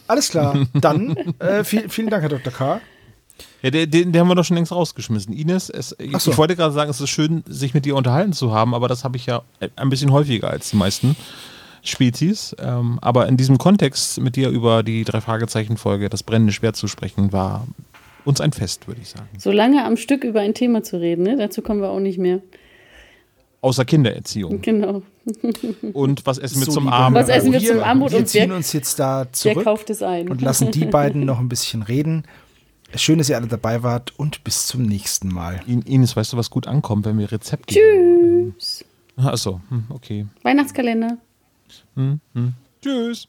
Alles 0.06 0.30
klar. 0.30 0.66
Dann 0.74 1.16
äh, 1.38 1.64
viel, 1.64 1.88
vielen 1.88 2.10
Dank, 2.10 2.22
Herr 2.22 2.30
Dr. 2.30 2.52
K. 2.52 2.80
Ja, 3.62 3.70
den, 3.70 3.90
den, 3.90 4.12
den, 4.12 4.20
haben 4.20 4.28
wir 4.28 4.34
doch 4.34 4.44
schon 4.44 4.56
längst 4.56 4.72
rausgeschmissen. 4.72 5.32
Ines, 5.32 5.68
es, 5.70 5.94
ich, 5.98 6.16
so. 6.18 6.30
ich, 6.30 6.38
wollte 6.38 6.56
gerade 6.56 6.72
sagen, 6.72 6.90
es 6.90 7.00
ist 7.00 7.10
schön, 7.10 7.44
sich 7.46 7.74
mit 7.74 7.84
dir 7.84 7.96
unterhalten 7.96 8.32
zu 8.32 8.52
haben, 8.52 8.74
aber 8.74 8.88
das 8.88 9.04
habe 9.04 9.16
ich 9.16 9.26
ja 9.26 9.42
ein 9.76 9.90
bisschen 9.90 10.12
häufiger 10.12 10.50
als 10.50 10.70
die 10.70 10.76
meisten 10.76 11.16
Spezies. 11.82 12.54
Ähm, 12.58 12.98
aber 13.00 13.26
in 13.28 13.36
diesem 13.36 13.58
Kontext 13.58 14.20
mit 14.20 14.36
dir 14.36 14.50
über 14.50 14.82
die 14.82 15.04
drei 15.04 15.20
Fragezeichen-Folge, 15.20 16.08
das 16.08 16.22
brennende 16.22 16.52
Schwert 16.52 16.76
zu 16.76 16.88
sprechen, 16.88 17.32
war 17.32 17.66
uns 18.24 18.40
ein 18.40 18.52
Fest, 18.52 18.86
würde 18.86 19.00
ich 19.00 19.08
sagen. 19.08 19.28
So 19.38 19.50
lange 19.50 19.84
am 19.84 19.96
Stück 19.96 20.24
über 20.24 20.40
ein 20.40 20.54
Thema 20.54 20.82
zu 20.82 21.00
reden, 21.00 21.22
ne? 21.22 21.36
dazu 21.36 21.62
kommen 21.62 21.80
wir 21.80 21.90
auch 21.90 22.00
nicht 22.00 22.18
mehr. 22.18 22.40
Außer 23.60 23.84
Kindererziehung. 23.84 24.60
Genau. 24.60 25.02
Und 25.92 26.24
was 26.26 26.38
essen 26.38 26.60
wir 26.60 26.66
so 26.66 26.72
zum 26.72 26.88
Abend? 26.88 27.18
Was 27.18 27.28
essen 27.28 27.52
wir 27.52 27.60
zum 27.60 27.80
Abend? 27.80 28.12
Wir 28.12 28.24
ziehen 28.24 28.52
uns 28.52 28.72
jetzt 28.72 28.98
da 28.98 29.26
zurück 29.32 29.56
wer 29.56 29.64
kauft 29.64 29.90
es 29.90 30.02
ein? 30.02 30.28
und 30.28 30.40
lassen 30.40 30.70
die 30.70 30.84
beiden 30.84 31.24
noch 31.24 31.40
ein 31.40 31.48
bisschen 31.48 31.82
reden. 31.82 32.24
Schön, 32.94 33.18
dass 33.18 33.28
ihr 33.28 33.36
alle 33.36 33.48
dabei 33.48 33.82
wart 33.82 34.18
und 34.18 34.44
bis 34.44 34.66
zum 34.66 34.82
nächsten 34.82 35.28
Mal. 35.28 35.60
Ines, 35.66 36.16
weißt 36.16 36.32
du, 36.32 36.36
was 36.36 36.50
gut 36.50 36.66
ankommt, 36.66 37.04
wenn 37.04 37.18
wir 37.18 37.30
Rezepte 37.30 37.74
Tschüss. 37.74 38.84
Achso, 39.16 39.60
hm, 39.68 39.84
okay. 39.90 40.26
Weihnachtskalender. 40.42 41.18
Hm, 41.94 42.20
hm. 42.34 42.54
Tschüss. 42.80 43.28